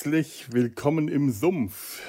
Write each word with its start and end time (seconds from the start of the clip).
Herzlich 0.00 0.46
willkommen 0.50 1.08
im 1.08 1.28
Sumpf. 1.30 2.00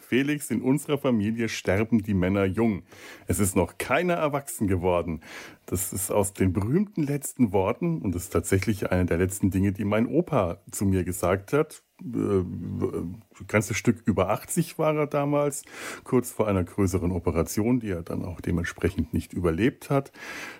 Felix, 0.00 0.50
in 0.50 0.60
unserer 0.60 0.98
Familie 0.98 1.48
sterben 1.48 2.02
die 2.02 2.12
Männer 2.12 2.44
jung. 2.44 2.82
Es 3.28 3.38
ist 3.38 3.54
noch 3.54 3.78
keiner 3.78 4.14
erwachsen 4.14 4.66
geworden. 4.66 5.20
Das 5.66 5.92
ist 5.92 6.10
aus 6.10 6.32
den 6.32 6.52
berühmten 6.52 7.04
letzten 7.04 7.52
Worten 7.52 8.02
und 8.02 8.16
ist 8.16 8.30
tatsächlich 8.30 8.90
eine 8.90 9.06
der 9.06 9.18
letzten 9.18 9.52
Dinge, 9.52 9.70
die 9.70 9.84
mein 9.84 10.08
Opa 10.08 10.60
zu 10.72 10.84
mir 10.84 11.04
gesagt 11.04 11.52
hat. 11.52 11.84
Ein 12.02 13.14
äh, 13.38 13.44
ganzes 13.46 13.76
Stück 13.76 14.02
über 14.04 14.30
80 14.30 14.76
war 14.80 14.96
er 14.96 15.06
damals, 15.06 15.62
kurz 16.02 16.32
vor 16.32 16.48
einer 16.48 16.64
größeren 16.64 17.12
Operation, 17.12 17.78
die 17.78 17.90
er 17.90 18.02
dann 18.02 18.24
auch 18.24 18.40
dementsprechend 18.40 19.14
nicht 19.14 19.32
überlebt 19.32 19.90
hat. 19.90 20.10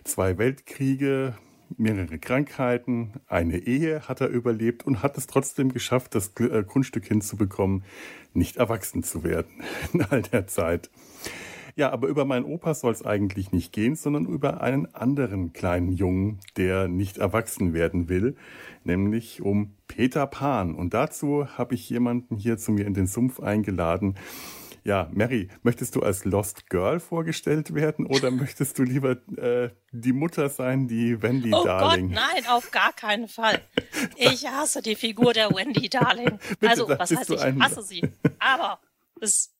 Zwei 0.05 0.39
Weltkriege, 0.39 1.35
mehrere 1.77 2.19
Krankheiten, 2.19 3.13
eine 3.27 3.59
Ehe 3.59 4.09
hat 4.09 4.21
er 4.21 4.29
überlebt 4.29 4.87
und 4.87 5.03
hat 5.03 5.17
es 5.19 5.27
trotzdem 5.27 5.73
geschafft, 5.73 6.15
das 6.15 6.33
äh, 6.39 6.63
Grundstück 6.63 7.07
hinzubekommen, 7.07 7.85
nicht 8.33 8.57
erwachsen 8.57 9.03
zu 9.03 9.25
werden 9.25 9.63
in 9.93 10.03
all 10.03 10.23
der 10.23 10.47
Zeit. 10.47 10.91
Ja, 11.77 11.93
aber 11.93 12.09
über 12.09 12.25
meinen 12.25 12.45
Opa 12.45 12.75
soll 12.75 12.91
es 12.91 13.07
eigentlich 13.07 13.53
nicht 13.53 13.73
gehen, 13.73 13.95
sondern 13.95 14.27
über 14.27 14.63
einen 14.63 14.93
anderen 14.97 15.53
kleinen 15.53 15.93
Jungen, 15.93 16.41
der 16.57 16.89
nicht 16.89 17.19
erwachsen 17.19 17.73
werden 17.73 18.09
will, 18.09 18.35
nämlich 18.83 19.43
um 19.43 19.75
Peter 19.87 20.27
Pan. 20.27 20.75
Und 20.75 20.93
dazu 20.93 21.47
habe 21.57 21.77
ich 21.77 21.89
jemanden 21.89 22.35
hier 22.35 22.59
zu 22.59 22.73
mir 22.73 22.85
in 22.85 22.95
den 22.95 23.07
Sumpf 23.07 23.39
eingeladen, 23.39 24.17
ja, 24.89 25.07
Mary, 25.13 25.49
möchtest 25.63 25.95
du 25.97 26.01
als 26.01 26.25
Lost 26.25 26.71
Girl 26.71 26.99
vorgestellt 26.99 27.75
werden 27.75 28.07
oder 28.07 28.31
möchtest 28.43 28.79
du 28.79 28.85
lieber 28.85 29.19
äh, 29.37 29.69
die 29.93 30.15
Mutter 30.15 30.49
sein, 30.49 30.89
die 30.89 31.21
Wendy 31.21 31.53
oh 31.53 31.63
Darling? 31.63 32.07
Oh 32.07 32.15
Gott, 32.15 32.33
nein, 32.33 32.47
auf 32.49 32.71
gar 32.71 32.95
keinen 32.95 33.29
Fall. 33.29 33.61
Ich 34.17 34.49
hasse 34.49 34.81
die 34.81 34.97
Figur 34.97 35.35
der 35.35 35.51
Wendy 35.51 35.91
Darling. 35.91 36.39
Bitte, 36.61 36.71
also, 36.71 36.89
was 36.89 37.15
heißt 37.15 37.31
ich 37.31 37.41
hasse 37.43 37.83
sie? 37.83 38.03
Aber 38.39 38.81
es 39.21 39.53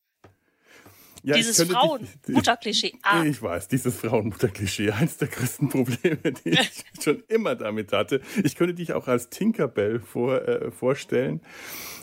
ja, 1.29 1.37
dieses 1.37 1.63
Frauenmutterklischee. 1.63 2.95
Ah. 3.03 3.23
Ich 3.23 3.43
weiß, 3.43 3.69
dieses 3.69 3.97
Frauenmutterklischee, 3.97 4.91
eins 4.93 5.19
der 5.19 5.29
größten 5.29 5.69
Probleme, 5.69 6.17
die 6.45 6.51
ich 6.51 6.85
schon 7.03 7.23
immer 7.29 7.55
damit 7.55 7.93
hatte. 7.93 8.23
Ich 8.43 8.57
könnte 8.57 8.75
dich 8.75 8.95
auch 8.95 9.09
als 9.09 9.29
Tinkerbell 9.29 10.01
vor, 10.01 10.41
äh, 10.49 10.71
vorstellen. 10.71 11.43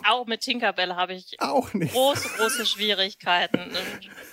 Auch 0.08 0.28
mit 0.28 0.42
Tinkerbell 0.42 0.94
habe 0.94 1.14
ich 1.14 1.42
auch 1.42 1.74
nicht. 1.74 1.94
große, 1.94 2.38
große 2.38 2.66
Schwierigkeiten. 2.68 3.72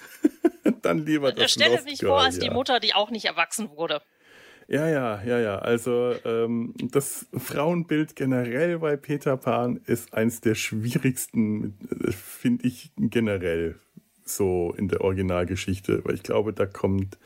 Dann 0.83 1.07
lieber 1.07 1.33
das 1.33 1.53
Stelle 1.53 1.77
Lost 1.77 1.85
mich 1.87 2.01
vor 2.01 2.21
als 2.21 2.37
ja. 2.37 2.43
die 2.43 2.51
Mutter, 2.51 2.79
die 2.79 2.93
auch 2.95 3.11
nicht 3.11 3.25
erwachsen 3.25 3.71
wurde. 3.71 4.03
Ja, 4.69 4.89
ja, 4.89 5.23
ja, 5.23 5.39
ja. 5.39 5.59
Also 5.59 6.15
ähm, 6.25 6.75
das 6.77 7.27
Frauenbild 7.35 8.15
generell 8.15 8.79
bei 8.79 8.97
Peter 8.97 9.39
Pan 9.39 9.81
ist 9.87 10.13
eins 10.13 10.43
der 10.43 10.55
schwierigsten, 10.55 11.79
äh, 12.07 12.13
finde 12.13 12.67
ich 12.67 12.91
generell 12.97 13.81
so 14.25 14.75
in 14.77 14.89
der 14.89 15.01
Originalgeschichte, 15.03 16.05
weil 16.05 16.15
ich 16.15 16.23
glaube, 16.23 16.53
da 16.53 16.67
kommt 16.67 17.19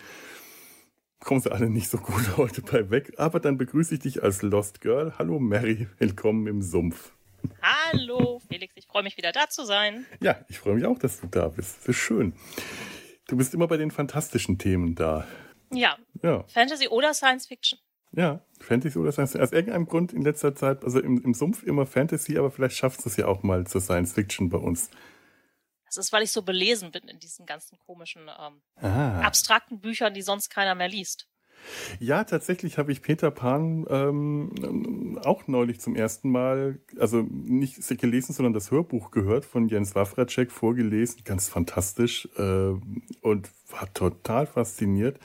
kommen 1.21 1.41
sie 1.41 1.51
alle 1.51 1.69
nicht 1.69 1.91
so 1.91 1.99
gut 1.99 2.23
heute 2.37 2.63
bei 2.63 2.91
weg. 2.91 3.15
Aber 3.17 3.41
dann 3.41 3.59
begrüße 3.59 3.95
ich 3.95 4.01
dich 4.01 4.23
als 4.23 4.43
Lost 4.43 4.81
Girl. 4.81 5.13
Hallo 5.19 5.39
Mary, 5.39 5.89
willkommen 5.99 6.47
im 6.47 6.63
Sumpf. 6.63 7.13
Hallo 7.63 8.41
Felix, 8.49 8.75
ich 8.77 8.87
freue 8.87 9.03
mich 9.03 9.17
wieder 9.17 9.33
da 9.33 9.49
zu 9.49 9.65
sein. 9.65 10.07
Ja, 10.21 10.37
ich 10.49 10.59
freue 10.59 10.75
mich 10.75 10.85
auch, 10.85 10.99
dass 10.99 11.21
du 11.21 11.27
da 11.27 11.49
bist. 11.49 11.79
Das 11.81 11.89
ist 11.89 11.97
schön. 11.97 12.33
Du 13.29 13.37
bist 13.37 13.55
immer 13.55 13.67
bei 13.67 13.77
den 13.77 13.91
fantastischen 13.91 14.59
Themen 14.59 14.95
da. 14.95 15.27
Ja. 15.73 15.97
ja. 16.23 16.45
Fantasy 16.49 16.89
oder 16.89 17.13
Science 17.13 17.49
Fiction. 17.49 17.79
Ja, 18.13 18.41
Fantasy 18.61 18.99
oder 18.99 19.11
Science 19.11 19.33
Fiction. 19.33 19.47
Aus 19.47 19.53
irgendeinem 19.53 19.87
Grund 19.87 20.13
in 20.13 20.23
letzter 20.23 20.55
Zeit, 20.55 20.85
also 20.85 21.01
im, 21.01 21.21
im 21.23 21.35
Sumpf 21.35 21.65
immer 21.65 21.87
Fantasy, 21.87 22.39
aber 22.39 22.51
vielleicht 22.51 22.77
schaffst 22.77 23.05
du 23.05 23.09
es 23.09 23.17
ja 23.17 23.27
auch 23.27 23.43
mal 23.43 23.67
zur 23.67 23.81
Science 23.81 24.13
Fiction 24.13 24.49
bei 24.49 24.59
uns. 24.59 24.91
Das 25.97 26.07
ist, 26.07 26.13
weil 26.13 26.23
ich 26.23 26.33
so 26.33 26.43
belesen 26.43 26.91
bin 26.91 27.09
in 27.09 27.19
diesen 27.19 27.47
ganzen 27.47 27.79
komischen, 27.79 28.23
ähm, 28.23 28.63
ah. 28.77 29.21
abstrakten 29.21 29.81
Büchern, 29.81 30.15
die 30.15 30.23
sonst 30.23 30.51
keiner 30.51 30.75
mehr 30.75 30.89
liest. 30.89 31.29
Ja, 31.99 32.25
tatsächlich 32.25 32.79
habe 32.79 32.93
ich 32.93 33.03
Peter 33.03 33.31
Pan 33.31 33.87
ähm, 33.89 35.19
auch 35.25 35.49
neulich 35.49 35.81
zum 35.81 35.97
ersten 35.97 36.31
Mal, 36.31 36.79
also 36.99 37.23
nicht 37.23 37.81
gelesen, 37.99 38.35
sondern 38.35 38.53
das 38.53 38.71
Hörbuch 38.71 39.11
gehört 39.11 39.45
von 39.45 39.69
Jens 39.69 39.95
Wawracek 39.95 40.53
vorgelesen, 40.53 41.23
ganz 41.25 41.49
fantastisch 41.49 42.29
äh, 42.37 42.75
und 43.23 43.51
war 43.71 43.93
total 43.95 44.47
fasziniert. 44.47 45.19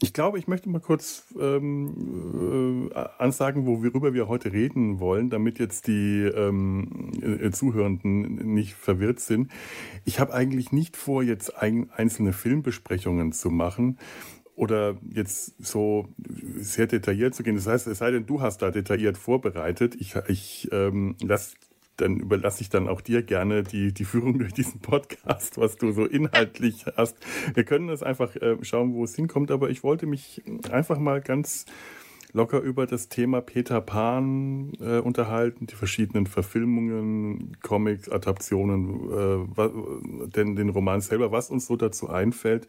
Ich 0.00 0.12
glaube, 0.12 0.38
ich 0.38 0.46
möchte 0.46 0.68
mal 0.68 0.80
kurz 0.80 1.24
ähm, 1.40 2.90
äh, 2.94 2.98
ansagen, 3.18 3.66
worüber 3.66 4.14
wir 4.14 4.28
heute 4.28 4.52
reden 4.52 5.00
wollen, 5.00 5.28
damit 5.28 5.58
jetzt 5.58 5.88
die 5.88 6.22
ähm, 6.22 7.10
äh, 7.20 7.50
Zuhörenden 7.50 8.54
nicht 8.54 8.74
verwirrt 8.74 9.18
sind. 9.18 9.50
Ich 10.04 10.20
habe 10.20 10.32
eigentlich 10.34 10.70
nicht 10.70 10.96
vor, 10.96 11.24
jetzt 11.24 11.56
ein, 11.56 11.90
einzelne 11.90 12.32
Filmbesprechungen 12.32 13.32
zu 13.32 13.50
machen 13.50 13.98
oder 14.54 14.96
jetzt 15.12 15.54
so 15.64 16.08
sehr 16.56 16.86
detailliert 16.86 17.34
zu 17.34 17.42
gehen. 17.42 17.56
Das 17.56 17.66
heißt, 17.66 17.86
es 17.88 17.98
sei 17.98 18.12
denn, 18.12 18.26
du 18.26 18.40
hast 18.40 18.62
da 18.62 18.70
detailliert 18.70 19.18
vorbereitet. 19.18 19.96
Ich, 19.98 20.14
ich 20.28 20.68
ähm, 20.70 21.16
lasse 21.20 21.56
dann 21.98 22.16
überlasse 22.18 22.62
ich 22.62 22.70
dann 22.70 22.88
auch 22.88 23.00
dir 23.00 23.22
gerne 23.22 23.62
die, 23.62 23.92
die 23.92 24.04
Führung 24.04 24.38
durch 24.38 24.54
diesen 24.54 24.80
Podcast, 24.80 25.58
was 25.58 25.76
du 25.76 25.92
so 25.92 26.06
inhaltlich 26.06 26.86
hast. 26.96 27.16
Wir 27.54 27.64
können 27.64 27.88
das 27.88 28.02
einfach 28.02 28.34
äh, 28.36 28.56
schauen, 28.62 28.94
wo 28.94 29.04
es 29.04 29.14
hinkommt, 29.14 29.50
aber 29.50 29.68
ich 29.68 29.82
wollte 29.82 30.06
mich 30.06 30.42
einfach 30.70 30.98
mal 30.98 31.20
ganz 31.20 31.66
locker 32.32 32.60
über 32.60 32.86
das 32.86 33.08
Thema 33.08 33.40
Peter 33.40 33.80
Pan 33.80 34.72
äh, 34.80 34.98
unterhalten, 34.98 35.66
die 35.66 35.74
verschiedenen 35.74 36.26
Verfilmungen, 36.26 37.56
Comics, 37.62 38.08
Adaptionen, 38.08 39.46
äh, 39.56 40.28
denn 40.28 40.54
den 40.54 40.68
Roman 40.68 41.00
selber, 41.00 41.32
was 41.32 41.50
uns 41.50 41.66
so 41.66 41.76
dazu 41.76 42.08
einfällt, 42.08 42.68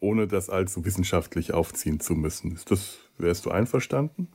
ohne 0.00 0.26
das 0.26 0.48
allzu 0.48 0.84
wissenschaftlich 0.84 1.52
aufziehen 1.52 2.00
zu 2.00 2.14
müssen. 2.14 2.52
Ist 2.52 2.70
das, 2.70 2.98
wärst 3.18 3.46
du 3.46 3.50
einverstanden? 3.50 4.28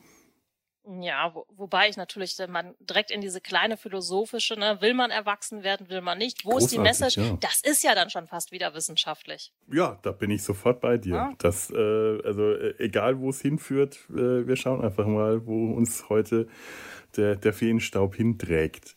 Ja, 1.02 1.36
wo, 1.36 1.46
wobei 1.56 1.88
ich 1.88 1.98
natürlich 1.98 2.36
man 2.48 2.74
direkt 2.80 3.12
in 3.12 3.22
diese 3.22 3.42
kleine 3.42 3.78
philosophische, 3.78 4.56
ne, 4.56 4.78
will 4.82 4.96
man 4.96 5.12
erwachsen 5.12 5.64
werden, 5.64 5.88
will 5.90 6.02
man 6.02 6.18
nicht, 6.18 6.46
wo 6.46 6.52
Großartig, 6.52 6.66
ist 6.66 6.72
die 6.72 6.80
Message? 6.80 7.18
Ja. 7.18 7.38
Das 7.40 7.62
ist 7.62 7.84
ja 7.84 7.94
dann 7.94 8.10
schon 8.10 8.28
fast 8.28 8.52
wieder 8.52 8.74
wissenschaftlich. 8.74 9.54
Ja, 9.72 10.00
da 10.02 10.12
bin 10.12 10.32
ich 10.32 10.44
sofort 10.44 10.82
bei 10.82 10.98
dir. 10.98 11.14
Ja. 11.14 11.34
Das, 11.38 11.70
äh, 11.70 11.76
also 11.76 12.54
äh, 12.54 12.74
egal 12.80 13.20
wo 13.20 13.30
es 13.30 13.42
hinführt, 13.42 14.00
äh, 14.10 14.48
wir 14.48 14.56
schauen 14.56 14.84
einfach 14.84 15.06
mal, 15.06 15.46
wo 15.46 15.74
uns 15.74 16.10
heute 16.10 16.48
der, 17.18 17.36
der 17.36 17.54
Feenstaub 17.54 18.16
hinträgt. 18.16 18.96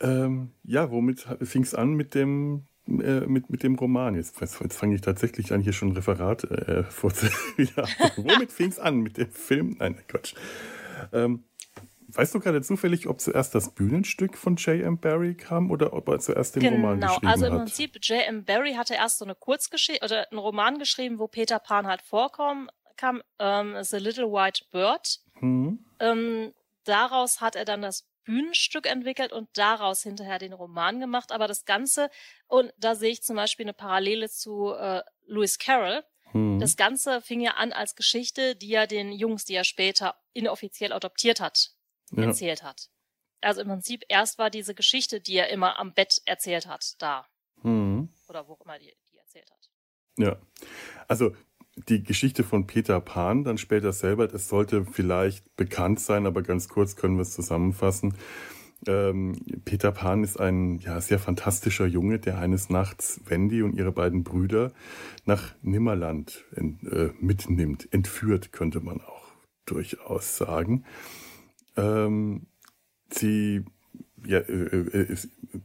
Ähm, 0.00 0.52
ja, 0.62 0.90
womit 0.90 1.26
fing 1.42 1.62
es 1.62 1.74
an 1.74 1.94
mit 1.94 2.14
dem 2.14 2.66
äh, 2.88 3.26
mit, 3.26 3.50
mit 3.50 3.64
dem 3.64 3.74
Roman. 3.74 4.14
Jetzt, 4.14 4.40
jetzt 4.40 4.76
fange 4.76 4.94
ich 4.94 5.00
tatsächlich 5.00 5.52
an, 5.52 5.60
hier 5.60 5.72
schon 5.72 5.88
ein 5.88 5.96
Referat 5.96 6.44
äh, 6.44 6.84
vorzunehmen. 6.88 7.32
Womit 8.16 8.52
fing 8.52 8.68
es 8.68 8.78
an? 8.78 8.98
Mit 8.98 9.16
dem 9.16 9.30
Film? 9.30 9.76
Nein, 9.78 9.96
Quatsch. 10.06 10.34
Ähm, 11.12 11.44
weißt 12.08 12.34
du 12.34 12.40
gerade 12.40 12.62
zufällig, 12.62 13.06
ob 13.08 13.20
zuerst 13.20 13.54
das 13.54 13.74
Bühnenstück 13.74 14.36
von 14.36 14.56
J.M. 14.56 14.98
Barry 14.98 15.34
kam 15.34 15.70
oder 15.70 15.92
ob 15.92 16.08
er 16.08 16.18
zuerst 16.18 16.56
den 16.56 16.62
genau, 16.62 16.76
Roman 16.76 17.00
geschrieben 17.00 17.14
hat? 17.14 17.20
Genau, 17.22 17.32
also 17.32 17.46
im? 17.46 17.56
Prinzip, 17.56 17.98
J.M. 18.02 18.44
Barry 18.44 18.74
hatte 18.74 18.94
erst 18.94 19.18
so 19.18 19.24
eine 19.24 19.34
Kurzgeschichte 19.34 20.04
oder 20.04 20.30
einen 20.30 20.38
Roman 20.38 20.78
geschrieben, 20.78 21.18
wo 21.18 21.28
Peter 21.28 21.58
Pan 21.58 21.86
halt 21.86 22.02
vorkommt, 22.02 22.70
kam 22.96 23.22
ähm, 23.38 23.76
The 23.82 23.98
Little 23.98 24.32
White 24.32 24.64
Bird. 24.70 25.18
Mhm. 25.40 25.84
Ähm, 26.00 26.52
daraus 26.84 27.40
hat 27.40 27.56
er 27.56 27.64
dann 27.64 27.82
das 27.82 28.08
Bühnenstück 28.24 28.86
entwickelt 28.86 29.32
und 29.32 29.48
daraus 29.54 30.02
hinterher 30.02 30.38
den 30.38 30.52
Roman 30.52 31.00
gemacht. 31.00 31.32
Aber 31.32 31.46
das 31.46 31.64
Ganze, 31.64 32.10
und 32.48 32.72
da 32.76 32.94
sehe 32.94 33.10
ich 33.10 33.22
zum 33.22 33.36
Beispiel 33.36 33.64
eine 33.64 33.72
Parallele 33.72 34.28
zu 34.28 34.72
äh, 34.72 35.02
Lewis 35.26 35.58
Carroll, 35.58 36.02
Mhm. 36.36 36.58
Das 36.60 36.76
Ganze 36.76 37.20
fing 37.20 37.40
ja 37.40 37.52
an 37.52 37.72
als 37.72 37.96
Geschichte, 37.96 38.56
die 38.56 38.72
er 38.72 38.86
den 38.86 39.12
Jungs, 39.12 39.44
die 39.44 39.54
er 39.54 39.64
später 39.64 40.14
inoffiziell 40.32 40.92
adoptiert 40.92 41.40
hat, 41.40 41.72
ja. 42.12 42.24
erzählt 42.24 42.62
hat. 42.62 42.90
Also 43.40 43.60
im 43.60 43.68
Prinzip 43.68 44.04
erst 44.08 44.38
war 44.38 44.50
diese 44.50 44.74
Geschichte, 44.74 45.20
die 45.20 45.36
er 45.36 45.48
immer 45.48 45.78
am 45.78 45.94
Bett 45.94 46.20
erzählt 46.24 46.66
hat, 46.66 46.94
da. 46.98 47.26
Mhm. 47.62 48.08
Oder 48.28 48.48
wo 48.48 48.54
auch 48.54 48.60
immer 48.62 48.78
die, 48.78 48.92
die 49.10 49.18
erzählt 49.18 49.50
hat. 49.50 49.70
Ja. 50.18 50.36
Also 51.08 51.34
die 51.88 52.02
Geschichte 52.02 52.42
von 52.42 52.66
Peter 52.66 53.00
Pan 53.00 53.44
dann 53.44 53.58
später 53.58 53.92
selber, 53.92 54.28
das 54.28 54.48
sollte 54.48 54.86
vielleicht 54.86 55.54
bekannt 55.56 56.00
sein, 56.00 56.26
aber 56.26 56.42
ganz 56.42 56.68
kurz 56.68 56.96
können 56.96 57.16
wir 57.16 57.22
es 57.22 57.34
zusammenfassen. 57.34 58.16
Ähm, 58.86 59.36
Peter 59.64 59.90
Pan 59.90 60.22
ist 60.22 60.38
ein 60.38 60.78
ja, 60.80 61.00
sehr 61.00 61.18
fantastischer 61.18 61.86
Junge, 61.86 62.18
der 62.18 62.38
eines 62.38 62.68
Nachts 62.68 63.20
Wendy 63.26 63.62
und 63.62 63.74
ihre 63.74 63.92
beiden 63.92 64.22
Brüder 64.22 64.72
nach 65.24 65.54
Nimmerland 65.62 66.44
ent, 66.54 66.82
äh, 66.84 67.10
mitnimmt. 67.20 67.88
Entführt, 67.92 68.52
könnte 68.52 68.80
man 68.80 69.00
auch 69.00 69.32
durchaus 69.64 70.36
sagen. 70.36 70.84
Ähm, 71.76 72.46
sie, 73.10 73.64
ja, 74.24 74.38
äh, 74.38 74.52
äh, 74.52 75.16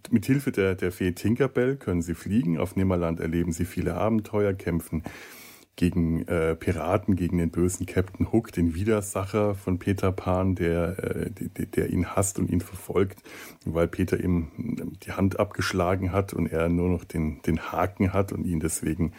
mit 0.09 0.25
Hilfe 0.25 0.51
der, 0.51 0.75
der 0.75 0.91
Fee 0.91 1.11
Tinkerbell 1.11 1.75
können 1.77 2.01
sie 2.01 2.15
fliegen. 2.15 2.57
Auf 2.57 2.75
Nimmerland 2.75 3.19
erleben 3.19 3.51
sie 3.51 3.65
viele 3.65 3.95
Abenteuer, 3.95 4.53
kämpfen 4.53 5.03
gegen 5.75 6.27
äh, 6.27 6.55
Piraten, 6.55 7.15
gegen 7.15 7.37
den 7.37 7.49
bösen 7.49 7.85
Captain 7.85 8.31
Hook, 8.31 8.51
den 8.51 8.75
Widersacher 8.75 9.55
von 9.55 9.79
Peter 9.79 10.11
Pan, 10.11 10.55
der, 10.55 10.97
äh, 10.99 11.31
der, 11.31 11.65
der 11.65 11.89
ihn 11.89 12.15
hasst 12.15 12.39
und 12.39 12.49
ihn 12.49 12.61
verfolgt, 12.61 13.23
weil 13.65 13.87
Peter 13.87 14.19
ihm 14.19 14.97
die 15.03 15.11
Hand 15.11 15.39
abgeschlagen 15.39 16.11
hat 16.11 16.33
und 16.33 16.47
er 16.47 16.69
nur 16.69 16.89
noch 16.89 17.03
den, 17.03 17.41
den 17.43 17.71
Haken 17.71 18.13
hat 18.13 18.31
und 18.31 18.45
ihn 18.45 18.59
deswegen 18.59 19.13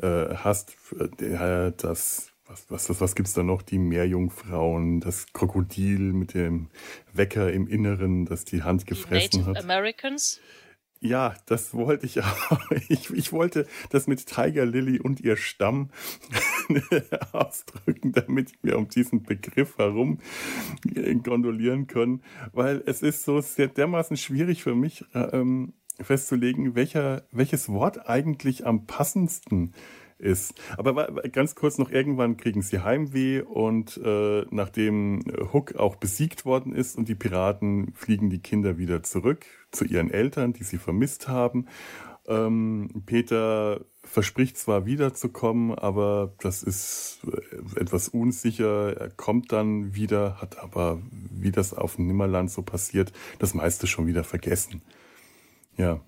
äh, 0.00 0.34
hasst. 0.34 0.76
Der, 1.20 1.70
das 1.70 2.32
was, 2.52 2.66
was, 2.68 2.88
was, 2.90 3.00
was 3.00 3.14
gibt's 3.14 3.32
da 3.32 3.42
noch? 3.42 3.62
Die 3.62 3.78
Meerjungfrauen, 3.78 5.00
das 5.00 5.32
Krokodil 5.32 6.12
mit 6.12 6.34
dem 6.34 6.68
Wecker 7.12 7.52
im 7.52 7.66
Inneren, 7.66 8.26
das 8.26 8.44
die 8.44 8.62
Hand 8.62 8.86
gefressen 8.86 9.40
Native 9.40 9.58
hat. 9.58 9.64
Americans? 9.64 10.40
Ja, 11.02 11.34
das 11.46 11.74
wollte 11.74 12.06
ich 12.06 12.20
auch. 12.22 12.70
Ich, 12.88 13.10
ich 13.10 13.32
wollte 13.32 13.66
das 13.90 14.06
mit 14.06 14.24
Tiger 14.24 14.64
Lily 14.64 15.00
und 15.00 15.20
ihr 15.20 15.36
Stamm 15.36 15.90
ausdrücken, 17.32 18.12
damit 18.12 18.52
wir 18.62 18.78
um 18.78 18.88
diesen 18.88 19.24
Begriff 19.24 19.78
herum 19.78 20.20
gondolieren 21.24 21.88
können, 21.88 22.22
weil 22.52 22.82
es 22.86 23.02
ist 23.02 23.24
so 23.24 23.40
sehr 23.40 23.66
dermaßen 23.66 24.16
schwierig 24.16 24.62
für 24.62 24.76
mich 24.76 25.04
ähm, 25.12 25.72
festzulegen, 26.00 26.76
welcher, 26.76 27.26
welches 27.32 27.68
Wort 27.68 28.08
eigentlich 28.08 28.64
am 28.64 28.86
passendsten 28.86 29.70
ist. 29.70 30.01
Aber 30.76 31.22
ganz 31.32 31.54
kurz 31.54 31.78
noch, 31.78 31.90
irgendwann 31.90 32.36
kriegen 32.36 32.62
sie 32.62 32.80
Heimweh 32.80 33.40
und 33.40 34.00
äh, 34.02 34.46
nachdem 34.50 35.22
Hook 35.52 35.76
auch 35.76 35.96
besiegt 35.96 36.44
worden 36.44 36.74
ist 36.74 36.96
und 36.96 37.08
die 37.08 37.14
Piraten 37.14 37.92
fliegen 37.94 38.30
die 38.30 38.40
Kinder 38.40 38.78
wieder 38.78 39.02
zurück 39.02 39.44
zu 39.72 39.84
ihren 39.84 40.10
Eltern, 40.10 40.52
die 40.52 40.64
sie 40.64 40.78
vermisst 40.78 41.28
haben. 41.28 41.66
Ähm, 42.26 43.02
Peter 43.04 43.84
verspricht 44.04 44.56
zwar 44.56 44.86
wiederzukommen, 44.86 45.76
aber 45.76 46.34
das 46.38 46.62
ist 46.62 47.20
äh, 47.26 47.80
etwas 47.80 48.08
unsicher. 48.08 48.96
Er 48.96 49.10
kommt 49.10 49.52
dann 49.52 49.94
wieder, 49.94 50.40
hat 50.40 50.58
aber, 50.58 51.00
wie 51.10 51.50
das 51.50 51.74
auf 51.74 51.96
dem 51.96 52.06
Nimmerland 52.06 52.50
so 52.50 52.62
passiert, 52.62 53.12
das 53.38 53.54
meiste 53.54 53.86
schon 53.86 54.06
wieder 54.06 54.22
vergessen. 54.22 54.82
Ja. 55.76 56.00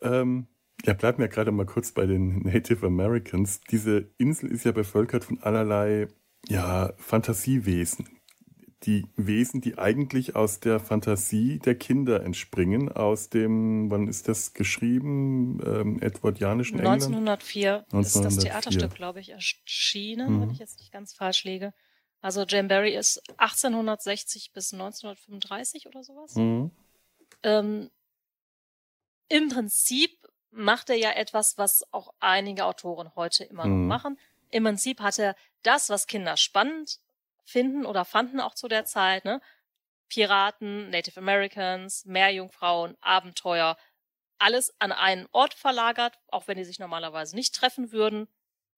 Ähm, 0.00 0.46
ja, 0.84 0.92
bleiben 0.94 1.18
wir 1.18 1.28
gerade 1.28 1.52
mal 1.52 1.66
kurz 1.66 1.92
bei 1.92 2.06
den 2.06 2.38
Native 2.42 2.86
Americans. 2.86 3.60
Diese 3.70 4.10
Insel 4.18 4.50
ist 4.50 4.64
ja 4.64 4.72
bevölkert 4.72 5.24
von 5.24 5.40
allerlei 5.42 6.08
ja, 6.46 6.92
Fantasiewesen. 6.96 8.08
Die 8.84 9.06
Wesen, 9.16 9.60
die 9.60 9.76
eigentlich 9.76 10.36
aus 10.36 10.60
der 10.60 10.78
Fantasie 10.78 11.58
der 11.58 11.74
Kinder 11.74 12.22
entspringen, 12.22 12.92
aus 12.92 13.28
dem, 13.28 13.90
wann 13.90 14.06
ist 14.06 14.28
das 14.28 14.54
geschrieben, 14.54 15.60
ähm, 15.66 16.00
Edwardianischen 16.00 16.78
1904, 16.78 17.68
England? 17.68 17.94
1904 17.94 18.00
ist 18.00 18.24
das 18.24 18.44
Theaterstück, 18.44 18.94
glaube 18.94 19.18
ich, 19.18 19.30
erschienen, 19.30 20.36
mhm. 20.36 20.40
wenn 20.42 20.50
ich 20.50 20.60
jetzt 20.60 20.78
nicht 20.78 20.92
ganz 20.92 21.12
falsch 21.12 21.42
liege. 21.42 21.74
Also 22.20 22.44
Jane 22.46 22.68
Barry 22.68 22.94
ist 22.94 23.20
1860 23.38 24.52
bis 24.52 24.72
1935 24.72 25.88
oder 25.88 26.04
sowas. 26.04 26.36
Mhm. 26.36 26.70
Ähm, 27.42 27.90
Im 29.28 29.48
Prinzip 29.48 30.10
macht 30.50 30.90
er 30.90 30.96
ja 30.96 31.10
etwas, 31.12 31.58
was 31.58 31.92
auch 31.92 32.12
einige 32.20 32.64
Autoren 32.64 33.14
heute 33.14 33.44
immer 33.44 33.64
noch 33.64 33.76
mhm. 33.76 33.86
machen. 33.86 34.18
Im 34.50 34.64
Prinzip 34.64 35.00
hat 35.00 35.18
er 35.18 35.36
das, 35.62 35.90
was 35.90 36.06
Kinder 36.06 36.36
spannend 36.36 36.98
finden 37.44 37.86
oder 37.86 38.04
fanden 38.04 38.40
auch 38.40 38.54
zu 38.54 38.68
der 38.68 38.84
Zeit, 38.84 39.24
ne? 39.24 39.40
Piraten, 40.08 40.88
Native 40.88 41.20
Americans, 41.20 42.06
Meerjungfrauen, 42.06 42.96
Abenteuer, 43.02 43.76
alles 44.38 44.74
an 44.78 44.92
einen 44.92 45.28
Ort 45.32 45.52
verlagert, 45.52 46.18
auch 46.28 46.48
wenn 46.48 46.56
die 46.56 46.64
sich 46.64 46.78
normalerweise 46.78 47.36
nicht 47.36 47.54
treffen 47.54 47.92
würden 47.92 48.28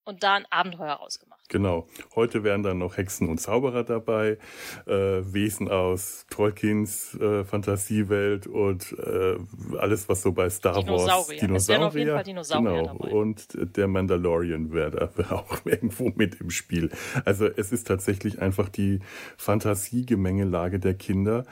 und 0.04 0.22
da 0.22 0.34
ein 0.34 0.46
Abenteuer 0.50 1.00
ausgemacht. 1.00 1.40
Genau. 1.48 1.86
Heute 2.14 2.44
wären 2.44 2.62
dann 2.62 2.78
noch 2.78 2.96
Hexen 2.96 3.28
und 3.28 3.38
Zauberer 3.38 3.84
dabei, 3.84 4.38
äh, 4.86 4.92
Wesen 4.92 5.68
aus 5.68 6.26
Tolkiens 6.30 7.14
äh, 7.14 7.44
Fantasiewelt 7.44 8.46
und 8.46 8.92
äh, 8.98 9.36
alles, 9.78 10.08
was 10.08 10.22
so 10.22 10.32
bei 10.32 10.48
Star 10.48 10.74
Dinosaurier. 10.80 11.08
Wars 11.08 11.40
Dinosaurier. 11.40 11.86
Auf 11.86 11.94
jeden 11.96 12.10
Fall 12.10 12.24
Dinosaurier 12.24 12.82
genau. 12.82 12.98
dabei. 12.98 13.10
Und 13.10 13.48
der 13.76 13.88
Mandalorian 13.88 14.72
wäre 14.72 14.90
da 14.90 15.30
auch 15.30 15.58
irgendwo 15.64 16.10
mit 16.14 16.40
im 16.40 16.50
Spiel. 16.50 16.90
Also 17.24 17.46
es 17.46 17.72
ist 17.72 17.86
tatsächlich 17.86 18.40
einfach 18.40 18.68
die 18.68 19.00
Fantasiegemengelage 19.36 20.78
der 20.78 20.94
Kinder. 20.94 21.44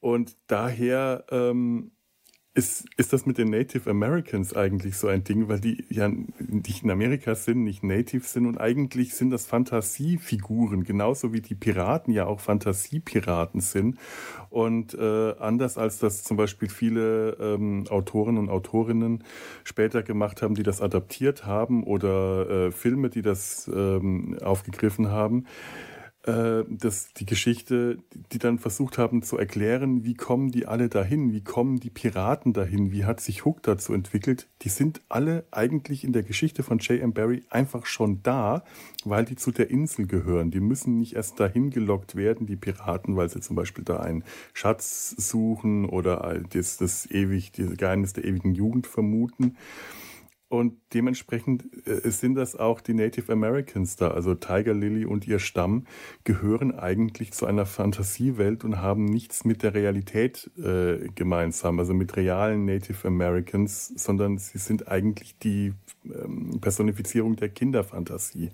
Und 0.00 0.36
daher 0.48 1.24
ähm, 1.30 1.92
ist, 2.54 2.86
ist 2.96 3.12
das 3.12 3.26
mit 3.26 3.36
den 3.36 3.50
Native 3.50 3.90
Americans 3.90 4.54
eigentlich 4.54 4.96
so 4.96 5.08
ein 5.08 5.24
Ding, 5.24 5.48
weil 5.48 5.58
die 5.58 5.84
ja 5.90 6.08
nicht 6.38 6.84
in 6.84 6.90
Amerika 6.90 7.34
sind, 7.34 7.64
nicht 7.64 7.82
Native 7.82 8.24
sind 8.24 8.46
und 8.46 8.58
eigentlich 8.58 9.14
sind 9.14 9.30
das 9.30 9.44
Fantasiefiguren, 9.44 10.84
genauso 10.84 11.32
wie 11.32 11.40
die 11.40 11.56
Piraten 11.56 12.14
ja 12.14 12.26
auch 12.26 12.38
Fantasiepiraten 12.38 13.60
sind. 13.60 13.98
Und 14.50 14.94
äh, 14.94 15.34
anders 15.38 15.78
als 15.78 15.98
das 15.98 16.22
zum 16.22 16.36
Beispiel 16.36 16.68
viele 16.68 17.36
ähm, 17.40 17.86
Autoren 17.88 18.38
und 18.38 18.48
Autorinnen 18.48 19.24
später 19.64 20.04
gemacht 20.04 20.40
haben, 20.40 20.54
die 20.54 20.62
das 20.62 20.80
adaptiert 20.80 21.46
haben 21.46 21.82
oder 21.82 22.48
äh, 22.48 22.70
Filme, 22.70 23.10
die 23.10 23.22
das 23.22 23.68
ähm, 23.74 24.38
aufgegriffen 24.40 25.10
haben, 25.10 25.46
äh, 26.26 26.64
das, 26.68 27.12
die 27.12 27.26
Geschichte, 27.26 27.98
die 28.32 28.38
dann 28.38 28.58
versucht 28.58 28.96
haben 28.96 29.22
zu 29.22 29.36
erklären, 29.36 30.04
wie 30.04 30.14
kommen 30.14 30.50
die 30.50 30.66
alle 30.66 30.88
dahin, 30.88 31.32
wie 31.32 31.42
kommen 31.42 31.80
die 31.80 31.90
Piraten 31.90 32.54
dahin, 32.54 32.92
wie 32.92 33.04
hat 33.04 33.20
sich 33.20 33.44
Hook 33.44 33.62
dazu 33.62 33.92
entwickelt, 33.92 34.48
die 34.62 34.70
sind 34.70 35.02
alle 35.10 35.44
eigentlich 35.50 36.02
in 36.02 36.14
der 36.14 36.22
Geschichte 36.22 36.62
von 36.62 36.78
J.M. 36.78 37.12
Barry 37.12 37.42
einfach 37.50 37.84
schon 37.84 38.22
da, 38.22 38.64
weil 39.04 39.26
die 39.26 39.36
zu 39.36 39.50
der 39.50 39.70
Insel 39.70 40.06
gehören. 40.06 40.50
Die 40.50 40.60
müssen 40.60 40.98
nicht 40.98 41.14
erst 41.14 41.38
dahin 41.40 41.68
gelockt 41.68 42.16
werden, 42.16 42.46
die 42.46 42.56
Piraten, 42.56 43.16
weil 43.16 43.28
sie 43.28 43.40
zum 43.40 43.54
Beispiel 43.54 43.84
da 43.84 44.00
einen 44.00 44.24
Schatz 44.54 45.14
suchen 45.18 45.84
oder 45.84 46.40
das, 46.50 46.78
das 46.78 47.10
ewig, 47.10 47.52
das 47.52 47.76
Geheimnis 47.76 48.14
der 48.14 48.24
ewigen 48.24 48.54
Jugend 48.54 48.86
vermuten. 48.86 49.56
Und 50.54 50.80
dementsprechend 50.92 51.64
äh, 51.86 52.08
sind 52.10 52.36
das 52.36 52.54
auch 52.54 52.80
die 52.80 52.94
Native 52.94 53.32
Americans 53.32 53.96
da, 53.96 54.12
also 54.12 54.34
Tiger 54.34 54.72
Lily 54.72 55.04
und 55.04 55.26
ihr 55.26 55.40
Stamm, 55.40 55.86
gehören 56.22 56.78
eigentlich 56.78 57.32
zu 57.32 57.46
einer 57.46 57.66
Fantasiewelt 57.66 58.62
und 58.62 58.80
haben 58.80 59.04
nichts 59.04 59.44
mit 59.44 59.64
der 59.64 59.74
Realität 59.74 60.50
äh, 60.56 61.08
gemeinsam, 61.14 61.80
also 61.80 61.92
mit 61.92 62.16
realen 62.16 62.64
Native 62.64 63.08
Americans, 63.08 63.88
sondern 63.96 64.38
sie 64.38 64.58
sind 64.58 64.86
eigentlich 64.86 65.36
die 65.38 65.74
ähm, 66.04 66.60
Personifizierung 66.60 67.34
der 67.34 67.48
Kinderfantasie. 67.48 68.52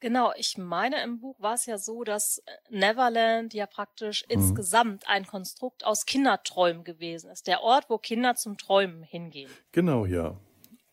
Genau, 0.00 0.32
ich 0.36 0.58
meine, 0.58 1.02
im 1.02 1.20
Buch 1.20 1.40
war 1.40 1.54
es 1.54 1.64
ja 1.66 1.78
so, 1.78 2.02
dass 2.02 2.38
äh, 2.38 2.50
Neverland 2.70 3.54
ja 3.54 3.66
praktisch 3.66 4.24
mhm. 4.24 4.34
insgesamt 4.34 5.08
ein 5.08 5.26
Konstrukt 5.26 5.86
aus 5.86 6.06
Kinderträumen 6.06 6.82
gewesen 6.82 7.30
ist. 7.30 7.46
Der 7.46 7.62
Ort, 7.62 7.88
wo 7.88 7.98
Kinder 7.98 8.34
zum 8.34 8.58
Träumen 8.58 9.04
hingehen. 9.04 9.50
Genau, 9.70 10.06
ja. 10.06 10.36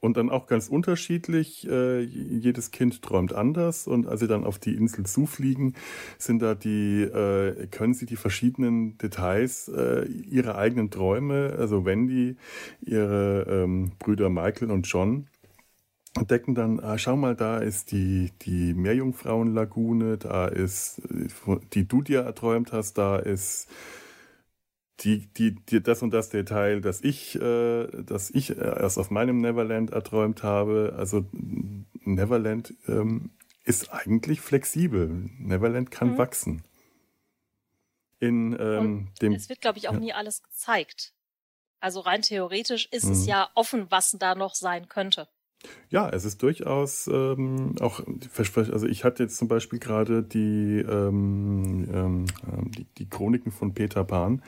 Und 0.01 0.17
dann 0.17 0.31
auch 0.31 0.47
ganz 0.47 0.67
unterschiedlich. 0.67 1.67
Äh, 1.69 2.01
jedes 2.01 2.71
Kind 2.71 3.03
träumt 3.03 3.33
anders. 3.33 3.87
Und 3.87 4.07
als 4.07 4.19
sie 4.19 4.27
dann 4.27 4.43
auf 4.43 4.57
die 4.57 4.75
Insel 4.75 5.05
zufliegen, 5.05 5.75
sind 6.17 6.41
da 6.41 6.55
die, 6.55 7.03
äh, 7.03 7.67
können 7.67 7.93
sie 7.93 8.07
die 8.07 8.15
verschiedenen 8.15 8.97
Details 8.97 9.69
äh, 9.69 10.05
ihrer 10.05 10.57
eigenen 10.57 10.89
Träume, 10.89 11.55
also 11.57 11.85
Wendy, 11.85 12.35
ihre 12.81 13.45
ähm, 13.47 13.91
Brüder 13.99 14.29
Michael 14.29 14.71
und 14.71 14.87
John, 14.87 15.27
entdecken 16.17 16.55
dann, 16.55 16.79
ah, 16.79 16.97
schau 16.97 17.15
mal, 17.15 17.35
da 17.35 17.59
ist 17.59 17.91
die, 17.91 18.31
die 18.41 18.73
Meerjungfrauenlagune, 18.73 20.17
da 20.17 20.47
ist, 20.47 20.99
äh, 21.09 21.57
die 21.73 21.87
du 21.87 22.01
dir 22.01 22.21
erträumt 22.21 22.73
hast, 22.73 22.97
da 22.97 23.17
ist 23.17 23.69
die, 24.99 25.27
die, 25.33 25.55
die, 25.55 25.81
das 25.81 26.01
und 26.03 26.11
das 26.11 26.29
Detail, 26.29 26.81
das 26.81 27.01
ich, 27.01 27.35
äh, 27.35 27.87
das 28.03 28.29
ich 28.29 28.55
erst 28.57 28.97
auf 28.97 29.09
meinem 29.09 29.39
Neverland 29.39 29.91
erträumt 29.91 30.43
habe. 30.43 30.93
Also 30.97 31.25
Neverland 32.03 32.73
ähm, 32.87 33.31
ist 33.63 33.91
eigentlich 33.91 34.41
flexibel. 34.41 35.29
Neverland 35.39 35.91
kann 35.91 36.11
mhm. 36.11 36.17
wachsen. 36.17 36.63
In 38.19 38.55
ähm, 38.59 39.09
dem. 39.21 39.33
Es 39.33 39.49
wird, 39.49 39.61
glaube 39.61 39.79
ich, 39.79 39.89
auch 39.89 39.93
ja. 39.93 39.99
nie 39.99 40.13
alles 40.13 40.43
gezeigt. 40.43 41.13
Also 41.79 42.01
rein 42.01 42.21
theoretisch 42.21 42.87
ist 42.91 43.05
mhm. 43.05 43.11
es 43.13 43.25
ja 43.25 43.49
offen, 43.55 43.89
was 43.89 44.11
da 44.11 44.35
noch 44.35 44.53
sein 44.53 44.87
könnte. 44.87 45.27
Ja, 45.89 46.09
es 46.09 46.25
ist 46.25 46.41
durchaus 46.41 47.07
ähm, 47.07 47.75
auch, 47.79 48.01
also 48.55 48.87
ich 48.87 49.03
hatte 49.03 49.23
jetzt 49.23 49.37
zum 49.37 49.47
Beispiel 49.47 49.79
gerade 49.79 50.23
die, 50.23 50.79
ähm, 50.79 51.87
ähm, 51.93 52.25
die, 52.71 52.85
die 52.97 53.09
Chroniken 53.09 53.51
von 53.51 53.73
Peter 53.73 54.03
Pan 54.03 54.41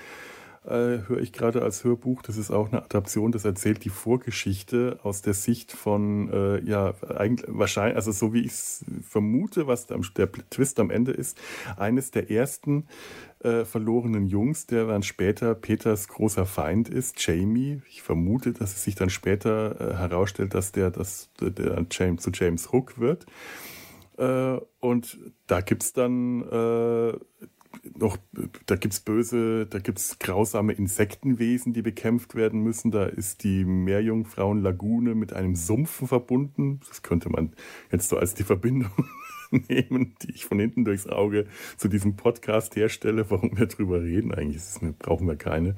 äh, 0.65 0.99
höre 1.07 1.19
ich 1.19 1.33
gerade 1.33 1.61
als 1.61 1.83
Hörbuch. 1.83 2.21
Das 2.21 2.37
ist 2.37 2.51
auch 2.51 2.71
eine 2.71 2.83
Adaption, 2.83 3.31
das 3.31 3.45
erzählt 3.45 3.83
die 3.83 3.89
Vorgeschichte 3.89 4.99
aus 5.03 5.21
der 5.21 5.33
Sicht 5.33 5.71
von, 5.71 6.31
äh, 6.31 6.63
ja, 6.63 6.93
eigentlich 7.15 7.49
wahrscheinlich, 7.51 7.95
also 7.95 8.11
so 8.11 8.33
wie 8.33 8.41
ich 8.41 8.51
es 8.51 8.85
vermute, 9.01 9.67
was 9.67 9.87
der, 9.87 9.99
der 10.15 10.31
Twist 10.49 10.79
am 10.79 10.89
Ende 10.89 11.11
ist, 11.11 11.37
eines 11.77 12.11
der 12.11 12.31
ersten 12.31 12.85
äh, 13.43 13.65
verlorenen 13.65 14.27
Jungs, 14.27 14.67
der 14.67 14.85
dann 14.85 15.03
später 15.03 15.55
Peters 15.55 16.07
großer 16.07 16.45
Feind 16.45 16.89
ist, 16.89 17.25
Jamie. 17.25 17.81
Ich 17.89 18.01
vermute, 18.01 18.53
dass 18.53 18.73
es 18.73 18.83
sich 18.83 18.95
dann 18.95 19.09
später 19.09 19.79
äh, 19.79 19.95
herausstellt, 19.95 20.53
dass 20.53 20.71
der, 20.71 20.91
das, 20.91 21.29
der 21.39 21.85
James, 21.91 22.23
zu 22.23 22.31
James 22.33 22.71
Hook 22.71 22.99
wird. 22.99 23.25
Äh, 24.17 24.59
und 24.79 25.19
da 25.47 25.61
gibt 25.61 25.83
es 25.83 25.93
dann 25.93 26.41
äh, 26.41 27.13
noch, 27.97 28.17
da 28.65 28.75
gibt's 28.75 28.99
böse, 28.99 29.65
da 29.65 29.79
gibt's 29.79 30.19
grausame 30.19 30.73
Insektenwesen, 30.73 31.73
die 31.73 31.81
bekämpft 31.81 32.35
werden 32.35 32.61
müssen. 32.61 32.91
Da 32.91 33.05
ist 33.05 33.43
die 33.43 33.65
Meerjungfrauenlagune 33.65 35.15
mit 35.15 35.33
einem 35.33 35.55
Sumpf 35.55 36.07
verbunden. 36.07 36.79
Das 36.87 37.01
könnte 37.01 37.29
man 37.29 37.53
jetzt 37.91 38.09
so 38.09 38.17
als 38.17 38.35
die 38.35 38.43
Verbindung 38.43 38.91
nehmen, 39.67 40.15
die 40.21 40.31
ich 40.31 40.45
von 40.45 40.59
hinten 40.59 40.85
durchs 40.85 41.07
Auge 41.07 41.45
zu 41.77 41.87
diesem 41.87 42.15
Podcast 42.15 42.75
herstelle, 42.75 43.29
warum 43.29 43.57
wir 43.57 43.67
drüber 43.67 44.01
reden. 44.01 44.33
Eigentlich 44.33 44.63
brauchen 44.99 45.27
wir 45.27 45.35
keine. 45.35 45.75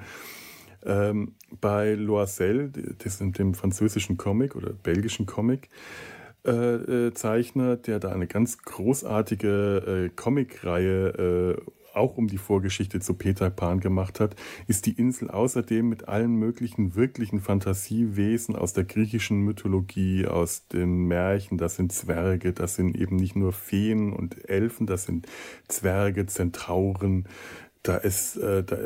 Ähm, 0.83 1.35
bei 1.49 1.93
Loisel, 1.95 2.71
das 2.99 3.19
ist 3.19 3.39
dem 3.39 3.53
französischen 3.53 4.17
Comic 4.17 4.55
oder 4.55 4.71
belgischen 4.71 5.25
Comic, 5.25 5.69
äh, 6.45 7.07
äh, 7.07 7.13
Zeichner, 7.13 7.75
der 7.75 7.99
da 7.99 8.11
eine 8.11 8.27
ganz 8.27 8.59
großartige 8.59 10.05
äh, 10.05 10.15
Comicreihe 10.15 11.57
äh, 11.57 11.71
auch 11.95 12.17
um 12.17 12.27
die 12.27 12.37
Vorgeschichte 12.37 12.99
zu 12.99 13.13
Peter 13.13 13.49
Pan 13.49 13.79
gemacht 13.79 14.19
hat, 14.19 14.35
ist 14.67 14.85
die 14.85 14.93
Insel 14.93 15.29
außerdem 15.29 15.87
mit 15.87 16.07
allen 16.07 16.35
möglichen 16.35 16.95
wirklichen 16.95 17.39
Fantasiewesen 17.39 18.55
aus 18.55 18.73
der 18.73 18.83
griechischen 18.83 19.41
Mythologie, 19.41 20.27
aus 20.27 20.67
den 20.67 21.07
Märchen, 21.07 21.57
das 21.57 21.75
sind 21.75 21.91
Zwerge, 21.91 22.53
das 22.53 22.75
sind 22.75 22.95
eben 22.95 23.15
nicht 23.15 23.35
nur 23.35 23.53
Feen 23.53 24.13
und 24.13 24.49
Elfen, 24.49 24.87
das 24.87 25.05
sind 25.05 25.27
Zwerge, 25.67 26.25
Zentauren, 26.25 27.27
da 27.85 27.97
ist 27.97 28.37
äh, 28.37 28.63
da, 28.63 28.77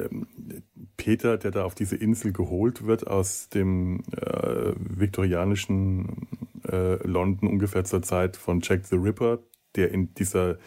Peter, 0.98 1.38
der 1.38 1.52
da 1.52 1.64
auf 1.64 1.74
diese 1.74 1.96
Insel 1.96 2.34
geholt 2.34 2.86
wird 2.86 3.08
aus 3.08 3.50
dem 3.50 4.04
äh, 4.12 4.74
viktorianischen 4.78 6.28
äh, 6.68 6.96
London 7.08 7.48
ungefähr 7.50 7.86
zur 7.86 8.02
Zeit 8.02 8.36
von 8.36 8.60
Jack 8.62 8.86
the 8.88 8.98
Ripper, 8.98 9.40
der 9.76 9.92
in 9.92 10.14
dieser 10.16 10.58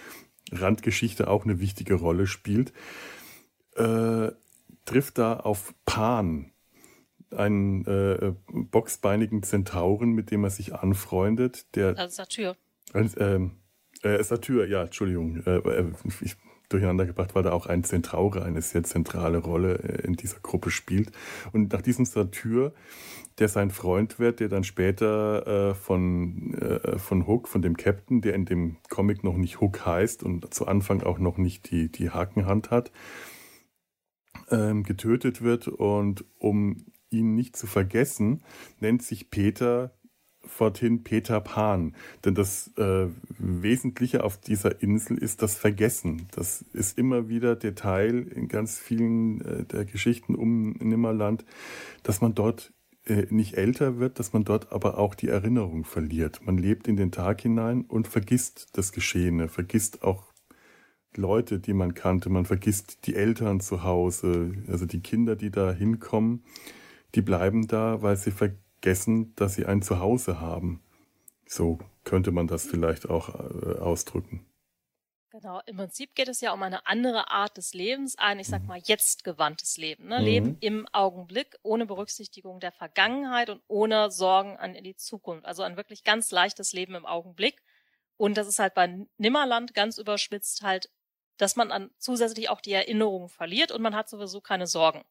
Randgeschichte 0.52 1.28
auch 1.28 1.44
eine 1.44 1.60
wichtige 1.60 1.94
Rolle 1.94 2.26
spielt, 2.26 2.72
äh, 3.76 4.28
trifft 4.84 5.18
da 5.18 5.34
auf 5.34 5.74
Pan, 5.86 6.52
einen 7.30 7.86
äh, 7.86 8.34
boxbeinigen 8.48 9.42
Zentauren, 9.42 10.12
mit 10.12 10.30
dem 10.30 10.44
er 10.44 10.50
sich 10.50 10.74
anfreundet. 10.74 11.74
Der, 11.74 11.98
also 11.98 12.16
Satyr. 12.16 12.56
Äh, 12.92 13.48
äh, 14.02 14.22
Satyr, 14.22 14.68
ja, 14.68 14.82
Entschuldigung. 14.82 15.42
Äh, 15.46 15.56
äh, 15.56 15.92
ich, 16.20 16.36
durcheinander 16.72 17.06
gebracht, 17.06 17.34
weil 17.34 17.42
da 17.42 17.52
auch 17.52 17.66
ein 17.66 17.84
Zentraure 17.84 18.42
eine 18.44 18.62
sehr 18.62 18.82
zentrale 18.82 19.38
Rolle 19.38 19.78
äh, 19.78 20.06
in 20.06 20.14
dieser 20.14 20.40
Gruppe 20.40 20.70
spielt. 20.70 21.12
Und 21.52 21.72
nach 21.72 21.82
diesem 21.82 22.04
Satyr 22.04 22.72
der 23.38 23.48
sein 23.48 23.70
Freund 23.70 24.18
wird, 24.18 24.40
der 24.40 24.48
dann 24.48 24.64
später 24.64 25.70
äh, 25.70 25.74
von, 25.74 26.54
äh, 26.54 26.98
von 26.98 27.26
Hook, 27.26 27.48
von 27.48 27.62
dem 27.62 27.76
Captain, 27.76 28.20
der 28.20 28.34
in 28.34 28.44
dem 28.44 28.76
Comic 28.88 29.24
noch 29.24 29.36
nicht 29.36 29.60
Hook 29.60 29.86
heißt 29.86 30.22
und 30.22 30.52
zu 30.52 30.66
Anfang 30.66 31.02
auch 31.02 31.18
noch 31.18 31.38
nicht 31.38 31.70
die, 31.70 31.90
die 31.90 32.10
Hakenhand 32.10 32.70
hat, 32.70 32.92
ähm, 34.50 34.82
getötet 34.82 35.42
wird. 35.42 35.68
Und 35.68 36.24
um 36.38 36.84
ihn 37.10 37.34
nicht 37.34 37.56
zu 37.56 37.66
vergessen, 37.66 38.42
nennt 38.80 39.02
sich 39.02 39.30
Peter 39.30 39.94
forthin 40.44 41.02
Peter 41.02 41.40
Pan. 41.40 41.94
Denn 42.24 42.34
das 42.34 42.70
äh, 42.76 43.06
Wesentliche 43.38 44.24
auf 44.24 44.38
dieser 44.38 44.82
Insel 44.82 45.18
ist 45.18 45.42
das 45.42 45.56
Vergessen. 45.56 46.26
Das 46.32 46.64
ist 46.72 46.98
immer 46.98 47.28
wieder 47.28 47.56
der 47.56 47.74
Teil 47.74 48.26
in 48.28 48.48
ganz 48.48 48.78
vielen 48.78 49.40
äh, 49.40 49.64
der 49.64 49.84
Geschichten 49.84 50.34
um 50.34 50.72
Nimmerland, 50.72 51.44
dass 52.02 52.20
man 52.20 52.34
dort 52.34 52.72
äh, 53.06 53.26
nicht 53.30 53.56
älter 53.56 53.98
wird, 53.98 54.18
dass 54.18 54.32
man 54.32 54.44
dort 54.44 54.72
aber 54.72 54.98
auch 54.98 55.14
die 55.14 55.28
Erinnerung 55.28 55.84
verliert. 55.84 56.40
Man 56.44 56.58
lebt 56.58 56.86
in 56.88 56.96
den 56.96 57.10
Tag 57.10 57.40
hinein 57.40 57.82
und 57.82 58.08
vergisst 58.08 58.68
das 58.74 58.92
Geschehene, 58.92 59.48
vergisst 59.48 60.02
auch 60.02 60.32
Leute, 61.16 61.58
die 61.58 61.74
man 61.74 61.94
kannte, 61.94 62.30
man 62.30 62.46
vergisst 62.46 63.06
die 63.06 63.16
Eltern 63.16 63.60
zu 63.60 63.82
Hause, 63.82 64.52
also 64.68 64.86
die 64.86 65.00
Kinder, 65.00 65.36
die 65.36 65.50
da 65.50 65.72
hinkommen, 65.72 66.42
die 67.14 67.20
bleiben 67.20 67.66
da, 67.66 68.00
weil 68.00 68.16
sie 68.16 68.30
vergessen, 68.30 68.61
dass 69.36 69.54
sie 69.54 69.66
ein 69.66 69.82
Zuhause 69.82 70.40
haben. 70.40 70.82
So 71.46 71.78
könnte 72.04 72.30
man 72.32 72.46
das 72.46 72.66
vielleicht 72.66 73.08
auch 73.08 73.28
äh, 73.28 73.78
ausdrücken. 73.78 74.46
Genau, 75.32 75.62
im 75.64 75.78
Prinzip 75.78 76.14
geht 76.14 76.28
es 76.28 76.42
ja 76.42 76.52
um 76.52 76.62
eine 76.62 76.86
andere 76.86 77.30
Art 77.30 77.56
des 77.56 77.72
Lebens, 77.72 78.18
ein, 78.18 78.38
ich 78.38 78.48
sag 78.48 78.64
mal, 78.66 78.78
jetzt 78.84 79.24
gewandtes 79.24 79.78
Leben. 79.78 80.08
Ne? 80.08 80.18
Mhm. 80.18 80.24
Leben 80.24 80.56
im 80.60 80.86
Augenblick, 80.92 81.56
ohne 81.62 81.86
Berücksichtigung 81.86 82.60
der 82.60 82.70
Vergangenheit 82.70 83.48
und 83.48 83.62
ohne 83.66 84.10
Sorgen 84.10 84.58
an 84.58 84.74
die 84.74 84.94
Zukunft. 84.94 85.46
Also 85.46 85.62
ein 85.62 85.78
wirklich 85.78 86.04
ganz 86.04 86.30
leichtes 86.32 86.74
Leben 86.74 86.94
im 86.94 87.06
Augenblick. 87.06 87.62
Und 88.18 88.36
das 88.36 88.46
ist 88.46 88.58
halt 88.58 88.74
bei 88.74 89.06
Nimmerland 89.16 89.72
ganz 89.72 89.96
überspitzt 89.96 90.60
halt, 90.62 90.90
dass 91.38 91.56
man 91.56 91.70
dann 91.70 91.90
zusätzlich 91.96 92.50
auch 92.50 92.60
die 92.60 92.72
Erinnerung 92.74 93.30
verliert 93.30 93.72
und 93.72 93.80
man 93.80 93.96
hat 93.96 94.10
sowieso 94.10 94.42
keine 94.42 94.66
Sorgen. 94.66 95.02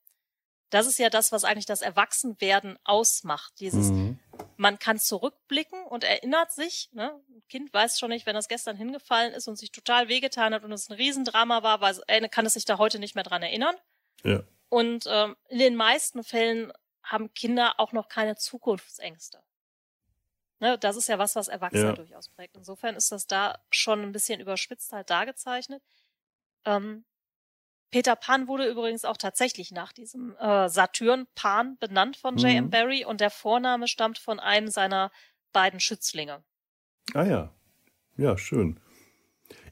Das 0.71 0.87
ist 0.87 0.97
ja 0.97 1.09
das, 1.09 1.31
was 1.31 1.43
eigentlich 1.43 1.65
das 1.67 1.81
Erwachsenwerden 1.81 2.79
ausmacht. 2.83 3.53
Dieses, 3.59 3.89
mhm. 3.89 4.19
man 4.57 4.79
kann 4.79 4.97
zurückblicken 4.97 5.83
und 5.83 6.03
erinnert 6.03 6.51
sich, 6.51 6.89
ne? 6.93 7.21
Ein 7.29 7.43
Kind 7.49 7.73
weiß 7.73 7.99
schon 7.99 8.09
nicht, 8.09 8.25
wenn 8.25 8.35
es 8.37 8.47
gestern 8.47 8.77
hingefallen 8.77 9.33
ist 9.33 9.47
und 9.47 9.57
sich 9.57 9.71
total 9.71 10.07
wehgetan 10.07 10.53
hat 10.53 10.63
und 10.63 10.71
es 10.71 10.89
ein 10.89 10.93
Riesendrama 10.93 11.61
war, 11.61 11.81
weil, 11.81 12.01
ey, 12.07 12.27
kann 12.29 12.45
es 12.45 12.53
sich 12.53 12.65
da 12.65 12.77
heute 12.77 12.99
nicht 12.99 13.15
mehr 13.15 13.25
dran 13.25 13.43
erinnern. 13.43 13.75
Ja. 14.23 14.43
Und 14.69 15.05
ähm, 15.07 15.35
in 15.49 15.59
den 15.59 15.75
meisten 15.75 16.23
Fällen 16.23 16.71
haben 17.03 17.33
Kinder 17.33 17.73
auch 17.77 17.91
noch 17.91 18.07
keine 18.07 18.37
Zukunftsängste. 18.37 19.43
Ne, 20.61 20.77
das 20.77 20.95
ist 20.95 21.09
ja 21.09 21.17
was, 21.17 21.35
was 21.35 21.49
Erwachsene 21.49 21.87
ja. 21.87 21.93
durchaus 21.93 22.29
prägt. 22.29 22.55
Insofern 22.55 22.95
ist 22.95 23.11
das 23.11 23.27
da 23.27 23.59
schon 23.71 24.03
ein 24.03 24.11
bisschen 24.11 24.39
überspitzt 24.39 24.93
halt 24.93 25.09
dargezeichnet. 25.09 25.83
Ähm, 26.65 27.03
Peter 27.91 28.15
Pan 28.15 28.47
wurde 28.47 28.69
übrigens 28.69 29.05
auch 29.05 29.17
tatsächlich 29.17 29.71
nach 29.71 29.91
diesem 29.91 30.35
äh, 30.37 30.69
Saturn 30.69 31.27
Pan 31.35 31.77
benannt 31.79 32.15
von 32.17 32.37
J.M. 32.37 32.65
Mhm. 32.65 32.69
Barry 32.69 33.05
und 33.05 33.21
der 33.21 33.29
Vorname 33.29 33.87
stammt 33.87 34.17
von 34.17 34.39
einem 34.39 34.69
seiner 34.69 35.11
beiden 35.51 35.79
Schützlinge. 35.79 36.43
Ah 37.13 37.25
ja, 37.25 37.53
ja, 38.17 38.37
schön. 38.37 38.79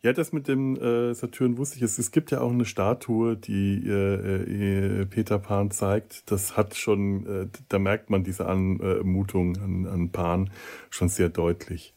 Ja, 0.01 0.13
das 0.13 0.31
mit 0.33 0.47
dem 0.47 0.75
äh, 0.77 1.13
Saturn 1.13 1.57
wusste 1.57 1.77
ich. 1.77 1.81
Es, 1.81 1.97
es 1.97 2.11
gibt 2.11 2.31
ja 2.31 2.41
auch 2.41 2.51
eine 2.51 2.65
Statue, 2.65 3.37
die 3.37 3.85
äh, 3.85 5.01
äh, 5.01 5.05
Peter 5.05 5.39
Pan 5.39 5.71
zeigt. 5.71 6.29
Das 6.31 6.57
hat 6.57 6.75
schon, 6.75 7.25
äh, 7.25 7.47
da 7.69 7.79
merkt 7.79 8.09
man 8.09 8.23
diese 8.23 8.45
Anmutung 8.45 9.57
an, 9.57 9.87
an 9.87 10.11
Pan 10.11 10.51
schon 10.89 11.09
sehr 11.09 11.29
deutlich. 11.29 11.93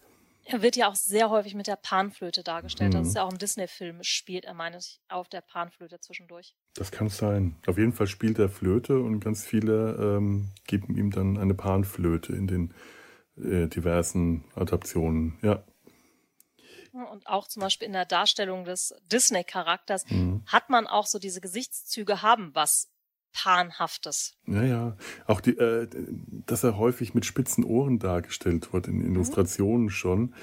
Er 0.52 0.60
wird 0.60 0.76
ja 0.76 0.88
auch 0.88 0.94
sehr 0.94 1.30
häufig 1.30 1.54
mit 1.54 1.66
der 1.66 1.76
Panflöte 1.76 2.42
dargestellt. 2.42 2.92
Mhm. 2.92 2.98
Das 2.98 3.08
ist 3.08 3.14
ja 3.14 3.24
auch 3.24 3.32
im 3.32 3.38
Disney-Film, 3.38 4.02
spielt 4.02 4.44
er, 4.44 4.52
meine 4.52 4.76
ich, 4.76 5.00
auf 5.08 5.28
der 5.30 5.40
Panflöte 5.40 5.98
zwischendurch. 5.98 6.54
Das 6.74 6.90
kann 6.90 7.08
sein. 7.08 7.56
Auf 7.66 7.78
jeden 7.78 7.94
Fall 7.94 8.06
spielt 8.06 8.38
er 8.38 8.50
Flöte 8.50 9.00
und 9.00 9.20
ganz 9.20 9.46
viele 9.46 9.94
ähm, 9.98 10.52
geben 10.66 10.94
ihm 10.94 11.10
dann 11.10 11.38
eine 11.38 11.54
Panflöte 11.54 12.34
in 12.34 12.46
den 12.46 12.74
äh, 13.36 13.66
diversen 13.66 14.44
Adaptionen. 14.54 15.38
Ja. 15.42 15.64
Und 16.92 17.26
auch 17.26 17.48
zum 17.48 17.62
Beispiel 17.62 17.86
in 17.86 17.94
der 17.94 18.04
Darstellung 18.04 18.66
des 18.66 18.94
Disney-Charakters 19.10 20.04
mhm. 20.10 20.42
hat 20.46 20.68
man 20.68 20.86
auch 20.86 21.06
so 21.06 21.18
diese 21.18 21.40
Gesichtszüge 21.40 22.20
haben 22.20 22.54
was 22.54 22.91
Panhaftes. 23.32 24.36
Ja, 24.46 24.62
ja. 24.62 24.96
Auch 25.26 25.40
die, 25.40 25.56
äh, 25.56 25.88
dass 26.46 26.64
er 26.64 26.76
häufig 26.76 27.14
mit 27.14 27.24
spitzen 27.24 27.64
Ohren 27.64 27.98
dargestellt 27.98 28.72
wird 28.72 28.88
in 28.88 29.00
Illustrationen 29.00 29.84
mhm. 29.84 29.90
schon, 29.90 30.34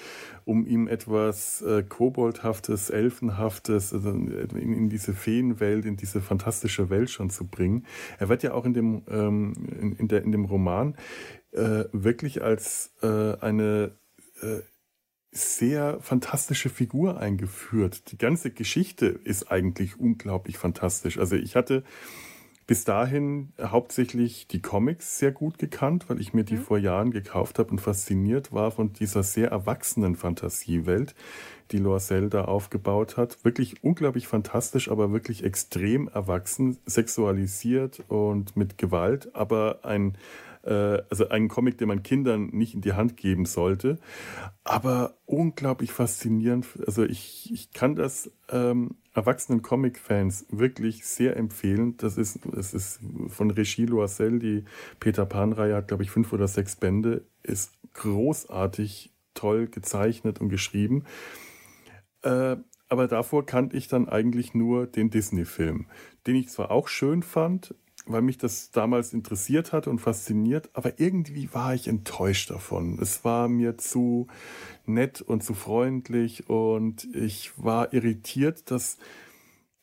um 0.46 0.65
ihm 0.65 0.88
etwas 0.88 1.62
äh, 1.62 1.84
Koboldhaftes, 1.84 2.89
Elfenhaftes 2.89 3.93
also 3.93 4.10
in, 4.10 4.55
in, 4.55 4.89
diese 4.89 5.13
Feenwelt, 5.13 5.86
in 5.86 5.98
diese 5.98 6.22
fantastische 6.22 6.89
Welt 6.89 7.10
schon 7.10 7.29
zu 7.29 7.48
bringen. 7.48 7.86
Er 8.17 8.29
wird 8.29 8.43
ja 8.43 8.53
auch 8.53 8.65
in 8.65 8.74
dem, 8.74 9.03
ähm, 9.10 9.53
in, 9.79 9.93
in, 9.93 10.08
der, 10.08 10.24
in 10.24 10.31
dem 10.31 10.46
Roman 10.46 10.96
äh, 11.51 11.86
wirklich 11.91 12.41
als 12.41 12.93
äh, 13.01 13.38
eine 13.39 13.98
äh, 14.41 14.60
sehr 15.31 16.00
fantastische 16.01 16.69
Figur 16.69 17.19
eingeführt. 17.19 18.12
Die 18.12 18.17
ganze 18.17 18.51
Geschichte 18.51 19.05
ist 19.05 19.51
eigentlich 19.51 20.00
unglaublich 20.00 20.58
fantastisch. 20.58 21.19
Also 21.19 21.36
ich 21.36 21.55
hatte 21.55 21.84
bis 22.70 22.84
dahin 22.84 23.52
hauptsächlich 23.60 24.46
die 24.46 24.62
Comics 24.62 25.18
sehr 25.18 25.32
gut 25.32 25.58
gekannt, 25.58 26.08
weil 26.08 26.22
ich 26.22 26.36
mir 26.36 26.44
die 26.44 26.54
mhm. 26.58 26.62
vor 26.62 26.78
Jahren 26.78 27.10
gekauft 27.10 27.58
habe 27.58 27.72
und 27.72 27.82
fasziniert 27.82 28.54
war 28.54 28.70
von 28.70 28.94
dieser 28.94 29.24
sehr 29.24 29.50
erwachsenen 29.50 30.16
Fantasiewelt, 30.16 31.16
die 31.72 31.80
Loisel 31.80 32.30
da 32.30 32.46
aufgebaut 32.46 33.18
hat. 33.18 33.44
Wirklich 33.44 33.84
unglaublich 33.84 34.28
fantastisch, 34.28 34.92
aber 34.92 35.12
wirklich 35.12 35.44
extrem 35.44 36.10
erwachsen, 36.10 36.78
sexualisiert 36.86 38.04
und 38.08 38.56
mit 38.56 38.78
Gewalt, 38.78 39.34
aber 39.34 39.80
ein 39.82 40.16
also 40.68 41.30
ein 41.30 41.48
Comic, 41.48 41.78
den 41.78 41.88
man 41.88 42.04
Kindern 42.04 42.48
nicht 42.48 42.74
in 42.74 42.82
die 42.82 42.94
Hand 42.94 43.18
geben 43.18 43.46
sollte. 43.46 44.00
Aber 44.63 45.18
unglaublich 45.25 45.92
faszinierend. 45.92 46.68
Also 46.86 47.04
ich, 47.04 47.50
ich 47.54 47.72
kann 47.72 47.96
das 47.96 48.32
ähm, 48.50 48.96
erwachsenen 49.13 49.62
Comic-Fans 49.62 50.48
wirklich 50.50 51.06
sehr 51.06 51.38
empfehlen. 51.38 51.98
Das 51.98 52.18
ist, 52.18 52.39
das 52.51 52.74
ist 52.74 53.00
von 53.28 53.51
Regie 53.51 53.86
Loisel, 53.86 54.39
die 54.39 54.66
Peter 55.00 55.25
Pan-Reihe 55.25 55.75
hat, 55.75 55.88
glaube 55.88 56.04
ich, 56.04 56.12
fünf 56.12 56.34
oder 56.34 56.48
sechs 56.48 56.75
Bände, 56.75 57.25
ist 57.44 57.74
großartig, 57.94 59.13
toll 59.34 59.68
gezeichnet 59.68 60.42
und 60.42 60.50
geschrieben. 60.50 61.06
Äh, 62.22 62.58
aber 62.89 63.08
davor 63.08 63.46
kannte 63.46 63.78
ich 63.78 63.88
dann 63.88 64.10
eigentlich 64.10 64.54
nur 64.54 64.88
den 64.88 65.10
Disney-Film, 65.10 65.86
den 66.25 66.36
ich 66.36 66.50
zwar 66.50 66.72
auch 66.72 66.88
schön 66.88 67.22
fand, 67.22 67.75
weil 68.10 68.22
mich 68.22 68.38
das 68.38 68.72
damals 68.72 69.13
interessiert 69.13 69.72
hat 69.72 69.88
und 69.88 70.00
fasziniert, 70.00 70.70
aber 70.74 71.00
irgendwie 71.00 71.54
war 71.54 71.74
ich 71.74 71.88
enttäuscht 71.88 72.50
davon. 72.50 72.98
Es 73.00 73.24
war 73.24 73.48
mir 73.48 73.78
zu 73.78 74.28
nett 74.86 75.22
und 75.22 75.44
zu 75.44 75.54
freundlich 75.54 76.50
und 76.50 77.08
ich 77.16 77.51
war 77.58 77.94
irritiert, 77.94 78.72
dass 78.72 78.98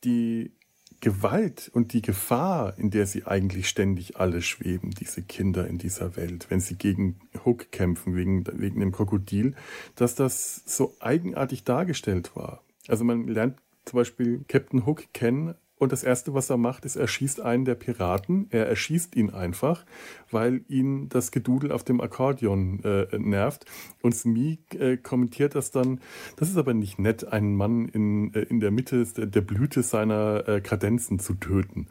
die 0.04 0.52
Gewalt 1.00 1.70
und 1.72 1.92
die 1.92 2.02
Gefahr, 2.02 2.76
in 2.78 2.90
der 2.90 3.06
sie 3.06 3.26
eigentlich 3.26 3.68
ständig 3.68 4.16
alle 4.16 4.42
schweben, 4.42 4.90
diese 4.90 5.22
Kinder 5.22 5.66
in 5.66 5.78
dieser 5.78 6.16
Welt, 6.16 6.46
wenn 6.48 6.60
sie 6.60 6.76
gegen 6.76 7.20
Hook 7.44 7.70
kämpfen, 7.70 8.16
wegen, 8.16 8.44
wegen 8.60 8.80
dem 8.80 8.92
Krokodil, 8.92 9.54
dass 9.94 10.14
das 10.14 10.62
so 10.66 10.94
eigenartig 11.00 11.64
dargestellt 11.64 12.34
war. 12.34 12.62
Also 12.88 13.04
man 13.04 13.28
lernt 13.28 13.58
zum 13.84 13.98
Beispiel 13.98 14.44
Captain 14.48 14.84
Hook 14.86 15.12
kennen 15.12 15.54
und 15.78 15.92
das 15.92 16.02
Erste, 16.02 16.32
was 16.32 16.48
er 16.48 16.56
macht, 16.56 16.86
ist, 16.86 16.96
er 16.96 17.06
schießt 17.06 17.40
einen 17.40 17.66
der 17.66 17.74
Piraten. 17.74 18.46
Er 18.50 18.66
erschießt 18.66 19.14
ihn 19.14 19.30
einfach, 19.30 19.84
weil 20.30 20.64
ihn 20.68 21.10
das 21.10 21.30
Gedudel 21.30 21.70
auf 21.70 21.84
dem 21.84 22.00
Akkordeon 22.00 22.82
äh, 22.82 23.18
nervt. 23.18 23.66
Und 24.00 24.14
Smee 24.14 24.58
äh, 24.78 24.96
kommentiert 24.96 25.54
das 25.54 25.72
dann, 25.72 26.00
das 26.36 26.48
ist 26.48 26.56
aber 26.56 26.72
nicht 26.72 26.98
nett, 26.98 27.30
einen 27.30 27.56
Mann 27.56 27.88
in, 27.88 28.32
äh, 28.32 28.40
in 28.42 28.60
der 28.60 28.70
Mitte 28.70 29.04
der, 29.04 29.40
Blüte 29.42 29.82
seiner 29.82 30.48
äh, 30.48 30.60
Kadenzen 30.62 31.18
zu 31.18 31.34
töten. 31.34 31.88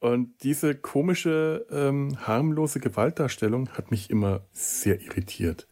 Und 0.00 0.42
diese 0.42 0.74
komische, 0.74 1.66
ähm, 1.70 2.18
harmlose 2.26 2.80
Gewaltdarstellung 2.80 3.70
hat 3.70 3.90
mich 3.90 4.10
immer 4.10 4.46
sehr 4.52 5.00
irritiert. 5.00 5.68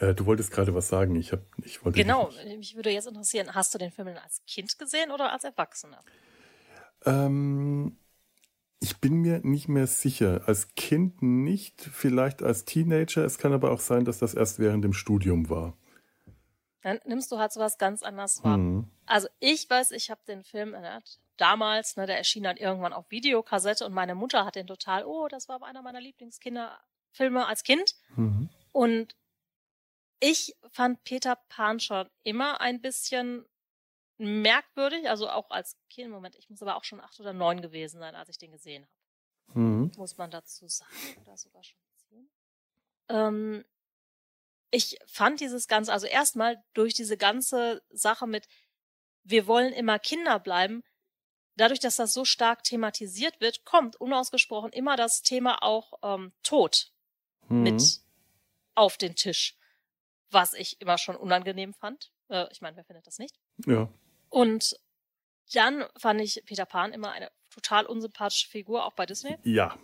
Äh, 0.00 0.14
du 0.14 0.26
wolltest 0.26 0.50
gerade 0.50 0.74
was 0.74 0.88
sagen. 0.88 1.14
Ich, 1.14 1.32
hab, 1.32 1.40
ich 1.62 1.84
wollte. 1.84 1.98
Genau, 1.98 2.30
mich 2.56 2.74
würde 2.74 2.90
jetzt 2.90 3.06
interessieren, 3.06 3.54
hast 3.54 3.74
du 3.74 3.78
den 3.78 3.92
Film 3.92 4.08
als 4.08 4.42
Kind 4.46 4.78
gesehen 4.78 5.10
oder 5.10 5.30
als 5.30 5.44
Erwachsener? 5.44 6.02
Ähm, 7.04 7.98
ich 8.80 8.98
bin 8.98 9.16
mir 9.16 9.40
nicht 9.42 9.68
mehr 9.68 9.86
sicher. 9.86 10.42
Als 10.46 10.74
Kind 10.74 11.20
nicht, 11.20 11.82
vielleicht 11.82 12.42
als 12.42 12.64
Teenager. 12.64 13.24
Es 13.24 13.36
kann 13.36 13.52
aber 13.52 13.70
auch 13.70 13.80
sein, 13.80 14.06
dass 14.06 14.18
das 14.18 14.32
erst 14.32 14.58
während 14.58 14.82
dem 14.84 14.94
Studium 14.94 15.50
war. 15.50 15.76
Dann 16.80 16.98
nimmst 17.04 17.30
du 17.30 17.38
halt 17.38 17.52
sowas 17.52 17.76
ganz 17.76 18.02
anders 18.02 18.42
wahr. 18.42 18.56
Mhm. 18.56 18.90
Also 19.04 19.28
ich 19.38 19.68
weiß, 19.68 19.90
ich 19.90 20.10
habe 20.10 20.22
den 20.26 20.44
Film 20.44 20.72
äh, 20.72 21.00
damals, 21.36 21.96
ne, 21.96 22.06
der 22.06 22.16
erschien 22.16 22.44
dann 22.44 22.56
irgendwann 22.56 22.94
auf 22.94 23.10
Videokassette 23.10 23.84
und 23.84 23.92
meine 23.92 24.14
Mutter 24.14 24.46
hat 24.46 24.56
den 24.56 24.66
total, 24.66 25.04
oh, 25.04 25.28
das 25.28 25.46
war 25.50 25.62
einer 25.62 25.82
meiner 25.82 26.00
Lieblingskinderfilme 26.00 27.46
als 27.46 27.64
Kind. 27.64 27.96
Mhm. 28.16 28.48
Und 28.72 29.14
ich 30.20 30.54
fand 30.70 31.02
Peter 31.04 31.36
Pan 31.48 31.80
schon 31.80 32.08
immer 32.22 32.60
ein 32.60 32.80
bisschen 32.80 33.46
merkwürdig, 34.18 35.08
also 35.08 35.28
auch 35.30 35.50
als 35.50 35.76
Kind. 35.88 36.10
Moment, 36.10 36.36
ich 36.36 36.50
muss 36.50 36.62
aber 36.62 36.76
auch 36.76 36.84
schon 36.84 37.00
acht 37.00 37.18
oder 37.18 37.32
neun 37.32 37.62
gewesen 37.62 37.98
sein, 37.98 38.14
als 38.14 38.28
ich 38.28 38.38
den 38.38 38.52
gesehen 38.52 38.84
habe. 38.84 39.58
Mhm. 39.58 39.92
Muss 39.96 40.16
man 40.18 40.30
dazu 40.30 40.68
sagen, 40.68 40.92
oder 41.22 41.36
sogar 41.36 41.64
schon 41.64 41.78
zehn. 42.08 42.30
Ähm, 43.08 43.64
ich 44.70 44.98
fand 45.06 45.40
dieses 45.40 45.66
Ganze, 45.66 45.92
also 45.92 46.06
erstmal 46.06 46.62
durch 46.74 46.94
diese 46.94 47.16
ganze 47.16 47.82
Sache 47.90 48.26
mit, 48.26 48.46
wir 49.24 49.46
wollen 49.46 49.72
immer 49.72 49.98
Kinder 49.98 50.38
bleiben, 50.38 50.84
dadurch, 51.56 51.80
dass 51.80 51.96
das 51.96 52.12
so 52.12 52.24
stark 52.24 52.62
thematisiert 52.62 53.40
wird, 53.40 53.64
kommt 53.64 53.96
unausgesprochen 53.96 54.72
immer 54.72 54.96
das 54.96 55.22
Thema 55.22 55.62
auch 55.62 55.94
ähm, 56.02 56.32
Tod 56.42 56.92
mhm. 57.48 57.62
mit 57.62 58.00
auf 58.74 58.98
den 58.98 59.16
Tisch 59.16 59.56
was 60.30 60.54
ich 60.54 60.80
immer 60.80 60.98
schon 60.98 61.16
unangenehm 61.16 61.74
fand. 61.74 62.10
Äh, 62.28 62.46
ich 62.50 62.60
meine, 62.60 62.76
wer 62.76 62.84
findet 62.84 63.06
das 63.06 63.18
nicht? 63.18 63.36
Ja. 63.66 63.88
Und 64.28 64.76
dann 65.52 65.84
fand 65.96 66.20
ich 66.20 66.42
Peter 66.46 66.66
Pan 66.66 66.92
immer 66.92 67.10
eine 67.12 67.30
total 67.50 67.86
unsympathische 67.86 68.48
Figur, 68.48 68.84
auch 68.84 68.92
bei 68.92 69.06
Disney. 69.06 69.36
Ja, 69.42 69.76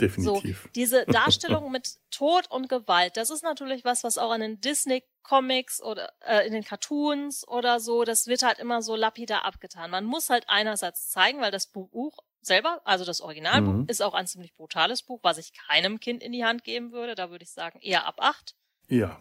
definitiv. 0.00 0.62
So, 0.62 0.68
diese 0.74 1.04
Darstellung 1.06 1.70
mit 1.70 1.98
Tod 2.10 2.50
und 2.50 2.68
Gewalt, 2.68 3.16
das 3.16 3.30
ist 3.30 3.42
natürlich 3.42 3.84
was, 3.84 4.02
was 4.04 4.16
auch 4.16 4.32
in 4.32 4.40
den 4.40 4.60
Disney-Comics 4.60 5.82
oder 5.82 6.12
äh, 6.20 6.46
in 6.46 6.52
den 6.54 6.64
Cartoons 6.64 7.46
oder 7.46 7.80
so, 7.80 8.04
das 8.04 8.26
wird 8.26 8.42
halt 8.42 8.58
immer 8.58 8.82
so 8.82 8.96
lapidar 8.96 9.44
abgetan. 9.44 9.90
Man 9.90 10.04
muss 10.04 10.30
halt 10.30 10.44
einerseits 10.48 11.10
zeigen, 11.10 11.40
weil 11.40 11.50
das 11.50 11.66
Buch 11.66 12.18
selber, 12.40 12.80
also 12.84 13.04
das 13.04 13.20
Originalbuch, 13.20 13.72
mhm. 13.72 13.86
ist 13.88 14.02
auch 14.02 14.14
ein 14.14 14.26
ziemlich 14.26 14.54
brutales 14.54 15.02
Buch, 15.02 15.20
was 15.22 15.36
ich 15.36 15.52
keinem 15.52 16.00
Kind 16.00 16.22
in 16.22 16.32
die 16.32 16.44
Hand 16.44 16.64
geben 16.64 16.92
würde. 16.92 17.14
Da 17.14 17.30
würde 17.30 17.44
ich 17.44 17.50
sagen, 17.50 17.78
eher 17.82 18.06
ab 18.06 18.16
acht. 18.18 18.54
Ja. 18.88 19.20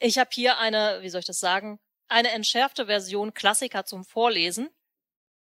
Ich 0.00 0.18
habe 0.18 0.30
hier 0.32 0.58
eine, 0.58 0.98
wie 1.02 1.10
soll 1.10 1.20
ich 1.20 1.26
das 1.26 1.38
sagen, 1.38 1.78
eine 2.08 2.30
entschärfte 2.30 2.86
Version 2.86 3.34
Klassiker 3.34 3.84
zum 3.84 4.04
Vorlesen. 4.04 4.70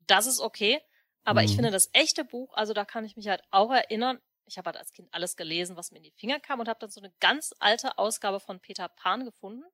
Das 0.07 0.27
ist 0.27 0.41
okay. 0.41 0.81
Aber 1.25 1.43
mhm. 1.43 1.47
ich 1.47 1.55
finde 1.55 1.71
das 1.71 1.91
echte 1.93 2.25
Buch, 2.25 2.55
also 2.55 2.73
da 2.73 2.85
kann 2.85 3.05
ich 3.05 3.17
mich 3.17 3.29
halt 3.29 3.43
auch 3.51 3.71
erinnern, 3.71 4.19
ich 4.47 4.59
habe 4.59 4.67
halt 4.67 4.79
als 4.79 4.93
Kind 4.93 5.09
alles 5.13 5.37
gelesen, 5.37 5.77
was 5.77 5.93
mir 5.93 5.99
in 5.99 6.05
die 6.05 6.11
Finger 6.13 6.41
kam 6.41 6.59
und 6.59 6.69
habe 6.69 6.81
dann 6.81 6.91
so 6.91 7.01
eine 7.01 7.13
ganz 7.21 7.55
alte 7.61 7.99
Ausgabe 7.99 8.41
von 8.41 8.59
Peter 8.59 8.89
Pan 8.89 9.25
gefunden, 9.25 9.65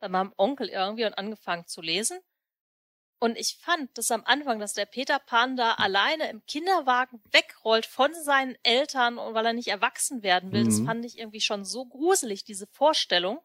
bei 0.00 0.08
meinem 0.08 0.32
Onkel 0.36 0.68
irgendwie 0.68 1.04
und 1.04 1.14
angefangen 1.14 1.66
zu 1.66 1.82
lesen. 1.82 2.18
Und 3.18 3.36
ich 3.36 3.58
fand 3.60 3.96
dass 3.96 4.10
am 4.10 4.24
Anfang, 4.24 4.58
dass 4.58 4.72
der 4.72 4.86
Peter 4.86 5.18
Pan 5.18 5.56
da 5.56 5.74
alleine 5.74 6.28
im 6.30 6.44
Kinderwagen 6.46 7.22
wegrollt 7.30 7.86
von 7.86 8.12
seinen 8.14 8.56
Eltern 8.62 9.18
und 9.18 9.34
weil 9.34 9.46
er 9.46 9.52
nicht 9.52 9.68
erwachsen 9.68 10.22
werden 10.22 10.52
will, 10.52 10.64
mhm. 10.64 10.68
das 10.68 10.80
fand 10.80 11.04
ich 11.04 11.18
irgendwie 11.18 11.40
schon 11.40 11.64
so 11.64 11.84
gruselig, 11.84 12.44
diese 12.44 12.66
Vorstellung 12.66 13.40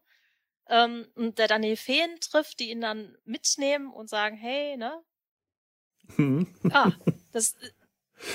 ähm, 0.68 1.06
und 1.14 1.38
der 1.38 1.48
dann 1.48 1.62
die 1.62 1.76
Feen 1.76 2.18
trifft, 2.20 2.60
die 2.60 2.70
ihn 2.70 2.80
dann 2.80 3.16
mitnehmen 3.24 3.92
und 3.92 4.08
sagen, 4.08 4.36
hey, 4.36 4.76
ne? 4.76 5.02
Mhm. 6.16 6.46
Ah, 6.72 6.92
das 7.32 7.56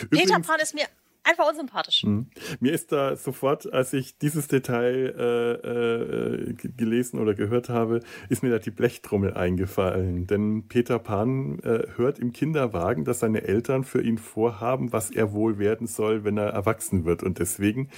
Übrigens, 0.02 0.32
Peter 0.32 0.40
Pan 0.42 0.60
ist 0.60 0.74
mir 0.74 0.88
einfach 1.28 1.50
unsympathisch. 1.50 2.04
Mhm. 2.04 2.28
Mir 2.60 2.74
ist 2.74 2.92
da 2.92 3.16
sofort, 3.16 3.72
als 3.72 3.94
ich 3.94 4.18
dieses 4.18 4.48
Detail 4.48 5.13
äh, 5.18 6.52
äh, 6.52 6.54
gelesen 6.54 7.20
oder 7.20 7.34
gehört 7.34 7.70
habe, 7.70 8.02
ist 8.30 8.44
mir 8.44 8.50
da 8.50 8.60
die 8.60 8.72
Blechtrommel 8.72 9.34
eingefallen. 9.34 10.28
Denn 10.28 10.68
Peter 10.68 11.00
Pan 11.00 11.60
äh, 11.60 11.88
hört 11.96 12.20
im 12.20 12.32
Kinderwagen, 12.32 13.04
dass 13.04 13.20
seine 13.20 13.44
Eltern 13.44 13.84
für 13.84 14.02
ihn 14.02 14.18
vorhaben, 14.18 14.94
was 14.94 15.12
er 15.12 15.34
wohl 15.34 15.60
werden 15.60 15.88
soll, 15.88 16.24
wenn 16.24 16.38
er 16.38 16.48
erwachsen 16.50 17.06
wird. 17.06 17.24
Und 17.24 17.40
deswegen 17.40 17.90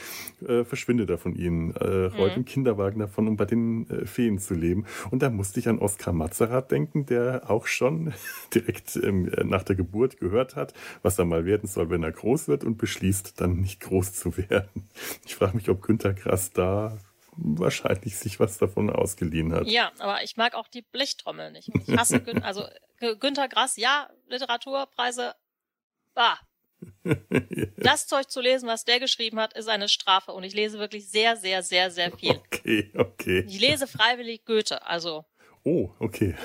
äh, 0.48 0.64
verschwindet 0.64 1.10
er 1.10 1.18
von 1.18 1.36
ihnen, 1.36 1.72
äh, 1.76 2.06
rollt 2.06 2.34
mhm. 2.34 2.40
im 2.40 2.46
Kinderwagen 2.46 3.00
davon, 3.00 3.28
um 3.28 3.38
bei 3.38 3.46
den 3.46 3.90
äh, 3.90 4.06
Feen 4.06 4.40
zu 4.40 4.54
leben. 4.54 4.86
Und 5.12 5.22
da 5.22 5.30
musste 5.30 5.60
ich 5.60 5.70
an 5.70 5.80
Oskar 5.80 6.14
Mazerat 6.14 6.72
denken, 6.72 7.06
der 7.06 7.50
auch 7.50 7.68
schon 7.68 8.14
direkt 8.54 8.96
ähm, 8.96 9.32
nach 9.44 9.64
der 9.64 9.76
Geburt 9.76 10.20
gehört 10.20 10.56
hat, 10.56 10.74
was 11.04 11.20
er 11.20 11.26
mal 11.26 11.46
werden 11.46 11.68
soll, 11.68 11.90
wenn 11.90 12.04
er 12.04 12.12
groß 12.12 12.48
wird 12.48 12.64
und 12.64 12.78
beschließt, 12.78 13.19
beschließt, 13.20 13.42
dann 13.42 13.62
nicht 13.62 13.80
groß 13.82 14.14
zu 14.14 14.38
werden. 14.38 14.90
Ich 15.26 15.36
frage 15.36 15.56
mich, 15.56 15.70
ob 15.70 15.82
Günter 15.82 16.14
Grass 16.14 16.52
da 16.52 16.98
wahrscheinlich 17.36 18.18
sich 18.18 18.40
was 18.40 18.58
davon 18.58 18.90
ausgeliehen 18.90 19.54
hat. 19.54 19.68
Ja, 19.68 19.92
aber 20.00 20.24
ich 20.24 20.36
mag 20.36 20.56
auch 20.56 20.68
die 20.68 20.82
Blechtrommel 20.82 21.52
nicht. 21.52 21.70
Ich 21.88 21.98
hasse 21.98 22.20
Gün 22.20 22.44
also 22.44 22.66
Günter 23.20 23.48
Grass, 23.48 23.78
ja, 23.78 24.10
Literaturpreise, 24.28 25.36
ah. 26.16 26.38
Das 27.78 28.08
Zeug 28.08 28.30
zu 28.30 28.42
lesen, 28.42 28.68
was 28.68 28.86
der 28.86 29.00
geschrieben 29.00 29.40
hat, 29.40 29.54
ist 29.54 29.70
eine 29.70 29.90
Strafe 29.90 30.32
und 30.32 30.44
ich 30.44 30.54
lese 30.54 30.80
wirklich 30.80 31.10
sehr, 31.10 31.36
sehr, 31.38 31.64
sehr, 31.64 31.92
sehr 31.92 32.12
viel. 32.12 32.36
Okay, 32.36 32.92
okay. 32.98 33.46
Ich 33.48 33.60
lese 33.60 33.88
freiwillig 33.88 34.46
Goethe, 34.46 34.86
also. 34.86 35.26
Oh, 35.64 35.92
okay. 36.00 36.36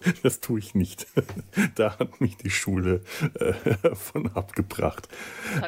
Das 0.22 0.40
tue 0.40 0.58
ich 0.58 0.74
nicht. 0.74 1.06
Da 1.74 1.98
hat 1.98 2.20
mich 2.20 2.36
die 2.36 2.50
Schule 2.50 3.02
äh, 3.34 3.52
von 3.94 4.28
abgebracht. 4.32 5.08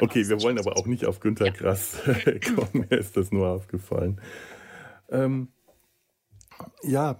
Okay, 0.01 0.27
wir 0.27 0.41
wollen 0.41 0.59
aber 0.59 0.77
auch 0.77 0.85
nicht 0.85 1.05
auf 1.05 1.19
Günter 1.19 1.45
ja. 1.45 1.51
Grass 1.51 2.01
kommen. 2.55 2.87
Mir 2.89 2.97
ist 2.97 3.17
das 3.17 3.31
nur 3.31 3.47
aufgefallen. 3.47 4.19
Ähm, 5.09 5.49
ja, 6.83 7.19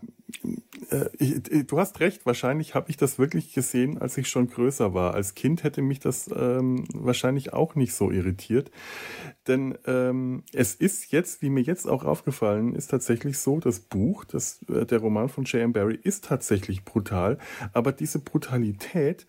äh, 0.89 1.09
ich, 1.17 1.67
du 1.67 1.79
hast 1.79 1.99
recht, 1.99 2.25
wahrscheinlich 2.25 2.75
habe 2.75 2.89
ich 2.89 2.97
das 2.97 3.19
wirklich 3.19 3.53
gesehen, 3.53 3.97
als 3.97 4.17
ich 4.17 4.27
schon 4.27 4.49
größer 4.49 4.93
war. 4.93 5.13
Als 5.13 5.35
Kind 5.35 5.63
hätte 5.63 5.81
mich 5.81 5.99
das 5.99 6.29
ähm, 6.35 6.85
wahrscheinlich 6.93 7.53
auch 7.53 7.75
nicht 7.75 7.93
so 7.93 8.11
irritiert. 8.11 8.71
Denn 9.47 9.77
ähm, 9.85 10.43
es 10.53 10.75
ist 10.75 11.11
jetzt, 11.11 11.41
wie 11.41 11.49
mir 11.49 11.61
jetzt 11.61 11.87
auch 11.87 12.03
aufgefallen 12.03 12.75
ist, 12.75 12.87
tatsächlich 12.87 13.37
so, 13.37 13.59
das 13.59 13.79
Buch, 13.79 14.25
das, 14.25 14.61
äh, 14.69 14.85
der 14.85 14.99
Roman 14.99 15.29
von 15.29 15.45
J.M. 15.45 15.73
Barrie 15.73 15.99
ist 16.01 16.25
tatsächlich 16.25 16.83
brutal, 16.83 17.37
aber 17.73 17.91
diese 17.91 18.19
Brutalität 18.19 19.27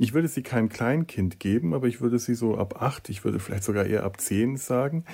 Ich 0.00 0.14
würde 0.14 0.28
sie 0.28 0.42
keinem 0.42 0.68
Kleinkind 0.68 1.40
geben, 1.40 1.74
aber 1.74 1.88
ich 1.88 2.00
würde 2.00 2.18
sie 2.20 2.34
so 2.34 2.56
ab 2.56 2.80
acht, 2.80 3.08
ich 3.08 3.24
würde 3.24 3.40
vielleicht 3.40 3.64
sogar 3.64 3.84
eher 3.84 4.04
ab 4.04 4.20
zehn 4.20 4.56
sagen. 4.56 5.04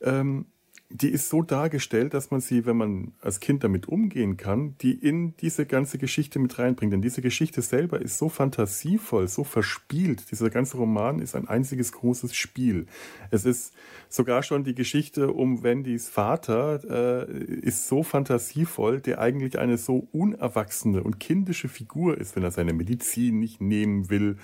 Ähm, 0.00 0.46
die 0.92 1.08
ist 1.08 1.28
so 1.28 1.42
dargestellt, 1.42 2.14
dass 2.14 2.32
man 2.32 2.40
sie, 2.40 2.66
wenn 2.66 2.76
man 2.76 3.12
als 3.20 3.38
Kind 3.38 3.62
damit 3.62 3.86
umgehen 3.86 4.36
kann, 4.36 4.74
die 4.78 4.92
in 4.92 5.36
diese 5.36 5.64
ganze 5.64 5.98
Geschichte 5.98 6.40
mit 6.40 6.58
reinbringt. 6.58 6.92
Denn 6.92 7.00
diese 7.00 7.22
Geschichte 7.22 7.62
selber 7.62 8.00
ist 8.00 8.18
so 8.18 8.28
fantasievoll, 8.28 9.28
so 9.28 9.44
verspielt. 9.44 10.32
Dieser 10.32 10.50
ganze 10.50 10.78
Roman 10.78 11.20
ist 11.20 11.36
ein 11.36 11.46
einziges 11.46 11.92
großes 11.92 12.34
Spiel. 12.34 12.86
Es 13.30 13.44
ist 13.44 13.72
sogar 14.08 14.42
schon 14.42 14.64
die 14.64 14.74
Geschichte 14.74 15.32
um 15.32 15.62
Wendys 15.62 16.08
Vater, 16.08 16.80
äh, 17.28 17.32
ist 17.32 17.86
so 17.86 18.02
fantasievoll, 18.02 19.00
der 19.00 19.20
eigentlich 19.20 19.60
eine 19.60 19.78
so 19.78 20.08
unerwachsene 20.10 21.04
und 21.04 21.20
kindische 21.20 21.68
Figur 21.68 22.18
ist, 22.18 22.34
wenn 22.34 22.42
er 22.42 22.50
seine 22.50 22.72
Medizin 22.72 23.38
nicht 23.38 23.60
nehmen 23.60 24.10
will 24.10 24.38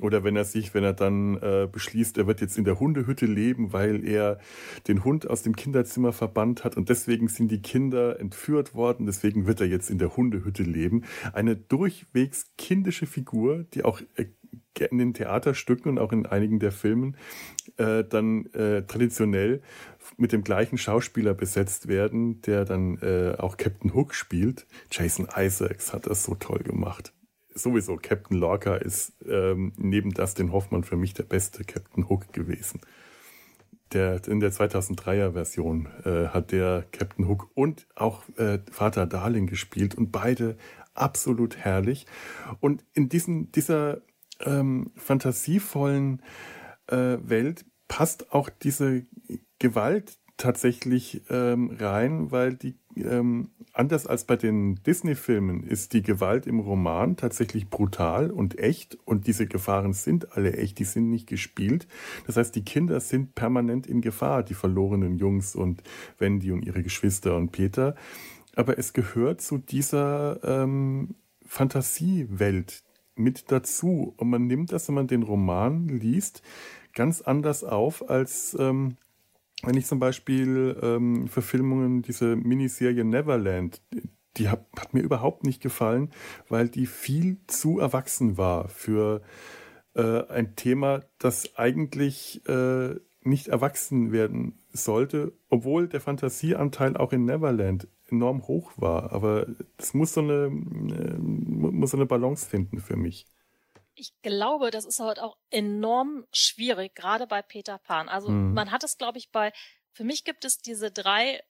oder 0.00 0.24
wenn 0.24 0.34
er 0.34 0.46
sich, 0.46 0.72
wenn 0.72 0.84
er 0.84 0.94
dann 0.94 1.36
äh, 1.42 1.68
beschließt, 1.70 2.16
er 2.16 2.26
wird 2.26 2.40
jetzt 2.40 2.56
in 2.56 2.64
der 2.64 2.80
Hundehütte 2.80 3.26
leben, 3.26 3.74
weil 3.74 4.02
er 4.08 4.38
den 4.88 5.04
Hund 5.04 5.28
aus 5.28 5.42
dem 5.42 5.54
Kinderzimmer 5.54 5.89
Kinderzimmer 5.90 6.12
verbannt 6.12 6.64
hat 6.64 6.76
und 6.76 6.88
deswegen 6.88 7.28
sind 7.28 7.50
die 7.50 7.60
Kinder 7.60 8.20
entführt 8.20 8.74
worden, 8.74 9.06
deswegen 9.06 9.46
wird 9.46 9.60
er 9.60 9.66
jetzt 9.66 9.90
in 9.90 9.98
der 9.98 10.16
Hundehütte 10.16 10.62
leben. 10.62 11.02
Eine 11.32 11.56
durchwegs 11.56 12.52
kindische 12.56 13.06
Figur, 13.06 13.64
die 13.74 13.84
auch 13.84 14.00
äh, 14.14 14.26
in 14.88 14.98
den 14.98 15.14
Theaterstücken 15.14 15.90
und 15.90 15.98
auch 15.98 16.12
in 16.12 16.26
einigen 16.26 16.60
der 16.60 16.70
Filmen 16.70 17.16
äh, 17.76 18.04
dann 18.04 18.46
äh, 18.52 18.82
traditionell 18.82 19.62
mit 20.16 20.32
dem 20.32 20.44
gleichen 20.44 20.78
Schauspieler 20.78 21.34
besetzt 21.34 21.88
werden, 21.88 22.40
der 22.42 22.64
dann 22.64 22.98
äh, 22.98 23.34
auch 23.36 23.56
Captain 23.56 23.92
Hook 23.92 24.14
spielt. 24.14 24.66
Jason 24.90 25.28
Isaacs 25.36 25.92
hat 25.92 26.06
das 26.06 26.22
so 26.22 26.34
toll 26.36 26.60
gemacht. 26.60 27.12
Sowieso, 27.52 27.96
Captain 27.96 28.38
Lorca 28.38 28.76
ist 28.76 29.12
ähm, 29.28 29.72
neben 29.76 30.14
Dustin 30.14 30.52
Hoffmann 30.52 30.84
für 30.84 30.96
mich 30.96 31.14
der 31.14 31.24
beste 31.24 31.64
Captain 31.64 32.08
Hook 32.08 32.32
gewesen 32.32 32.80
der, 33.92 34.26
in 34.26 34.40
der 34.40 34.52
2003er 34.52 35.32
Version 35.32 35.88
äh, 36.04 36.28
hat 36.28 36.52
der 36.52 36.84
Captain 36.92 37.28
Hook 37.28 37.50
und 37.54 37.86
auch 37.94 38.22
äh, 38.36 38.58
Vater 38.70 39.06
Darling 39.06 39.46
gespielt 39.46 39.94
und 39.94 40.12
beide 40.12 40.56
absolut 40.94 41.56
herrlich. 41.56 42.06
Und 42.60 42.84
in 42.92 43.08
diesen, 43.08 43.52
dieser 43.52 44.02
ähm, 44.40 44.92
fantasievollen 44.96 46.22
äh, 46.86 47.18
Welt 47.22 47.64
passt 47.88 48.32
auch 48.32 48.48
diese 48.48 49.06
Gewalt 49.58 50.18
tatsächlich 50.36 51.22
ähm, 51.28 51.76
rein, 51.78 52.30
weil 52.30 52.54
die 52.54 52.79
ähm, 52.96 53.50
anders 53.72 54.06
als 54.06 54.24
bei 54.24 54.36
den 54.36 54.76
Disney-Filmen 54.82 55.62
ist 55.62 55.92
die 55.92 56.02
Gewalt 56.02 56.46
im 56.46 56.60
Roman 56.60 57.16
tatsächlich 57.16 57.68
brutal 57.68 58.30
und 58.30 58.58
echt 58.58 58.98
und 59.04 59.26
diese 59.26 59.46
Gefahren 59.46 59.92
sind 59.92 60.36
alle 60.36 60.56
echt, 60.56 60.78
die 60.78 60.84
sind 60.84 61.10
nicht 61.10 61.26
gespielt. 61.26 61.86
Das 62.26 62.36
heißt, 62.36 62.54
die 62.54 62.64
Kinder 62.64 63.00
sind 63.00 63.34
permanent 63.34 63.86
in 63.86 64.00
Gefahr, 64.00 64.42
die 64.42 64.54
verlorenen 64.54 65.16
Jungs 65.16 65.54
und 65.54 65.82
Wendy 66.18 66.52
und 66.52 66.64
ihre 66.64 66.82
Geschwister 66.82 67.36
und 67.36 67.52
Peter. 67.52 67.94
Aber 68.56 68.78
es 68.78 68.92
gehört 68.92 69.40
zu 69.40 69.58
dieser 69.58 70.40
ähm, 70.42 71.14
Fantasiewelt 71.46 72.82
mit 73.14 73.50
dazu 73.52 74.14
und 74.16 74.30
man 74.30 74.46
nimmt 74.46 74.72
das, 74.72 74.88
wenn 74.88 74.94
man 74.94 75.06
den 75.06 75.22
Roman 75.22 75.88
liest, 75.88 76.42
ganz 76.94 77.20
anders 77.20 77.62
auf 77.64 78.08
als 78.10 78.56
ähm, 78.58 78.96
wenn 79.62 79.76
ich 79.76 79.86
zum 79.86 79.98
Beispiel 79.98 80.78
ähm, 80.82 81.28
Verfilmungen, 81.28 82.02
diese 82.02 82.36
Miniserie 82.36 83.04
Neverland, 83.04 83.82
die 84.36 84.48
hat, 84.48 84.66
hat, 84.78 84.94
mir 84.94 85.02
überhaupt 85.02 85.44
nicht 85.44 85.60
gefallen, 85.60 86.10
weil 86.48 86.68
die 86.68 86.86
viel 86.86 87.38
zu 87.46 87.80
erwachsen 87.80 88.38
war 88.38 88.68
für 88.68 89.22
äh, 89.94 90.24
ein 90.28 90.56
Thema, 90.56 91.02
das 91.18 91.56
eigentlich 91.56 92.46
äh, 92.48 92.94
nicht 93.22 93.48
erwachsen 93.48 94.12
werden 94.12 94.58
sollte, 94.72 95.32
obwohl 95.48 95.88
der 95.88 96.00
Fantasieanteil 96.00 96.96
auch 96.96 97.12
in 97.12 97.24
Neverland 97.24 97.88
enorm 98.08 98.46
hoch 98.46 98.72
war. 98.76 99.12
Aber 99.12 99.46
es 99.76 99.94
muss 99.94 100.14
so 100.14 100.20
eine, 100.20 100.44
äh, 100.44 101.18
muss 101.18 101.90
so 101.90 101.96
eine 101.96 102.06
Balance 102.06 102.48
finden 102.48 102.80
für 102.80 102.96
mich 102.96 103.26
ich 103.94 104.12
glaube, 104.22 104.70
das 104.70 104.84
ist 104.84 105.00
halt 105.00 105.18
auch 105.18 105.36
enorm 105.50 106.26
schwierig, 106.32 106.94
gerade 106.94 107.26
bei 107.26 107.42
Peter 107.42 107.78
Pan. 107.78 108.08
Also 108.08 108.28
mhm. 108.28 108.54
man 108.54 108.70
hat 108.70 108.84
es, 108.84 108.98
glaube 108.98 109.18
ich, 109.18 109.30
bei, 109.30 109.52
für 109.92 110.04
mich 110.04 110.24
gibt 110.24 110.44
es 110.44 110.58
diese 110.58 110.90
drei 110.90 111.42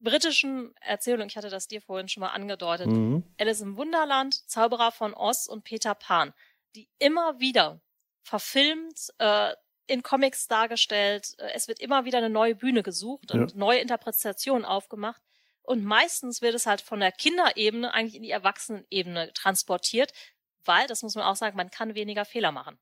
britischen 0.00 0.74
Erzählungen, 0.80 1.28
ich 1.28 1.36
hatte 1.36 1.50
das 1.50 1.66
dir 1.66 1.80
vorhin 1.80 2.08
schon 2.08 2.20
mal 2.20 2.28
angedeutet, 2.28 2.86
mhm. 2.86 3.24
Alice 3.38 3.60
im 3.60 3.76
Wunderland, 3.76 4.34
Zauberer 4.48 4.92
von 4.92 5.14
Oz 5.14 5.46
und 5.46 5.64
Peter 5.64 5.94
Pan, 5.94 6.34
die 6.74 6.88
immer 6.98 7.40
wieder 7.40 7.80
verfilmt, 8.22 9.12
äh, 9.18 9.54
in 9.86 10.02
Comics 10.02 10.46
dargestellt, 10.46 11.34
äh, 11.38 11.50
es 11.54 11.68
wird 11.68 11.80
immer 11.80 12.04
wieder 12.04 12.18
eine 12.18 12.30
neue 12.30 12.54
Bühne 12.54 12.82
gesucht 12.82 13.32
und 13.32 13.52
ja. 13.52 13.56
neue 13.56 13.80
Interpretationen 13.80 14.64
aufgemacht. 14.64 15.22
Und 15.62 15.82
meistens 15.82 16.42
wird 16.42 16.54
es 16.54 16.66
halt 16.66 16.82
von 16.82 17.00
der 17.00 17.10
Kinderebene 17.12 17.92
eigentlich 17.94 18.16
in 18.16 18.22
die 18.22 18.30
Erwachsenenebene 18.30 19.32
transportiert, 19.32 20.12
weil, 20.66 20.86
das 20.86 21.02
muss 21.02 21.14
man 21.14 21.24
auch 21.24 21.36
sagen, 21.36 21.56
man 21.56 21.70
kann 21.70 21.94
weniger 21.94 22.24
Fehler 22.24 22.52
machen. 22.52 22.78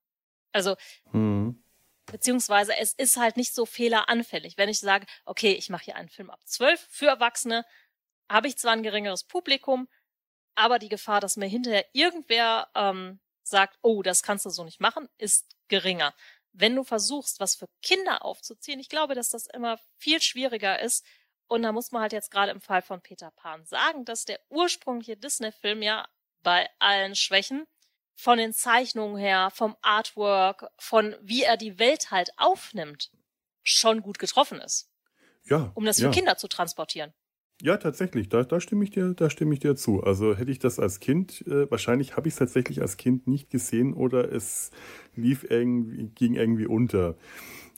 Also, 0.52 0.76
mhm. 1.12 1.62
beziehungsweise 2.06 2.76
es 2.76 2.92
ist 2.92 3.16
halt 3.16 3.36
nicht 3.36 3.54
so 3.54 3.66
fehleranfällig. 3.66 4.58
Wenn 4.58 4.68
ich 4.68 4.80
sage, 4.80 5.06
okay, 5.24 5.52
ich 5.52 5.70
mache 5.70 5.84
hier 5.84 5.96
einen 5.96 6.08
Film 6.08 6.30
ab 6.30 6.40
zwölf 6.44 6.86
für 6.90 7.06
Erwachsene, 7.06 7.64
habe 8.30 8.48
ich 8.48 8.58
zwar 8.58 8.72
ein 8.72 8.82
geringeres 8.82 9.24
Publikum, 9.24 9.88
aber 10.54 10.78
die 10.78 10.88
Gefahr, 10.88 11.20
dass 11.20 11.36
mir 11.36 11.46
hinterher 11.46 11.86
irgendwer 11.92 12.70
ähm, 12.74 13.20
sagt, 13.42 13.78
oh, 13.82 14.02
das 14.02 14.22
kannst 14.22 14.46
du 14.46 14.50
so 14.50 14.64
nicht 14.64 14.80
machen, 14.80 15.08
ist 15.18 15.56
geringer. 15.68 16.14
Wenn 16.52 16.76
du 16.76 16.84
versuchst, 16.84 17.40
was 17.40 17.54
für 17.54 17.68
Kinder 17.80 18.24
aufzuziehen, 18.24 18.78
ich 18.78 18.88
glaube, 18.88 19.14
dass 19.14 19.30
das 19.30 19.46
immer 19.46 19.78
viel 19.96 20.20
schwieriger 20.20 20.80
ist. 20.80 21.04
Und 21.48 21.62
da 21.62 21.72
muss 21.72 21.92
man 21.92 22.02
halt 22.02 22.12
jetzt 22.12 22.30
gerade 22.30 22.52
im 22.52 22.60
Fall 22.60 22.82
von 22.82 23.00
Peter 23.00 23.30
Pan 23.30 23.64
sagen, 23.64 24.04
dass 24.04 24.24
der 24.24 24.40
ursprüngliche 24.50 25.16
Disney-Film 25.16 25.82
ja 25.82 26.06
bei 26.42 26.68
allen 26.78 27.14
Schwächen 27.14 27.66
von 28.14 28.38
den 28.38 28.52
Zeichnungen 28.52 29.16
her, 29.16 29.50
vom 29.54 29.76
Artwork, 29.82 30.70
von 30.78 31.14
wie 31.22 31.42
er 31.42 31.56
die 31.56 31.78
Welt 31.78 32.10
halt 32.10 32.30
aufnimmt, 32.36 33.10
schon 33.62 34.02
gut 34.02 34.18
getroffen 34.18 34.60
ist. 34.60 34.90
Ja. 35.44 35.72
Um 35.74 35.84
das 35.84 35.98
für 35.98 36.04
ja. 36.04 36.10
Kinder 36.10 36.36
zu 36.36 36.48
transportieren. 36.48 37.12
Ja, 37.60 37.76
tatsächlich, 37.76 38.28
da, 38.28 38.42
da 38.42 38.60
stimme 38.60 38.82
ich 38.82 38.90
dir, 38.90 39.14
da 39.14 39.30
stimme 39.30 39.54
ich 39.54 39.60
dir 39.60 39.76
zu. 39.76 40.02
Also 40.02 40.36
hätte 40.36 40.50
ich 40.50 40.58
das 40.58 40.80
als 40.80 40.98
Kind, 40.98 41.46
äh, 41.46 41.70
wahrscheinlich 41.70 42.16
habe 42.16 42.26
ich 42.26 42.34
es 42.34 42.38
tatsächlich 42.38 42.80
als 42.80 42.96
Kind 42.96 43.28
nicht 43.28 43.50
gesehen 43.50 43.94
oder 43.94 44.32
es 44.32 44.72
lief 45.14 45.46
irgendwie, 45.48 46.08
ging 46.08 46.34
irgendwie 46.34 46.66
unter. 46.66 47.16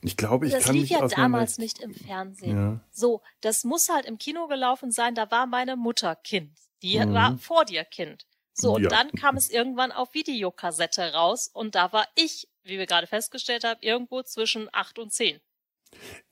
Ich 0.01 0.17
glaube, 0.17 0.47
ich 0.47 0.53
das 0.53 0.65
kann 0.65 0.77
lief 0.77 0.89
ja 0.89 1.07
damals 1.07 1.59
nicht 1.59 1.81
im 1.81 1.93
Fernsehen. 1.93 2.57
Ja. 2.57 2.81
So, 2.93 3.21
das 3.43 3.65
muss 3.65 3.91
halt 3.91 4.07
im 4.07 4.17
Kino 4.17 4.47
gelaufen 4.49 4.91
sein. 4.91 5.15
Da 5.15 5.31
war 5.31 5.47
meine 5.47 5.77
Mutter 5.77 6.17
Kind. 6.17 6.53
Die 6.83 6.99
mhm. 6.99 7.13
war 7.13 7.37
vor 7.37 7.67
dir 7.67 7.85
Kind. 7.85 8.27
So, 8.55 8.77
und 8.77 8.85
ja. 8.85 8.89
dann 8.89 9.11
kam 9.13 9.37
es 9.37 9.51
irgendwann 9.51 9.93
auf 9.93 10.15
Videokassette 10.15 11.13
raus 11.13 11.51
und 11.53 11.75
da 11.75 11.93
war 11.93 12.07
ich, 12.15 12.49
wie 12.63 12.79
wir 12.79 12.87
gerade 12.87 13.07
festgestellt 13.07 13.65
haben, 13.65 13.81
irgendwo 13.83 14.23
zwischen 14.23 14.69
acht 14.73 14.99
und 14.99 15.13
zehn. 15.13 15.41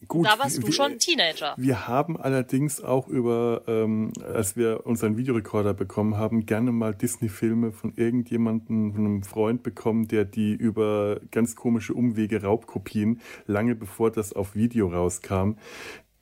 Gut, 0.09 0.27
da 0.27 0.39
warst 0.39 0.59
wir, 0.59 0.67
du 0.67 0.73
schon 0.73 0.99
Teenager. 0.99 1.55
Wir 1.57 1.87
haben 1.87 2.21
allerdings 2.21 2.83
auch 2.83 3.07
über, 3.07 3.63
ähm, 3.69 4.13
als 4.21 4.57
wir 4.57 4.85
unseren 4.85 5.17
Videorekorder 5.17 5.75
bekommen 5.75 6.17
haben, 6.17 6.45
gerne 6.45 6.73
mal 6.73 6.95
Disney-Filme 6.95 7.71
von 7.71 7.95
irgendjemandem, 7.95 8.93
von 8.95 9.07
einem 9.07 9.23
Freund 9.23 9.63
bekommen, 9.63 10.09
der 10.09 10.25
die 10.25 10.53
über 10.55 11.21
ganz 11.31 11.55
komische 11.55 11.95
Umwege 11.95 12.43
Raubkopien, 12.43 13.21
lange 13.47 13.77
bevor 13.77 14.11
das 14.11 14.33
auf 14.33 14.57
Video 14.57 14.89
rauskam, 14.89 15.53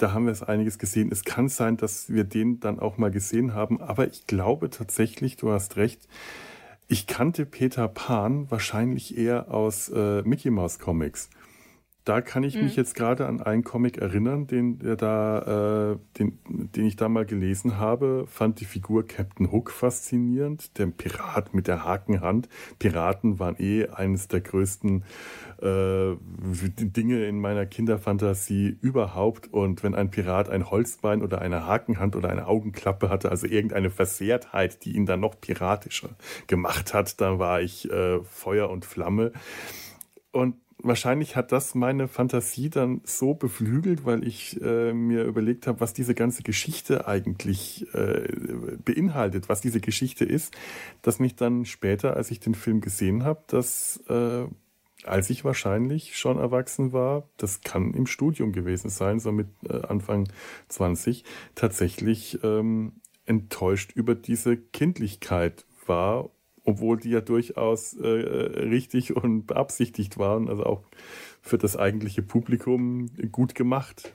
da 0.01 0.13
haben 0.13 0.27
wir 0.27 0.33
es 0.33 0.43
einiges 0.43 0.79
gesehen. 0.79 1.11
Es 1.13 1.25
kann 1.25 1.49
sein, 1.49 1.77
dass 1.77 2.11
wir 2.11 2.25
den 2.25 2.61
dann 2.61 2.79
auch 2.79 2.99
mal 2.99 3.11
gesehen 3.11 3.55
haben, 3.55 3.81
aber 3.81 4.07
ich 4.07 4.27
glaube 4.27 4.71
tatsächlich, 4.71 5.37
du 5.37 5.51
hast 5.51 5.77
recht, 5.77 6.09
ich 6.89 7.07
kannte 7.07 7.47
Peter 7.47 7.87
Pan 7.87 8.51
wahrscheinlich 8.51 9.17
eher 9.17 9.53
aus 9.53 9.89
äh, 9.91 10.23
Mickey 10.23 10.51
Mouse 10.51 10.79
Comics 10.79 11.31
da 12.11 12.21
kann 12.21 12.43
ich 12.43 12.57
mhm. 12.57 12.65
mich 12.65 12.75
jetzt 12.75 12.97
gerade 12.97 13.29
an 13.29 13.41
einen 13.41 13.63
Comic 13.63 13.99
erinnern, 13.99 14.49
den, 14.49 14.81
der 14.81 14.97
da, 14.97 15.93
äh, 15.93 15.97
den, 16.19 16.41
den 16.49 16.85
ich 16.85 16.97
da 16.97 17.09
mal 17.09 17.25
gelesen 17.25 17.79
habe. 17.79 18.25
Fand 18.27 18.59
die 18.59 18.65
Figur 18.65 19.07
Captain 19.07 19.53
Hook 19.53 19.71
faszinierend. 19.71 20.77
Der 20.77 20.87
Pirat 20.87 21.55
mit 21.55 21.69
der 21.69 21.85
Hakenhand. 21.85 22.49
Piraten 22.81 23.39
waren 23.39 23.55
eh 23.61 23.87
eines 23.87 24.27
der 24.27 24.41
größten 24.41 25.05
äh, 25.63 26.17
Dinge 26.81 27.27
in 27.27 27.41
meiner 27.41 27.65
Kinderfantasie 27.65 28.77
überhaupt. 28.81 29.47
Und 29.53 29.85
wenn 29.85 29.95
ein 29.95 30.11
Pirat 30.11 30.51
ein 30.51 30.69
Holzbein 30.69 31.23
oder 31.23 31.41
eine 31.41 31.65
Hakenhand 31.65 32.17
oder 32.17 32.29
eine 32.29 32.49
Augenklappe 32.49 33.09
hatte, 33.09 33.31
also 33.31 33.47
irgendeine 33.47 33.91
Versehrtheit, 33.91 34.85
die 34.85 34.97
ihn 34.97 35.07
dann 35.07 35.21
noch 35.21 35.41
piratischer 35.41 36.11
gemacht 36.49 36.93
hat, 36.93 37.21
dann 37.21 37.39
war 37.39 37.61
ich 37.61 37.89
äh, 37.89 38.19
Feuer 38.25 38.69
und 38.69 38.85
Flamme. 38.85 39.31
Und 40.33 40.57
wahrscheinlich 40.83 41.37
hat 41.37 41.53
das 41.53 41.75
meine 41.75 42.09
Fantasie 42.09 42.71
dann 42.71 43.01
so 43.05 43.35
beflügelt, 43.35 44.05
weil 44.05 44.27
ich 44.27 44.61
äh, 44.63 44.93
mir 44.93 45.25
überlegt 45.25 45.67
habe, 45.67 45.81
was 45.81 45.93
diese 45.93 46.15
ganze 46.15 46.43
Geschichte 46.43 47.07
eigentlich 47.07 47.87
äh, 47.95 48.29
beinhaltet, 48.85 49.49
was 49.49 49.61
diese 49.61 49.81
Geschichte 49.81 50.25
ist, 50.25 50.55
dass 51.03 51.19
mich 51.19 51.37
dann 51.37 51.65
später, 51.65 52.17
als 52.17 52.31
ich 52.31 52.41
den 52.41 52.55
Film 52.55 52.81
gesehen 52.81 53.25
habe, 53.25 53.43
dass 53.47 54.03
äh, 54.09 54.47
als 55.05 55.31
ich 55.31 55.45
wahrscheinlich 55.45 56.17
schon 56.19 56.39
erwachsen 56.39 56.93
war, 56.93 57.29
das 57.39 57.63
kann 57.63 57.95
im 57.95 58.07
Studium 58.07 58.53
gewesen 58.53 58.91
sein, 58.91 59.19
so 59.19 59.33
mit 59.33 59.49
äh, 59.69 59.81
Anfang 59.87 60.29
20, 60.69 61.25
tatsächlich 61.55 62.39
ähm, 62.43 63.01
enttäuscht 63.25 63.93
über 63.95 64.15
diese 64.15 64.57
Kindlichkeit 64.57 65.65
war 65.87 66.31
obwohl 66.71 66.99
die 66.99 67.11
ja 67.11 67.21
durchaus 67.21 67.95
äh, 67.95 68.07
richtig 68.07 69.15
und 69.15 69.47
beabsichtigt 69.47 70.19
waren, 70.19 70.49
also 70.49 70.65
auch 70.65 70.85
für 71.43 71.59
das 71.59 71.77
eigentliche 71.77 72.23
Publikum 72.23 73.11
gut 73.31 73.55
gemacht. 73.55 74.15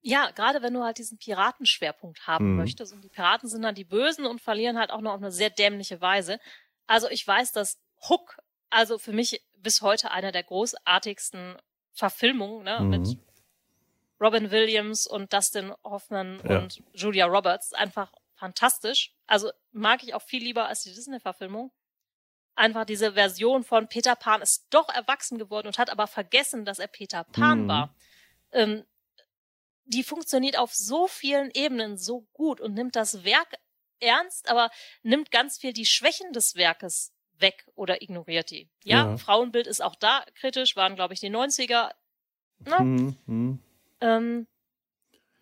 Ja, 0.00 0.30
gerade 0.32 0.62
wenn 0.62 0.74
du 0.74 0.82
halt 0.82 0.98
diesen 0.98 1.18
Piratenschwerpunkt 1.18 2.26
haben 2.26 2.46
hm. 2.46 2.56
möchtest 2.56 2.92
und 2.92 3.02
die 3.02 3.08
Piraten 3.08 3.48
sind 3.48 3.62
dann 3.62 3.74
die 3.74 3.84
Bösen 3.84 4.26
und 4.26 4.40
verlieren 4.40 4.78
halt 4.78 4.90
auch 4.90 5.00
noch 5.00 5.12
auf 5.12 5.20
eine 5.20 5.30
sehr 5.30 5.50
dämliche 5.50 6.00
Weise. 6.00 6.38
Also 6.86 7.08
ich 7.08 7.26
weiß, 7.26 7.52
dass 7.52 7.78
Hook, 8.08 8.38
also 8.70 8.98
für 8.98 9.12
mich 9.12 9.42
bis 9.58 9.80
heute 9.80 10.10
einer 10.10 10.32
der 10.32 10.42
großartigsten 10.42 11.56
Verfilmungen, 11.92 12.64
ne, 12.64 12.78
hm. 12.78 12.90
mit 12.90 13.18
Robin 14.20 14.50
Williams 14.50 15.06
und 15.06 15.32
Dustin 15.32 15.72
Hoffman 15.84 16.40
ja. 16.48 16.58
und 16.60 16.82
Julia 16.94 17.26
Roberts 17.26 17.72
einfach 17.72 18.12
fantastisch. 18.34 19.14
Also 19.32 19.50
mag 19.70 20.02
ich 20.02 20.12
auch 20.12 20.20
viel 20.20 20.42
lieber 20.42 20.68
als 20.68 20.82
die 20.82 20.92
Disney-Verfilmung. 20.92 21.72
Einfach 22.54 22.84
diese 22.84 23.14
Version 23.14 23.64
von 23.64 23.88
Peter 23.88 24.14
Pan 24.14 24.42
ist 24.42 24.66
doch 24.68 24.90
erwachsen 24.90 25.38
geworden 25.38 25.68
und 25.68 25.78
hat 25.78 25.88
aber 25.88 26.06
vergessen, 26.06 26.66
dass 26.66 26.78
er 26.78 26.86
Peter 26.86 27.24
Pan 27.24 27.62
mhm. 27.62 27.68
war. 27.68 27.96
Ähm, 28.52 28.84
die 29.86 30.02
funktioniert 30.02 30.58
auf 30.58 30.74
so 30.74 31.06
vielen 31.06 31.50
Ebenen 31.50 31.96
so 31.96 32.28
gut 32.34 32.60
und 32.60 32.74
nimmt 32.74 32.94
das 32.94 33.24
Werk 33.24 33.54
ernst, 34.00 34.50
aber 34.50 34.70
nimmt 35.02 35.30
ganz 35.30 35.56
viel 35.56 35.72
die 35.72 35.86
Schwächen 35.86 36.34
des 36.34 36.54
Werkes 36.54 37.14
weg 37.38 37.66
oder 37.74 38.02
ignoriert 38.02 38.50
die. 38.50 38.68
Ja, 38.84 39.12
ja. 39.12 39.16
Frauenbild 39.16 39.66
ist 39.66 39.80
auch 39.80 39.94
da 39.94 40.26
kritisch, 40.34 40.76
waren, 40.76 40.94
glaube 40.94 41.14
ich, 41.14 41.20
die 41.20 41.30
90er. 41.30 41.90
Ne? 42.66 42.80
Mhm. 42.80 43.16
mhm. 43.24 43.62
Ähm, 44.02 44.46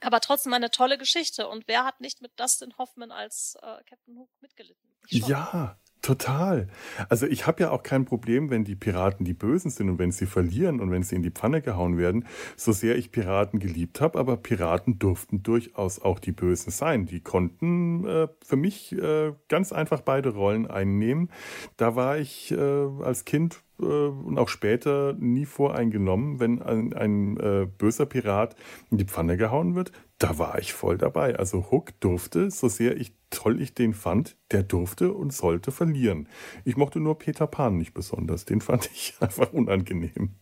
aber 0.00 0.20
trotzdem 0.20 0.52
eine 0.52 0.70
tolle 0.70 0.98
Geschichte. 0.98 1.48
Und 1.48 1.64
wer 1.66 1.84
hat 1.84 2.00
nicht 2.00 2.22
mit 2.22 2.38
Dustin 2.38 2.76
Hoffman 2.78 3.10
als 3.10 3.56
äh, 3.62 3.82
Captain 3.88 4.16
Hook 4.16 4.30
mitgelitten? 4.40 4.90
Ja, 5.08 5.76
total. 6.02 6.68
Also 7.08 7.26
ich 7.26 7.46
habe 7.46 7.62
ja 7.62 7.70
auch 7.70 7.82
kein 7.82 8.04
Problem, 8.04 8.50
wenn 8.50 8.64
die 8.64 8.76
Piraten 8.76 9.24
die 9.24 9.34
Bösen 9.34 9.70
sind 9.70 9.90
und 9.90 9.98
wenn 9.98 10.12
sie 10.12 10.26
verlieren 10.26 10.80
und 10.80 10.90
wenn 10.90 11.02
sie 11.02 11.16
in 11.16 11.22
die 11.22 11.30
Pfanne 11.30 11.62
gehauen 11.62 11.98
werden, 11.98 12.26
so 12.56 12.72
sehr 12.72 12.96
ich 12.96 13.12
Piraten 13.12 13.58
geliebt 13.58 14.00
habe, 14.00 14.18
aber 14.18 14.36
Piraten 14.36 14.98
durften 14.98 15.42
durchaus 15.42 16.00
auch 16.00 16.18
die 16.18 16.32
Bösen 16.32 16.70
sein. 16.70 17.06
Die 17.06 17.20
konnten 17.20 18.06
äh, 18.06 18.28
für 18.44 18.56
mich 18.56 18.92
äh, 18.92 19.32
ganz 19.48 19.72
einfach 19.72 20.00
beide 20.00 20.30
Rollen 20.30 20.66
einnehmen. 20.66 21.30
Da 21.76 21.96
war 21.96 22.18
ich 22.18 22.52
äh, 22.52 22.56
als 22.56 23.24
Kind 23.24 23.62
äh, 23.80 24.08
und 24.08 24.38
auch 24.38 24.48
später 24.48 25.14
nie 25.14 25.46
voreingenommen, 25.46 26.40
wenn 26.40 26.62
ein, 26.62 26.92
ein 26.92 27.36
äh, 27.38 27.66
böser 27.66 28.06
Pirat 28.06 28.56
in 28.90 28.98
die 28.98 29.04
Pfanne 29.04 29.36
gehauen 29.36 29.74
wird. 29.74 29.92
Da 30.18 30.38
war 30.38 30.58
ich 30.58 30.72
voll 30.72 30.98
dabei. 30.98 31.36
Also 31.36 31.70
Hook 31.70 31.98
durfte, 32.00 32.50
so 32.50 32.68
sehr 32.68 32.96
ich 32.96 33.14
toll 33.30 33.60
ich 33.60 33.74
den 33.74 33.94
fand, 33.94 34.36
der 34.50 34.62
durfte 34.62 35.12
und 35.12 35.32
sollte 35.32 35.72
verlieren. 35.72 36.28
Ich 36.64 36.76
mochte 36.76 37.00
nur 37.00 37.18
Peter 37.18 37.46
Pan 37.46 37.78
nicht 37.78 37.94
besonders. 37.94 38.44
Den 38.44 38.60
fand 38.60 38.90
ich 38.92 39.14
einfach 39.20 39.52
unangenehm. 39.52 40.36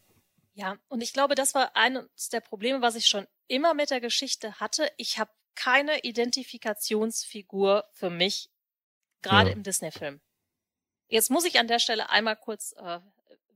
Ja, 0.54 0.76
und 0.88 1.02
ich 1.02 1.12
glaube, 1.12 1.36
das 1.36 1.54
war 1.54 1.76
eines 1.76 2.28
der 2.32 2.40
Probleme, 2.40 2.82
was 2.82 2.96
ich 2.96 3.06
schon 3.06 3.26
immer 3.46 3.74
mit 3.74 3.90
der 3.90 4.00
Geschichte 4.00 4.58
hatte. 4.58 4.90
Ich 4.96 5.18
habe 5.18 5.30
keine 5.54 6.00
Identifikationsfigur 6.00 7.84
für 7.92 8.10
mich, 8.10 8.50
gerade 9.22 9.50
ja. 9.50 9.56
im 9.56 9.62
Disney-Film. 9.62 10.20
Jetzt 11.08 11.30
muss 11.30 11.44
ich 11.44 11.58
an 11.58 11.68
der 11.68 11.78
Stelle 11.78 12.10
einmal 12.10 12.36
kurz 12.36 12.74
äh, 12.76 13.00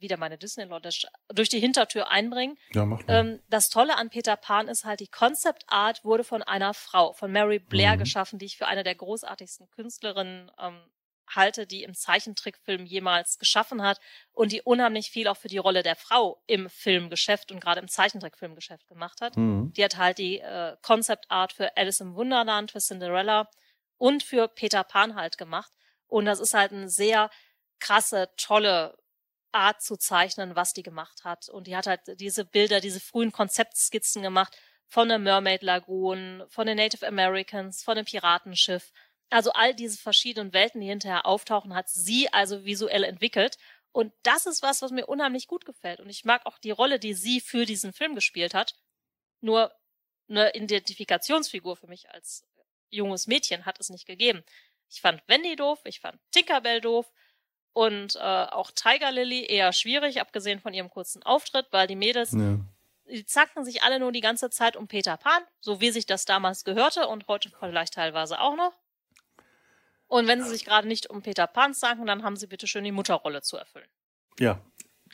wieder 0.02 0.16
meine 0.16 0.38
Disney-Leute 0.38 0.90
durch 1.28 1.48
die 1.48 1.60
Hintertür 1.60 2.08
einbringen. 2.10 2.58
Ja, 2.74 2.84
mach 2.84 3.06
mal. 3.06 3.14
Ähm, 3.14 3.42
das 3.48 3.70
Tolle 3.70 3.96
an 3.96 4.10
Peter 4.10 4.36
Pan 4.36 4.68
ist 4.68 4.84
halt, 4.84 5.00
die 5.00 5.08
Concept 5.08 5.64
Art 5.68 6.04
wurde 6.04 6.24
von 6.24 6.42
einer 6.42 6.74
Frau, 6.74 7.12
von 7.12 7.32
Mary 7.32 7.58
Blair 7.58 7.94
mhm. 7.94 8.00
geschaffen, 8.00 8.38
die 8.38 8.46
ich 8.46 8.58
für 8.58 8.66
eine 8.66 8.82
der 8.82 8.94
großartigsten 8.94 9.70
Künstlerinnen 9.70 10.50
ähm, 10.60 10.80
halte, 11.34 11.66
die 11.66 11.82
im 11.82 11.94
Zeichentrickfilm 11.94 12.84
jemals 12.84 13.38
geschaffen 13.38 13.82
hat 13.82 13.98
und 14.32 14.52
die 14.52 14.62
unheimlich 14.62 15.10
viel 15.10 15.28
auch 15.28 15.36
für 15.36 15.48
die 15.48 15.58
Rolle 15.58 15.82
der 15.82 15.96
Frau 15.96 16.42
im 16.46 16.68
Filmgeschäft 16.68 17.52
und 17.52 17.60
gerade 17.60 17.80
im 17.80 17.88
Zeichentrickfilmgeschäft 17.88 18.86
gemacht 18.88 19.20
hat. 19.20 19.36
Mhm. 19.36 19.72
Die 19.72 19.84
hat 19.84 19.96
halt 19.96 20.18
die 20.18 20.40
äh, 20.40 20.76
Concept 20.82 21.30
Art 21.30 21.52
für 21.52 21.76
Alice 21.76 22.00
im 22.00 22.14
Wunderland, 22.14 22.72
für 22.72 22.80
Cinderella 22.80 23.48
und 23.98 24.22
für 24.22 24.48
Peter 24.48 24.84
Pan 24.84 25.14
halt 25.14 25.38
gemacht. 25.38 25.72
Und 26.06 26.26
das 26.26 26.40
ist 26.40 26.54
halt 26.54 26.72
eine 26.72 26.88
sehr 26.88 27.30
krasse, 27.78 28.30
tolle 28.36 28.96
Art 29.52 29.82
zu 29.82 29.96
zeichnen, 29.96 30.56
was 30.56 30.72
die 30.72 30.82
gemacht 30.82 31.24
hat. 31.24 31.48
Und 31.48 31.66
die 31.66 31.76
hat 31.76 31.86
halt 31.86 32.00
diese 32.20 32.44
Bilder, 32.44 32.80
diese 32.80 33.00
frühen 33.00 33.32
Konzeptskizzen 33.32 34.22
gemacht 34.22 34.56
von 34.88 35.08
der 35.08 35.18
Mermaid 35.18 35.62
Lagoon, 35.62 36.44
von 36.48 36.66
den 36.66 36.76
Native 36.76 37.06
Americans, 37.06 37.82
von 37.82 37.96
dem 37.96 38.04
Piratenschiff. 38.04 38.92
Also 39.30 39.52
all 39.52 39.74
diese 39.74 39.98
verschiedenen 39.98 40.52
Welten, 40.52 40.80
die 40.80 40.88
hinterher 40.88 41.26
auftauchen, 41.26 41.74
hat 41.74 41.88
sie 41.88 42.30
also 42.32 42.64
visuell 42.64 43.04
entwickelt. 43.04 43.56
Und 43.92 44.12
das 44.22 44.46
ist 44.46 44.62
was, 44.62 44.82
was 44.82 44.90
mir 44.90 45.06
unheimlich 45.06 45.46
gut 45.46 45.64
gefällt. 45.64 46.00
Und 46.00 46.10
ich 46.10 46.24
mag 46.24 46.44
auch 46.46 46.58
die 46.58 46.70
Rolle, 46.70 46.98
die 46.98 47.14
sie 47.14 47.40
für 47.40 47.66
diesen 47.66 47.92
Film 47.92 48.14
gespielt 48.14 48.54
hat. 48.54 48.74
Nur 49.40 49.72
eine 50.28 50.54
Identifikationsfigur 50.54 51.76
für 51.76 51.86
mich 51.86 52.10
als 52.10 52.46
junges 52.90 53.26
Mädchen 53.26 53.66
hat 53.66 53.80
es 53.80 53.90
nicht 53.90 54.06
gegeben. 54.06 54.44
Ich 54.88 55.00
fand 55.00 55.22
Wendy 55.26 55.56
doof, 55.56 55.80
ich 55.84 56.00
fand 56.00 56.20
Tinkerbell 56.30 56.80
doof, 56.80 57.10
und 57.72 58.16
äh, 58.16 58.20
auch 58.20 58.70
Tiger 58.70 59.10
Lily 59.12 59.46
eher 59.46 59.72
schwierig, 59.72 60.20
abgesehen 60.20 60.60
von 60.60 60.74
ihrem 60.74 60.90
kurzen 60.90 61.22
Auftritt, 61.22 61.66
weil 61.70 61.86
die 61.86 61.96
Mädels, 61.96 62.32
ja. 62.32 62.58
die 63.10 63.24
zacken 63.24 63.64
sich 63.64 63.82
alle 63.82 63.98
nur 63.98 64.12
die 64.12 64.20
ganze 64.20 64.50
Zeit 64.50 64.76
um 64.76 64.88
Peter 64.88 65.16
Pan, 65.16 65.42
so 65.60 65.80
wie 65.80 65.90
sich 65.90 66.06
das 66.06 66.24
damals 66.24 66.64
gehörte 66.64 67.08
und 67.08 67.28
heute 67.28 67.50
vielleicht 67.58 67.94
teilweise 67.94 68.40
auch 68.40 68.56
noch. 68.56 68.72
Und 70.08 70.26
wenn 70.26 70.42
sie 70.42 70.50
sich 70.50 70.66
gerade 70.66 70.86
nicht 70.86 71.08
um 71.08 71.22
Peter 71.22 71.46
Pan 71.46 71.72
zanken, 71.72 72.06
dann 72.06 72.22
haben 72.22 72.36
sie 72.36 72.46
bitte 72.46 72.66
schön 72.66 72.84
die 72.84 72.92
Mutterrolle 72.92 73.40
zu 73.40 73.56
erfüllen. 73.56 73.88
Ja, 74.38 74.60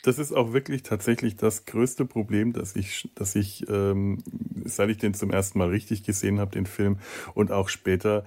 das 0.03 0.19
ist 0.19 0.31
auch 0.31 0.53
wirklich 0.53 0.83
tatsächlich 0.83 1.35
das 1.35 1.65
größte 1.65 2.05
Problem, 2.05 2.53
dass 2.53 2.75
ich, 2.75 3.09
dass 3.15 3.35
ich, 3.35 3.67
ähm, 3.69 4.23
seit 4.65 4.89
ich 4.89 4.97
den 4.97 5.13
zum 5.13 5.31
ersten 5.31 5.59
Mal 5.59 5.69
richtig 5.69 6.03
gesehen 6.03 6.39
habe, 6.39 6.51
den 6.51 6.65
Film, 6.65 6.99
und 7.33 7.51
auch 7.51 7.69
später, 7.69 8.25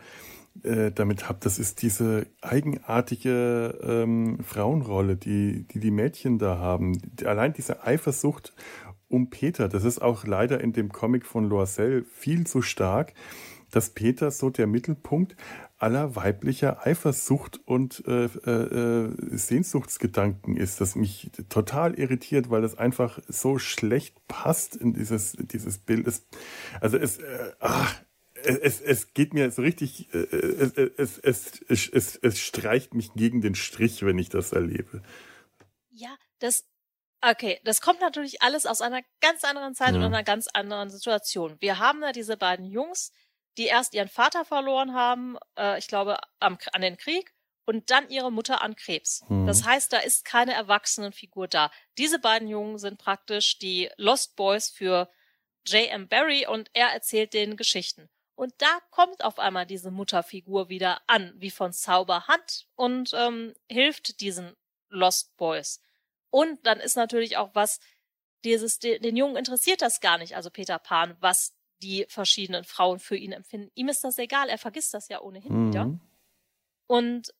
äh, 0.62 0.93
damit 0.93 1.29
habe, 1.29 1.38
das 1.41 1.59
ist 1.59 1.83
diese 1.83 2.27
eigenartige 2.41 3.79
ähm, 3.83 4.38
Frauenrolle, 4.43 5.17
die, 5.17 5.67
die 5.69 5.81
die 5.81 5.91
Mädchen 5.91 6.38
da 6.38 6.59
haben. 6.59 7.01
Allein 7.25 7.53
diese 7.53 7.85
Eifersucht 7.85 8.55
um 9.09 9.31
Peter, 9.31 9.69
das 9.69 9.85
ist 9.85 10.01
auch 10.01 10.27
leider 10.27 10.61
in 10.61 10.73
dem 10.73 10.91
Comic 10.91 11.27
von 11.27 11.49
Loisel 11.49 12.05
viel 12.05 12.47
zu 12.47 12.62
stark, 12.62 13.12
dass 13.71 13.91
Peter 13.91 14.31
so 14.31 14.51
der 14.51 14.67
Mittelpunkt 14.67 15.37
aller 15.79 16.15
weiblicher 16.15 16.87
Eifersucht 16.87 17.61
und 17.65 18.05
äh, 18.07 18.27
äh, 18.27 19.37
Sehnsuchtsgedanken 19.37 20.57
ist, 20.57 20.81
das 20.81 20.95
mich 20.95 21.33
total 21.49 21.99
irritiert, 21.99 22.51
weil 22.51 22.62
das 22.62 22.79
einfach 22.79 23.19
so 23.27 23.59
schlecht 23.59 24.29
passt 24.29 24.77
in 24.77 24.93
dieses, 24.93 25.33
dieses 25.33 25.79
Bild. 25.79 26.07
Es, 26.07 26.27
also 26.81 26.99
es, 26.99 27.19
äh, 27.19 27.53
ach, 27.59 28.01
es, 28.45 28.81
es 28.81 29.15
geht 29.15 29.35
mir 29.35 29.51
so 29.51 29.63
richtig, 29.63 30.13
äh, 30.15 30.19
es, 30.19 30.73
es, 30.97 31.19
es, 31.19 31.63
es, 31.69 31.89
es, 31.89 32.17
es 32.17 32.39
streicht 32.39 32.95
mich 32.95 33.13
gegen 33.15 33.41
den 33.41 33.55
Strich, 33.55 34.05
wenn 34.05 34.19
ich 34.19 34.29
das 34.29 34.53
erlebe. 34.53 35.03
Ja, 35.91 36.17
das, 36.39 36.65
okay, 37.21 37.61
das 37.65 37.81
kommt 37.81 38.01
natürlich 38.01 38.43
alles 38.43 38.67
aus 38.67 38.81
einer 38.81 39.03
ganz 39.21 39.45
anderen 39.45 39.75
Zeit 39.75 39.91
ja. 39.91 39.97
und 39.97 40.05
einer 40.05 40.23
ganz 40.23 40.49
anderen 40.49 40.91
Situation. 40.91 41.57
Wir 41.61 41.79
haben 41.79 42.03
ja 42.03 42.13
diese 42.13 42.37
beiden 42.37 42.67
Jungs, 42.67 43.13
die 43.59 43.67
erst 43.67 43.95
ihren 43.95 44.09
Vater 44.09 44.45
verloren 44.45 44.95
haben, 44.95 45.37
äh, 45.59 45.79
ich 45.79 45.89
glaube, 45.89 46.19
am, 46.41 46.59
an 46.73 46.83
den 46.83 46.97
Krieg 46.97 47.35
und 47.65 47.91
dann 47.91 48.09
ihre 48.09 48.33
Mutter 48.33 48.63
an 48.63 48.77
Krebs. 48.77 49.25
Mhm. 49.29 49.47
Das 49.47 49.65
heißt, 49.65 49.93
da 49.93 49.99
ist 49.99 50.25
keine 50.25 50.55
Erwachsenenfigur 50.55 51.49
da. 51.49 51.71
Diese 51.99 52.19
beiden 52.19 52.49
Jungen 52.49 52.79
sind 52.79 52.99
praktisch 52.99 53.59
die 53.59 53.91
Lost 53.97 54.37
Boys 54.37 54.71
für 54.71 55.11
J.M. 55.67 56.09
Barry 56.09 56.47
und 56.47 56.71
er 56.73 56.89
erzählt 56.89 57.35
denen 57.35 57.57
Geschichten. 57.57 58.09
Und 58.35 58.55
da 58.59 58.79
kommt 58.90 59.25
auf 59.25 59.38
einmal 59.38 59.66
diese 59.66 59.90
Mutterfigur 59.90 60.68
wieder 60.68 61.01
an, 61.07 61.33
wie 61.37 61.51
von 61.51 61.73
Zauberhand 61.73 62.66
und 62.75 63.11
ähm, 63.14 63.55
hilft 63.68 64.21
diesen 64.21 64.57
Lost 64.88 65.37
Boys. 65.37 65.81
Und 66.31 66.66
dann 66.66 66.81
ist 66.81 66.97
natürlich 66.97 67.37
auch 67.37 67.55
was, 67.55 67.79
dieses, 68.45 68.79
den 68.79 69.16
Jungen 69.16 69.37
interessiert 69.37 69.83
das 69.83 70.01
gar 70.01 70.18
nicht, 70.18 70.35
also 70.35 70.51
Peter 70.51 70.79
Pan, 70.79 71.16
was 71.21 71.55
die 71.83 72.07
verschiedenen 72.09 72.64
Frauen 72.64 72.99
für 72.99 73.16
ihn 73.16 73.33
empfinden. 73.33 73.71
Ihm 73.75 73.88
ist 73.88 74.05
das 74.05 74.18
egal, 74.18 74.49
er 74.49 74.59
vergisst 74.59 74.95
das 74.95 75.09
ja 75.09 75.21
ohnehin 75.21 75.53
mhm. 75.53 75.68
wieder. 75.68 75.99
Und 76.87 77.35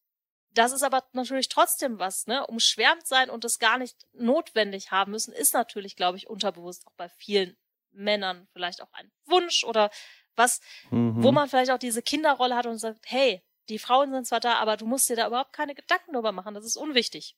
das 0.51 0.73
ist 0.73 0.83
aber 0.83 1.05
natürlich 1.13 1.49
trotzdem 1.49 1.99
was, 1.99 2.27
ne? 2.27 2.47
Umschwärmt 2.47 3.07
sein 3.07 3.31
und 3.31 3.45
das 3.45 3.59
gar 3.59 3.79
nicht 3.79 4.07
notwendig 4.13 4.91
haben 4.91 5.13
müssen, 5.13 5.33
ist 5.33 5.55
natürlich, 5.55 5.97
glaube 5.97 6.19
ich, 6.19 6.29
unterbewusst 6.29 6.87
auch 6.87 6.95
bei 6.97 7.09
vielen 7.09 7.57
Männern 7.91 8.49
vielleicht 8.53 8.83
auch 8.83 8.93
ein 8.93 9.11
Wunsch 9.27 9.65
oder 9.65 9.91
was, 10.37 10.61
mhm. 10.91 11.23
wo 11.23 11.33
man 11.33 11.49
vielleicht 11.49 11.71
auch 11.71 11.79
diese 11.79 12.03
Kinderrolle 12.03 12.57
hat 12.57 12.67
und 12.67 12.79
sagt, 12.79 13.01
hey, 13.05 13.43
die 13.69 13.79
Frauen 13.79 14.13
sind 14.13 14.27
zwar 14.27 14.41
da, 14.41 14.55
aber 14.55 14.77
du 14.77 14.87
musst 14.87 15.09
dir 15.09 15.17
da 15.17 15.27
überhaupt 15.27 15.53
keine 15.53 15.75
Gedanken 15.75 16.13
drüber 16.13 16.33
machen, 16.33 16.55
das 16.55 16.65
ist 16.65 16.77
unwichtig. 16.77 17.37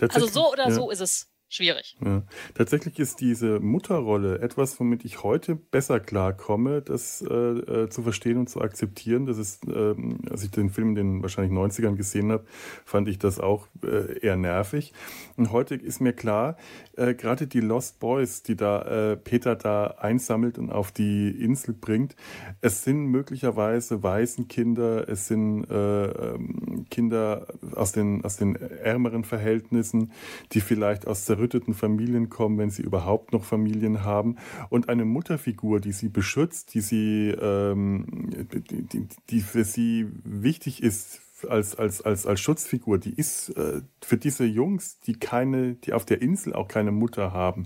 Also 0.00 0.26
so 0.26 0.50
oder 0.52 0.68
ja. 0.68 0.70
so 0.70 0.90
ist 0.90 1.00
es 1.00 1.30
schwierig. 1.50 1.96
Ja. 2.04 2.22
Tatsächlich 2.54 2.98
ist 2.98 3.20
diese 3.20 3.60
Mutterrolle 3.60 4.38
etwas, 4.40 4.78
womit 4.80 5.04
ich 5.04 5.22
heute 5.22 5.56
besser 5.56 6.00
klarkomme, 6.00 6.80
das 6.80 7.22
äh, 7.22 7.34
äh, 7.34 7.88
zu 7.90 8.02
verstehen 8.02 8.38
und 8.38 8.48
zu 8.48 8.60
akzeptieren. 8.60 9.26
Das 9.26 9.36
ist, 9.36 9.66
ähm, 9.66 10.18
als 10.30 10.44
ich 10.44 10.50
den 10.50 10.70
Film 10.70 10.90
in 10.90 10.94
den 10.94 11.22
wahrscheinlich 11.22 11.52
90ern 11.52 11.96
gesehen 11.96 12.32
habe, 12.32 12.46
fand 12.84 13.08
ich 13.08 13.18
das 13.18 13.40
auch 13.40 13.66
äh, 13.82 14.20
eher 14.20 14.36
nervig. 14.36 14.92
Und 15.36 15.52
heute 15.52 15.74
ist 15.74 16.00
mir 16.00 16.12
klar, 16.12 16.56
äh, 16.96 17.14
gerade 17.14 17.46
die 17.46 17.60
Lost 17.60 17.98
Boys, 17.98 18.42
die 18.42 18.56
da 18.56 19.12
äh, 19.12 19.16
Peter 19.16 19.56
da 19.56 19.88
einsammelt 19.98 20.58
und 20.58 20.70
auf 20.70 20.92
die 20.92 21.30
Insel 21.30 21.74
bringt, 21.74 22.14
es 22.60 22.84
sind 22.84 23.06
möglicherweise 23.06 24.02
Waisenkinder, 24.02 25.08
es 25.08 25.26
sind 25.26 25.64
äh, 25.70 26.04
ähm, 26.04 26.86
Kinder 26.90 27.46
aus 27.74 27.92
den, 27.92 28.24
aus 28.24 28.36
den 28.36 28.54
ärmeren 28.54 29.24
Verhältnissen, 29.24 30.12
die 30.52 30.60
vielleicht 30.60 31.06
aus 31.06 31.24
der 31.24 31.39
zerrütteten 31.40 31.74
Familien 31.74 32.28
kommen, 32.28 32.58
wenn 32.58 32.70
sie 32.70 32.82
überhaupt 32.82 33.32
noch 33.32 33.44
Familien 33.44 34.04
haben. 34.04 34.36
Und 34.68 34.88
eine 34.88 35.04
Mutterfigur, 35.04 35.80
die 35.80 35.92
sie 35.92 36.08
beschützt, 36.08 36.74
die 36.74 36.80
sie, 36.80 37.30
ähm, 37.30 38.06
die, 38.52 38.82
die, 38.82 39.08
die 39.30 39.40
für 39.40 39.64
sie 39.64 40.06
wichtig 40.24 40.82
ist 40.82 41.20
als, 41.48 41.74
als, 41.74 42.02
als, 42.02 42.26
als 42.26 42.40
Schutzfigur, 42.40 42.98
die 42.98 43.14
ist 43.14 43.56
äh, 43.56 43.80
für 44.02 44.18
diese 44.18 44.44
Jungs, 44.44 45.00
die 45.00 45.14
keine, 45.14 45.74
die 45.74 45.94
auf 45.94 46.04
der 46.04 46.20
Insel 46.20 46.52
auch 46.52 46.68
keine 46.68 46.92
Mutter 46.92 47.32
haben, 47.32 47.64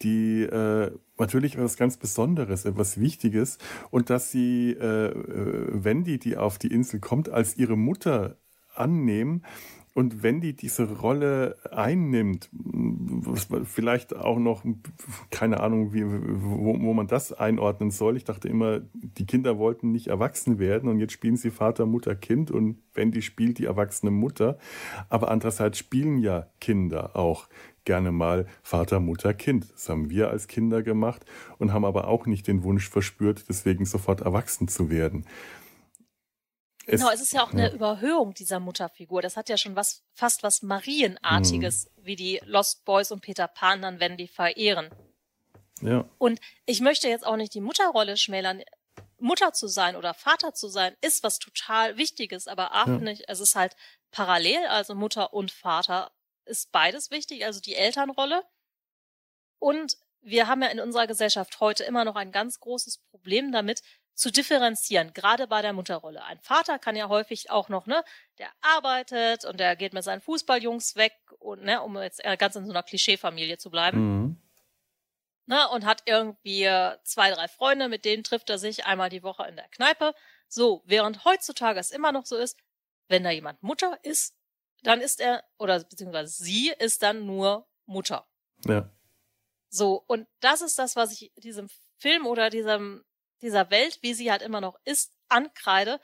die 0.00 0.42
äh, 0.42 0.90
natürlich 1.18 1.56
etwas 1.56 1.76
ganz 1.76 1.98
Besonderes, 1.98 2.64
etwas 2.64 2.98
Wichtiges 2.98 3.58
und 3.90 4.08
dass 4.08 4.30
sie 4.30 4.70
äh, 4.70 5.08
äh 5.08 5.84
Wendy, 5.84 6.18
die 6.18 6.38
auf 6.38 6.56
die 6.56 6.68
Insel 6.68 6.98
kommt, 7.00 7.28
als 7.28 7.58
ihre 7.58 7.76
Mutter 7.76 8.38
annehmen 8.74 9.44
und 9.94 10.24
wenn 10.24 10.40
die 10.40 10.54
diese 10.54 10.90
Rolle 10.90 11.56
einnimmt, 11.70 12.50
vielleicht 13.64 14.14
auch 14.16 14.40
noch, 14.40 14.64
keine 15.30 15.60
Ahnung, 15.60 15.92
wie, 15.92 16.04
wo, 16.04 16.80
wo, 16.80 16.92
man 16.92 17.06
das 17.06 17.32
einordnen 17.32 17.92
soll. 17.92 18.16
Ich 18.16 18.24
dachte 18.24 18.48
immer, 18.48 18.80
die 18.92 19.24
Kinder 19.24 19.56
wollten 19.56 19.92
nicht 19.92 20.08
erwachsen 20.08 20.58
werden 20.58 20.88
und 20.88 20.98
jetzt 20.98 21.12
spielen 21.12 21.36
sie 21.36 21.50
Vater, 21.50 21.86
Mutter, 21.86 22.16
Kind 22.16 22.50
und 22.50 22.78
Wendy 22.92 23.22
spielt 23.22 23.58
die 23.58 23.66
erwachsene 23.66 24.10
Mutter. 24.10 24.58
Aber 25.10 25.30
andererseits 25.30 25.78
spielen 25.78 26.18
ja 26.18 26.48
Kinder 26.60 27.14
auch 27.14 27.48
gerne 27.84 28.10
mal 28.10 28.46
Vater, 28.64 28.98
Mutter, 28.98 29.32
Kind. 29.32 29.72
Das 29.72 29.88
haben 29.88 30.10
wir 30.10 30.28
als 30.28 30.48
Kinder 30.48 30.82
gemacht 30.82 31.24
und 31.58 31.72
haben 31.72 31.84
aber 31.84 32.08
auch 32.08 32.26
nicht 32.26 32.48
den 32.48 32.64
Wunsch 32.64 32.88
verspürt, 32.88 33.44
deswegen 33.48 33.84
sofort 33.84 34.22
erwachsen 34.22 34.66
zu 34.66 34.90
werden. 34.90 35.24
Genau, 36.86 37.10
es 37.10 37.20
ist 37.20 37.32
ja 37.32 37.42
auch 37.42 37.52
eine 37.52 37.68
ja. 37.68 37.72
Überhöhung 37.72 38.34
dieser 38.34 38.60
Mutterfigur. 38.60 39.22
Das 39.22 39.36
hat 39.36 39.48
ja 39.48 39.56
schon 39.56 39.76
was, 39.76 40.02
fast 40.12 40.42
was 40.42 40.62
Marienartiges, 40.62 41.86
mhm. 41.86 42.06
wie 42.06 42.16
die 42.16 42.40
Lost 42.44 42.84
Boys 42.84 43.10
und 43.10 43.20
Peter 43.20 43.48
Pan 43.48 43.82
dann, 43.82 44.00
wenn 44.00 44.16
die 44.16 44.28
verehren. 44.28 44.90
Ja. 45.80 46.08
Und 46.18 46.40
ich 46.66 46.80
möchte 46.80 47.08
jetzt 47.08 47.26
auch 47.26 47.36
nicht 47.36 47.54
die 47.54 47.60
Mutterrolle 47.60 48.16
schmälern. 48.16 48.62
Mutter 49.18 49.52
zu 49.52 49.68
sein 49.68 49.96
oder 49.96 50.12
Vater 50.12 50.52
zu 50.52 50.68
sein, 50.68 50.94
ist 51.00 51.22
was 51.22 51.38
total 51.38 51.96
Wichtiges, 51.96 52.46
aber 52.46 52.72
auch 52.72 52.86
ja. 52.86 52.98
nicht, 52.98 53.24
es 53.28 53.40
ist 53.40 53.54
halt 53.54 53.74
parallel, 54.10 54.66
also 54.66 54.94
Mutter 54.94 55.32
und 55.32 55.50
Vater 55.50 56.12
ist 56.44 56.72
beides 56.72 57.10
wichtig, 57.10 57.44
also 57.44 57.60
die 57.60 57.74
Elternrolle. 57.74 58.44
Und 59.58 59.96
wir 60.20 60.46
haben 60.46 60.62
ja 60.62 60.68
in 60.68 60.80
unserer 60.80 61.06
Gesellschaft 61.06 61.60
heute 61.60 61.84
immer 61.84 62.04
noch 62.04 62.16
ein 62.16 62.32
ganz 62.32 62.60
großes 62.60 62.98
Problem 63.10 63.52
damit, 63.52 63.82
zu 64.14 64.30
differenzieren, 64.30 65.12
gerade 65.12 65.46
bei 65.46 65.60
der 65.60 65.72
Mutterrolle. 65.72 66.24
Ein 66.24 66.38
Vater 66.40 66.78
kann 66.78 66.96
ja 66.96 67.08
häufig 67.08 67.50
auch 67.50 67.68
noch, 67.68 67.86
ne, 67.86 68.04
der 68.38 68.48
arbeitet 68.60 69.44
und 69.44 69.58
der 69.58 69.76
geht 69.76 69.92
mit 69.92 70.04
seinen 70.04 70.20
Fußballjungs 70.20 70.96
weg 70.96 71.14
und, 71.38 71.64
ne, 71.64 71.82
um 71.82 71.96
jetzt 71.98 72.22
ganz 72.38 72.56
in 72.56 72.64
so 72.64 72.70
einer 72.70 72.82
Klischeefamilie 72.82 73.58
zu 73.58 73.70
bleiben. 73.70 73.98
Mhm. 73.98 74.40
Ne, 75.46 75.68
und 75.68 75.84
hat 75.84 76.04
irgendwie 76.06 76.68
zwei, 77.02 77.30
drei 77.30 77.48
Freunde, 77.48 77.88
mit 77.88 78.04
denen 78.04 78.24
trifft 78.24 78.48
er 78.48 78.58
sich 78.58 78.86
einmal 78.86 79.10
die 79.10 79.22
Woche 79.22 79.46
in 79.46 79.56
der 79.56 79.68
Kneipe. 79.68 80.14
So, 80.48 80.82
während 80.86 81.24
heutzutage 81.24 81.80
es 81.80 81.90
immer 81.90 82.12
noch 82.12 82.24
so 82.24 82.36
ist, 82.36 82.56
wenn 83.08 83.24
da 83.24 83.30
jemand 83.30 83.62
Mutter 83.62 83.98
ist, 84.02 84.34
dann 84.82 85.00
ist 85.00 85.20
er, 85.20 85.44
oder 85.58 85.82
beziehungsweise 85.84 86.32
sie 86.42 86.72
ist 86.78 87.02
dann 87.02 87.26
nur 87.26 87.66
Mutter. 87.84 88.26
Ja. 88.64 88.88
So, 89.68 90.04
und 90.06 90.28
das 90.40 90.62
ist 90.62 90.78
das, 90.78 90.94
was 90.96 91.12
ich 91.12 91.32
diesem 91.36 91.68
Film 91.98 92.26
oder 92.26 92.48
diesem 92.48 93.04
dieser 93.44 93.70
Welt, 93.70 93.98
wie 94.02 94.14
sie 94.14 94.30
halt 94.30 94.42
immer 94.42 94.60
noch 94.60 94.78
ist, 94.84 95.12
ankreide, 95.28 96.00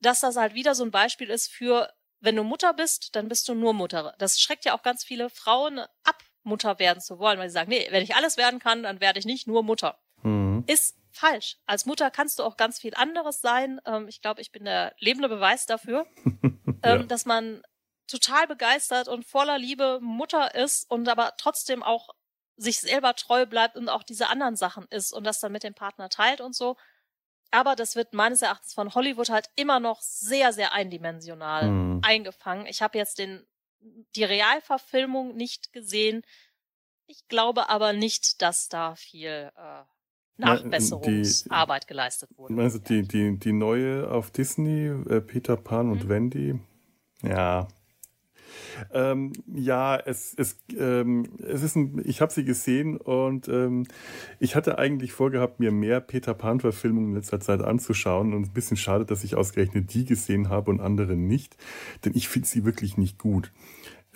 dass 0.00 0.20
das 0.20 0.36
halt 0.36 0.54
wieder 0.54 0.74
so 0.74 0.84
ein 0.84 0.90
Beispiel 0.90 1.30
ist 1.30 1.50
für, 1.50 1.92
wenn 2.20 2.36
du 2.36 2.42
Mutter 2.42 2.72
bist, 2.74 3.14
dann 3.16 3.28
bist 3.28 3.48
du 3.48 3.54
nur 3.54 3.74
Mutter. 3.74 4.14
Das 4.18 4.40
schreckt 4.40 4.64
ja 4.64 4.76
auch 4.76 4.82
ganz 4.82 5.04
viele 5.04 5.30
Frauen 5.30 5.78
ab, 5.78 6.22
Mutter 6.42 6.78
werden 6.78 7.00
zu 7.00 7.18
wollen, 7.18 7.38
weil 7.38 7.48
sie 7.48 7.54
sagen, 7.54 7.70
nee, 7.70 7.86
wenn 7.90 8.02
ich 8.02 8.14
alles 8.14 8.36
werden 8.36 8.60
kann, 8.60 8.82
dann 8.82 9.00
werde 9.00 9.18
ich 9.18 9.24
nicht 9.24 9.46
nur 9.46 9.62
Mutter. 9.62 9.98
Mhm. 10.22 10.64
Ist 10.66 10.96
falsch. 11.10 11.58
Als 11.66 11.86
Mutter 11.86 12.10
kannst 12.10 12.38
du 12.38 12.42
auch 12.42 12.56
ganz 12.56 12.78
viel 12.80 12.94
anderes 12.94 13.40
sein. 13.40 13.80
Ähm, 13.86 14.08
ich 14.08 14.20
glaube, 14.20 14.42
ich 14.42 14.52
bin 14.52 14.64
der 14.64 14.94
lebende 14.98 15.28
Beweis 15.28 15.66
dafür, 15.66 16.06
ja. 16.84 16.94
ähm, 16.94 17.08
dass 17.08 17.24
man 17.24 17.62
total 18.06 18.46
begeistert 18.46 19.08
und 19.08 19.24
voller 19.24 19.58
Liebe 19.58 20.00
Mutter 20.02 20.54
ist 20.54 20.90
und 20.90 21.08
aber 21.08 21.34
trotzdem 21.38 21.82
auch 21.82 22.10
sich 22.56 22.80
selber 22.80 23.14
treu 23.14 23.46
bleibt 23.46 23.76
und 23.76 23.88
auch 23.88 24.02
diese 24.02 24.28
anderen 24.28 24.56
Sachen 24.56 24.86
ist 24.90 25.12
und 25.12 25.24
das 25.24 25.40
dann 25.40 25.52
mit 25.52 25.64
dem 25.64 25.74
Partner 25.74 26.08
teilt 26.08 26.40
und 26.40 26.54
so. 26.54 26.76
Aber 27.50 27.76
das 27.76 27.94
wird 27.94 28.14
meines 28.14 28.42
Erachtens 28.42 28.74
von 28.74 28.94
Hollywood 28.94 29.28
halt 29.28 29.48
immer 29.54 29.80
noch 29.80 30.00
sehr, 30.00 30.52
sehr 30.52 30.72
eindimensional 30.72 31.68
mhm. 31.68 32.00
eingefangen. 32.02 32.66
Ich 32.66 32.82
habe 32.82 32.98
jetzt 32.98 33.18
den, 33.18 33.44
die 34.16 34.24
Realverfilmung 34.24 35.36
nicht 35.36 35.72
gesehen. 35.72 36.22
Ich 37.06 37.28
glaube 37.28 37.68
aber 37.68 37.92
nicht, 37.92 38.42
dass 38.42 38.68
da 38.68 38.96
viel 38.96 39.52
äh, 39.56 39.82
Nachbesserungsarbeit 40.36 41.86
geleistet 41.86 42.30
wurde. 42.36 42.60
Also 42.60 42.78
die, 42.78 43.02
die, 43.02 43.38
die 43.38 43.52
neue 43.52 44.10
auf 44.10 44.30
Disney, 44.30 44.86
äh, 44.86 45.20
Peter 45.20 45.56
Pan 45.56 45.90
und 45.90 46.04
mhm. 46.04 46.08
Wendy, 46.08 46.60
ja, 47.22 47.68
ähm, 48.92 49.32
ja, 49.54 49.96
es, 49.96 50.34
es, 50.36 50.58
ähm, 50.78 51.24
es 51.38 51.62
ist 51.62 51.76
ein, 51.76 52.02
ich 52.04 52.20
habe 52.20 52.32
sie 52.32 52.44
gesehen 52.44 52.96
und 52.96 53.48
ähm, 53.48 53.86
ich 54.38 54.56
hatte 54.56 54.78
eigentlich 54.78 55.12
vorgehabt, 55.12 55.60
mir 55.60 55.72
mehr 55.72 56.00
Peter 56.00 56.34
Pan-Verfilmungen 56.34 57.10
in 57.10 57.16
letzter 57.16 57.40
Zeit 57.40 57.62
anzuschauen 57.62 58.34
und 58.34 58.46
ein 58.46 58.52
bisschen 58.52 58.76
schade, 58.76 59.04
dass 59.04 59.24
ich 59.24 59.36
ausgerechnet 59.36 59.92
die 59.94 60.04
gesehen 60.04 60.48
habe 60.48 60.70
und 60.70 60.80
andere 60.80 61.16
nicht, 61.16 61.56
denn 62.04 62.12
ich 62.14 62.28
finde 62.28 62.48
sie 62.48 62.64
wirklich 62.64 62.96
nicht 62.96 63.18
gut. 63.18 63.52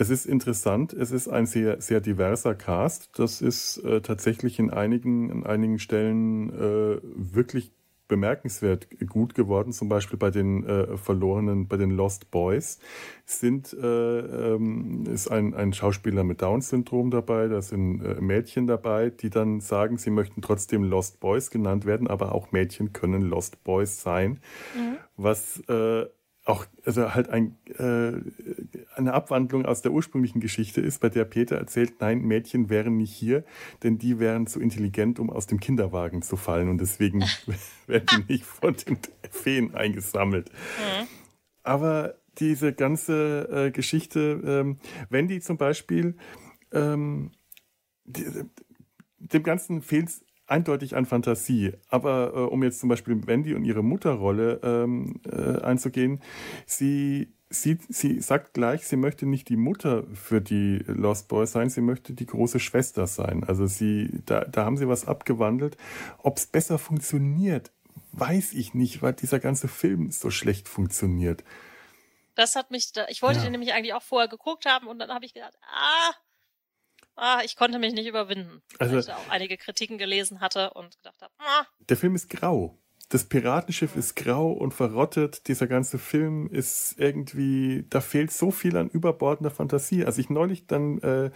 Es 0.00 0.10
ist 0.10 0.26
interessant, 0.26 0.92
es 0.92 1.10
ist 1.10 1.26
ein 1.26 1.44
sehr, 1.44 1.80
sehr 1.80 2.00
diverser 2.00 2.54
Cast. 2.54 3.18
Das 3.18 3.42
ist 3.42 3.78
äh, 3.78 4.00
tatsächlich 4.00 4.60
in 4.60 4.70
einigen, 4.70 5.28
in 5.28 5.44
einigen 5.44 5.80
Stellen 5.80 6.50
äh, 6.50 7.00
wirklich 7.02 7.72
bemerkenswert 8.08 8.88
gut 9.08 9.34
geworden, 9.34 9.72
zum 9.72 9.88
Beispiel 9.88 10.18
bei 10.18 10.30
den 10.30 10.64
äh, 10.64 10.96
verlorenen, 10.96 11.68
bei 11.68 11.76
den 11.76 11.90
Lost 11.90 12.30
Boys, 12.30 12.78
sind 13.24 13.72
äh, 13.74 14.18
ähm, 14.56 15.04
ist 15.06 15.28
ein, 15.28 15.54
ein 15.54 15.72
Schauspieler 15.72 16.24
mit 16.24 16.42
Down-Syndrom 16.42 17.10
dabei, 17.10 17.48
da 17.48 17.62
sind 17.62 18.02
äh, 18.02 18.20
Mädchen 18.20 18.66
dabei, 18.66 19.10
die 19.10 19.30
dann 19.30 19.60
sagen, 19.60 19.98
sie 19.98 20.10
möchten 20.10 20.42
trotzdem 20.42 20.82
Lost 20.84 21.20
Boys 21.20 21.50
genannt 21.50 21.84
werden, 21.84 22.08
aber 22.08 22.34
auch 22.34 22.50
Mädchen 22.50 22.92
können 22.92 23.22
Lost 23.22 23.62
Boys 23.62 24.00
sein, 24.00 24.40
mhm. 24.74 24.96
was 25.16 25.62
äh, 25.68 26.06
auch 26.48 26.64
also 26.84 27.14
halt 27.14 27.28
ein, 27.28 27.58
äh, 27.78 28.12
eine 28.96 29.12
Abwandlung 29.12 29.66
aus 29.66 29.82
der 29.82 29.92
ursprünglichen 29.92 30.40
Geschichte 30.40 30.80
ist, 30.80 31.00
bei 31.00 31.10
der 31.10 31.26
Peter 31.26 31.56
erzählt, 31.56 32.00
nein, 32.00 32.22
Mädchen 32.22 32.70
wären 32.70 32.96
nicht 32.96 33.12
hier, 33.12 33.44
denn 33.82 33.98
die 33.98 34.18
wären 34.18 34.46
zu 34.46 34.58
intelligent, 34.58 35.18
um 35.18 35.28
aus 35.28 35.46
dem 35.46 35.60
Kinderwagen 35.60 36.22
zu 36.22 36.36
fallen 36.36 36.70
und 36.70 36.80
deswegen 36.80 37.22
werden 37.86 38.24
die 38.26 38.32
nicht 38.32 38.44
von 38.44 38.74
den 38.74 38.98
Feen 39.30 39.74
eingesammelt. 39.74 40.50
Mhm. 40.50 41.06
Aber 41.64 42.14
diese 42.38 42.72
ganze 42.72 43.66
äh, 43.66 43.70
Geschichte, 43.70 44.40
ähm, 44.42 44.78
Wendy 45.10 45.40
zum 45.40 45.58
Beispiel, 45.58 46.16
ähm, 46.72 47.32
die, 48.04 48.24
dem 49.18 49.42
Ganzen 49.42 49.82
fehlt 49.82 50.10
eindeutig 50.48 50.96
an 50.96 51.06
Fantasie. 51.06 51.74
Aber 51.88 52.32
äh, 52.34 52.38
um 52.40 52.62
jetzt 52.62 52.80
zum 52.80 52.88
Beispiel 52.88 53.26
Wendy 53.26 53.54
und 53.54 53.64
ihre 53.64 53.82
Mutterrolle 53.82 54.60
ähm, 54.62 55.20
äh, 55.30 55.60
einzugehen, 55.62 56.20
sie, 56.66 57.32
sie, 57.50 57.78
sie 57.88 58.20
sagt 58.20 58.54
gleich, 58.54 58.86
sie 58.86 58.96
möchte 58.96 59.26
nicht 59.26 59.48
die 59.48 59.56
Mutter 59.56 60.04
für 60.14 60.40
die 60.40 60.82
Lost 60.86 61.28
Boys 61.28 61.52
sein, 61.52 61.70
sie 61.70 61.80
möchte 61.80 62.14
die 62.14 62.26
große 62.26 62.60
Schwester 62.60 63.06
sein. 63.06 63.44
Also 63.44 63.66
sie, 63.66 64.22
da, 64.26 64.44
da 64.44 64.64
haben 64.64 64.76
sie 64.76 64.88
was 64.88 65.06
abgewandelt. 65.06 65.76
Ob 66.18 66.38
es 66.38 66.46
besser 66.46 66.78
funktioniert, 66.78 67.70
weiß 68.12 68.54
ich 68.54 68.74
nicht, 68.74 69.02
weil 69.02 69.12
dieser 69.12 69.38
ganze 69.38 69.68
Film 69.68 70.10
so 70.10 70.30
schlecht 70.30 70.68
funktioniert. 70.68 71.44
Das 72.34 72.54
hat 72.54 72.70
mich, 72.70 72.92
da, 72.92 73.06
ich 73.08 73.20
wollte 73.22 73.38
ja. 73.38 73.44
den 73.44 73.52
nämlich 73.52 73.72
eigentlich 73.72 73.94
auch 73.94 74.02
vorher 74.02 74.28
geguckt 74.28 74.64
haben 74.64 74.86
und 74.86 74.98
dann 74.98 75.10
habe 75.10 75.24
ich 75.24 75.34
gedacht, 75.34 75.54
ah, 75.62 76.14
ah, 77.18 77.40
ich 77.44 77.56
konnte 77.56 77.78
mich 77.78 77.92
nicht 77.92 78.06
überwinden. 78.06 78.62
Also, 78.78 78.92
weil 78.92 79.00
ich 79.00 79.06
da 79.06 79.16
auch 79.16 79.28
einige 79.30 79.56
Kritiken 79.56 79.98
gelesen 79.98 80.40
hatte 80.40 80.70
und 80.74 80.96
gedacht 80.96 81.20
habe, 81.20 81.32
ah. 81.38 81.66
Der 81.88 81.96
Film 81.96 82.14
ist 82.14 82.30
grau. 82.30 82.78
Das 83.10 83.24
Piratenschiff 83.24 83.96
ist 83.96 84.16
grau 84.16 84.52
und 84.52 84.74
verrottet. 84.74 85.48
Dieser 85.48 85.66
ganze 85.66 85.98
Film 85.98 86.46
ist 86.48 86.96
irgendwie, 86.98 87.86
da 87.88 88.02
fehlt 88.02 88.30
so 88.30 88.50
viel 88.50 88.76
an 88.76 88.90
überbordender 88.90 89.50
Fantasie. 89.50 90.04
Als 90.04 90.18
ich 90.18 90.28
neulich 90.28 90.66
dann 90.66 90.98
äh, 90.98 91.30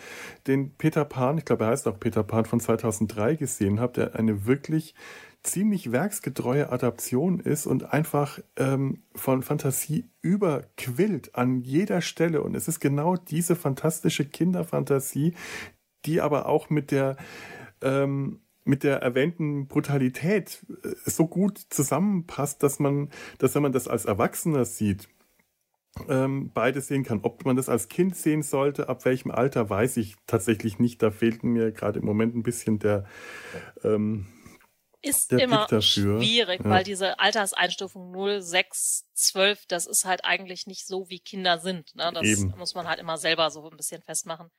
den 0.47 0.75
Peter 0.77 1.07
Pan, 1.07 1.39
ich 1.39 1.47
glaube, 1.47 1.65
er 1.65 1.71
heißt 1.71 1.89
auch 1.89 1.99
Peter 1.99 2.25
Pan 2.25 2.45
von 2.45 2.61
2003 2.61 3.37
gesehen 3.37 3.81
habe, 3.81 3.95
der 3.95 4.17
eine 4.17 4.45
wirklich 4.45 4.95
ziemlich 5.43 5.93
werksgetreue 5.93 6.71
Adaption 6.71 7.41
ist 7.41 7.67
und 7.67 7.93
einfach 7.93 8.39
ähm, 8.57 9.03
von 9.15 9.43
Fantasie 9.43 10.09
überquillt 10.21 11.35
an 11.35 11.61
jeder 11.61 12.01
Stelle. 12.01 12.43
Und 12.43 12.55
es 12.55 12.69
ist 12.69 12.81
genau 12.81 13.17
diese 13.17 13.57
fantastische 13.57 14.25
Kinderfantasie, 14.25 15.35
die 16.05 16.21
aber 16.21 16.47
auch 16.47 16.71
mit 16.71 16.91
der 16.91 17.17
ähm, 17.81 18.41
mit 18.65 18.85
der 18.85 18.99
erwähnten 19.03 19.67
Brutalität 19.67 20.65
äh, 20.85 20.95
so 21.05 21.27
gut 21.27 21.59
zusammenpasst, 21.71 22.63
dass 22.63 22.79
man, 22.79 23.11
dass 23.39 23.55
wenn 23.55 23.63
man 23.63 23.73
das 23.73 23.89
als 23.89 24.05
Erwachsener 24.05 24.65
sieht, 24.65 25.09
ähm, 26.09 26.51
beides 26.55 26.89
sehen 26.89 27.05
kann. 27.05 27.21
Ob 27.23 27.45
man 27.45 27.57
das 27.57 27.69
als 27.69 27.89
Kind 27.89 28.17
sehen 28.17 28.43
sollte, 28.43 28.89
ab 28.89 29.05
welchem 29.05 29.31
Alter, 29.31 29.69
weiß 29.69 29.99
ich 29.99 30.17
tatsächlich 30.27 30.79
nicht. 30.79 31.03
Da 31.03 31.11
fehlt 31.11 31.45
mir 31.45 31.73
gerade 31.73 31.99
im 31.99 32.07
Moment 32.07 32.35
ein 32.35 32.43
bisschen 32.43 32.79
der, 32.79 33.05
ähm, 33.85 34.27
ist 35.03 35.33
immer 35.33 35.67
schwierig, 35.83 36.61
ja. 36.65 36.71
weil 36.71 36.85
diese 36.85 37.19
Alterseinstufung 37.19 38.11
0, 38.13 38.41
6, 38.41 39.09
12, 39.15 39.67
das 39.67 39.87
ist 39.87 40.05
halt 40.05 40.25
eigentlich 40.25 40.67
nicht 40.67 40.87
so, 40.87 41.09
wie 41.11 41.19
Kinder 41.19 41.59
sind. 41.59 41.95
Ne? 41.95 42.11
Das 42.15 42.25
Eben. 42.25 42.55
muss 42.57 42.75
man 42.75 42.87
halt 42.89 43.01
immer 43.01 43.19
selber 43.19 43.51
so 43.51 43.69
ein 43.69 43.77
bisschen 43.77 44.03
festmachen. 44.03 44.51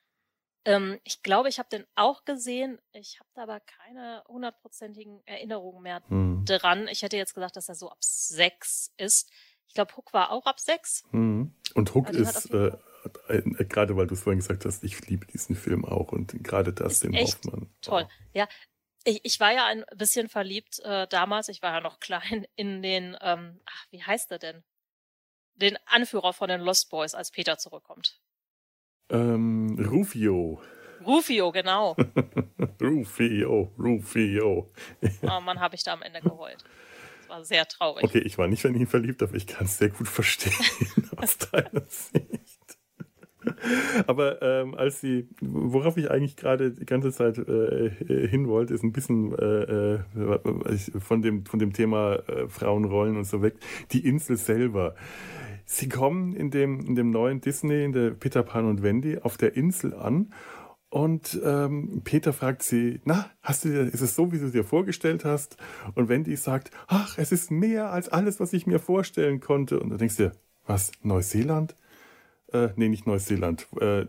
Ähm, 0.65 0.99
ich 1.03 1.23
glaube, 1.23 1.49
ich 1.49 1.59
habe 1.59 1.69
den 1.69 1.85
auch 1.95 2.25
gesehen. 2.25 2.79
Ich 2.93 3.19
habe 3.19 3.29
da 3.33 3.43
aber 3.43 3.59
keine 3.61 4.23
hundertprozentigen 4.27 5.21
Erinnerungen 5.25 5.81
mehr 5.81 6.01
mhm. 6.07 6.45
dran. 6.45 6.87
Ich 6.89 7.01
hätte 7.01 7.17
jetzt 7.17 7.33
gesagt, 7.33 7.55
dass 7.55 7.69
er 7.69 7.75
so 7.75 7.89
ab 7.89 7.97
6 8.01 8.93
ist. 8.97 9.29
Ich 9.67 9.73
glaube, 9.73 9.95
Hook 9.97 10.13
war 10.13 10.31
auch 10.31 10.45
ab 10.45 10.59
6. 10.59 11.03
Mhm. 11.11 11.53
Und 11.73 11.95
Hook 11.95 12.09
ist, 12.11 12.51
äh, 12.53 12.71
äh, 13.27 13.65
gerade 13.65 13.97
weil 13.97 14.07
du 14.07 14.13
es 14.13 14.21
vorhin 14.21 14.39
gesagt 14.39 14.65
hast, 14.65 14.83
ich 14.83 15.07
liebe 15.07 15.25
diesen 15.25 15.55
Film 15.55 15.83
auch 15.85 16.11
und 16.11 16.43
gerade 16.43 16.73
das, 16.73 16.99
den 16.99 17.15
Hoffmann. 17.15 17.69
Toll. 17.81 18.07
Oh. 18.07 18.11
Ja, 18.33 18.47
ich, 19.03 19.21
ich 19.23 19.39
war 19.39 19.53
ja 19.53 19.65
ein 19.65 19.83
bisschen 19.95 20.29
verliebt 20.29 20.79
äh, 20.79 21.07
damals, 21.07 21.49
ich 21.49 21.61
war 21.61 21.73
ja 21.73 21.81
noch 21.81 21.99
klein, 21.99 22.45
in 22.55 22.81
den, 22.81 23.17
ähm, 23.21 23.59
ach, 23.65 23.85
wie 23.91 24.03
heißt 24.03 24.31
er 24.31 24.39
denn? 24.39 24.63
Den 25.55 25.77
Anführer 25.85 26.33
von 26.33 26.49
den 26.49 26.61
Lost 26.61 26.89
Boys, 26.89 27.13
als 27.13 27.31
Peter 27.31 27.57
zurückkommt. 27.57 28.19
Ähm, 29.09 29.77
Rufio. 29.79 30.61
Rufio, 31.05 31.51
genau. 31.51 31.95
Rufio, 32.81 33.71
Rufio. 33.77 34.71
oh 35.21 35.39
Mann, 35.41 35.59
habe 35.59 35.75
ich 35.75 35.83
da 35.83 35.93
am 35.93 36.01
Ende 36.01 36.21
geheult. 36.21 36.63
Das 37.19 37.29
war 37.29 37.45
sehr 37.45 37.67
traurig. 37.67 38.03
Okay, 38.03 38.19
ich 38.19 38.37
war 38.37 38.47
nicht 38.47 38.65
in 38.65 38.75
ihn 38.75 38.87
verliebt, 38.87 39.21
aber 39.21 39.35
ich 39.35 39.45
kann 39.45 39.65
es 39.65 39.77
sehr 39.77 39.89
gut 39.89 40.07
verstehen 40.07 41.09
aus 41.17 41.37
deiner 41.37 41.85
Sicht. 41.87 42.52
Aber 44.07 44.41
ähm, 44.41 44.75
als 44.75 45.01
sie, 45.01 45.27
worauf 45.41 45.97
ich 45.97 46.09
eigentlich 46.11 46.35
gerade 46.35 46.71
die 46.71 46.85
ganze 46.85 47.11
Zeit 47.11 47.37
äh, 47.37 47.89
hin 48.27 48.47
wollte, 48.47 48.73
ist 48.73 48.83
ein 48.83 48.91
bisschen 48.91 49.33
äh, 49.37 49.95
äh, 49.95 49.99
von, 50.99 51.21
dem, 51.21 51.45
von 51.45 51.59
dem 51.59 51.73
Thema 51.73 52.15
äh, 52.27 52.47
Frauenrollen 52.47 53.17
und 53.17 53.25
so 53.25 53.41
weg. 53.41 53.55
Die 53.91 54.05
Insel 54.07 54.37
selber. 54.37 54.95
Sie 55.65 55.89
kommen 55.89 56.35
in 56.35 56.51
dem, 56.51 56.81
in 56.81 56.95
dem 56.95 57.09
neuen 57.09 57.41
Disney, 57.41 57.83
in 57.83 57.93
der 57.93 58.11
Peter 58.11 58.43
Pan 58.43 58.65
und 58.65 58.83
Wendy, 58.83 59.19
auf 59.19 59.37
der 59.37 59.55
Insel 59.55 59.93
an. 59.93 60.33
Und 60.89 61.41
ähm, 61.43 62.01
Peter 62.03 62.33
fragt 62.33 62.61
sie, 62.61 63.01
na, 63.03 63.31
hast 63.41 63.65
du 63.65 63.69
dir, 63.69 63.81
ist 63.81 64.01
es 64.01 64.13
so, 64.13 64.31
wie 64.31 64.37
du 64.37 64.51
dir 64.51 64.63
vorgestellt 64.63 65.25
hast? 65.25 65.57
Und 65.95 66.07
Wendy 66.07 66.35
sagt, 66.35 66.69
ach, 66.87 67.17
es 67.17 67.31
ist 67.31 67.49
mehr 67.49 67.91
als 67.91 68.09
alles, 68.09 68.39
was 68.39 68.53
ich 68.53 68.67
mir 68.67 68.77
vorstellen 68.77 69.39
konnte. 69.39 69.79
Und 69.79 69.89
du 69.89 69.97
denkst 69.97 70.17
dir, 70.17 70.33
was, 70.67 70.91
Neuseeland? 71.01 71.75
Äh, 72.53 72.69
nee, 72.75 72.89
nicht 72.89 73.07
Neuseeland. 73.07 73.67
Äh, 73.79 74.05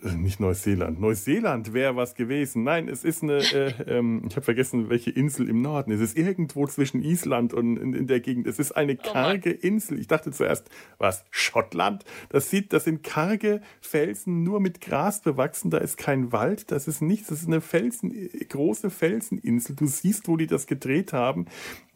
nicht 0.00 0.38
Neuseeland. 0.38 1.00
Neuseeland 1.00 1.72
wäre 1.72 1.96
was 1.96 2.14
gewesen. 2.14 2.62
Nein, 2.62 2.88
es 2.88 3.02
ist 3.02 3.22
eine, 3.22 3.38
äh, 3.38 3.72
ähm, 3.88 4.22
ich 4.28 4.36
habe 4.36 4.44
vergessen, 4.44 4.90
welche 4.90 5.10
Insel 5.10 5.48
im 5.48 5.60
Norden. 5.60 5.90
Es 5.90 6.00
ist 6.00 6.16
irgendwo 6.16 6.66
zwischen 6.66 7.02
Island 7.02 7.52
und 7.52 7.76
in, 7.78 7.94
in 7.94 8.06
der 8.06 8.20
Gegend. 8.20 8.46
Es 8.46 8.60
ist 8.60 8.72
eine 8.72 8.92
oh 8.92 9.12
karge 9.12 9.58
oh 9.60 9.66
Insel. 9.66 9.98
Ich 9.98 10.06
dachte 10.06 10.30
zuerst, 10.30 10.70
was, 10.98 11.24
Schottland? 11.30 12.04
Das 12.28 12.48
sieht, 12.48 12.72
das 12.72 12.84
sind 12.84 13.02
karge 13.02 13.60
Felsen, 13.80 14.44
nur 14.44 14.60
mit 14.60 14.80
Gras 14.80 15.20
bewachsen. 15.20 15.70
Da 15.70 15.78
ist 15.78 15.96
kein 15.96 16.30
Wald, 16.30 16.70
das 16.70 16.86
ist 16.86 17.02
nichts. 17.02 17.28
Das 17.28 17.40
ist 17.40 17.48
eine 17.48 17.60
Felsen, 17.60 18.12
große 18.48 18.90
Felseninsel. 18.90 19.74
Du 19.74 19.86
siehst, 19.86 20.28
wo 20.28 20.36
die 20.36 20.46
das 20.46 20.66
gedreht 20.66 21.12
haben. 21.12 21.46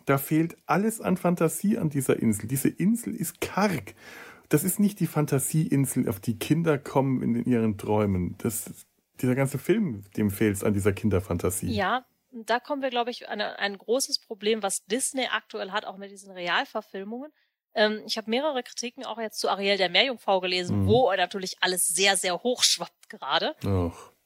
Da 0.06 0.18
fehlt 0.18 0.56
alles 0.66 1.00
an 1.00 1.16
Fantasie 1.16 1.78
an 1.78 1.88
dieser 1.88 2.18
Insel. 2.18 2.48
Diese 2.48 2.68
Insel 2.68 3.14
ist 3.14 3.40
karg 3.40 3.94
das 4.52 4.64
ist 4.64 4.78
nicht 4.78 5.00
die 5.00 5.06
Fantasieinsel, 5.06 6.08
auf 6.08 6.20
die 6.20 6.38
Kinder 6.38 6.78
kommen 6.78 7.22
in 7.22 7.44
ihren 7.44 7.78
Träumen. 7.78 8.36
Das, 8.38 8.70
dieser 9.20 9.34
ganze 9.34 9.58
Film, 9.58 10.04
dem 10.16 10.30
fehlt 10.30 10.56
es 10.56 10.64
an 10.64 10.74
dieser 10.74 10.92
Kinderfantasie. 10.92 11.72
Ja, 11.72 12.04
da 12.32 12.60
kommen 12.60 12.82
wir, 12.82 12.90
glaube 12.90 13.10
ich, 13.10 13.28
an 13.28 13.40
ein 13.40 13.78
großes 13.78 14.18
Problem, 14.18 14.62
was 14.62 14.84
Disney 14.84 15.26
aktuell 15.30 15.70
hat, 15.70 15.86
auch 15.86 15.96
mit 15.96 16.10
diesen 16.10 16.32
Realverfilmungen. 16.32 17.32
Ähm, 17.74 18.02
ich 18.06 18.18
habe 18.18 18.28
mehrere 18.28 18.62
Kritiken 18.62 19.06
auch 19.06 19.18
jetzt 19.18 19.40
zu 19.40 19.48
Ariel 19.48 19.78
der 19.78 19.88
Meerjungfrau 19.88 20.40
gelesen, 20.40 20.82
mhm. 20.82 20.86
wo 20.86 21.10
natürlich 21.14 21.56
alles 21.60 21.88
sehr, 21.88 22.18
sehr 22.18 22.42
hoch 22.42 22.62
schwappt 22.62 23.08
gerade. 23.08 23.54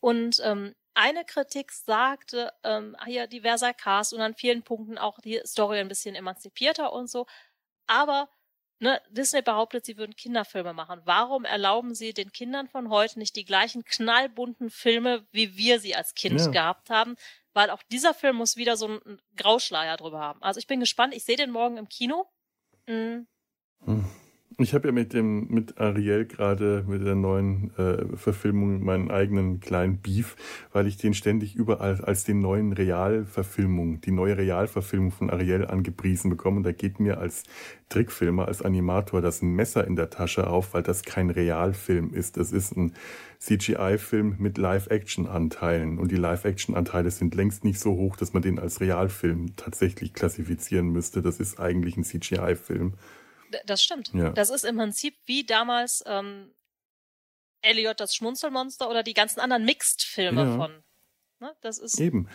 Und 0.01 0.41
ähm, 0.45 0.75
eine 0.95 1.25
Kritik 1.25 1.71
sagte, 1.71 2.53
ähm, 2.65 2.97
hier 3.05 3.29
diverser 3.29 3.75
Cast 3.75 4.13
und 4.13 4.21
an 4.21 4.35
vielen 4.35 4.63
Punkten 4.63 4.99
auch 4.99 5.21
die 5.21 5.41
Story 5.45 5.79
ein 5.79 5.89
bisschen 5.89 6.17
emanzipierter 6.17 6.93
und 6.93 7.09
so. 7.09 7.27
Aber 7.87 8.29
ne, 8.79 9.01
Disney 9.11 9.43
behauptet, 9.43 9.85
sie 9.85 9.97
würden 9.97 10.17
Kinderfilme 10.17 10.73
machen. 10.73 11.01
Warum 11.05 11.45
erlauben 11.45 11.95
sie 11.95 12.13
den 12.13 12.33
Kindern 12.33 12.69
von 12.69 12.91
heute 12.91 13.19
nicht 13.19 13.37
die 13.37 13.45
gleichen 13.45 13.85
knallbunten 13.85 14.71
Filme, 14.71 15.27
wie 15.33 15.57
wir 15.57 15.81
sie 15.81 15.95
als 15.95 16.15
Kind 16.15 16.41
ja. 16.41 16.49
gehabt 16.49 16.91
haben? 16.91 17.17
Weil 17.53 17.71
auch 17.71 17.83
dieser 17.91 18.13
Film 18.13 18.37
muss 18.37 18.57
wieder 18.57 18.77
so 18.77 18.87
einen 18.87 19.21
Grauschleier 19.37 19.97
drüber 19.97 20.21
haben. 20.21 20.43
Also 20.43 20.59
ich 20.59 20.67
bin 20.67 20.81
gespannt. 20.81 21.15
Ich 21.15 21.25
sehe 21.25 21.37
den 21.37 21.51
morgen 21.51 21.79
im 21.79 21.89
Kino. 21.89 22.27
Mhm. 22.87 23.27
Hm. 23.85 24.05
Ich 24.59 24.73
habe 24.73 24.89
ja 24.89 24.93
mit 24.93 25.13
dem 25.13 25.49
mit 25.49 25.79
Ariel 25.79 26.25
gerade 26.25 26.83
mit 26.89 27.05
der 27.05 27.15
neuen 27.15 27.77
äh, 27.77 28.17
Verfilmung 28.17 28.83
meinen 28.83 29.11
eigenen 29.11 29.61
kleinen 29.61 29.99
Beef, 29.99 30.35
weil 30.73 30.87
ich 30.87 30.97
den 30.97 31.13
ständig 31.13 31.57
überall 31.57 32.01
als 32.01 32.25
den 32.25 32.41
neuen 32.41 32.73
Realverfilmung, 32.73 34.01
die 34.01 34.13
neue 34.13 34.39
Realverfilmung 34.39 35.11
von 35.11 35.29
Ariel 35.29 35.67
angepriesen 35.67 36.31
bekomme. 36.31 36.57
Und 36.57 36.63
da 36.63 36.73
geht 36.73 37.01
mir 37.01 37.19
als 37.19 37.43
Trickfilmer, 37.91 38.49
als 38.49 38.63
Animator 38.63 39.21
das 39.21 39.43
Messer 39.43 39.87
in 39.87 39.95
der 39.95 40.09
Tasche 40.09 40.47
auf, 40.47 40.73
weil 40.73 40.83
das 40.83 41.03
kein 41.03 41.29
Realfilm 41.29 42.15
ist. 42.15 42.39
Das 42.39 42.51
ist 42.53 42.75
ein 42.79 42.95
CGI-Film 43.39 44.37
mit 44.39 44.57
Live-Action-Anteilen. 44.57 45.99
Und 45.99 46.11
die 46.11 46.17
Live-Action-Anteile 46.17 47.11
sind 47.11 47.35
längst 47.35 47.63
nicht 47.63 47.79
so 47.79 47.93
hoch, 47.97 48.17
dass 48.17 48.33
man 48.33 48.41
den 48.41 48.59
als 48.59 48.81
Realfilm 48.81 49.55
tatsächlich 49.57 50.15
klassifizieren 50.15 50.89
müsste. 50.89 51.21
Das 51.21 51.41
ist 51.41 51.61
eigentlich 51.61 51.99
ein 51.99 52.05
CGI-Film. 52.05 52.95
Das 53.67 53.83
stimmt. 53.83 54.13
Ja. 54.15 54.31
Das 54.31 54.51
ist 54.51 54.65
im 54.65 54.77
Prinzip 54.77 55.15
wie 55.27 55.45
damals 55.45 56.03
ähm, 56.07 56.51
Elliot 57.63 58.01
das 58.01 58.15
Schmunzelmonster 58.15 58.89
oder 58.89 59.03
die 59.03 59.15
ganzen 59.15 59.41
anderen 59.41 59.65
Mixed-Filme 59.65 60.43
ja. 60.43 60.57
von. 60.57 60.73
Ne? 61.41 61.55
Das 61.61 61.79
ist 61.79 61.99
Eben. 62.01 62.29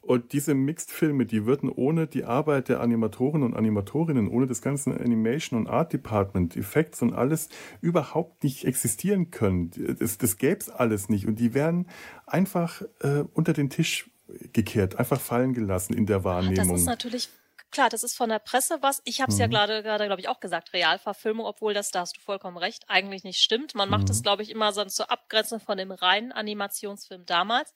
Und 0.00 0.32
diese 0.32 0.54
Mixed-Filme, 0.54 1.26
die 1.26 1.44
würden 1.44 1.68
ohne 1.68 2.06
die 2.06 2.24
Arbeit 2.24 2.68
der 2.68 2.80
Animatoren 2.80 3.42
und 3.42 3.54
Animatorinnen, 3.54 4.28
ohne 4.28 4.46
das 4.46 4.62
ganze 4.62 4.98
Animation- 4.98 5.58
und 5.58 5.66
Art-Department, 5.66 6.56
Effekts 6.56 7.02
und 7.02 7.12
alles 7.12 7.48
überhaupt 7.80 8.42
nicht 8.44 8.64
existieren 8.64 9.30
können. 9.30 9.70
Das, 9.98 10.16
das 10.16 10.38
gäbe 10.38 10.60
es 10.60 10.70
alles 10.70 11.08
nicht. 11.08 11.26
Und 11.26 11.40
die 11.40 11.52
wären 11.52 11.88
einfach 12.26 12.82
äh, 13.00 13.24
unter 13.34 13.52
den 13.52 13.70
Tisch 13.70 14.08
gekehrt, 14.52 14.98
einfach 14.98 15.20
fallen 15.20 15.52
gelassen 15.52 15.94
in 15.94 16.06
der 16.06 16.24
Wahrnehmung. 16.24 16.68
Das 16.70 16.80
ist 16.80 16.86
natürlich 16.86 17.28
Klar, 17.70 17.90
das 17.90 18.02
ist 18.02 18.16
von 18.16 18.30
der 18.30 18.38
Presse 18.38 18.78
was. 18.80 19.02
Ich 19.04 19.20
habe 19.20 19.30
es 19.30 19.36
mhm. 19.36 19.42
ja 19.42 19.46
gerade, 19.48 19.82
gerade 19.82 20.06
glaube 20.06 20.20
ich, 20.20 20.28
auch 20.28 20.40
gesagt, 20.40 20.72
Realverfilmung, 20.72 21.44
obwohl 21.44 21.74
das, 21.74 21.90
da 21.90 22.00
hast 22.00 22.16
du 22.16 22.20
vollkommen 22.20 22.56
recht, 22.56 22.84
eigentlich 22.88 23.24
nicht 23.24 23.40
stimmt. 23.40 23.74
Man 23.74 23.90
macht 23.90 24.08
es, 24.08 24.18
mhm. 24.18 24.22
glaube 24.22 24.42
ich, 24.42 24.50
immer 24.50 24.72
so 24.72 24.84
zur 24.86 25.10
Abgrenzung 25.10 25.60
von 25.60 25.76
dem 25.76 25.90
reinen 25.90 26.32
Animationsfilm 26.32 27.26
damals. 27.26 27.74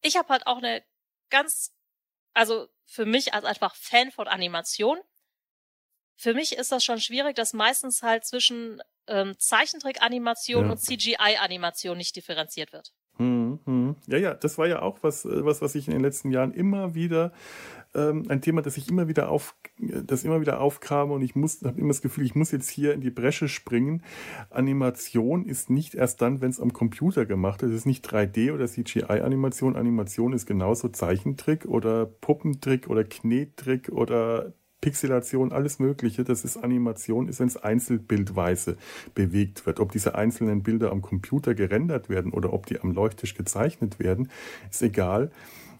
Ich 0.00 0.16
habe 0.16 0.28
halt 0.30 0.46
auch 0.46 0.58
eine 0.58 0.82
ganz, 1.28 1.74
also 2.32 2.68
für 2.86 3.04
mich 3.04 3.34
als 3.34 3.44
einfach 3.44 3.74
Fan 3.74 4.10
von 4.10 4.28
Animation, 4.28 4.98
für 6.16 6.34
mich 6.34 6.56
ist 6.56 6.72
das 6.72 6.84
schon 6.84 7.00
schwierig, 7.00 7.34
dass 7.34 7.52
meistens 7.52 8.02
halt 8.02 8.24
zwischen 8.24 8.80
ähm, 9.08 9.38
Zeichentrick-Animation 9.38 10.66
ja. 10.66 10.72
und 10.72 10.78
CGI-Animation 10.78 11.98
nicht 11.98 12.16
differenziert 12.16 12.72
wird. 12.72 12.92
Mhm. 13.66 13.72
Hm, 13.74 13.86
hm. 13.86 13.96
Ja, 14.06 14.18
ja, 14.18 14.34
das 14.34 14.58
war 14.58 14.66
ja 14.66 14.82
auch 14.82 14.98
was, 15.02 15.24
äh, 15.24 15.44
was, 15.44 15.62
was 15.62 15.74
ich 15.74 15.86
in 15.88 15.92
den 15.92 16.02
letzten 16.02 16.30
Jahren 16.30 16.52
immer 16.52 16.94
wieder 16.94 17.32
ähm, 17.94 18.24
ein 18.28 18.40
Thema, 18.40 18.62
das 18.62 18.76
ich 18.76 18.88
immer 18.88 19.08
wieder 19.08 19.28
auf, 19.30 19.54
das 19.78 20.24
immer 20.24 20.40
wieder 20.40 20.60
aufkam 20.60 21.10
und 21.10 21.22
ich 21.22 21.34
muss, 21.34 21.62
habe 21.62 21.78
immer 21.80 21.88
das 21.88 22.02
Gefühl, 22.02 22.24
ich 22.24 22.34
muss 22.34 22.50
jetzt 22.50 22.68
hier 22.68 22.92
in 22.92 23.00
die 23.00 23.10
Bresche 23.10 23.48
springen. 23.48 24.02
Animation 24.50 25.46
ist 25.46 25.70
nicht 25.70 25.94
erst 25.94 26.20
dann, 26.22 26.40
wenn 26.40 26.50
es 26.50 26.60
am 26.60 26.72
Computer 26.72 27.26
gemacht 27.26 27.62
ist. 27.62 27.70
Es 27.70 27.76
ist 27.78 27.86
nicht 27.86 28.06
3D 28.08 28.52
oder 28.52 28.66
CGI-Animation. 28.66 29.76
Animation 29.76 30.32
ist 30.32 30.46
genauso 30.46 30.88
Zeichentrick 30.88 31.66
oder 31.66 32.06
Puppentrick 32.06 32.88
oder 32.88 33.04
Knettrick 33.04 33.90
oder 33.90 34.52
Pixelation, 34.84 35.50
alles 35.50 35.78
Mögliche, 35.78 36.24
das 36.24 36.44
ist 36.44 36.58
Animation, 36.58 37.26
ist, 37.26 37.40
wenn 37.40 37.46
es 37.46 37.56
einzelbildweise 37.56 38.76
bewegt 39.14 39.64
wird. 39.64 39.80
Ob 39.80 39.92
diese 39.92 40.14
einzelnen 40.14 40.62
Bilder 40.62 40.90
am 40.92 41.00
Computer 41.00 41.54
gerendert 41.54 42.10
werden 42.10 42.32
oder 42.32 42.52
ob 42.52 42.66
die 42.66 42.78
am 42.78 42.92
Leuchttisch 42.92 43.34
gezeichnet 43.34 43.98
werden, 43.98 44.28
ist 44.70 44.82
egal. 44.82 45.30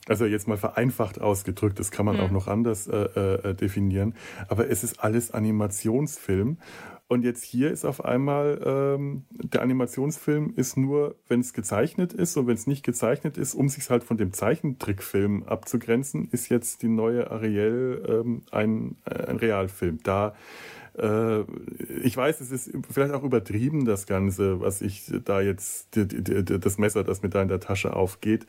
Also 0.07 0.27
jetzt 0.27 0.47
mal 0.47 0.59
vereinfacht 0.59 1.21
ausgedrückt, 1.21 1.81
das 1.81 1.91
kann 1.91 2.05
man 2.05 2.17
mhm. 2.17 2.23
auch 2.23 2.31
noch 2.31 2.47
anders 2.47 2.87
äh, 2.87 2.97
äh, 2.97 3.55
definieren. 3.55 4.15
Aber 4.49 4.69
es 4.69 4.85
ist 4.85 5.01
alles 5.01 5.33
Animationsfilm. 5.33 6.59
Und 7.07 7.23
jetzt 7.23 7.45
hier 7.45 7.71
ist 7.71 7.85
auf 7.85 8.05
einmal 8.05 8.61
ähm, 8.65 9.25
der 9.31 9.61
Animationsfilm 9.63 10.55
ist 10.57 10.79
nur, 10.79 11.17
wenn 11.29 11.41
es 11.41 11.53
gezeichnet 11.53 12.15
ist 12.15 12.37
und 12.37 12.47
wenn 12.47 12.55
es 12.55 12.67
nicht 12.67 12.83
gezeichnet 12.83 13.37
ist, 13.37 13.55
um 13.55 13.69
sich 13.69 13.89
halt 13.91 14.05
von 14.05 14.17
dem 14.17 14.33
Zeichentrickfilm 14.33 15.43
abzugrenzen, 15.45 16.29
ist 16.33 16.49
jetzt 16.49 16.83
die 16.83 16.89
neue 16.89 17.31
Ariel 17.31 18.03
ähm, 18.09 18.43
ein, 18.51 18.97
äh, 19.05 19.27
ein 19.27 19.37
Realfilm. 19.37 19.99
Da 20.03 20.35
äh, 20.99 21.41
ich 22.03 22.17
weiß, 22.17 22.41
es 22.41 22.51
ist 22.51 22.73
vielleicht 22.91 23.13
auch 23.13 23.23
übertrieben, 23.23 23.85
das 23.85 24.07
Ganze, 24.07 24.61
was 24.61 24.81
ich 24.81 25.13
da 25.25 25.41
jetzt, 25.41 25.89
das 25.93 26.79
Messer, 26.79 27.05
das 27.05 27.23
mit 27.23 27.35
da 27.35 27.43
in 27.43 27.49
der 27.49 27.61
Tasche 27.61 27.95
aufgeht. 27.95 28.47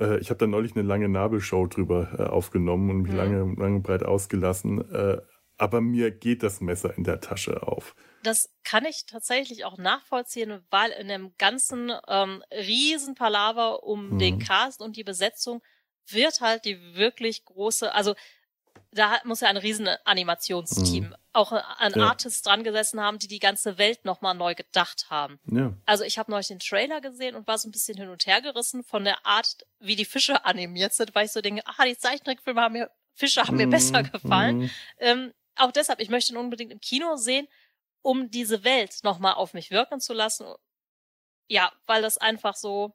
Äh, 0.00 0.18
ich 0.18 0.30
habe 0.30 0.38
da 0.38 0.46
neulich 0.46 0.74
eine 0.74 0.82
lange 0.82 1.08
Nabelshow 1.08 1.66
drüber 1.66 2.16
äh, 2.18 2.22
aufgenommen 2.24 2.90
und 2.90 3.02
mich 3.02 3.12
mhm. 3.12 3.18
lange, 3.18 3.54
lange 3.56 3.80
breit 3.80 4.02
ausgelassen. 4.02 4.90
Äh, 4.92 5.18
aber 5.58 5.82
mir 5.82 6.10
geht 6.10 6.42
das 6.42 6.62
Messer 6.62 6.96
in 6.96 7.04
der 7.04 7.20
Tasche 7.20 7.66
auf. 7.66 7.94
Das 8.22 8.50
kann 8.64 8.86
ich 8.86 9.04
tatsächlich 9.06 9.64
auch 9.66 9.76
nachvollziehen, 9.76 10.62
weil 10.70 10.90
in 10.92 11.08
dem 11.08 11.34
ganzen 11.36 11.92
ähm, 12.08 12.42
Riesenpalaver 12.50 13.82
um 13.82 14.14
mhm. 14.14 14.18
den 14.18 14.38
Cast 14.38 14.80
und 14.80 14.96
die 14.96 15.04
Besetzung 15.04 15.62
wird 16.06 16.40
halt 16.40 16.64
die 16.64 16.78
wirklich 16.94 17.44
große, 17.44 17.94
also 17.94 18.14
da 18.92 19.20
muss 19.24 19.40
ja 19.40 19.48
ein 19.48 19.56
riesen 19.56 19.88
Animationsteam, 20.04 21.04
mhm. 21.04 21.16
auch 21.32 21.52
ein 21.52 21.92
ja. 21.94 22.08
Artist 22.08 22.44
dran 22.44 22.64
gesessen 22.64 23.00
haben, 23.00 23.18
die 23.18 23.28
die 23.28 23.38
ganze 23.38 23.78
Welt 23.78 24.04
nochmal 24.04 24.34
neu 24.34 24.54
gedacht 24.54 25.06
haben. 25.10 25.38
Ja. 25.46 25.72
Also 25.86 26.04
ich 26.04 26.18
habe 26.18 26.30
neulich 26.30 26.48
den 26.48 26.58
Trailer 26.58 27.00
gesehen 27.00 27.36
und 27.36 27.46
war 27.46 27.56
so 27.58 27.68
ein 27.68 27.72
bisschen 27.72 27.96
hin 27.96 28.08
und 28.08 28.26
her 28.26 28.42
gerissen 28.42 28.82
von 28.82 29.04
der 29.04 29.24
Art, 29.24 29.64
wie 29.78 29.96
die 29.96 30.04
Fische 30.04 30.44
animiert 30.44 30.92
sind, 30.92 31.14
weil 31.14 31.26
ich 31.26 31.32
so 31.32 31.40
denke, 31.40 31.62
ah, 31.66 31.84
die 31.84 31.96
Zeichentrickfilme 31.96 32.60
haben 32.60 32.72
mir, 32.72 32.90
Fische 33.14 33.42
haben 33.42 33.56
mir 33.56 33.66
mhm. 33.66 33.70
besser 33.70 34.02
gefallen. 34.02 34.58
Mhm. 34.58 34.70
Ähm, 34.98 35.34
auch 35.56 35.72
deshalb, 35.72 36.00
ich 36.00 36.10
möchte 36.10 36.32
ihn 36.32 36.38
unbedingt 36.38 36.72
im 36.72 36.80
Kino 36.80 37.16
sehen, 37.16 37.46
um 38.02 38.30
diese 38.30 38.64
Welt 38.64 38.98
nochmal 39.02 39.34
auf 39.34 39.54
mich 39.54 39.70
wirken 39.70 40.00
zu 40.00 40.14
lassen. 40.14 40.46
Ja, 41.48 41.72
weil 41.86 42.02
das 42.02 42.18
einfach 42.18 42.56
so, 42.56 42.94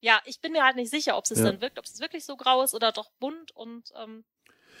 ja, 0.00 0.20
ich 0.24 0.40
bin 0.40 0.52
mir 0.52 0.64
halt 0.64 0.76
nicht 0.76 0.90
sicher, 0.90 1.16
ob 1.16 1.24
es 1.24 1.38
ja. 1.38 1.44
dann 1.44 1.60
wirkt, 1.60 1.78
ob 1.78 1.84
es 1.84 2.00
wirklich 2.00 2.24
so 2.24 2.36
grau 2.36 2.62
ist 2.62 2.74
oder 2.74 2.92
doch 2.92 3.10
bunt 3.18 3.52
und 3.52 3.92
ähm, 3.96 4.24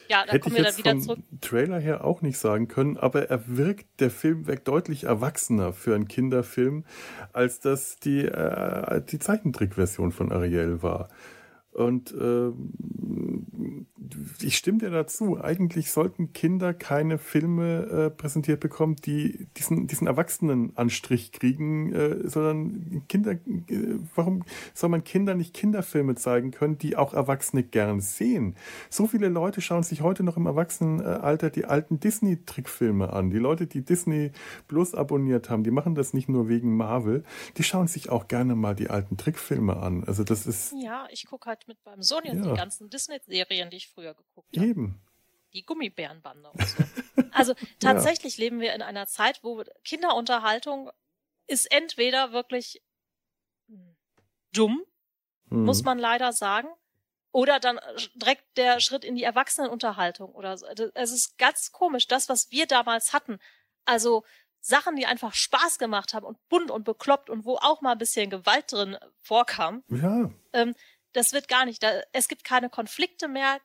ja, 0.08 0.24
da 0.24 0.32
Hätte 0.32 0.40
kommen 0.40 0.56
wir 0.56 0.64
dann 0.64 0.76
wieder 0.76 0.90
vom 0.92 1.00
zurück. 1.02 1.18
Trailer 1.40 1.80
her 1.80 2.04
auch 2.04 2.22
nicht 2.22 2.38
sagen 2.38 2.68
können, 2.68 2.96
aber 2.96 3.30
er 3.30 3.56
wirkt, 3.56 4.00
der 4.00 4.10
Film 4.10 4.46
wirkt 4.46 4.68
deutlich 4.68 5.04
erwachsener 5.04 5.72
für 5.72 5.94
einen 5.94 6.08
Kinderfilm, 6.08 6.84
als 7.32 7.60
das 7.60 7.96
die, 7.96 8.24
äh, 8.24 9.02
die 9.02 9.18
Zeichentrickversion 9.18 10.12
von 10.12 10.32
Ariel 10.32 10.82
war. 10.82 11.08
Und 11.74 12.12
äh, 12.12 12.52
ich 14.40 14.56
stimme 14.56 14.78
dir 14.78 14.90
dazu. 14.90 15.40
Eigentlich 15.42 15.90
sollten 15.90 16.32
Kinder 16.32 16.72
keine 16.72 17.18
Filme 17.18 17.86
äh, 17.86 18.10
präsentiert 18.10 18.60
bekommen, 18.60 18.96
die 18.96 19.48
diesen, 19.56 19.88
diesen 19.88 20.06
Erwachsenenanstrich 20.06 21.32
kriegen, 21.32 21.92
äh, 21.92 22.28
sondern 22.28 23.02
Kinder, 23.08 23.32
äh, 23.32 23.98
warum 24.14 24.44
soll 24.72 24.90
man 24.90 25.02
Kinder 25.02 25.34
nicht 25.34 25.54
Kinderfilme 25.54 26.14
zeigen 26.14 26.52
können, 26.52 26.78
die 26.78 26.96
auch 26.96 27.12
Erwachsene 27.12 27.64
gern 27.64 28.00
sehen? 28.00 28.54
So 28.88 29.06
viele 29.08 29.28
Leute 29.28 29.60
schauen 29.60 29.82
sich 29.82 30.02
heute 30.02 30.22
noch 30.22 30.36
im 30.36 30.46
Erwachsenenalter 30.46 31.50
die 31.50 31.64
alten 31.64 31.98
Disney-Trickfilme 31.98 33.12
an. 33.12 33.30
Die 33.30 33.38
Leute, 33.38 33.66
die 33.66 33.84
Disney 33.84 34.30
Plus 34.68 34.94
abonniert 34.94 35.50
haben, 35.50 35.64
die 35.64 35.72
machen 35.72 35.96
das 35.96 36.14
nicht 36.14 36.28
nur 36.28 36.48
wegen 36.48 36.76
Marvel, 36.76 37.24
die 37.56 37.64
schauen 37.64 37.88
sich 37.88 38.10
auch 38.10 38.28
gerne 38.28 38.54
mal 38.54 38.74
die 38.74 38.90
alten 38.90 39.16
Trickfilme 39.16 39.76
an. 39.76 40.04
Also 40.04 40.22
das 40.22 40.46
ist. 40.46 40.72
Ja, 40.80 41.06
ich 41.10 41.26
gucke 41.26 41.48
halt 41.48 41.63
mit 41.66 41.82
beim 41.84 42.02
Sohn 42.02 42.24
jetzt 42.24 42.44
ja. 42.44 42.50
die 42.50 42.56
ganzen 42.56 42.90
Disney-Serien, 42.90 43.70
die 43.70 43.78
ich 43.78 43.88
früher 43.88 44.14
geguckt 44.14 44.56
habe. 44.56 44.66
Eben. 44.66 45.00
Die 45.52 45.64
Gummibärenbande 45.64 46.50
und 46.50 46.66
so. 46.66 46.82
also 47.32 47.54
tatsächlich 47.78 48.38
ja. 48.38 48.44
leben 48.44 48.60
wir 48.60 48.74
in 48.74 48.82
einer 48.82 49.06
Zeit, 49.06 49.40
wo 49.42 49.62
Kinderunterhaltung 49.84 50.90
ist 51.46 51.70
entweder 51.70 52.32
wirklich 52.32 52.82
dumm, 54.52 54.84
mhm. 55.50 55.64
muss 55.64 55.82
man 55.82 55.98
leider 55.98 56.32
sagen, 56.32 56.68
oder 57.32 57.58
dann 57.58 57.80
direkt 58.14 58.44
der 58.56 58.78
Schritt 58.78 59.04
in 59.04 59.16
die 59.16 59.24
Erwachsenenunterhaltung 59.24 60.32
oder 60.32 60.56
so. 60.56 60.66
Also, 60.66 60.88
es 60.94 61.10
ist 61.10 61.36
ganz 61.36 61.72
komisch, 61.72 62.06
das, 62.06 62.28
was 62.28 62.50
wir 62.52 62.66
damals 62.66 63.12
hatten. 63.12 63.40
Also 63.84 64.24
Sachen, 64.60 64.96
die 64.96 65.04
einfach 65.04 65.34
Spaß 65.34 65.78
gemacht 65.78 66.14
haben 66.14 66.24
und 66.24 66.38
bunt 66.48 66.70
und 66.70 66.84
bekloppt 66.84 67.28
und 67.28 67.44
wo 67.44 67.56
auch 67.56 67.80
mal 67.80 67.92
ein 67.92 67.98
bisschen 67.98 68.30
Gewalt 68.30 68.72
drin 68.72 68.96
vorkam. 69.20 69.82
Ja. 69.88 70.30
Ähm, 70.52 70.74
das 71.14 71.32
wird 71.32 71.48
gar 71.48 71.64
nicht. 71.64 71.82
Da, 71.82 72.02
es 72.12 72.28
gibt 72.28 72.44
keine 72.44 72.68
Konflikte 72.68 73.28
mehr, 73.28 73.58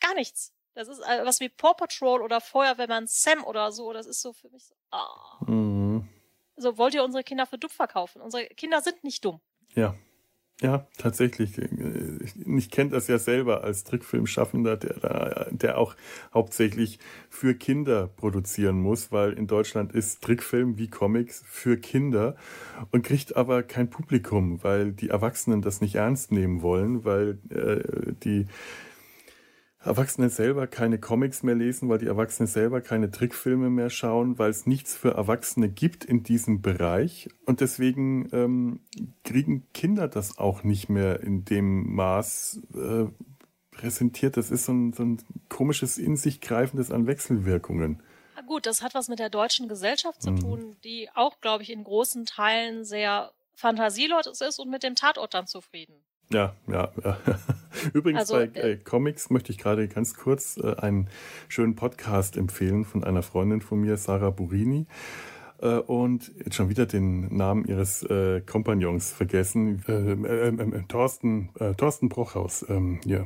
gar 0.00 0.14
nichts. 0.14 0.52
Das 0.74 0.88
ist 0.88 1.00
äh, 1.00 1.24
was 1.24 1.40
wie 1.40 1.48
Paw 1.48 1.74
Patrol 1.74 2.20
oder 2.20 2.40
Feuerwehrmann 2.40 3.06
Sam 3.06 3.44
oder 3.44 3.72
so. 3.72 3.92
Das 3.92 4.06
ist 4.06 4.20
so 4.20 4.34
für 4.34 4.50
mich 4.50 4.66
so. 4.66 4.74
Oh. 4.92 5.44
Mhm. 5.46 6.08
So, 6.56 6.78
wollt 6.78 6.94
ihr 6.94 7.04
unsere 7.04 7.24
Kinder 7.24 7.46
für 7.46 7.58
dumm 7.58 7.70
verkaufen? 7.70 8.20
Unsere 8.20 8.46
Kinder 8.46 8.80
sind 8.82 9.02
nicht 9.04 9.24
dumm. 9.24 9.40
Ja. 9.74 9.94
Ja, 10.62 10.86
tatsächlich. 10.96 11.60
Ich 12.46 12.70
kenne 12.70 12.90
das 12.90 13.08
ja 13.08 13.18
selber 13.18 13.62
als 13.62 13.84
Trickfilmschaffender, 13.84 14.78
der, 14.78 15.48
der 15.50 15.76
auch 15.76 15.94
hauptsächlich 16.32 16.98
für 17.28 17.54
Kinder 17.54 18.08
produzieren 18.16 18.80
muss, 18.80 19.12
weil 19.12 19.34
in 19.34 19.46
Deutschland 19.46 19.92
ist 19.92 20.22
Trickfilm 20.22 20.78
wie 20.78 20.88
Comics 20.88 21.42
für 21.46 21.76
Kinder 21.76 22.36
und 22.90 23.02
kriegt 23.04 23.36
aber 23.36 23.62
kein 23.64 23.90
Publikum, 23.90 24.64
weil 24.64 24.92
die 24.92 25.10
Erwachsenen 25.10 25.60
das 25.60 25.82
nicht 25.82 25.96
ernst 25.96 26.32
nehmen 26.32 26.62
wollen, 26.62 27.04
weil 27.04 27.38
äh, 27.50 28.12
die 28.24 28.46
Erwachsene 29.86 30.28
selber 30.28 30.66
keine 30.66 30.98
Comics 30.98 31.42
mehr 31.42 31.54
lesen, 31.54 31.88
weil 31.88 31.98
die 31.98 32.06
Erwachsenen 32.06 32.46
selber 32.46 32.80
keine 32.80 33.10
Trickfilme 33.10 33.70
mehr 33.70 33.90
schauen, 33.90 34.38
weil 34.38 34.50
es 34.50 34.66
nichts 34.66 34.96
für 34.96 35.12
Erwachsene 35.12 35.68
gibt 35.68 36.04
in 36.04 36.22
diesem 36.22 36.62
Bereich. 36.62 37.28
Und 37.44 37.60
deswegen 37.60 38.28
ähm, 38.32 38.80
kriegen 39.24 39.66
Kinder 39.72 40.08
das 40.08 40.38
auch 40.38 40.62
nicht 40.62 40.88
mehr 40.88 41.20
in 41.20 41.44
dem 41.44 41.94
Maß 41.94 42.60
äh, 42.74 43.06
präsentiert. 43.70 44.36
Das 44.36 44.50
ist 44.50 44.66
so 44.66 44.72
ein, 44.72 44.92
so 44.92 45.04
ein 45.04 45.22
komisches 45.48 45.98
in 45.98 46.16
sich 46.16 46.40
greifendes 46.40 46.90
an 46.90 47.06
Wechselwirkungen. 47.06 48.02
Na 48.34 48.42
gut, 48.42 48.66
das 48.66 48.82
hat 48.82 48.94
was 48.94 49.08
mit 49.08 49.18
der 49.18 49.30
deutschen 49.30 49.68
Gesellschaft 49.68 50.22
zu 50.22 50.32
mhm. 50.32 50.40
tun, 50.40 50.76
die 50.84 51.08
auch, 51.14 51.40
glaube 51.40 51.62
ich, 51.62 51.70
in 51.70 51.84
großen 51.84 52.26
Teilen 52.26 52.84
sehr 52.84 53.32
fantasielos 53.54 54.26
ist 54.40 54.58
und 54.58 54.70
mit 54.70 54.82
dem 54.82 54.94
Tatort 54.94 55.34
dann 55.34 55.46
zufrieden. 55.46 55.94
Ja, 56.32 56.54
ja, 56.66 56.90
ja. 57.04 57.18
Übrigens 57.92 58.20
also, 58.20 58.34
bei 58.34 58.60
äh, 58.60 58.72
äh, 58.72 58.76
Comics 58.76 59.30
möchte 59.30 59.52
ich 59.52 59.58
gerade 59.58 59.86
ganz 59.86 60.14
kurz 60.14 60.56
äh, 60.56 60.74
einen 60.76 61.08
schönen 61.48 61.76
Podcast 61.76 62.36
empfehlen 62.36 62.84
von 62.84 63.04
einer 63.04 63.22
Freundin 63.22 63.60
von 63.60 63.80
mir, 63.80 63.96
Sarah 63.96 64.30
Burini. 64.30 64.86
Äh, 65.60 65.76
und 65.76 66.32
jetzt 66.44 66.56
schon 66.56 66.68
wieder 66.68 66.86
den 66.86 67.34
Namen 67.36 67.64
ihres 67.64 68.02
äh, 68.02 68.40
Kompagnons 68.40 69.12
vergessen. 69.12 69.84
Äh, 69.86 70.82
Thorsten, 70.88 71.50
Thorsten 71.76 72.08
Brochhaus. 72.08 72.64
Ähm, 72.68 73.00
ja. 73.04 73.24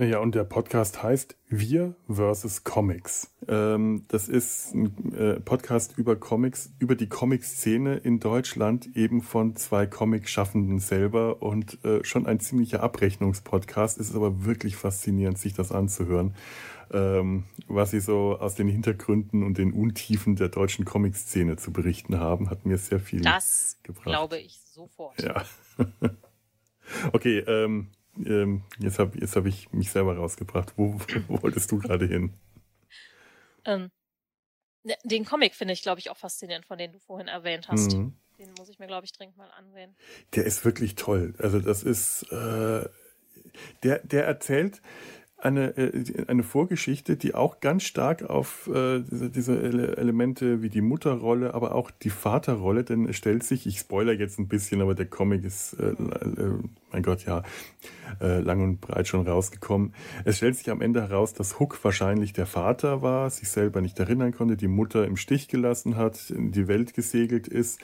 Ja, 0.00 0.20
und 0.20 0.34
der 0.34 0.44
Podcast 0.44 1.02
heißt 1.02 1.36
Wir 1.50 1.94
versus 2.08 2.64
Comics. 2.64 3.34
Ähm, 3.46 4.06
das 4.08 4.28
ist 4.28 4.74
ein 4.74 5.12
äh, 5.12 5.40
Podcast 5.40 5.98
über 5.98 6.16
Comics, 6.16 6.72
über 6.78 6.94
die 6.94 7.06
Comic-Szene 7.06 7.96
in 7.96 8.18
Deutschland, 8.18 8.96
eben 8.96 9.20
von 9.20 9.56
zwei 9.56 9.86
Comic-Schaffenden 9.86 10.78
selber 10.78 11.42
und 11.42 11.84
äh, 11.84 12.02
schon 12.02 12.26
ein 12.26 12.40
ziemlicher 12.40 12.82
Abrechnungspodcast. 12.82 14.00
Es 14.00 14.08
ist 14.08 14.16
aber 14.16 14.46
wirklich 14.46 14.76
faszinierend, 14.76 15.36
sich 15.36 15.52
das 15.52 15.70
anzuhören, 15.70 16.34
ähm, 16.90 17.44
was 17.68 17.90
sie 17.90 18.00
so 18.00 18.38
aus 18.38 18.54
den 18.54 18.68
Hintergründen 18.68 19.42
und 19.42 19.58
den 19.58 19.74
Untiefen 19.74 20.34
der 20.34 20.48
deutschen 20.48 20.86
Comic-Szene 20.86 21.56
zu 21.56 21.74
berichten 21.74 22.18
haben, 22.18 22.48
hat 22.48 22.64
mir 22.64 22.78
sehr 22.78 23.00
viel 23.00 23.20
das 23.20 23.78
gebracht. 23.82 24.06
Das 24.06 24.12
glaube 24.14 24.38
ich 24.38 24.60
sofort. 24.60 25.20
Ja. 25.20 25.44
okay, 27.12 27.40
ähm, 27.40 27.88
ähm, 28.26 28.64
jetzt 28.78 28.98
habe 28.98 29.18
jetzt 29.18 29.36
hab 29.36 29.46
ich 29.46 29.72
mich 29.72 29.90
selber 29.90 30.16
rausgebracht. 30.16 30.74
Wo, 30.76 30.98
wo 31.28 31.42
wolltest 31.42 31.70
du 31.70 31.78
gerade 31.78 32.06
hin? 32.06 32.34
Ähm, 33.64 33.90
den 35.04 35.24
Comic 35.24 35.54
finde 35.54 35.74
ich, 35.74 35.82
glaube 35.82 36.00
ich, 36.00 36.10
auch 36.10 36.16
faszinierend, 36.16 36.66
von 36.66 36.78
dem 36.78 36.92
du 36.92 36.98
vorhin 36.98 37.28
erwähnt 37.28 37.68
hast. 37.68 37.96
Mhm. 37.96 38.14
Den 38.38 38.54
muss 38.58 38.70
ich 38.70 38.78
mir, 38.78 38.86
glaube 38.86 39.04
ich, 39.04 39.12
dringend 39.12 39.36
mal 39.36 39.50
ansehen. 39.50 39.94
Der 40.34 40.44
ist 40.44 40.64
wirklich 40.64 40.94
toll. 40.94 41.34
Also 41.38 41.60
das 41.60 41.82
ist, 41.82 42.22
äh, 42.32 42.88
der, 43.82 43.98
der 43.98 44.24
erzählt 44.24 44.80
eine, 45.42 45.76
äh, 45.76 46.24
eine 46.28 46.42
Vorgeschichte, 46.42 47.16
die 47.16 47.34
auch 47.34 47.60
ganz 47.60 47.82
stark 47.84 48.22
auf 48.22 48.68
äh, 48.72 49.02
diese, 49.10 49.60
Elemente 49.60 50.62
wie 50.62 50.68
die 50.68 50.80
Mutterrolle, 50.80 51.54
aber 51.54 51.74
auch 51.74 51.90
die 51.90 52.10
Vaterrolle, 52.10 52.84
denn 52.84 53.06
es 53.06 53.16
stellt 53.16 53.42
sich, 53.42 53.66
ich 53.66 53.78
spoiler 53.78 54.12
jetzt 54.12 54.38
ein 54.38 54.48
bisschen, 54.48 54.80
aber 54.80 54.94
der 54.94 55.06
Comic 55.06 55.44
ist, 55.44 55.74
äh, 55.74 55.90
äh, 55.90 56.58
mein 56.92 57.02
Gott, 57.02 57.24
ja, 57.24 57.42
äh, 58.20 58.40
lang 58.40 58.62
und 58.62 58.80
breit 58.80 59.08
schon 59.08 59.26
rausgekommen. 59.26 59.94
Es 60.24 60.38
stellt 60.38 60.56
sich 60.56 60.70
am 60.70 60.80
Ende 60.80 61.02
heraus, 61.02 61.32
dass 61.34 61.58
Hook 61.58 61.82
wahrscheinlich 61.82 62.32
der 62.32 62.46
Vater 62.46 63.02
war, 63.02 63.30
sich 63.30 63.48
selber 63.48 63.80
nicht 63.80 63.98
erinnern 63.98 64.32
konnte, 64.32 64.56
die 64.56 64.68
Mutter 64.68 65.06
im 65.06 65.16
Stich 65.16 65.48
gelassen 65.48 65.96
hat, 65.96 66.30
in 66.30 66.52
die 66.52 66.68
Welt 66.68 66.94
gesegelt 66.94 67.48
ist 67.48 67.80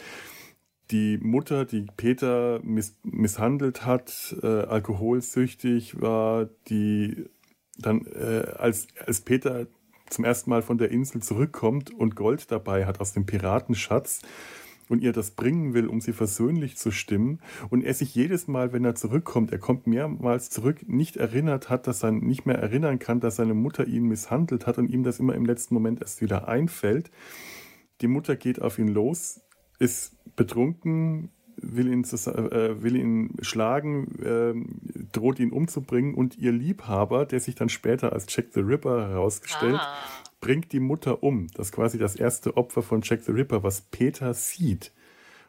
die 0.91 1.19
Mutter, 1.19 1.65
die 1.65 1.87
Peter 1.97 2.61
miss 2.63 2.97
misshandelt 3.03 3.85
hat, 3.85 4.37
äh, 4.43 4.47
alkoholsüchtig 4.47 6.01
war, 6.01 6.49
die 6.69 7.27
dann, 7.79 8.07
äh, 8.07 8.47
als, 8.57 8.89
als 9.05 9.21
Peter 9.21 9.67
zum 10.09 10.25
ersten 10.25 10.51
Mal 10.51 10.63
von 10.63 10.79
der 10.79 10.91
Insel 10.91 11.23
zurückkommt 11.23 11.91
und 11.91 12.17
Gold 12.17 12.51
dabei 12.51 12.87
hat 12.87 13.01
aus 13.01 13.13
dem 13.13 13.27
Piratenschatz 13.27 14.23
und 14.89 15.03
ihr 15.03 15.13
das 15.13 15.33
bringen 15.33 15.75
will, 15.75 15.87
um 15.89 16.01
sie 16.01 16.13
versöhnlich 16.13 16.77
zu 16.77 16.91
stimmen 16.91 17.41
und 17.71 17.83
er 17.83 17.95
sich 17.95 18.15
jedes 18.15 18.47
Mal, 18.47 18.73
wenn 18.73 18.85
er 18.85 18.95
zurückkommt, 18.95 19.53
er 19.53 19.59
kommt 19.59 19.87
mehrmals 19.87 20.51
zurück, 20.51 20.89
nicht 20.89 21.17
erinnert 21.17 21.69
hat, 21.69 21.87
dass 21.87 22.05
er 22.05 22.13
nicht 22.13 22.47
mehr 22.47 22.59
erinnern 22.59 22.99
kann, 22.99 23.21
dass 23.21 23.37
seine 23.37 23.55
Mutter 23.55 23.87
ihn 23.87 24.05
misshandelt 24.05 24.67
hat 24.67 24.79
und 24.79 24.89
ihm 24.89 25.03
das 25.03 25.19
immer 25.19 25.35
im 25.35 25.45
letzten 25.45 25.75
Moment 25.75 26.01
erst 26.01 26.21
wieder 26.21 26.49
einfällt. 26.49 27.11
Die 28.01 28.09
Mutter 28.09 28.37
geht 28.37 28.61
auf 28.61 28.79
ihn 28.79 28.89
los, 28.89 29.41
ist 29.79 30.17
betrunken, 30.37 31.31
will 31.57 31.89
ihn, 31.89 32.05
äh, 32.05 32.83
will 32.83 32.97
ihn 32.97 33.37
schlagen, 33.41 34.07
äh, 34.23 34.55
droht 35.13 35.39
ihn 35.39 35.53
umzubringen 35.53 36.15
und 36.15 36.37
ihr 36.37 36.53
Liebhaber, 36.53 37.27
der 37.27 37.41
sich 37.41 37.55
dann 37.55 37.69
später 37.69 38.13
als 38.13 38.27
Jack 38.29 38.47
the 38.53 38.61
Ripper 38.61 39.09
herausgestellt, 39.09 39.81
ah. 39.81 39.97
bringt 40.41 40.73
die 40.73 40.81
Mutter 40.81 41.23
um. 41.23 41.49
Das 41.55 41.69
ist 41.69 41.73
quasi 41.73 41.99
das 41.99 42.17
erste 42.17 42.57
Opfer 42.57 42.83
von 42.83 43.01
Jack 43.03 43.23
the 43.23 43.33
Ripper, 43.33 43.63
was 43.63 43.81
Peter 43.81 44.35
sieht, 44.35 44.93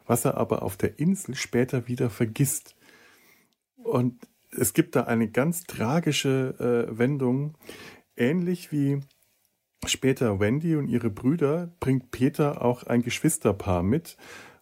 was 0.06 0.24
er 0.24 0.36
aber 0.36 0.62
auf 0.62 0.76
der 0.76 0.98
Insel 0.98 1.34
später 1.34 1.88
wieder 1.88 2.10
vergisst. 2.10 2.76
Und 3.76 4.16
es 4.50 4.72
gibt 4.72 4.96
da 4.96 5.04
eine 5.04 5.28
ganz 5.28 5.64
tragische 5.64 6.88
äh, 6.90 6.98
Wendung, 6.98 7.54
ähnlich 8.16 8.72
wie 8.72 9.00
später 9.86 10.40
Wendy 10.40 10.76
und 10.76 10.88
ihre 10.88 11.10
Brüder 11.10 11.72
bringt 11.80 12.10
Peter 12.10 12.62
auch 12.62 12.82
ein 12.82 13.02
Geschwisterpaar 13.02 13.82
mit, 13.82 14.16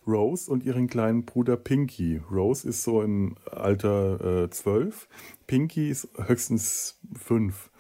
Rose 0.07 0.51
und 0.51 0.65
ihren 0.65 0.87
kleinen 0.87 1.25
Bruder 1.25 1.57
Pinky. 1.57 2.21
Rose 2.31 2.69
ist 2.69 2.83
so 2.83 3.03
im 3.03 3.37
Alter 3.51 4.45
äh, 4.45 4.51
12, 4.51 5.09
Pinky 5.47 5.91
ist 5.91 6.09
höchstens 6.17 7.01
5. 7.15 7.71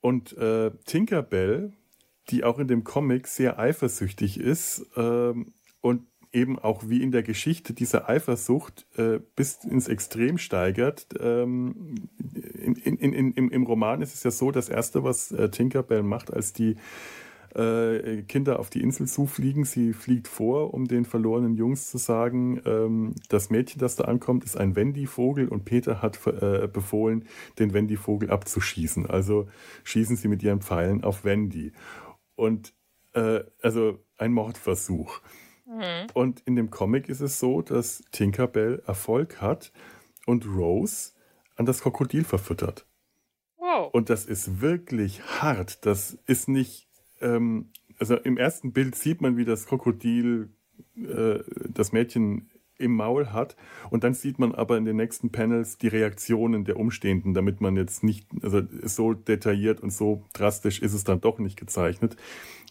Und 0.00 0.36
äh, 0.36 0.70
Tinkerbell, 0.84 1.72
die 2.30 2.44
auch 2.44 2.58
in 2.58 2.68
dem 2.68 2.84
Comic 2.84 3.26
sehr 3.26 3.58
eifersüchtig 3.58 4.38
ist 4.38 4.86
äh, 4.96 5.34
und 5.80 6.02
eben 6.32 6.58
auch 6.58 6.88
wie 6.88 7.02
in 7.02 7.10
der 7.10 7.22
Geschichte 7.22 7.72
diese 7.72 8.08
Eifersucht 8.08 8.86
äh, 8.96 9.18
bis 9.34 9.64
ins 9.64 9.88
Extrem 9.88 10.38
steigert. 10.38 11.06
Ähm, 11.18 12.08
in, 12.54 12.74
in, 12.74 13.12
in, 13.12 13.48
im, 13.48 13.62
Roman 13.64 14.02
ist 14.02 14.14
es 14.14 14.22
ja 14.24 14.30
so, 14.30 14.50
das 14.50 14.68
Erste, 14.68 15.04
was 15.04 15.32
äh, 15.32 15.48
Tinkerbell 15.48 16.02
macht, 16.02 16.32
als 16.32 16.52
die 16.52 16.76
äh, 17.54 18.22
Kinder 18.22 18.58
auf 18.58 18.70
die 18.70 18.82
Insel 18.82 19.06
zufliegen. 19.06 19.64
Sie 19.64 19.92
fliegt 19.92 20.28
vor, 20.28 20.74
um 20.74 20.86
den 20.86 21.04
verlorenen 21.04 21.54
Jungs 21.54 21.90
zu 21.90 21.98
sagen, 21.98 22.60
ähm, 22.64 23.14
das 23.28 23.50
Mädchen, 23.50 23.80
das 23.80 23.96
da 23.96 24.04
ankommt, 24.04 24.44
ist 24.44 24.56
ein 24.56 24.76
Wendy-Vogel 24.76 25.48
und 25.48 25.64
Peter 25.64 26.02
hat 26.02 26.18
äh, 26.26 26.68
befohlen, 26.68 27.24
den 27.58 27.72
Wendy-Vogel 27.72 28.30
abzuschießen. 28.30 29.06
Also 29.06 29.48
schießen 29.84 30.16
sie 30.16 30.28
mit 30.28 30.42
ihren 30.42 30.60
Pfeilen 30.60 31.04
auf 31.04 31.24
Wendy. 31.24 31.72
Und 32.36 32.74
äh, 33.14 33.40
also 33.62 33.98
ein 34.16 34.32
Mordversuch. 34.32 35.20
Mhm. 35.66 36.06
Und 36.14 36.40
in 36.46 36.56
dem 36.56 36.70
Comic 36.70 37.08
ist 37.08 37.20
es 37.20 37.38
so, 37.38 37.62
dass 37.62 38.02
Tinkerbell 38.10 38.82
Erfolg 38.86 39.40
hat 39.40 39.72
und 40.26 40.46
Rose 40.46 41.12
an 41.56 41.66
das 41.66 41.80
Krokodil 41.80 42.24
verfüttert. 42.24 42.86
Wow. 43.56 43.90
Und 43.92 44.08
das 44.08 44.24
ist 44.24 44.60
wirklich 44.60 45.22
hart. 45.40 45.84
Das 45.84 46.18
ist 46.26 46.48
nicht 46.48 46.87
ähm, 47.20 47.70
also 47.98 48.16
im 48.16 48.36
ersten 48.36 48.72
Bild 48.72 48.94
sieht 48.94 49.20
man, 49.20 49.36
wie 49.36 49.44
das 49.44 49.66
Krokodil 49.66 50.50
äh, 50.96 51.40
das 51.68 51.92
Mädchen 51.92 52.50
im 52.78 52.94
Maul 52.94 53.32
hat. 53.32 53.56
Und 53.90 54.04
dann 54.04 54.14
sieht 54.14 54.38
man 54.38 54.54
aber 54.54 54.78
in 54.78 54.84
den 54.84 54.96
nächsten 54.96 55.30
Panels 55.30 55.78
die 55.78 55.88
Reaktionen 55.88 56.64
der 56.64 56.76
Umstehenden, 56.76 57.34
damit 57.34 57.60
man 57.60 57.76
jetzt 57.76 58.04
nicht, 58.04 58.28
also 58.42 58.62
so 58.84 59.14
detailliert 59.14 59.80
und 59.80 59.92
so 59.92 60.24
drastisch 60.32 60.80
ist 60.80 60.94
es 60.94 61.04
dann 61.04 61.20
doch 61.20 61.38
nicht 61.38 61.58
gezeichnet. 61.58 62.16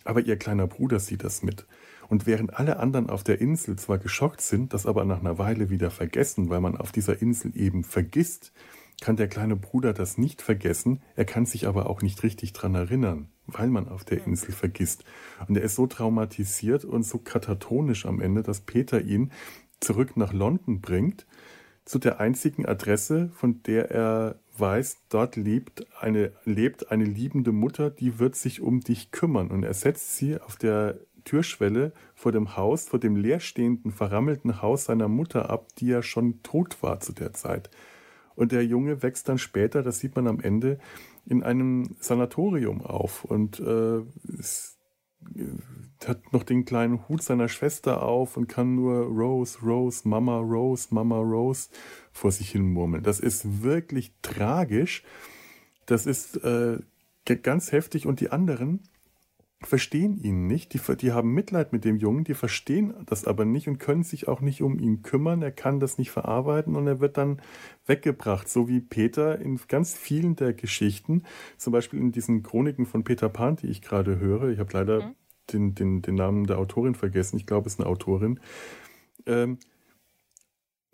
Aber 0.05 0.21
ihr 0.21 0.37
kleiner 0.37 0.67
Bruder 0.67 0.99
sieht 0.99 1.23
das 1.23 1.43
mit. 1.43 1.67
Und 2.07 2.25
während 2.25 2.57
alle 2.57 2.79
anderen 2.79 3.09
auf 3.09 3.23
der 3.23 3.41
Insel 3.41 3.75
zwar 3.75 3.97
geschockt 3.97 4.39
sind, 4.39 4.73
das 4.73 4.85
aber 4.85 5.03
nach 5.03 5.19
einer 5.19 5.37
Weile 5.37 5.69
wieder 5.69 5.91
vergessen, 5.91 6.49
weil 6.49 6.61
man 6.61 6.77
auf 6.77 6.93
dieser 6.93 7.21
Insel 7.21 7.51
eben 7.55 7.83
vergisst, 7.83 8.53
kann 9.01 9.17
der 9.17 9.27
kleine 9.27 9.57
Bruder 9.57 9.93
das 9.93 10.17
nicht 10.17 10.41
vergessen, 10.41 11.01
er 11.15 11.25
kann 11.25 11.45
sich 11.45 11.67
aber 11.67 11.89
auch 11.89 12.01
nicht 12.01 12.23
richtig 12.23 12.53
dran 12.53 12.73
erinnern, 12.75 13.27
weil 13.47 13.69
man 13.69 13.87
auf 13.87 14.05
der 14.05 14.25
Insel 14.25 14.51
vergisst. 14.51 15.03
Und 15.47 15.57
er 15.57 15.63
ist 15.63 15.75
so 15.75 15.87
traumatisiert 15.87 16.85
und 16.85 17.03
so 17.03 17.17
katatonisch 17.17 18.05
am 18.05 18.21
Ende, 18.21 18.43
dass 18.43 18.61
Peter 18.61 19.01
ihn 19.01 19.31
zurück 19.79 20.17
nach 20.17 20.33
London 20.33 20.81
bringt, 20.81 21.25
zu 21.85 21.99
der 21.99 22.19
einzigen 22.19 22.65
Adresse, 22.65 23.29
von 23.33 23.63
der 23.63 23.91
er 23.91 24.39
weiß, 24.57 25.03
dort 25.09 25.37
lebt 25.37 25.85
eine, 26.01 26.33
lebt 26.43 26.91
eine 26.91 27.05
liebende 27.05 27.53
Mutter, 27.53 27.89
die 27.89 28.19
wird 28.19 28.35
sich 28.35 28.61
um 28.61 28.81
dich 28.81 29.11
kümmern. 29.11 29.51
Und 29.51 29.63
er 29.63 29.73
setzt 29.73 30.17
sie 30.17 30.39
auf 30.39 30.57
der 30.57 30.99
Türschwelle 31.23 31.93
vor 32.13 32.31
dem 32.33 32.57
Haus, 32.57 32.89
vor 32.89 32.99
dem 32.99 33.15
leerstehenden, 33.15 33.91
verrammelten 33.91 34.61
Haus 34.61 34.85
seiner 34.85 35.07
Mutter 35.07 35.49
ab, 35.49 35.67
die 35.77 35.87
ja 35.87 36.01
schon 36.01 36.41
tot 36.43 36.81
war 36.83 36.99
zu 36.99 37.13
der 37.13 37.33
Zeit. 37.33 37.69
Und 38.35 38.51
der 38.51 38.65
Junge 38.65 39.01
wächst 39.01 39.29
dann 39.29 39.37
später, 39.37 39.81
das 39.81 39.99
sieht 39.99 40.15
man 40.15 40.27
am 40.27 40.39
Ende, 40.39 40.79
in 41.29 41.43
einem 41.43 41.95
Sanatorium 41.99 42.81
auf 42.81 43.25
und 43.25 43.59
äh, 43.59 43.97
äh, 43.97 44.03
hat 46.05 46.31
noch 46.31 46.43
den 46.43 46.63
kleinen 46.63 47.07
Hut 47.07 47.21
seiner 47.21 47.49
Schwester 47.49 48.03
auf 48.03 48.37
und 48.37 48.47
kann 48.47 48.75
nur 48.75 49.05
Rose, 49.07 49.59
Rose, 49.61 50.07
Mama 50.07 50.39
Rose, 50.39 50.87
Mama 50.91 51.17
Rose 51.17 51.69
vor 52.11 52.31
sich 52.31 52.51
hin 52.51 52.71
murmeln. 52.71 53.03
Das 53.03 53.19
ist 53.19 53.63
wirklich 53.63 54.13
tragisch. 54.21 55.03
Das 55.85 56.05
ist 56.05 56.37
äh, 56.43 56.77
ganz 57.25 57.71
heftig 57.71 58.05
und 58.05 58.19
die 58.19 58.29
anderen 58.29 58.83
verstehen 59.61 60.17
ihn 60.17 60.45
nicht, 60.45 60.73
die, 60.73 60.95
die 60.97 61.11
haben 61.11 61.33
Mitleid 61.33 61.73
mit 61.73 61.83
dem 61.83 61.97
Jungen, 61.97 62.23
die 62.23 62.35
verstehen 62.35 62.93
das 63.07 63.25
aber 63.25 63.43
nicht 63.43 63.67
und 63.67 63.79
können 63.79 64.03
sich 64.03 64.27
auch 64.27 64.39
nicht 64.39 64.61
um 64.61 64.77
ihn 64.77 65.01
kümmern, 65.01 65.41
er 65.41 65.51
kann 65.51 65.79
das 65.79 65.97
nicht 65.97 66.11
verarbeiten 66.11 66.75
und 66.75 66.85
er 66.85 66.99
wird 66.99 67.17
dann 67.17 67.41
weggebracht, 67.87 68.47
so 68.47 68.67
wie 68.67 68.79
Peter 68.79 69.39
in 69.39 69.59
ganz 69.67 69.95
vielen 69.95 70.35
der 70.35 70.53
Geschichten, 70.53 71.23
zum 71.57 71.73
Beispiel 71.73 71.99
in 71.99 72.11
diesen 72.11 72.43
Chroniken 72.43 72.85
von 72.85 73.03
Peter 73.03 73.29
Pan, 73.29 73.55
die 73.55 73.67
ich 73.67 73.81
gerade 73.81 74.19
höre, 74.19 74.49
ich 74.49 74.59
habe 74.59 74.73
leider 74.73 75.07
mhm. 75.07 75.15
den, 75.51 75.75
den, 75.75 76.01
den 76.03 76.15
Namen 76.15 76.45
der 76.45 76.59
Autorin 76.59 76.93
vergessen, 76.93 77.37
ich 77.37 77.47
glaube 77.47 77.65
es 77.67 77.73
ist 77.73 77.79
eine 77.79 77.89
Autorin, 77.89 78.39
ähm, 79.25 79.57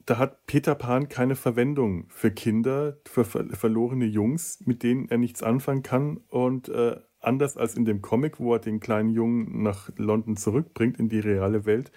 da 0.05 0.18
hat 0.18 0.45
Peter 0.47 0.76
Pan 0.76 1.07
keine 1.07 1.36
Verwendung 1.36 2.05
für 2.09 2.32
Kinder, 2.32 2.97
für 3.05 3.24
verlorene 3.24 4.05
Jungs, 4.05 4.59
mit 4.66 4.84
denen 4.84 5.07
er 5.07 5.18
nichts 5.18 5.41
anfangen 5.43 5.82
kann. 5.82 6.18
Und 6.28 6.68
äh, 6.68 6.99
anders 7.26 7.58
als 7.58 7.76
in 7.76 7.86
dem 7.86 8.02
Comic, 8.02 8.40
wo 8.40 8.54
er 8.54 8.60
den 8.60 8.80
kleinen 8.80 9.10
Jungen 9.10 9.64
nach 9.64 9.90
London 9.98 10.38
zurückbringt 10.38 11.00
in 11.00 11.10
die 11.10 11.20
reale 11.20 11.66
Welt, 11.66 11.92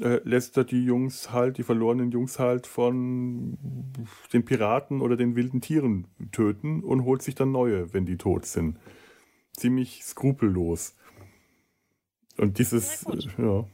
äh, 0.00 0.20
lässt 0.24 0.56
er 0.56 0.64
die 0.64 0.84
Jungs 0.84 1.32
halt, 1.32 1.58
die 1.58 1.62
verlorenen 1.62 2.10
Jungs 2.10 2.38
halt 2.38 2.66
von 2.66 3.58
den 4.32 4.44
Piraten 4.44 5.00
oder 5.00 5.16
den 5.16 5.34
wilden 5.34 5.60
Tieren 5.60 6.06
töten 6.30 6.84
und 6.84 7.04
holt 7.04 7.22
sich 7.22 7.34
dann 7.34 7.52
neue, 7.52 7.92
wenn 7.92 8.06
die 8.06 8.16
tot 8.16 8.46
sind. 8.46 8.78
Ziemlich 9.52 10.04
skrupellos. 10.04 10.94
Und 12.36 12.58
dieses, 12.58 13.04
äh, 13.04 13.18
ja. 13.38 13.66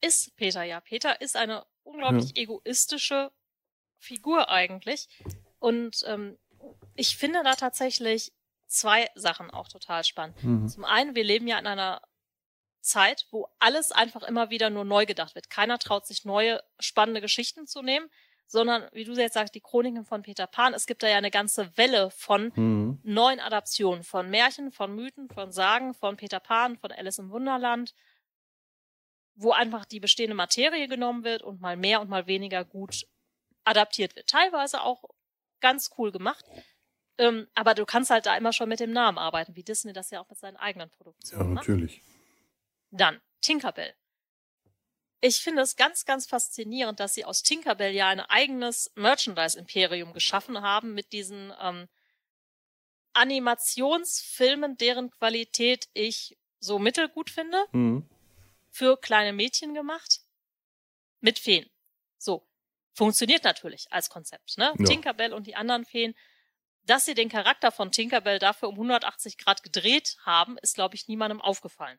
Ist 0.00 0.36
Peter 0.36 0.62
ja. 0.62 0.80
Peter 0.80 1.20
ist 1.20 1.36
eine 1.36 1.64
unglaublich 1.82 2.36
ja. 2.36 2.42
egoistische 2.42 3.32
Figur 3.98 4.48
eigentlich. 4.48 5.08
Und 5.58 6.04
ähm, 6.06 6.38
ich 6.94 7.16
finde 7.16 7.42
da 7.42 7.54
tatsächlich 7.54 8.32
zwei 8.68 9.10
Sachen 9.14 9.50
auch 9.50 9.68
total 9.68 10.04
spannend. 10.04 10.42
Mhm. 10.44 10.68
Zum 10.68 10.84
einen, 10.84 11.14
wir 11.14 11.24
leben 11.24 11.48
ja 11.48 11.58
in 11.58 11.66
einer 11.66 12.00
Zeit, 12.80 13.26
wo 13.30 13.48
alles 13.58 13.90
einfach 13.90 14.22
immer 14.22 14.50
wieder 14.50 14.70
nur 14.70 14.84
neu 14.84 15.04
gedacht 15.04 15.34
wird. 15.34 15.50
Keiner 15.50 15.78
traut 15.78 16.06
sich 16.06 16.24
neue 16.24 16.62
spannende 16.78 17.20
Geschichten 17.20 17.66
zu 17.66 17.82
nehmen, 17.82 18.08
sondern 18.46 18.88
wie 18.92 19.04
du 19.04 19.12
jetzt 19.12 19.34
sagst, 19.34 19.54
die 19.54 19.60
Chroniken 19.60 20.04
von 20.04 20.22
Peter 20.22 20.46
Pan. 20.46 20.72
Es 20.72 20.86
gibt 20.86 21.02
da 21.02 21.08
ja 21.08 21.18
eine 21.18 21.30
ganze 21.30 21.76
Welle 21.76 22.10
von 22.10 22.52
mhm. 22.54 23.00
neuen 23.02 23.40
Adaptionen, 23.40 24.04
von 24.04 24.30
Märchen, 24.30 24.70
von 24.70 24.94
Mythen, 24.94 25.28
von 25.28 25.50
Sagen, 25.52 25.92
von 25.92 26.16
Peter 26.16 26.40
Pan, 26.40 26.78
von 26.78 26.92
Alice 26.92 27.18
im 27.18 27.30
Wunderland. 27.30 27.94
wo 29.40 29.52
einfach 29.52 29.84
die 29.84 30.00
bestehende 30.00 30.34
Materie 30.34 30.88
genommen 30.88 31.22
wird 31.24 31.42
und 31.42 31.60
mal 31.60 31.76
mehr 31.76 32.00
und 32.00 32.10
mal 32.10 32.26
weniger 32.26 32.64
gut 32.64 33.06
adaptiert 33.64 34.16
wird. 34.16 34.28
Teilweise 34.28 34.82
auch 34.82 35.04
ganz 35.60 35.90
cool 35.96 36.10
gemacht. 36.10 36.44
Ähm, 37.18 37.48
aber 37.54 37.74
du 37.74 37.84
kannst 37.84 38.10
halt 38.10 38.26
da 38.26 38.36
immer 38.36 38.52
schon 38.52 38.68
mit 38.68 38.80
dem 38.80 38.92
Namen 38.92 39.18
arbeiten, 39.18 39.56
wie 39.56 39.64
Disney 39.64 39.92
das 39.92 40.10
ja 40.10 40.20
auch 40.20 40.28
mit 40.28 40.38
seinen 40.38 40.56
eigenen 40.56 40.88
Produktionen 40.90 41.54
macht. 41.54 41.66
Ja, 41.66 41.74
natürlich. 41.74 42.02
Macht. 42.02 43.00
Dann 43.00 43.20
Tinkerbell. 43.40 43.94
Ich 45.20 45.38
finde 45.38 45.62
es 45.62 45.74
ganz, 45.74 46.04
ganz 46.04 46.26
faszinierend, 46.26 47.00
dass 47.00 47.14
sie 47.14 47.24
aus 47.24 47.42
Tinkerbell 47.42 47.92
ja 47.92 48.08
ein 48.08 48.20
eigenes 48.20 48.92
Merchandise-Imperium 48.94 50.12
geschaffen 50.12 50.62
haben 50.62 50.94
mit 50.94 51.12
diesen 51.12 51.52
ähm, 51.60 51.88
Animationsfilmen, 53.14 54.76
deren 54.76 55.10
Qualität 55.10 55.88
ich 55.92 56.38
so 56.60 56.78
mittelgut 56.78 57.30
finde. 57.30 57.64
Mhm. 57.72 58.08
Für 58.70 58.96
kleine 58.96 59.32
Mädchen 59.32 59.74
gemacht. 59.74 60.20
Mit 61.20 61.40
Feen. 61.40 61.68
So. 62.16 62.46
Funktioniert 62.94 63.44
natürlich 63.44 63.90
als 63.90 64.08
Konzept, 64.10 64.58
ne? 64.58 64.72
Ja. 64.78 64.84
Tinkerbell 64.84 65.32
und 65.32 65.46
die 65.46 65.56
anderen 65.56 65.84
Feen. 65.84 66.14
Dass 66.88 67.04
sie 67.04 67.12
den 67.12 67.28
Charakter 67.28 67.70
von 67.70 67.92
Tinkerbell 67.92 68.38
dafür 68.38 68.70
um 68.70 68.76
180 68.76 69.36
Grad 69.36 69.62
gedreht 69.62 70.16
haben, 70.24 70.56
ist, 70.62 70.74
glaube 70.74 70.94
ich, 70.94 71.06
niemandem 71.06 71.40
aufgefallen. 71.40 71.98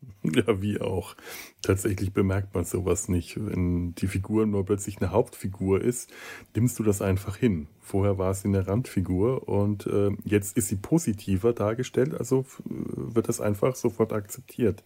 Ja, 0.22 0.62
wie 0.62 0.80
auch. 0.80 1.16
Tatsächlich 1.60 2.12
bemerkt 2.12 2.54
man 2.54 2.64
sowas 2.64 3.08
nicht. 3.08 3.36
Wenn 3.36 3.96
die 3.96 4.06
Figur 4.06 4.46
nur 4.46 4.64
plötzlich 4.64 4.98
eine 4.98 5.10
Hauptfigur 5.10 5.80
ist, 5.80 6.12
nimmst 6.54 6.78
du 6.78 6.84
das 6.84 7.02
einfach 7.02 7.36
hin. 7.36 7.66
Vorher 7.80 8.16
war 8.16 8.32
sie 8.32 8.46
eine 8.46 8.68
Randfigur 8.68 9.48
und 9.48 9.86
äh, 9.86 10.10
jetzt 10.24 10.56
ist 10.56 10.68
sie 10.68 10.76
positiver 10.76 11.52
dargestellt, 11.52 12.14
also 12.14 12.46
wird 12.64 13.28
das 13.28 13.40
einfach 13.40 13.74
sofort 13.74 14.12
akzeptiert. 14.12 14.84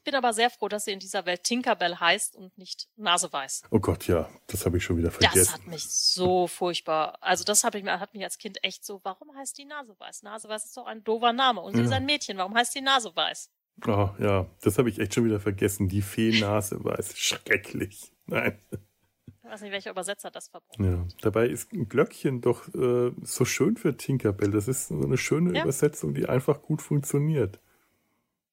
Ich 0.00 0.04
bin 0.04 0.14
aber 0.14 0.32
sehr 0.32 0.48
froh, 0.48 0.68
dass 0.68 0.86
sie 0.86 0.92
in 0.92 0.98
dieser 0.98 1.26
Welt 1.26 1.44
Tinkerbell 1.44 1.96
heißt 1.96 2.34
und 2.34 2.56
nicht 2.56 2.88
Naseweiß. 2.96 3.64
Oh 3.70 3.80
Gott, 3.80 4.06
ja, 4.06 4.30
das 4.46 4.64
habe 4.64 4.78
ich 4.78 4.84
schon 4.84 4.96
wieder 4.96 5.10
vergessen. 5.10 5.38
Das 5.38 5.52
hat 5.52 5.66
mich 5.66 5.84
so 5.90 6.46
furchtbar. 6.46 7.18
Also 7.20 7.44
das 7.44 7.64
habe 7.64 7.76
ich 7.76 7.84
mir 7.84 8.00
hat 8.00 8.14
mich 8.14 8.24
als 8.24 8.38
Kind 8.38 8.64
echt 8.64 8.82
so. 8.82 9.00
Warum 9.04 9.36
heißt 9.36 9.58
die 9.58 9.66
Naseweiß? 9.66 10.22
Naseweiß 10.22 10.64
ist 10.64 10.76
doch 10.78 10.86
ein 10.86 11.04
doofer 11.04 11.34
Name 11.34 11.60
und 11.60 11.74
sie 11.74 11.80
ja. 11.80 11.84
ist 11.84 11.92
ein 11.92 12.06
Mädchen. 12.06 12.38
Warum 12.38 12.54
heißt 12.54 12.74
die 12.74 12.80
Naseweiß? 12.80 13.50
Oh 13.86 14.08
ja, 14.18 14.46
das 14.62 14.78
habe 14.78 14.88
ich 14.88 14.98
echt 15.00 15.14
schon 15.14 15.26
wieder 15.26 15.38
vergessen. 15.38 15.86
Die 15.90 16.00
Feenase 16.00 16.82
war 16.82 16.98
es 16.98 17.18
schrecklich. 17.18 18.10
Nein. 18.24 18.58
Ich 18.70 19.50
weiß 19.50 19.60
nicht, 19.60 19.72
welcher 19.72 19.90
Übersetzer 19.90 20.30
das 20.30 20.48
verbraucht. 20.48 20.80
Ja, 20.80 21.06
dabei 21.20 21.46
ist 21.46 21.74
ein 21.74 21.90
Glöckchen 21.90 22.40
doch 22.40 22.72
äh, 22.74 23.12
so 23.20 23.44
schön 23.44 23.76
für 23.76 23.98
Tinkerbell. 23.98 24.50
Das 24.50 24.66
ist 24.66 24.88
so 24.88 25.02
eine 25.02 25.18
schöne 25.18 25.54
ja. 25.54 25.64
Übersetzung, 25.64 26.14
die 26.14 26.26
einfach 26.26 26.62
gut 26.62 26.80
funktioniert. 26.80 27.60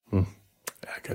Hm. 0.10 0.28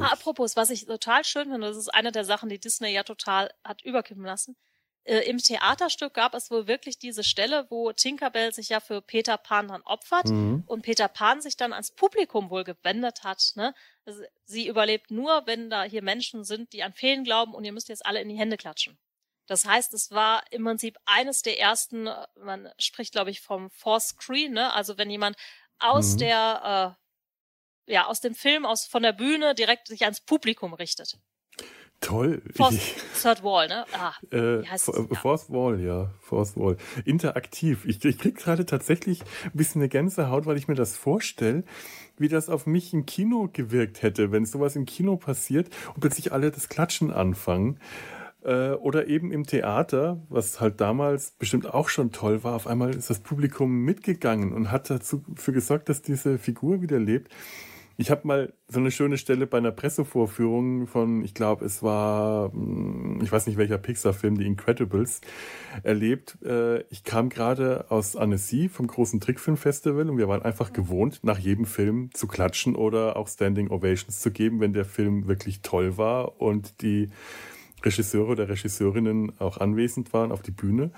Ah, 0.00 0.12
apropos, 0.12 0.56
was 0.56 0.70
ich 0.70 0.86
total 0.86 1.24
schön 1.24 1.50
finde, 1.50 1.66
das 1.66 1.76
ist 1.76 1.88
eine 1.88 2.12
der 2.12 2.24
Sachen, 2.24 2.48
die 2.48 2.58
Disney 2.60 2.92
ja 2.92 3.02
total 3.02 3.50
hat 3.64 3.82
überkippen 3.82 4.24
lassen 4.24 4.56
äh, 5.04 5.20
im 5.28 5.38
Theaterstück 5.38 6.14
gab 6.14 6.34
es 6.34 6.50
wohl 6.50 6.66
wirklich 6.66 6.98
diese 6.98 7.24
Stelle, 7.24 7.66
wo 7.70 7.92
Tinkerbell 7.92 8.52
sich 8.52 8.68
ja 8.68 8.80
für 8.80 9.02
Peter 9.02 9.36
Pan 9.36 9.68
dann 9.68 9.82
opfert 9.82 10.26
mhm. 10.26 10.64
und 10.66 10.82
Peter 10.82 11.08
Pan 11.08 11.40
sich 11.40 11.56
dann 11.56 11.72
ans 11.72 11.90
Publikum 11.90 12.50
wohl 12.50 12.64
gewendet 12.64 13.24
hat. 13.24 13.52
Ne? 13.56 13.74
Also, 14.04 14.22
sie 14.44 14.68
überlebt 14.68 15.10
nur, 15.10 15.42
wenn 15.46 15.70
da 15.70 15.82
hier 15.82 16.02
Menschen 16.02 16.44
sind, 16.44 16.72
die 16.72 16.82
an 16.82 16.92
Feen 16.92 17.24
glauben 17.24 17.54
und 17.54 17.64
ihr 17.64 17.72
müsst 17.72 17.88
jetzt 17.88 18.06
alle 18.06 18.20
in 18.20 18.28
die 18.28 18.38
Hände 18.38 18.56
klatschen. 18.56 18.98
Das 19.46 19.66
heißt, 19.66 19.92
es 19.92 20.12
war 20.12 20.44
im 20.50 20.64
Prinzip 20.64 20.96
eines 21.04 21.42
der 21.42 21.58
ersten, 21.58 22.06
äh, 22.06 22.26
man 22.36 22.68
spricht, 22.78 23.12
glaube 23.12 23.30
ich, 23.30 23.40
vom 23.40 23.70
Force 23.70 24.08
Screen, 24.08 24.52
ne? 24.52 24.72
Also 24.72 24.98
wenn 24.98 25.10
jemand 25.10 25.36
aus 25.78 26.14
mhm. 26.14 26.18
der, 26.18 26.96
äh, 26.96 27.01
ja, 27.86 28.06
aus 28.06 28.20
dem 28.20 28.34
Film, 28.34 28.64
aus 28.64 28.86
von 28.86 29.02
der 29.02 29.12
Bühne 29.12 29.54
direkt 29.54 29.88
sich 29.88 30.02
ans 30.02 30.20
Publikum 30.20 30.74
richtet. 30.74 31.18
Toll. 32.02 32.42
Force, 32.56 32.78
Third 33.22 33.44
Wall, 33.44 33.68
ne? 33.68 33.84
Ah, 33.92 34.12
äh, 34.36 34.64
Fourth 34.76 35.48
Wall, 35.50 35.80
ja. 35.80 36.10
Fourth 36.20 36.56
Wall. 36.56 36.76
Interaktiv. 37.04 37.84
Ich, 37.86 38.04
ich 38.04 38.18
krieg 38.18 38.36
gerade 38.36 38.66
tatsächlich 38.66 39.22
ein 39.44 39.52
bisschen 39.54 39.80
eine 39.80 39.88
Gänsehaut, 39.88 40.44
weil 40.44 40.56
ich 40.56 40.66
mir 40.66 40.74
das 40.74 40.96
vorstelle, 40.96 41.62
wie 42.18 42.28
das 42.28 42.48
auf 42.48 42.66
mich 42.66 42.92
im 42.92 43.06
Kino 43.06 43.48
gewirkt 43.52 44.02
hätte, 44.02 44.32
wenn 44.32 44.44
sowas 44.44 44.74
im 44.74 44.84
Kino 44.84 45.16
passiert 45.16 45.68
und 45.94 46.00
plötzlich 46.00 46.32
alle 46.32 46.50
das 46.50 46.68
Klatschen 46.68 47.12
anfangen. 47.12 47.78
Äh, 48.44 48.72
oder 48.72 49.06
eben 49.06 49.30
im 49.30 49.46
Theater, 49.46 50.20
was 50.28 50.60
halt 50.60 50.80
damals 50.80 51.30
bestimmt 51.32 51.72
auch 51.72 51.88
schon 51.88 52.10
toll 52.10 52.42
war. 52.42 52.56
Auf 52.56 52.66
einmal 52.66 52.92
ist 52.92 53.10
das 53.10 53.20
Publikum 53.20 53.84
mitgegangen 53.84 54.52
und 54.52 54.72
hat 54.72 54.90
dazu 54.90 55.22
dafür 55.28 55.54
gesorgt, 55.54 55.88
dass 55.88 56.02
diese 56.02 56.38
Figur 56.38 56.82
wieder 56.82 56.98
lebt. 56.98 57.32
Ich 58.02 58.10
habe 58.10 58.26
mal 58.26 58.52
so 58.66 58.80
eine 58.80 58.90
schöne 58.90 59.16
Stelle 59.16 59.46
bei 59.46 59.58
einer 59.58 59.70
Pressevorführung 59.70 60.88
von, 60.88 61.22
ich 61.22 61.34
glaube, 61.34 61.64
es 61.64 61.84
war, 61.84 62.52
hm, 62.52 63.20
ich 63.22 63.30
weiß 63.30 63.46
nicht 63.46 63.58
welcher 63.58 63.78
Pixar-Film, 63.78 64.38
die 64.38 64.44
Incredibles, 64.44 65.20
erlebt. 65.84 66.36
Äh, 66.44 66.80
ich 66.90 67.04
kam 67.04 67.28
gerade 67.28 67.92
aus 67.92 68.16
Annecy 68.16 68.68
vom 68.68 68.88
großen 68.88 69.20
Trickfilmfestival 69.20 70.10
und 70.10 70.18
wir 70.18 70.26
waren 70.26 70.42
einfach 70.42 70.72
gewohnt, 70.72 71.20
nach 71.22 71.38
jedem 71.38 71.64
Film 71.64 72.10
zu 72.12 72.26
klatschen 72.26 72.74
oder 72.74 73.14
auch 73.14 73.28
Standing 73.28 73.70
Ovations 73.70 74.18
zu 74.18 74.32
geben, 74.32 74.58
wenn 74.58 74.72
der 74.72 74.84
Film 74.84 75.28
wirklich 75.28 75.62
toll 75.62 75.96
war 75.96 76.40
und 76.40 76.82
die 76.82 77.08
Regisseure 77.84 78.32
oder 78.32 78.48
Regisseurinnen 78.48 79.38
auch 79.38 79.58
anwesend 79.58 80.12
waren, 80.12 80.32
auf 80.32 80.42
die 80.42 80.50
Bühne 80.50 80.90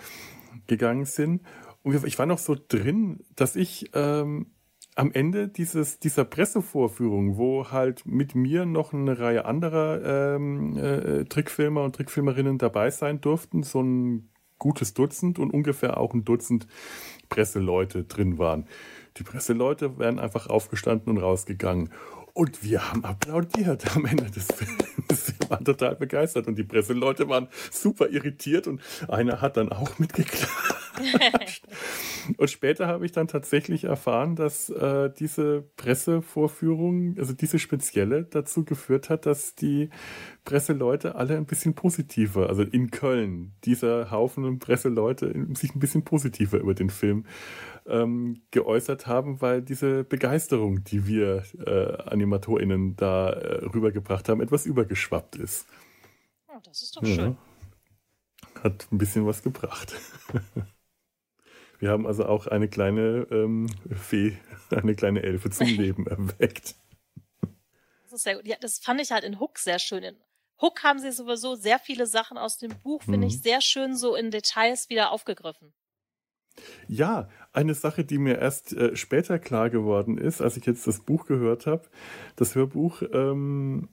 gegangen 0.69 1.05
sind. 1.05 1.43
Und 1.83 2.03
ich 2.07 2.19
war 2.19 2.25
noch 2.25 2.39
so 2.39 2.57
drin, 2.57 3.21
dass 3.37 3.57
ich 3.57 3.91
ähm, 3.93 4.47
am 4.97 5.12
Ende 5.12 5.49
dieses, 5.49 5.99
dieser 5.99 6.24
Pressevorführung, 6.24 7.36
wo 7.36 7.70
halt 7.70 8.07
mit 8.07 8.34
mir 8.34 8.64
noch 8.64 8.92
eine 8.92 9.18
Reihe 9.18 9.45
anderer 9.45 10.36
ähm, 10.36 10.76
äh, 10.76 11.24
Trickfilmer 11.24 11.82
und 11.82 11.97
Trickfilmerinnen 11.97 12.59
dabei 12.59 12.90
sein 12.90 13.20
durften, 13.20 13.62
so 13.64 13.82
ein 13.82 14.30
gutes 14.59 14.95
Dutzend 14.95 15.38
und 15.38 15.51
ungefähr 15.53 15.99
auch 15.99 16.14
ein 16.14 16.24
Dutzend 16.24 16.66
Presseleute 17.28 18.05
drin 18.05 18.38
waren. 18.38 18.66
Die 19.16 19.24
Presseleute 19.24 19.99
wären 19.99 20.18
einfach 20.18 20.47
aufgestanden 20.47 21.11
und 21.11 21.22
rausgegangen. 21.22 21.90
Und 22.35 22.64
wir 22.64 22.91
haben 22.91 23.05
applaudiert 23.05 23.95
am 23.97 24.07
Ende 24.07 24.24
des 24.24 24.49
Films. 24.49 25.35
Wir 25.39 25.51
waren 25.51 25.64
total 25.64 25.95
begeistert 25.95 26.49
und 26.49 26.59
die 26.59 26.64
Presseleute 26.64 27.28
waren 27.28 27.49
super 27.70 28.09
irritiert 28.09 28.66
und 28.66 28.80
einer 29.09 29.41
hat 29.41 29.57
dann 29.57 29.70
auch 29.70 30.01
mitgeklatscht. 30.01 31.64
und 32.37 32.51
später 32.51 32.89
habe 32.89 33.07
ich 33.07 33.12
dann 33.12 33.28
tatsächlich 33.28 33.85
erfahren, 33.85 34.35
dass 34.35 34.68
äh, 34.68 35.11
diese 35.16 35.62
Pressevorführung, 35.76 37.16
also 37.18 37.35
diese 37.35 37.61
spezielle, 37.61 38.24
dazu 38.24 38.64
geführt 38.64 39.11
hat, 39.11 39.26
dass 39.26 39.55
die 39.55 39.91
Presseleute 40.45 41.14
alle 41.14 41.36
ein 41.36 41.47
bisschen 41.47 41.74
positiver, 41.74 42.49
also 42.49 42.62
in 42.62 42.90
Köln, 42.90 43.55
dieser 43.64 44.11
Haufen 44.11 44.59
Presseleute 44.59 45.32
sich 45.55 45.74
ein 45.74 45.80
bisschen 45.80 46.05
positiver 46.05 46.59
über 46.59 46.74
den 46.74 46.90
Film 46.90 47.24
ähm, 47.86 48.42
geäußert 48.51 49.07
haben, 49.07 49.40
weil 49.40 49.62
diese 49.62 50.05
Begeisterung, 50.05 50.84
die 50.84 51.07
wir 51.07 51.45
äh, 51.66 52.11
AnimatorInnen 52.11 52.97
da 52.97 53.30
äh, 53.30 53.64
rübergebracht 53.64 54.28
haben, 54.28 54.40
etwas 54.40 54.66
übergeschwappt 54.66 55.36
ist. 55.36 55.66
Oh, 56.49 56.61
das 56.62 56.82
ist 56.82 56.97
doch 56.97 57.03
ja. 57.03 57.14
schön. 57.14 57.36
Hat 58.62 58.86
ein 58.92 58.99
bisschen 58.99 59.26
was 59.26 59.42
gebracht. 59.42 59.95
Wir 61.78 61.90
haben 61.90 62.07
also 62.07 62.24
auch 62.26 62.47
eine 62.47 62.68
kleine 62.68 63.26
ähm, 63.30 63.68
Fee, 63.95 64.38
eine 64.70 64.95
kleine 64.95 65.22
Elfe 65.22 65.51
zum 65.51 65.66
Leben 65.68 66.07
erweckt. 66.07 66.76
Das 68.05 68.12
ist 68.12 68.22
sehr 68.22 68.36
gut. 68.36 68.47
Ja, 68.47 68.57
das 68.61 68.78
fand 68.78 69.01
ich 69.01 69.11
halt 69.11 69.24
in 69.24 69.40
Hook 69.40 69.59
sehr 69.59 69.78
schön. 69.78 70.03
In 70.03 70.16
Hook 70.61 70.83
haben 70.83 70.99
sie 70.99 71.13
sowieso 71.13 71.55
sehr 71.55 71.79
viele 71.79 72.07
Sachen 72.07 72.39
aus 72.39 72.59
dem 72.59 72.73
Buch, 72.83 73.03
finde 73.03 73.19
mhm. 73.19 73.25
ich, 73.25 73.43
sehr 73.43 73.61
schön 73.61 73.97
so 73.97 74.15
in 74.15 74.31
Details 74.31 74.89
wieder 74.89 75.11
aufgegriffen. 75.11 75.73
Ja, 76.87 77.29
eine 77.53 77.75
Sache, 77.75 78.05
die 78.05 78.19
mir 78.19 78.39
erst 78.39 78.73
äh, 78.73 78.95
später 78.95 79.39
klar 79.39 79.71
geworden 79.71 80.19
ist, 80.19 80.41
als 80.41 80.57
ich 80.57 80.67
jetzt 80.67 80.87
das 80.87 81.01
Buch 81.01 81.27
gehört 81.27 81.67
habe, 81.67 81.89
das 82.37 82.55
Hörbuch, 82.55 83.03
ähm, 83.13 83.89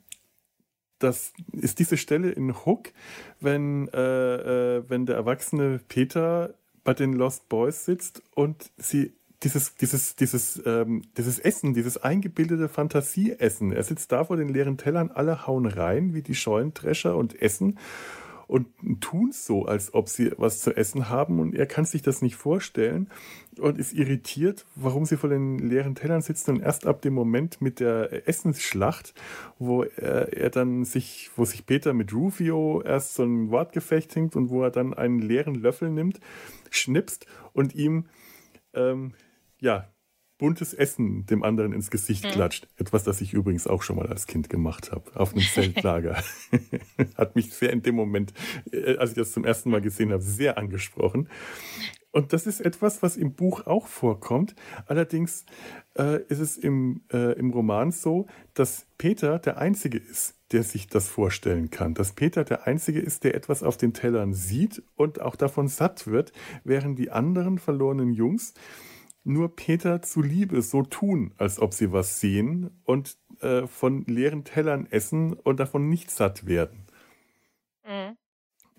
das 1.00 1.34
ist 1.54 1.80
diese 1.80 1.98
Stelle 1.98 2.32
in 2.32 2.54
Hook, 2.66 2.92
wenn, 3.40 3.88
äh, 3.90 4.78
äh, 4.78 4.90
wenn 4.90 5.08
der 5.08 5.16
erwachsene 5.16 5.80
Peter 5.88 6.54
bei 6.84 6.94
den 6.94 7.14
Lost 7.14 7.50
Boys 7.50 7.86
sitzt 7.86 8.22
und 8.36 8.72
sie 8.78 9.14
dieses, 9.44 9.76
dieses, 9.76 10.16
dieses, 10.16 10.62
ähm, 10.66 11.04
dieses 11.18 11.40
Essen, 11.40 11.74
dieses 11.74 11.98
eingebildete 11.98 12.70
Fantasieessen. 12.70 13.72
Er 13.72 13.84
sitzt 13.84 14.12
da 14.12 14.26
vor 14.26 14.38
den 14.38 14.50
leeren 14.50 14.78
Tellern, 14.78 15.12
alle 15.12 15.48
hauen 15.48 15.66
rein, 15.66 16.14
wie 16.14 16.22
die 16.22 16.36
Scheunendrescher 16.36 17.16
und 17.16 17.42
essen 17.42 17.78
und 18.52 18.68
tun 19.00 19.32
so, 19.32 19.64
als 19.66 19.94
ob 19.94 20.10
sie 20.10 20.34
was 20.36 20.60
zu 20.60 20.76
essen 20.76 21.08
haben 21.08 21.40
und 21.40 21.56
er 21.56 21.66
kann 21.66 21.86
sich 21.86 22.02
das 22.02 22.22
nicht 22.22 22.36
vorstellen 22.36 23.10
und 23.58 23.78
ist 23.78 23.94
irritiert, 23.94 24.66
warum 24.76 25.06
sie 25.06 25.16
vor 25.16 25.30
den 25.30 25.58
leeren 25.58 25.96
Tellern 25.96 26.22
sitzen 26.22 26.56
und 26.56 26.62
erst 26.62 26.86
ab 26.86 27.02
dem 27.02 27.14
Moment 27.14 27.62
mit 27.62 27.80
der 27.80 28.28
Essensschlacht, 28.28 29.14
wo 29.58 29.84
er, 29.84 30.34
er 30.34 30.50
dann 30.50 30.84
sich, 30.84 31.32
wo 31.38 31.46
sich 31.46 31.66
Peter 31.66 31.94
mit 31.94 32.14
Rufio 32.14 32.82
erst 32.82 33.14
so 33.14 33.24
ein 33.24 33.52
Wortgefecht 33.52 34.14
hängt 34.18 34.36
und 34.36 34.50
wo 34.50 34.64
er 34.64 34.72
dann 34.72 34.94
einen 34.94 35.20
leeren 35.20 35.56
Löffel 35.56 35.90
nimmt, 35.90 36.20
schnipst 36.72 37.28
und 37.54 37.74
ihm 37.74 38.08
ähm, 38.74 39.14
ja 39.62 39.88
buntes 40.42 40.74
Essen 40.74 41.28
dem 41.28 41.44
anderen 41.44 41.72
ins 41.72 41.92
Gesicht 41.92 42.26
mhm. 42.26 42.30
klatscht. 42.30 42.68
Etwas, 42.76 43.04
das 43.04 43.22
ich 43.22 43.34
übrigens 43.34 43.68
auch 43.68 43.84
schon 43.84 43.98
mal 43.98 44.08
als 44.08 44.26
Kind 44.26 44.50
gemacht 44.50 44.92
habe, 44.92 45.04
auf 45.14 45.34
einem 45.34 45.44
Zeltlager. 45.54 46.22
Hat 47.16 47.36
mich 47.36 47.54
sehr 47.54 47.72
in 47.72 47.84
dem 47.84 47.94
Moment, 47.94 48.34
äh, 48.72 48.98
als 48.98 49.12
ich 49.12 49.18
das 49.18 49.34
zum 49.34 49.46
ersten 49.46 49.70
Mal 49.70 49.82
gesehen 49.82 50.12
habe, 50.12 50.24
sehr 50.24 50.58
angesprochen. 50.58 51.30
Und 52.10 52.34
das 52.34 52.48
ist 52.48 52.60
etwas, 52.60 53.04
was 53.04 53.18
im 53.18 53.36
Buch 53.36 53.68
auch 53.68 53.86
vorkommt. 53.86 54.56
Allerdings 54.88 55.46
äh, 55.96 56.24
ist 56.24 56.40
es 56.40 56.58
im, 56.58 57.04
äh, 57.14 57.34
im 57.34 57.52
Roman 57.52 57.92
so, 57.92 58.26
dass 58.56 58.88
Peter 58.98 59.38
der 59.38 59.60
Einzige 59.60 60.00
ist, 60.00 60.40
der 60.52 60.64
sich 60.64 60.88
das 60.88 61.08
vorstellen 61.08 61.70
kann. 61.70 61.94
Dass 61.94 62.14
Peter 62.14 62.44
der 62.44 62.66
Einzige 62.66 63.00
ist, 63.00 63.24
der 63.26 63.36
etwas 63.36 63.62
auf 63.62 63.78
den 63.78 63.94
Tellern 63.94 64.34
sieht 64.34 64.82
und 64.96 65.22
auch 65.22 65.36
davon 65.36 65.68
satt 65.68 66.08
wird, 66.08 66.34
während 66.64 66.98
die 66.98 67.12
anderen 67.12 67.60
verlorenen 67.60 68.12
Jungs 68.12 68.56
nur 69.24 69.56
Peter 69.56 70.02
zuliebe 70.02 70.62
so 70.62 70.84
tun, 70.84 71.34
als 71.38 71.60
ob 71.60 71.74
sie 71.74 71.92
was 71.92 72.20
sehen 72.20 72.72
und 72.84 73.18
äh, 73.42 73.68
von 73.68 74.06
leeren 74.06 74.44
Tellern 74.44 74.88
essen 74.90 75.34
und 75.34 75.60
davon 75.60 75.90
nicht 75.90 76.12
satt 76.12 76.46
werden. 76.46 76.86
Mhm. 77.86 78.18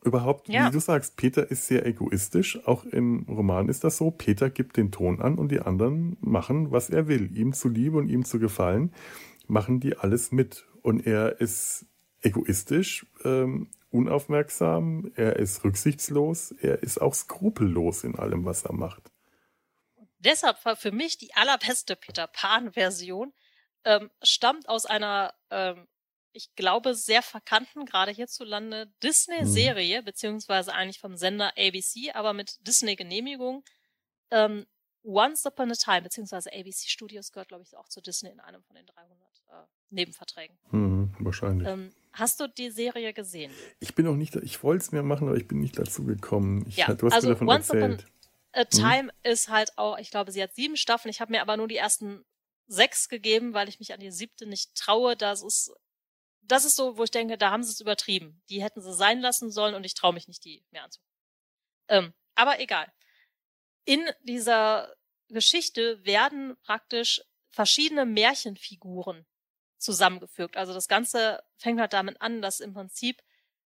Überhaupt, 0.05 0.49
ja. 0.49 0.67
wie 0.67 0.73
du 0.73 0.81
sagst, 0.81 1.17
Peter 1.17 1.49
ist 1.49 1.69
sehr 1.69 1.87
egoistisch. 1.87 2.59
Auch 2.67 2.85
im 2.85 3.25
Roman 3.29 3.69
ist 3.69 3.85
das 3.85 3.99
so. 3.99 4.11
Peter 4.11 4.51
gibt 4.51 4.77
den 4.77 4.91
Ton 4.91 5.21
an 5.21 5.37
und 5.37 5.53
die 5.53 5.61
anderen 5.61 6.17
machen, 6.21 6.73
was 6.73 6.91
er 6.91 7.07
will. 7.07 7.37
Ihm 7.37 7.53
zuliebe 7.53 7.99
und 7.99 8.09
ihm 8.09 8.25
zu 8.25 8.41
gefallen, 8.41 8.93
machen 9.47 9.79
die 9.79 9.97
alles 9.97 10.33
mit. 10.33 10.67
Und 10.83 11.07
er 11.07 11.41
ist 11.41 11.87
egoistisch, 12.21 13.07
ähm, 13.25 13.69
unaufmerksam, 13.91 15.13
er 15.15 15.37
ist 15.37 15.63
rücksichtslos, 15.63 16.51
er 16.51 16.83
ist 16.83 17.01
auch 17.01 17.15
skrupellos 17.15 18.03
in 18.03 18.17
allem, 18.17 18.45
was 18.45 18.65
er 18.65 18.73
macht 18.73 19.12
deshalb 20.25 20.65
war 20.65 20.77
für 20.77 20.93
mich 20.93 21.19
die 21.19 21.35
allerbeste 21.35 21.97
Peter 21.97 22.27
Pan-Version, 22.27 23.33
ähm, 23.85 24.11
stammt 24.23 24.69
aus 24.69 24.87
einer, 24.87 25.35
ähm, 25.51 25.89
ich 26.33 26.55
glaube, 26.55 26.95
sehr 26.95 27.23
verkannten, 27.23 27.85
gerade 27.85 28.11
hierzulande, 28.11 28.93
Disney-Serie, 29.03 30.01
mhm. 30.01 30.05
beziehungsweise 30.05 30.73
eigentlich 30.73 31.01
vom 31.01 31.17
Sender 31.17 31.53
ABC, 31.59 32.13
aber 32.13 32.33
mit 32.33 32.67
Disney-Genehmigung. 32.67 33.65
Ähm, 34.31 34.67
Once 35.05 35.45
Upon 35.47 35.73
a 35.73 35.75
Time, 35.75 36.03
beziehungsweise 36.03 36.51
ABC 36.53 36.89
Studios 36.89 37.33
gehört, 37.33 37.49
glaube 37.49 37.65
ich, 37.65 37.77
auch 37.77 37.89
zu 37.89 38.01
Disney 38.01 38.31
in 38.31 38.41
einem 38.41 38.63
von 38.63 38.77
den 38.77 38.87
300 38.87 39.11
äh, 39.49 39.53
Nebenverträgen. 39.91 40.57
Mhm, 40.71 41.15
wahrscheinlich. 41.19 41.67
Ähm, 41.67 41.91
hast 42.13 42.39
du 42.39 42.47
die 42.47 42.71
Serie 42.71 43.13
gesehen? 43.13 43.53
Ich 43.81 43.95
bin 43.95 44.07
auch 44.07 44.15
nicht, 44.15 44.37
ich 44.37 44.63
wollte 44.63 44.85
es 44.85 44.93
mir 44.93 45.03
machen, 45.03 45.29
aber 45.29 45.37
ich 45.37 45.49
bin 45.49 45.61
nicht 45.61 45.79
dazu 45.79 46.05
gekommen. 46.05 46.65
Ich, 46.69 46.77
ja, 46.77 46.95
du 46.95 47.07
hast 47.07 47.15
also 47.15 47.29
mir 47.29 47.35
davon 47.35 47.49
Once 47.49 47.71
erzählt. 47.71 48.05
Upon, 48.05 48.13
A 48.53 48.65
Time 48.65 49.05
mhm. 49.05 49.11
ist 49.23 49.49
halt 49.49 49.77
auch, 49.79 49.99
ich 49.99 50.11
glaube, 50.11 50.31
sie 50.33 50.43
hat 50.43 50.55
sieben 50.55 50.77
Staffeln. 50.77 51.11
Ich 51.11 51.21
habe 51.21 51.33
mir 51.33 51.41
aber 51.41 51.57
nur 51.57 51.69
die 51.69 51.77
ersten 51.77 52.25
sechs 52.67 53.09
gegeben, 53.09 53.55
weil 53.55 53.69
ich 53.69 53.79
mich 53.79 53.93
an 53.93 54.01
die 54.01 54.11
siebte 54.11 54.47
nicht 54.47 54.75
traue. 54.75 55.17
Das 55.17 55.43
ist, 55.43 55.73
das 56.43 56.65
ist 56.65 56.77
so, 56.77 56.97
wo 56.99 57.05
ich 57.05 57.11
denke, 57.11 57.39
da 57.39 57.51
haben 57.51 57.63
sie 57.63 57.73
es 57.73 57.81
übertrieben. 57.81 58.43
Die 58.49 58.63
hätten 58.63 58.81
sie 58.81 58.95
sein 58.95 59.21
lassen 59.21 59.51
sollen 59.51 59.75
und 59.75 59.85
ich 59.85 59.95
traue 59.95 60.13
mich 60.13 60.29
nicht, 60.29 60.45
die 60.45 60.65
mehr 60.71 60.85
anzugucken. 60.85 61.13
Ähm, 61.89 62.15
aber 62.35 62.61
egal. 62.61 62.93
In 63.85 64.09
dieser 64.23 64.95
Geschichte 65.29 66.05
werden 66.05 66.57
praktisch 66.63 67.23
verschiedene 67.51 68.07
Märchenfiguren 68.07 69.27
zusammengefügt. 69.79 70.57
Also 70.57 70.73
das 70.73 70.89
Ganze 70.89 71.43
fängt 71.57 71.81
halt 71.81 71.93
damit 71.93 72.21
an, 72.21 72.41
dass 72.43 72.61
im 72.61 72.75
Prinzip 72.75 73.23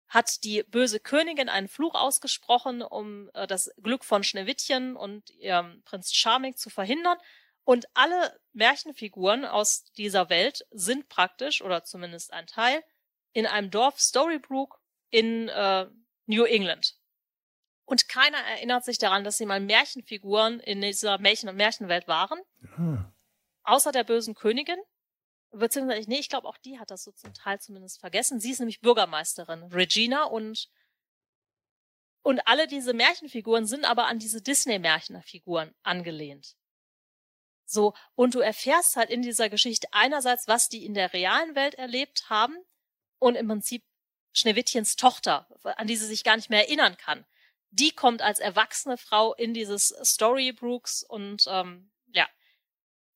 hat 0.08 0.44
die 0.44 0.64
böse 0.64 1.00
Königin 1.00 1.50
einen 1.50 1.68
Fluch 1.68 1.96
ausgesprochen, 1.96 2.82
um 2.82 3.30
äh, 3.34 3.48
das 3.48 3.72
Glück 3.82 4.06
von 4.06 4.24
Schneewittchen 4.24 4.96
und 4.96 5.30
ihrem 5.32 5.82
Prinz 5.84 6.14
Charming 6.14 6.56
zu 6.56 6.70
verhindern. 6.70 7.18
Und 7.64 7.88
alle 7.94 8.40
Märchenfiguren 8.54 9.44
aus 9.44 9.84
dieser 9.98 10.30
Welt 10.30 10.66
sind 10.72 11.10
praktisch, 11.10 11.62
oder 11.62 11.84
zumindest 11.84 12.32
ein 12.32 12.48
Teil, 12.48 12.82
in 13.34 13.46
einem 13.46 13.70
Dorf 13.70 14.00
Storybrook 14.00 14.80
in 15.10 15.50
äh, 15.50 15.88
New 16.26 16.46
England. 16.46 16.96
Und 17.86 18.10
keiner 18.10 18.38
erinnert 18.38 18.84
sich 18.84 18.98
daran, 18.98 19.24
dass 19.24 19.38
sie 19.38 19.46
mal 19.46 19.60
Märchenfiguren 19.60 20.60
in 20.60 20.82
dieser 20.82 21.18
Märchen- 21.20 21.50
und 21.50 21.56
Märchenwelt 21.56 22.08
waren. 22.08 22.40
Ja. 22.78 23.12
Außer 23.64 23.92
der 23.92 24.04
bösen 24.04 24.36
Königin, 24.36 24.80
beziehungsweise, 25.52 26.10
nee, 26.10 26.20
ich 26.20 26.30
glaube 26.30 26.48
auch 26.48 26.58
die 26.58 26.80
hat 26.80 26.92
das 26.92 27.04
so 27.04 27.12
zum 27.12 27.34
Teil 27.34 27.60
zumindest 27.60 28.00
vergessen. 28.00 28.40
Sie 28.40 28.52
ist 28.52 28.60
nämlich 28.60 28.82
Bürgermeisterin, 28.82 29.64
Regina, 29.64 30.24
und 30.24 30.70
und 32.24 32.46
alle 32.46 32.68
diese 32.68 32.94
Märchenfiguren 32.94 33.66
sind 33.66 33.86
aber 33.86 34.08
an 34.08 34.20
diese 34.20 34.42
Disney-Märchenfiguren 34.42 35.74
angelehnt. 35.84 36.58
So, 37.66 37.94
und 38.16 38.36
du 38.36 38.40
erfährst 38.40 38.98
halt 38.98 39.10
in 39.10 39.22
dieser 39.22 39.50
Geschichte 39.50 39.88
einerseits, 39.92 40.46
was 40.48 40.68
die 40.68 40.86
in 40.86 40.94
der 40.94 41.14
realen 41.14 41.56
Welt 41.56 41.76
erlebt 41.76 42.30
haben 42.30 42.58
und 43.20 43.36
im 43.36 43.48
Prinzip 43.48 43.84
Schneewittchens 44.34 44.98
Tochter, 44.98 45.48
an 45.64 45.88
die 45.88 45.96
sie 45.96 46.06
sich 46.06 46.24
gar 46.24 46.36
nicht 46.36 46.50
mehr 46.50 46.68
erinnern 46.68 46.98
kann. 46.98 47.26
Die 47.70 47.92
kommt 47.92 48.22
als 48.22 48.40
erwachsene 48.40 48.98
Frau 48.98 49.34
in 49.34 49.54
dieses 49.54 49.88
Storybrooks 50.04 51.04
und 51.04 51.46
ähm, 51.48 51.92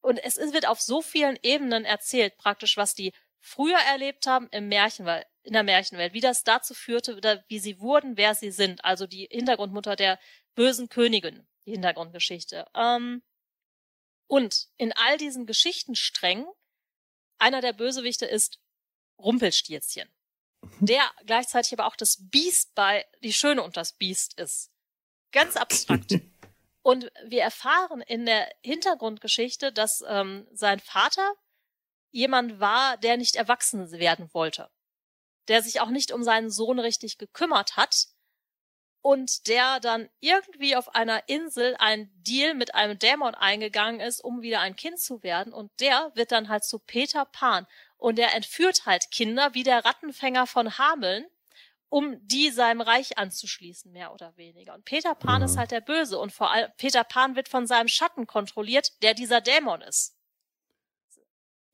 und 0.02 0.18
es 0.18 0.38
wird 0.38 0.68
auf 0.68 0.82
so 0.82 1.02
vielen 1.02 1.38
Ebenen 1.44 1.86
erzählt, 1.86 2.38
praktisch, 2.38 2.78
was 2.78 2.96
die 2.96 3.14
früher 3.40 3.78
erlebt 3.78 4.28
haben 4.28 4.48
im 4.52 4.68
Märchenwelt, 4.68 5.26
in 5.44 5.54
der 5.54 5.64
Märchenwelt, 5.64 6.14
wie 6.14 6.22
das 6.22 6.44
dazu 6.44 6.74
führte, 6.74 7.44
wie 7.48 7.60
sie 7.60 7.80
wurden, 7.80 8.18
wer 8.18 8.36
sie 8.36 8.52
sind. 8.52 8.84
Also 8.84 9.08
die 9.08 9.28
Hintergrundmutter 9.32 9.96
der 9.96 10.20
bösen 10.56 10.90
Königin, 10.90 11.48
die 11.66 11.72
Hintergrundgeschichte. 11.72 12.66
Ähm, 12.76 13.24
und 14.28 14.70
in 14.78 14.94
all 14.94 15.18
diesen 15.18 15.46
Geschichtensträngen, 15.46 16.48
einer 17.38 17.62
der 17.62 17.74
Bösewichte 17.74 18.26
ist 18.26 18.60
Rumpelstilzchen, 19.18 20.10
mhm. 20.62 20.86
der 20.86 21.04
gleichzeitig 21.26 21.74
aber 21.74 21.86
auch 21.86 21.96
das 21.96 22.30
Biest 22.30 22.74
bei 22.76 23.06
Die 23.24 23.34
Schöne 23.34 23.62
und 23.64 23.78
das 23.78 23.94
Biest 23.94 24.40
ist. 24.40 24.72
Ganz 25.32 25.58
abstrakt. 25.58 26.20
Und 26.84 27.12
wir 27.26 27.44
erfahren 27.44 28.02
in 28.02 28.26
der 28.26 28.52
Hintergrundgeschichte, 28.64 29.72
dass 29.72 30.04
ähm, 30.08 30.48
sein 30.52 30.80
Vater 30.80 31.34
jemand 32.10 32.60
war, 32.60 32.98
der 32.98 33.18
nicht 33.18 33.36
erwachsen 33.36 33.92
werden 33.92 34.30
wollte. 34.34 34.70
Der 35.48 35.62
sich 35.62 35.80
auch 35.80 35.90
nicht 35.90 36.12
um 36.12 36.24
seinen 36.24 36.50
Sohn 36.50 36.80
richtig 36.80 37.18
gekümmert 37.18 37.78
hat. 37.78 38.08
Und 39.04 39.48
der 39.48 39.80
dann 39.80 40.10
irgendwie 40.20 40.76
auf 40.76 40.94
einer 40.94 41.28
Insel 41.28 41.76
einen 41.80 42.12
Deal 42.22 42.54
mit 42.54 42.76
einem 42.76 43.00
Dämon 43.00 43.34
eingegangen 43.34 44.00
ist, 44.00 44.24
um 44.24 44.44
wieder 44.44 44.60
ein 44.60 44.76
Kind 44.76 45.00
zu 45.00 45.24
werden. 45.24 45.54
Und 45.54 45.72
der 45.80 46.12
wird 46.14 46.32
dann 46.32 46.50
halt 46.50 46.64
zu 46.64 46.78
Peter 46.78 47.26
Pan. 47.26 47.66
Und 47.98 48.18
der 48.18 48.36
entführt 48.36 48.86
halt 48.86 49.10
Kinder 49.10 49.54
wie 49.54 49.64
der 49.64 49.86
Rattenfänger 49.86 50.46
von 50.46 50.78
Hameln 50.78 51.26
um 51.92 52.16
die 52.26 52.52
seinem 52.52 52.80
Reich 52.80 53.18
anzuschließen, 53.18 53.92
mehr 53.92 54.14
oder 54.14 54.36
weniger. 54.38 54.74
Und 54.74 54.86
Peter 54.86 55.14
Pan 55.14 55.42
mhm. 55.42 55.46
ist 55.46 55.58
halt 55.58 55.72
der 55.72 55.82
Böse 55.82 56.18
und 56.18 56.32
vor 56.32 56.50
allem 56.50 56.72
Peter 56.78 57.04
Pan 57.04 57.36
wird 57.36 57.50
von 57.50 57.68
seinem 57.68 57.90
Schatten 57.90 58.28
kontrolliert, 58.28 59.04
der 59.04 59.14
dieser 59.14 59.42
Dämon 59.42 59.82
ist. 59.82 60.16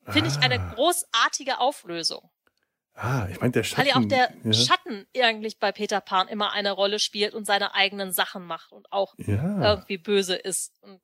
Finde 0.08 0.30
ah. 0.30 0.34
ich 0.34 0.44
eine 0.44 0.60
ah. 0.60 0.74
großartige 0.74 1.60
Auflösung. 1.60 2.32
Ah, 2.96 3.28
ich 3.30 3.40
meine, 3.40 3.52
der 3.52 3.64
Schatten. 3.64 3.82
Weil 3.82 3.88
ja 3.90 3.96
auch 3.96 4.08
der 4.08 4.34
ja. 4.44 4.54
Schatten 4.54 5.06
eigentlich 5.22 5.60
bei 5.60 5.72
Peter 5.72 6.02
Pan 6.02 6.28
immer 6.30 6.52
eine 6.52 6.72
Rolle 6.72 6.98
spielt 6.98 7.36
und 7.36 7.46
seine 7.46 7.76
eigenen 7.76 8.12
Sachen 8.12 8.44
macht 8.44 8.72
und 8.72 8.92
auch 8.92 9.14
ja. 9.18 9.62
irgendwie 9.62 10.00
böse 10.00 10.36
ist. 10.36 10.82
Und 10.82 11.00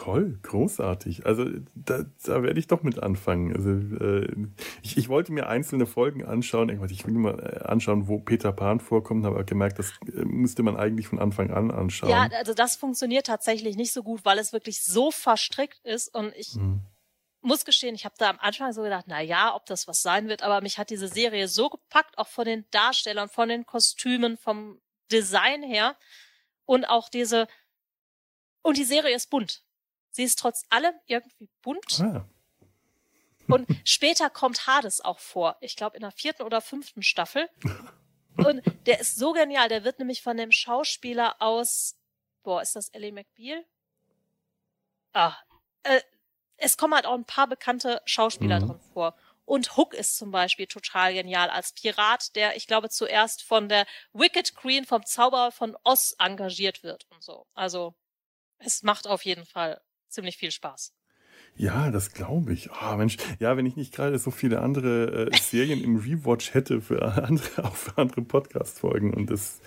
Toll, 0.00 0.38
großartig. 0.42 1.26
Also 1.26 1.44
da, 1.74 2.06
da 2.24 2.42
werde 2.42 2.58
ich 2.58 2.66
doch 2.66 2.82
mit 2.82 3.02
anfangen. 3.02 3.54
Also 3.54 3.68
äh, 4.02 4.34
ich, 4.82 4.96
ich 4.96 5.10
wollte 5.10 5.30
mir 5.30 5.46
einzelne 5.46 5.84
Folgen 5.84 6.24
anschauen. 6.24 6.70
Ich 6.90 7.06
will 7.06 7.12
mir 7.12 7.32
mal 7.32 7.38
äh, 7.38 7.68
anschauen, 7.68 8.08
wo 8.08 8.18
Peter 8.18 8.50
Pan 8.50 8.80
vorkommt, 8.80 9.26
habe 9.26 9.44
gemerkt, 9.44 9.78
das 9.78 9.90
äh, 10.06 10.24
müsste 10.24 10.62
man 10.62 10.78
eigentlich 10.78 11.06
von 11.06 11.18
Anfang 11.18 11.50
an 11.50 11.70
anschauen. 11.70 12.08
Ja, 12.08 12.30
also 12.32 12.54
das 12.54 12.76
funktioniert 12.76 13.26
tatsächlich 13.26 13.76
nicht 13.76 13.92
so 13.92 14.02
gut, 14.02 14.24
weil 14.24 14.38
es 14.38 14.54
wirklich 14.54 14.82
so 14.82 15.10
verstrickt 15.10 15.84
ist 15.84 16.14
und 16.14 16.34
ich 16.34 16.54
hm. 16.54 16.80
muss 17.42 17.66
gestehen, 17.66 17.94
ich 17.94 18.06
habe 18.06 18.14
da 18.16 18.30
am 18.30 18.38
Anfang 18.38 18.72
so 18.72 18.80
gedacht, 18.80 19.04
na 19.06 19.20
ja, 19.20 19.54
ob 19.54 19.66
das 19.66 19.86
was 19.86 20.00
sein 20.00 20.28
wird, 20.28 20.42
aber 20.42 20.62
mich 20.62 20.78
hat 20.78 20.88
diese 20.88 21.08
Serie 21.08 21.46
so 21.46 21.68
gepackt, 21.68 22.16
auch 22.16 22.28
von 22.28 22.46
den 22.46 22.64
Darstellern, 22.70 23.28
von 23.28 23.50
den 23.50 23.66
Kostümen, 23.66 24.38
vom 24.38 24.80
Design 25.12 25.62
her 25.62 25.94
und 26.64 26.86
auch 26.86 27.10
diese 27.10 27.48
und 28.62 28.78
die 28.78 28.84
Serie 28.84 29.14
ist 29.14 29.28
bunt. 29.28 29.62
Sie 30.10 30.24
ist 30.24 30.38
trotz 30.38 30.64
allem 30.70 30.94
irgendwie 31.06 31.48
bunt. 31.62 32.00
Ah. 32.00 32.28
Und 33.48 33.66
später 33.84 34.30
kommt 34.30 34.66
Hades 34.66 35.00
auch 35.00 35.18
vor. 35.18 35.56
Ich 35.60 35.76
glaube, 35.76 35.96
in 35.96 36.02
der 36.02 36.12
vierten 36.12 36.42
oder 36.42 36.60
fünften 36.60 37.02
Staffel. 37.02 37.48
Und 38.36 38.62
der 38.86 39.00
ist 39.00 39.16
so 39.16 39.32
genial. 39.32 39.68
Der 39.68 39.84
wird 39.84 39.98
nämlich 39.98 40.22
von 40.22 40.36
dem 40.36 40.52
Schauspieler 40.52 41.36
aus, 41.40 41.96
boah, 42.42 42.62
ist 42.62 42.76
das 42.76 42.88
Ellie 42.90 43.12
McBeal? 43.12 43.64
Ah, 45.12 45.36
äh, 45.82 46.00
es 46.56 46.76
kommen 46.76 46.94
halt 46.94 47.06
auch 47.06 47.14
ein 47.14 47.24
paar 47.24 47.48
bekannte 47.48 48.00
Schauspieler 48.04 48.60
mhm. 48.60 48.66
drin 48.66 48.80
vor. 48.92 49.16
Und 49.44 49.76
Hook 49.76 49.94
ist 49.94 50.16
zum 50.16 50.30
Beispiel 50.30 50.68
total 50.68 51.12
genial 51.12 51.50
als 51.50 51.72
Pirat, 51.72 52.36
der, 52.36 52.56
ich 52.56 52.68
glaube, 52.68 52.88
zuerst 52.88 53.42
von 53.42 53.68
der 53.68 53.84
Wicked 54.12 54.54
Queen 54.54 54.84
vom 54.84 55.04
Zauberer 55.04 55.50
von 55.50 55.76
Oz 55.82 56.14
engagiert 56.20 56.84
wird 56.84 57.06
und 57.10 57.24
so. 57.24 57.46
Also, 57.54 57.96
es 58.58 58.84
macht 58.84 59.08
auf 59.08 59.24
jeden 59.24 59.44
Fall 59.44 59.80
ziemlich 60.10 60.36
viel 60.36 60.50
Spaß. 60.50 60.92
Ja, 61.56 61.90
das 61.90 62.12
glaube 62.12 62.52
ich. 62.52 62.70
Oh, 62.70 62.96
Mensch, 62.96 63.16
ja, 63.38 63.56
wenn 63.56 63.66
ich 63.66 63.76
nicht 63.76 63.92
gerade 63.92 64.18
so 64.18 64.30
viele 64.30 64.60
andere 64.60 65.28
äh, 65.30 65.36
Serien 65.40 65.82
im 65.82 65.96
Rewatch 65.96 66.54
hätte 66.54 66.80
für 66.80 67.02
andere, 67.02 67.64
auch 67.64 67.74
für 67.74 67.98
andere 67.98 68.22
Podcast-Folgen 68.22 69.12
und 69.12 69.30
das 69.30 69.60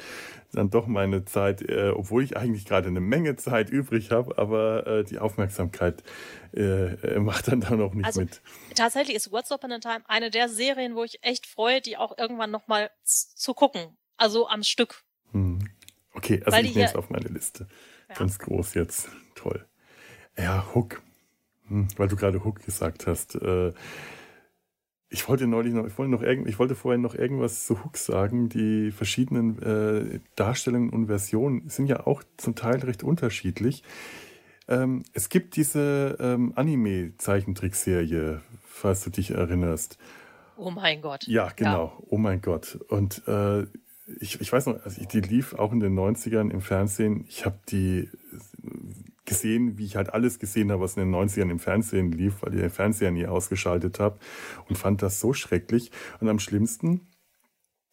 dann 0.52 0.70
doch 0.70 0.86
meine 0.86 1.26
Zeit, 1.26 1.62
äh, 1.64 1.92
obwohl 1.96 2.24
ich 2.24 2.38
eigentlich 2.38 2.66
gerade 2.66 2.88
eine 2.88 3.00
Menge 3.00 3.36
Zeit 3.36 3.72
übrig 3.72 4.12
habe, 4.12 4.38
aber 4.38 4.86
äh, 4.86 5.04
die 5.04 5.18
Aufmerksamkeit 5.18 6.04
äh, 6.56 6.94
äh 6.94 7.20
macht 7.20 7.48
dann 7.48 7.62
da 7.62 7.72
noch 7.72 7.96
nicht 7.96 8.06
also, 8.06 8.22
mit. 8.22 8.42
Tatsächlich 8.76 9.16
ist 9.16 9.32
What's 9.32 9.52
Up 9.52 9.64
in 9.64 9.72
a 9.72 9.80
Time 9.80 10.04
eine 10.08 10.30
der 10.30 10.50
Serien, 10.50 10.96
wo 10.96 11.04
ich 11.04 11.24
echt 11.24 11.48
freue, 11.48 11.82
die 11.82 11.98
auch 11.98 12.18
irgendwann 12.18 12.52
nochmal 12.52 12.92
zu 13.04 13.54
gucken. 13.56 13.98
Also 14.18 14.48
am 14.48 14.62
Stück. 14.62 15.04
Hm. 15.32 15.60
Okay, 16.14 16.42
also 16.46 16.56
Weil 16.56 16.66
ich 16.66 16.76
nehme 16.76 16.88
es 16.88 16.96
auf 16.96 17.10
meine 17.10 17.30
Liste. 17.30 17.68
Ja. 18.10 18.16
Ganz 18.16 18.38
groß 18.38 18.76
jetzt. 18.76 19.10
Toll. 19.34 19.66
Ja, 20.38 20.66
Hook. 20.74 21.02
Hm, 21.68 21.88
weil 21.98 22.08
du 22.08 22.16
gerade 22.16 22.44
Hook 22.44 22.64
gesagt 22.66 23.08
hast. 23.08 23.36
Äh, 23.36 23.74
ich 25.10 25.30
wollte 25.30 25.46
neulich 25.46 25.74
noch, 25.74 25.86
ich 25.86 25.98
wollte 25.98 26.12
noch 26.12 26.24
irgend, 26.24 26.50
ich 26.50 26.58
wollte 26.58 26.74
vorhin 26.74 27.02
noch 27.02 27.14
irgendwas 27.14 27.66
zu 27.66 27.84
Hook 27.84 27.98
sagen. 27.98 28.50
Die 28.50 28.92
verschiedenen 28.92 29.62
äh, 29.62 30.20
Darstellungen 30.36 30.90
und 30.90 31.06
Versionen 31.06 31.70
sind 31.70 31.86
ja 31.88 32.08
auch 32.08 32.24
zum 32.38 32.56
Teil 32.56 32.80
recht 32.80 33.04
unterschiedlich. 33.04 33.84
Ähm, 34.68 35.04
es 35.14 35.30
gibt 35.30 35.56
diese 35.56 36.18
ähm, 36.20 36.54
Anime-Zeichentrickserie, 36.56 38.42
falls 38.64 39.04
du 39.04 39.12
dich 39.12 39.32
erinnerst. 39.32 40.00
Oh 40.58 40.72
mein 40.72 41.02
Gott. 41.02 41.28
Ja, 41.28 41.50
genau. 41.56 41.86
Ja. 41.86 42.06
Oh 42.10 42.18
mein 42.18 42.42
Gott. 42.42 42.80
Und 42.88 43.22
äh, 43.28 43.64
ich, 44.20 44.42
ich 44.42 44.52
weiß 44.52 44.66
noch, 44.66 44.84
also 44.84 45.04
die 45.06 45.22
lief 45.22 45.54
auch 45.54 45.72
in 45.72 45.80
den 45.80 45.98
90ern 45.98 46.50
im 46.52 46.62
Fernsehen. 46.62 47.26
Ich 47.28 47.46
habe 47.46 47.60
die 47.70 48.10
gesehen, 49.26 49.78
wie 49.78 49.86
ich 49.86 49.96
halt 49.96 50.14
alles 50.14 50.40
gesehen 50.40 50.72
habe, 50.72 50.82
was 50.82 50.98
in 50.98 51.04
den 51.04 51.16
90ern 51.16 51.50
im 51.50 51.60
Fernsehen 51.60 52.12
lief, 52.12 52.42
weil 52.42 52.54
ich 52.54 52.62
den 52.62 52.70
Fernseher 52.70 53.12
nie 53.12 53.26
ausgeschaltet 53.26 54.00
habe 54.00 54.20
und 54.68 54.78
fand 54.78 55.02
das 55.02 55.20
so 55.20 55.34
schrecklich. 55.34 55.92
Und 56.20 56.30
am 56.30 56.40
schlimmsten, 56.40 57.08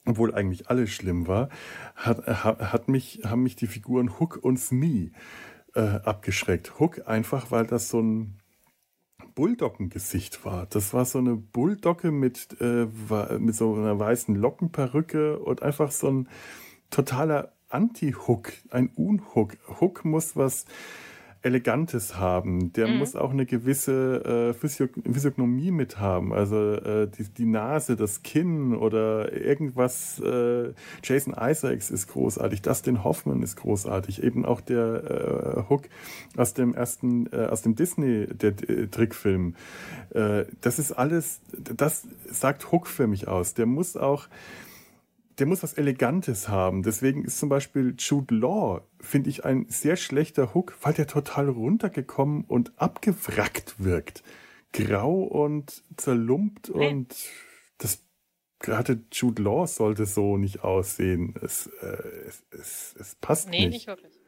obwohl 0.06 0.34
eigentlich 0.34 0.68
alles 0.68 0.90
schlimm 0.90 1.28
war, 1.28 1.48
hat, 1.94 2.26
hat 2.26 2.88
mich, 2.88 3.22
haben 3.24 3.42
mich 3.42 3.56
die 3.56 3.66
Figuren 3.66 4.18
Hook 4.18 4.38
und 4.42 4.58
Smee 4.58 5.12
äh, 5.74 5.80
abgeschreckt. 5.80 6.80
Hook 6.80 7.06
einfach, 7.06 7.50
weil 7.50 7.66
das 7.66 7.88
so 7.88 8.00
ein 8.00 8.40
Bulldoggengesicht 9.34 10.44
war. 10.44 10.66
Das 10.66 10.92
war 10.92 11.04
so 11.04 11.18
eine 11.18 11.36
Bulldogge 11.36 12.10
mit, 12.10 12.56
äh, 12.60 12.86
mit 13.38 13.54
so 13.54 13.74
einer 13.74 13.98
weißen 13.98 14.34
Lockenperücke 14.34 15.38
und 15.38 15.62
einfach 15.62 15.92
so 15.92 16.10
ein 16.10 16.28
totaler 16.90 17.52
Anti-Hook, 17.68 18.52
ein 18.70 18.88
Unhook. 18.96 19.56
Hook 19.80 20.04
muss 20.04 20.36
was 20.36 20.64
Elegantes 21.42 22.16
haben. 22.16 22.72
Der 22.74 22.86
mhm. 22.86 22.98
muss 22.98 23.16
auch 23.16 23.30
eine 23.30 23.46
gewisse 23.46 24.50
äh, 24.50 24.54
Physiognomie 24.54 25.70
mit 25.70 25.98
haben. 25.98 26.34
Also 26.34 26.74
äh, 26.74 27.08
die, 27.08 27.24
die, 27.24 27.46
Nase, 27.46 27.96
das 27.96 28.22
Kinn 28.22 28.74
oder 28.74 29.32
irgendwas. 29.32 30.20
Äh, 30.20 30.72
Jason 31.02 31.34
Isaacs 31.38 31.90
ist 31.90 32.08
großartig. 32.08 32.60
Dustin 32.60 33.04
Hoffman 33.04 33.42
ist 33.42 33.56
großartig. 33.56 34.22
Eben 34.22 34.44
auch 34.44 34.60
der 34.60 35.64
äh, 35.66 35.70
Hook 35.70 35.84
aus 36.36 36.52
dem 36.52 36.74
ersten, 36.74 37.26
äh, 37.32 37.46
aus 37.46 37.62
dem 37.62 37.74
Disney, 37.74 38.26
der 38.26 38.50
äh, 38.68 38.88
Trickfilm. 38.88 39.54
Äh, 40.10 40.44
das 40.60 40.78
ist 40.78 40.92
alles, 40.92 41.40
das 41.52 42.06
sagt 42.30 42.70
Hook 42.70 42.86
für 42.86 43.06
mich 43.06 43.28
aus. 43.28 43.54
Der 43.54 43.64
muss 43.64 43.96
auch 43.96 44.28
der 45.40 45.46
muss 45.46 45.62
was 45.62 45.72
Elegantes 45.74 46.48
haben. 46.48 46.82
Deswegen 46.82 47.24
ist 47.24 47.38
zum 47.38 47.48
Beispiel 47.48 47.94
Jude 47.98 48.34
Law, 48.34 48.82
finde 49.00 49.30
ich, 49.30 49.44
ein 49.44 49.66
sehr 49.68 49.96
schlechter 49.96 50.54
Hook, 50.54 50.76
weil 50.82 50.92
der 50.92 51.06
total 51.06 51.48
runtergekommen 51.48 52.44
und 52.44 52.78
abgewrackt 52.78 53.82
wirkt. 53.82 54.22
Grau 54.72 55.22
und 55.22 55.82
zerlumpt 55.96 56.70
und 56.70 57.16
das 57.78 58.04
gerade 58.60 59.02
Jude 59.10 59.42
Law 59.42 59.66
sollte 59.66 60.06
so 60.06 60.36
nicht 60.36 60.62
aussehen. 60.62 61.34
Es, 61.42 61.66
äh, 61.82 61.86
es, 62.28 62.44
es, 62.50 62.94
es 62.98 63.14
passt 63.16 63.48
nee, 63.48 63.60
nicht. 63.60 63.64
Nee, 63.64 63.70
nicht 63.70 63.86
wirklich. 63.88 64.19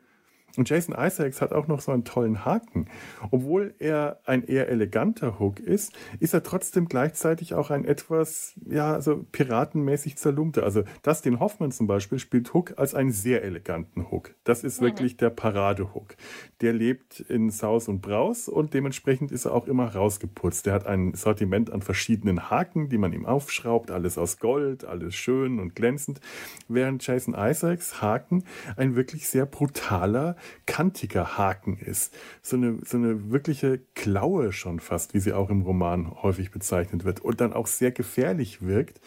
Und 0.56 0.68
Jason 0.68 0.94
Isaacs 0.98 1.40
hat 1.40 1.52
auch 1.52 1.66
noch 1.66 1.80
so 1.80 1.92
einen 1.92 2.04
tollen 2.04 2.44
Haken. 2.44 2.86
Obwohl 3.30 3.74
er 3.78 4.20
ein 4.24 4.44
eher 4.44 4.68
eleganter 4.68 5.38
Hook 5.38 5.60
ist, 5.60 5.92
ist 6.20 6.34
er 6.34 6.42
trotzdem 6.42 6.88
gleichzeitig 6.88 7.54
auch 7.54 7.70
ein 7.70 7.84
etwas, 7.84 8.54
ja, 8.66 9.00
so 9.00 9.24
piratenmäßig 9.32 10.16
zerlumpter. 10.16 10.64
Also 10.64 10.84
Dustin 11.02 11.40
Hoffman 11.40 11.72
zum 11.72 11.86
Beispiel 11.86 12.18
spielt 12.18 12.52
Hook 12.52 12.74
als 12.76 12.94
einen 12.94 13.12
sehr 13.12 13.42
eleganten 13.42 14.10
Hook. 14.10 14.34
Das 14.44 14.64
ist 14.64 14.80
mhm. 14.80 14.86
wirklich 14.86 15.16
der 15.16 15.30
Parade-Hook. 15.30 16.16
Der 16.60 16.72
lebt 16.72 17.20
in 17.20 17.50
Saus 17.50 17.88
und 17.88 18.02
Braus 18.02 18.48
und 18.48 18.74
dementsprechend 18.74 19.32
ist 19.32 19.46
er 19.46 19.54
auch 19.54 19.66
immer 19.66 19.94
rausgeputzt. 19.94 20.66
Der 20.66 20.74
hat 20.74 20.86
ein 20.86 21.14
Sortiment 21.14 21.72
an 21.72 21.82
verschiedenen 21.82 22.50
Haken, 22.50 22.88
die 22.88 22.98
man 22.98 23.12
ihm 23.12 23.26
aufschraubt. 23.26 23.90
Alles 23.90 24.18
aus 24.18 24.38
Gold, 24.38 24.84
alles 24.84 25.14
schön 25.14 25.58
und 25.58 25.74
glänzend. 25.74 26.20
Während 26.68 27.06
Jason 27.06 27.34
Isaacs 27.36 28.02
Haken 28.02 28.44
ein 28.76 28.96
wirklich 28.96 29.28
sehr 29.28 29.46
brutaler, 29.46 30.36
kantiger 30.66 31.36
Haken 31.36 31.76
ist. 31.76 32.14
So 32.42 32.56
eine, 32.56 32.78
so 32.84 32.96
eine 32.96 33.30
wirkliche 33.30 33.78
Klaue 33.94 34.52
schon 34.52 34.80
fast, 34.80 35.14
wie 35.14 35.20
sie 35.20 35.32
auch 35.32 35.50
im 35.50 35.62
Roman 35.62 36.22
häufig 36.22 36.50
bezeichnet 36.50 37.04
wird. 37.04 37.20
Und 37.20 37.40
dann 37.40 37.52
auch 37.52 37.66
sehr 37.66 37.92
gefährlich 37.92 38.62
wirkt, 38.62 39.00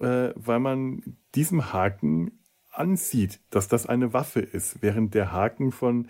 äh, 0.00 0.30
weil 0.34 0.60
man 0.60 1.16
diesem 1.34 1.72
Haken 1.72 2.40
ansieht, 2.70 3.40
dass 3.50 3.68
das 3.68 3.86
eine 3.86 4.12
Waffe 4.12 4.40
ist, 4.40 4.82
während 4.82 5.14
der 5.14 5.32
Haken 5.32 5.72
von 5.72 6.08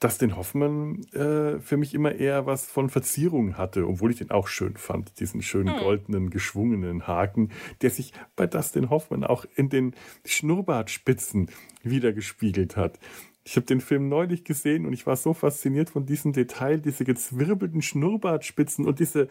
Dustin 0.00 0.34
Hoffmann 0.34 1.04
äh, 1.12 1.60
für 1.60 1.76
mich 1.76 1.92
immer 1.92 2.12
eher 2.14 2.46
was 2.46 2.64
von 2.66 2.88
Verzierung 2.88 3.58
hatte, 3.58 3.86
obwohl 3.86 4.10
ich 4.10 4.18
den 4.18 4.30
auch 4.30 4.48
schön 4.48 4.78
fand, 4.78 5.20
diesen 5.20 5.42
schönen 5.42 5.74
hm. 5.74 5.82
goldenen, 5.82 6.30
geschwungenen 6.30 7.06
Haken, 7.06 7.50
der 7.82 7.90
sich 7.90 8.14
bei 8.34 8.46
Dustin 8.46 8.88
Hoffmann 8.88 9.24
auch 9.24 9.44
in 9.56 9.68
den 9.68 9.94
Schnurrbartspitzen 10.24 11.50
wiedergespiegelt 11.82 12.76
hat. 12.78 12.98
Ich 13.50 13.56
habe 13.56 13.66
den 13.66 13.80
Film 13.80 14.08
neulich 14.08 14.44
gesehen 14.44 14.86
und 14.86 14.92
ich 14.92 15.08
war 15.08 15.16
so 15.16 15.34
fasziniert 15.34 15.90
von 15.90 16.06
diesem 16.06 16.32
Detail, 16.32 16.78
diese 16.78 17.02
gezwirbelten 17.02 17.82
Schnurrbartspitzen 17.82 18.86
und 18.86 19.00
diese 19.00 19.26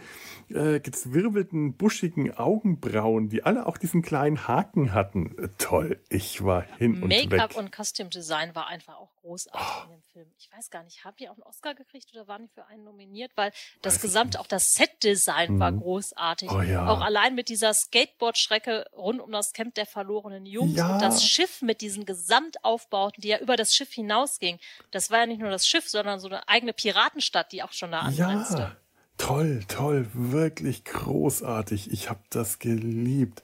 äh, 0.50 0.82
gezwirbelten, 0.82 1.78
buschigen 1.78 2.34
Augenbrauen, 2.34 3.30
die 3.30 3.44
alle 3.44 3.66
auch 3.66 3.78
diesen 3.78 4.02
kleinen 4.02 4.46
Haken 4.46 4.94
hatten. 4.94 5.38
Toll, 5.58 6.02
ich 6.10 6.44
war 6.44 6.64
hin 6.64 7.02
und 7.02 7.10
weg. 7.10 7.30
Make-up 7.32 7.56
und 7.56 7.72
Costume 7.72 8.10
Design 8.10 8.54
war 8.56 8.68
einfach 8.68 8.98
auch 8.98 9.10
großartig 9.30 9.62
oh. 9.62 9.84
in 9.84 9.90
dem 9.92 10.02
Film. 10.02 10.32
Ich 10.38 10.50
weiß 10.56 10.70
gar 10.72 10.84
nicht, 10.84 11.06
haben 11.06 11.16
die 11.20 11.30
auch 11.30 11.34
einen 11.34 11.44
Oscar 11.44 11.76
gekriegt 11.76 12.10
oder 12.14 12.28
waren 12.28 12.44
die 12.44 12.48
für 12.48 12.66
einen 12.66 12.84
nominiert? 12.84 13.32
Weil 13.36 13.52
das 13.82 13.96
weiß 13.96 14.02
gesamte, 14.02 14.40
auch 14.40 14.48
das 14.48 14.74
Set-Design 14.74 15.56
mhm. 15.56 15.60
war 15.60 15.72
großartig. 15.72 16.50
Oh, 16.52 16.62
ja. 16.62 16.88
Auch 16.88 17.02
allein 17.02 17.36
mit 17.36 17.50
dieser 17.50 17.74
Skateboard-Schrecke 17.74 18.86
rund 18.96 19.22
um 19.22 19.32
das 19.32 19.54
Camp 19.54 19.76
der 19.76 19.86
verlorenen 19.86 20.46
Jungs 20.46 20.76
ja. 20.76 20.94
und 20.94 21.02
das 21.02 21.24
Schiff 21.24 21.62
mit 21.62 21.82
diesen 21.82 22.06
Gesamtaufbauten, 22.06 23.22
die 23.22 23.30
ja 23.30 23.40
über 23.40 23.56
das 23.56 23.76
Schiff 23.76 23.92
hinausging. 23.92 24.60
Das 24.92 25.12
war 25.12 25.20
ja 25.20 25.26
nicht 25.28 25.40
nur 25.40 25.52
das 25.52 25.68
Schiff, 25.68 25.88
sondern 25.88 26.20
so 26.20 26.28
eine 26.28 26.48
eigene 26.48 26.74
Piratenstadt, 26.74 27.52
die 27.52 27.62
auch 27.62 27.74
schon 27.74 27.92
da 27.92 28.00
angrenzte. 28.00 28.58
Ja. 28.58 28.76
Toll, 29.20 29.66
toll, 29.68 30.08
wirklich 30.14 30.86
großartig. 30.86 31.92
Ich 31.92 32.10
habe 32.10 32.22
das 32.30 32.58
geliebt. 32.58 33.44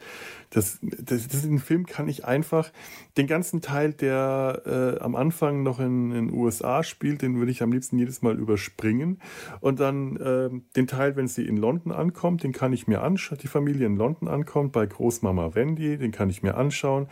Das, 0.56 0.80
das, 0.82 1.28
den 1.28 1.60
Film 1.60 1.86
kann 1.86 2.08
ich 2.08 2.24
einfach, 2.24 2.72
den 3.18 3.28
ganzen 3.28 3.60
Teil, 3.60 3.92
der 3.92 4.62
äh, 4.66 5.04
am 5.04 5.18
Anfang 5.18 5.64
noch 5.64 5.82
in 5.82 6.12
den 6.12 6.32
USA 6.32 6.82
spielt, 6.82 7.22
den 7.22 7.38
würde 7.38 7.52
ich 7.52 7.62
am 7.62 7.74
liebsten 7.74 8.00
jedes 8.00 8.22
Mal 8.22 8.40
überspringen. 8.40 9.20
Und 9.60 9.82
dann 9.82 10.16
äh, 10.16 10.50
den 10.78 10.88
Teil, 10.88 11.18
wenn 11.18 11.28
sie 11.28 11.46
in 11.46 11.58
London 11.58 11.92
ankommt, 11.92 12.44
den 12.44 12.54
kann 12.54 12.72
ich 12.72 12.88
mir 12.88 13.02
anschauen, 13.02 13.38
die 13.44 13.50
Familie 13.50 13.86
in 13.86 13.98
London 13.98 14.30
ankommt, 14.30 14.72
bei 14.72 14.86
Großmama 14.86 15.56
Wendy, 15.56 15.98
den 15.98 16.14
kann 16.14 16.30
ich 16.30 16.42
mir 16.42 16.56
anschauen 16.56 17.08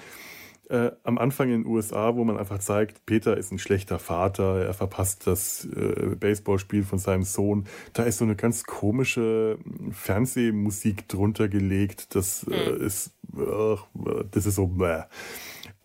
äh, 0.69 0.91
am 1.03 1.17
Anfang 1.17 1.49
in 1.49 1.63
den 1.63 1.71
USA, 1.71 2.15
wo 2.15 2.23
man 2.23 2.37
einfach 2.37 2.59
zeigt, 2.59 3.05
Peter 3.05 3.37
ist 3.37 3.51
ein 3.51 3.59
schlechter 3.59 3.99
Vater, 3.99 4.65
er 4.65 4.73
verpasst 4.73 5.27
das 5.27 5.65
äh, 5.65 6.15
Baseballspiel 6.15 6.83
von 6.83 6.99
seinem 6.99 7.23
Sohn. 7.23 7.65
Da 7.93 8.03
ist 8.03 8.17
so 8.17 8.25
eine 8.25 8.35
ganz 8.35 8.63
komische 8.63 9.57
Fernsehmusik 9.91 11.07
drunter 11.07 11.47
gelegt. 11.47 12.15
Das 12.15 12.45
äh, 12.49 12.65
hm. 12.65 12.81
ist, 12.81 13.11
das 14.31 14.45
ist 14.45 14.55
so, 14.55 14.67
bäh. 14.67 15.03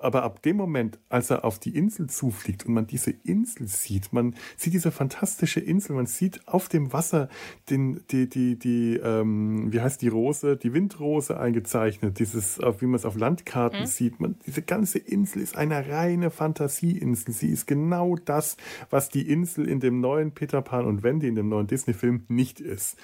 Aber 0.01 0.23
ab 0.23 0.43
dem 0.43 0.57
Moment, 0.57 1.01
als 1.09 1.31
er 1.31 1.45
auf 1.45 1.59
die 1.59 1.77
Insel 1.77 2.09
zufliegt 2.09 2.67
und 2.67 2.75
man 2.75 2.87
diese 2.87 3.11
Insel 3.11 3.67
sieht, 3.67 4.13
man 4.13 4.37
sieht 4.57 4.73
diese 4.73 4.93
fantastische 4.93 5.59
Insel, 5.59 5.97
man 5.97 6.07
sieht 6.07 6.47
auf 6.47 6.69
dem 6.69 6.93
Wasser 6.93 7.29
den, 7.69 8.05
die, 8.13 8.29
die, 8.29 8.57
die, 8.57 8.95
ähm, 8.97 9.73
wie 9.73 9.81
heißt 9.81 10.01
die 10.01 10.07
Rose, 10.07 10.57
die 10.57 10.73
Windrose 10.73 11.41
eingezeichnet, 11.41 12.21
dieses, 12.21 12.59
wie 12.59 12.87
man 12.87 12.95
es 12.95 13.05
auf 13.05 13.17
Landkarten 13.17 13.81
mhm. 13.81 13.87
sieht. 13.87 14.21
Man, 14.21 14.37
diese 14.47 14.63
ganze 14.63 14.99
Insel 14.99 15.43
ist 15.43 15.57
eine 15.57 15.89
reine 15.89 16.31
Fantasieinsel. 16.31 17.35
Sie 17.35 17.49
ist 17.49 17.67
genau 17.67 18.15
das, 18.15 18.57
was 18.91 19.09
die 19.09 19.29
Insel 19.29 19.69
in 19.69 19.81
dem 19.81 20.01
neuen 20.01 20.31
Peter 20.31 20.63
Pan 20.63 20.87
und 20.87 21.03
Wendy 21.03 21.27
in 21.27 21.35
dem 21.35 21.49
neuen 21.49 21.67
Disney-Film 21.67 22.25
nicht 22.29 22.61
ist. 22.61 22.97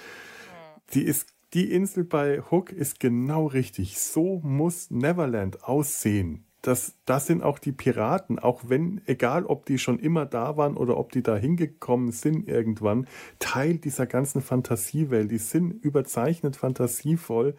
Sie 0.87 1.01
ist 1.01 1.35
die 1.53 1.71
Insel 1.71 2.03
bei 2.03 2.41
Hook 2.41 2.71
ist 2.71 2.99
genau 2.99 3.47
richtig. 3.47 3.97
So 3.97 4.39
muss 4.43 4.91
Neverland 4.91 5.63
aussehen. 5.63 6.44
Das, 6.65 6.95
das 7.05 7.27
sind 7.27 7.43
auch 7.43 7.59
die 7.59 7.71
Piraten, 7.71 8.39
auch 8.39 8.63
wenn, 8.65 9.01
egal 9.05 9.45
ob 9.45 9.67
die 9.67 9.77
schon 9.77 9.99
immer 9.99 10.25
da 10.25 10.57
waren 10.57 10.77
oder 10.77 10.97
ob 10.97 11.11
die 11.11 11.21
da 11.21 11.35
hingekommen 11.35 12.11
sind 12.11 12.47
irgendwann, 12.47 13.07
Teil 13.37 13.77
dieser 13.77 14.07
ganzen 14.07 14.41
Fantasiewelt. 14.41 15.29
Die 15.29 15.37
sind 15.37 15.71
überzeichnet 15.71 16.55
fantasievoll. 16.55 17.55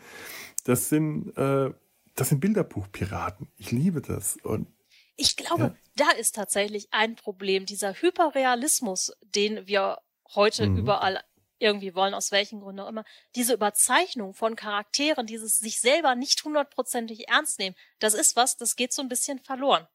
Das 0.64 0.88
sind, 0.88 1.36
äh, 1.36 1.70
das 2.16 2.30
sind 2.30 2.40
Bilderbuchpiraten. 2.40 3.48
Ich 3.56 3.70
liebe 3.70 4.02
das. 4.02 4.38
Und 4.42 4.66
ich 5.14 5.36
glaube, 5.36 5.62
ja. 5.62 5.74
da 5.94 6.10
ist 6.18 6.34
tatsächlich 6.34 6.88
ein 6.90 7.14
Problem, 7.14 7.64
dieser 7.64 7.94
Hyperrealismus, 7.94 9.12
den 9.22 9.68
wir 9.68 9.98
heute 10.34 10.68
mhm. 10.68 10.78
überall 10.78 11.20
irgendwie 11.58 11.94
wollen, 11.94 12.14
aus 12.14 12.32
welchen 12.32 12.60
Gründen 12.60 12.80
auch 12.80 12.88
immer, 12.88 13.04
diese 13.34 13.54
Überzeichnung 13.54 14.34
von 14.34 14.56
Charakteren, 14.56 15.26
dieses 15.26 15.58
sich 15.58 15.80
selber 15.80 16.14
nicht 16.14 16.44
hundertprozentig 16.44 17.28
ernst 17.28 17.58
nehmen, 17.58 17.76
das 17.98 18.14
ist 18.14 18.36
was, 18.36 18.56
das 18.56 18.76
geht 18.76 18.92
so 18.92 19.02
ein 19.02 19.08
bisschen 19.08 19.38
verloren. 19.38 19.86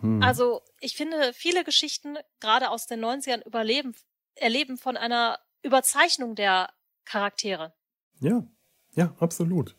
Hm. 0.00 0.22
Also 0.22 0.62
ich 0.80 0.96
finde, 0.96 1.32
viele 1.32 1.64
Geschichten, 1.64 2.16
gerade 2.40 2.70
aus 2.70 2.86
den 2.86 3.04
90ern, 3.04 3.44
überleben, 3.44 3.94
erleben 4.34 4.78
von 4.78 4.96
einer 4.96 5.38
Überzeichnung 5.62 6.34
der 6.34 6.72
Charaktere. 7.04 7.74
Ja, 8.20 8.46
ja, 8.92 9.14
absolut. 9.18 9.76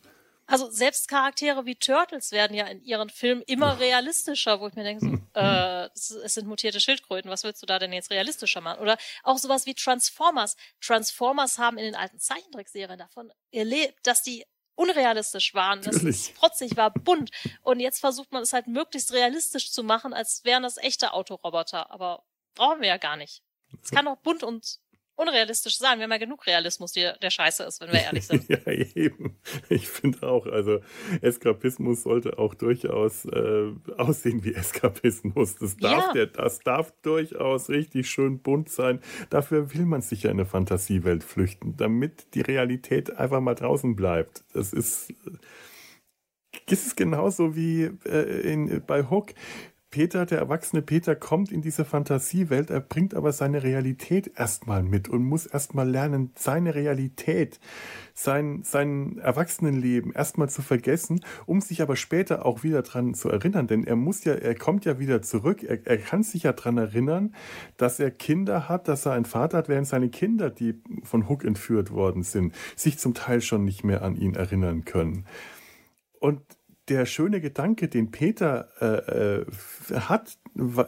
Also 0.52 0.70
selbst 0.70 1.08
Charaktere 1.08 1.64
wie 1.64 1.76
Turtles 1.76 2.30
werden 2.30 2.54
ja 2.54 2.66
in 2.66 2.84
ihren 2.84 3.08
Filmen 3.08 3.40
immer 3.46 3.80
realistischer, 3.80 4.60
wo 4.60 4.68
ich 4.68 4.74
mir 4.74 4.84
denke, 4.84 5.02
so, 5.02 5.18
äh, 5.40 5.88
es 5.94 6.34
sind 6.34 6.46
mutierte 6.46 6.78
Schildkröten, 6.78 7.30
was 7.30 7.42
willst 7.42 7.62
du 7.62 7.66
da 7.66 7.78
denn 7.78 7.90
jetzt 7.94 8.10
realistischer 8.10 8.60
machen? 8.60 8.82
Oder 8.82 8.98
auch 9.22 9.38
sowas 9.38 9.64
wie 9.64 9.72
Transformers. 9.72 10.56
Transformers 10.82 11.56
haben 11.56 11.78
in 11.78 11.84
den 11.84 11.94
alten 11.94 12.18
Zeichentrickserien 12.18 12.98
davon 12.98 13.32
erlebt, 13.50 14.06
dass 14.06 14.22
die 14.22 14.44
unrealistisch 14.74 15.54
waren, 15.54 15.80
dass 15.80 16.02
es 16.02 16.34
protzig 16.34 16.76
war, 16.76 16.90
bunt. 16.90 17.30
Und 17.62 17.80
jetzt 17.80 18.00
versucht 18.00 18.30
man 18.30 18.42
es 18.42 18.52
halt 18.52 18.66
möglichst 18.66 19.14
realistisch 19.14 19.72
zu 19.72 19.82
machen, 19.82 20.12
als 20.12 20.44
wären 20.44 20.64
das 20.64 20.76
echte 20.76 21.14
Autoroboter. 21.14 21.90
Aber 21.90 22.24
brauchen 22.54 22.82
wir 22.82 22.88
ja 22.88 22.98
gar 22.98 23.16
nicht. 23.16 23.42
Es 23.82 23.90
kann 23.90 24.06
auch 24.06 24.18
bunt 24.18 24.42
und 24.42 24.81
unrealistisch 25.16 25.78
sein. 25.78 25.98
Wir 25.98 26.04
haben 26.04 26.12
ja 26.12 26.18
genug 26.18 26.46
Realismus, 26.46 26.92
der, 26.92 27.16
der 27.18 27.30
scheiße 27.30 27.64
ist, 27.64 27.80
wenn 27.80 27.92
wir 27.92 28.00
ehrlich 28.00 28.26
sind. 28.28 28.48
ja, 28.48 28.58
eben. 28.66 29.36
Ich 29.68 29.88
finde 29.88 30.26
auch, 30.26 30.46
also 30.46 30.80
Eskapismus 31.20 32.02
sollte 32.02 32.38
auch 32.38 32.54
durchaus 32.54 33.24
äh, 33.26 33.72
aussehen 33.96 34.44
wie 34.44 34.54
Eskapismus. 34.54 35.56
Das 35.56 35.76
darf, 35.76 36.06
ja. 36.06 36.12
der, 36.12 36.26
das 36.26 36.60
darf 36.60 36.92
durchaus 37.02 37.68
richtig 37.68 38.08
schön 38.08 38.40
bunt 38.40 38.68
sein. 38.68 39.00
Dafür 39.30 39.72
will 39.74 39.86
man 39.86 40.02
sich 40.02 40.24
ja 40.24 40.30
in 40.30 40.38
eine 40.38 40.46
Fantasiewelt 40.46 41.24
flüchten, 41.24 41.76
damit 41.76 42.34
die 42.34 42.40
Realität 42.40 43.16
einfach 43.16 43.40
mal 43.40 43.54
draußen 43.54 43.96
bleibt. 43.96 44.44
Das 44.52 44.72
ist. 44.72 45.12
Das 46.66 46.86
ist 46.86 46.98
genauso 46.98 47.56
wie 47.56 47.90
äh, 48.04 48.52
in, 48.52 48.84
bei 48.86 49.08
Hook. 49.08 49.30
Peter, 49.92 50.24
der 50.24 50.38
erwachsene 50.38 50.80
Peter, 50.80 51.14
kommt 51.14 51.52
in 51.52 51.60
diese 51.60 51.84
Fantasiewelt, 51.84 52.70
er 52.70 52.80
bringt 52.80 53.12
aber 53.12 53.30
seine 53.30 53.62
Realität 53.62 54.32
erstmal 54.38 54.82
mit 54.82 55.10
und 55.10 55.22
muss 55.22 55.44
erstmal 55.44 55.86
lernen, 55.86 56.32
seine 56.34 56.74
Realität, 56.74 57.60
sein, 58.14 58.62
sein 58.64 59.18
Erwachsenenleben 59.18 60.10
erstmal 60.10 60.48
zu 60.48 60.62
vergessen, 60.62 61.20
um 61.44 61.60
sich 61.60 61.82
aber 61.82 61.96
später 61.96 62.46
auch 62.46 62.62
wieder 62.62 62.80
dran 62.80 63.12
zu 63.12 63.28
erinnern. 63.28 63.66
Denn 63.66 63.84
er 63.84 63.96
muss 63.96 64.24
ja, 64.24 64.32
er 64.32 64.54
kommt 64.54 64.86
ja 64.86 64.98
wieder 64.98 65.20
zurück, 65.20 65.62
er, 65.62 65.86
er 65.86 65.98
kann 65.98 66.22
sich 66.22 66.44
ja 66.44 66.54
dran 66.54 66.78
erinnern, 66.78 67.34
dass 67.76 68.00
er 68.00 68.10
Kinder 68.10 68.70
hat, 68.70 68.88
dass 68.88 69.04
er 69.04 69.12
einen 69.12 69.26
Vater 69.26 69.58
hat, 69.58 69.68
während 69.68 69.86
seine 69.86 70.08
Kinder, 70.08 70.48
die 70.48 70.80
von 71.02 71.28
Hook 71.28 71.44
entführt 71.44 71.90
worden 71.90 72.22
sind, 72.22 72.54
sich 72.76 72.98
zum 72.98 73.12
Teil 73.12 73.42
schon 73.42 73.66
nicht 73.66 73.84
mehr 73.84 74.00
an 74.00 74.16
ihn 74.16 74.36
erinnern 74.36 74.86
können. 74.86 75.26
Und 76.18 76.40
der 76.88 77.06
schöne 77.06 77.40
Gedanke, 77.40 77.88
den 77.88 78.10
Peter 78.10 78.68
äh, 78.80 79.40
äh, 79.40 79.46
hat, 80.00 80.36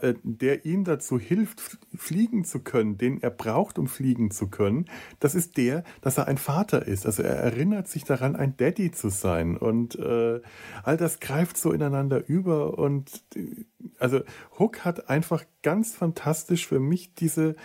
äh, 0.01 0.13
der 0.23 0.65
ihn 0.65 0.83
dazu 0.83 1.17
hilft, 1.17 1.77
fliegen 1.95 2.43
zu 2.43 2.59
können, 2.59 2.97
den 2.97 3.23
er 3.23 3.29
braucht, 3.29 3.79
um 3.79 3.87
fliegen 3.87 4.29
zu 4.29 4.49
können, 4.49 4.85
das 5.19 5.35
ist 5.35 5.55
der, 5.57 5.83
dass 6.01 6.17
er 6.17 6.27
ein 6.27 6.37
Vater 6.37 6.85
ist. 6.85 7.05
Also 7.05 7.23
er 7.23 7.35
erinnert 7.35 7.87
sich 7.87 8.03
daran, 8.03 8.35
ein 8.35 8.57
Daddy 8.57 8.91
zu 8.91 9.09
sein. 9.09 9.55
Und 9.55 9.95
äh, 9.95 10.41
all 10.83 10.97
das 10.97 11.21
greift 11.21 11.57
so 11.57 11.71
ineinander 11.71 12.27
über. 12.27 12.77
Und 12.77 13.23
also 13.97 14.21
Hook 14.59 14.83
hat 14.83 15.09
einfach 15.09 15.45
ganz 15.63 15.95
fantastisch 15.95 16.67
für 16.67 16.79
mich 16.79 17.13
diese, 17.15 17.55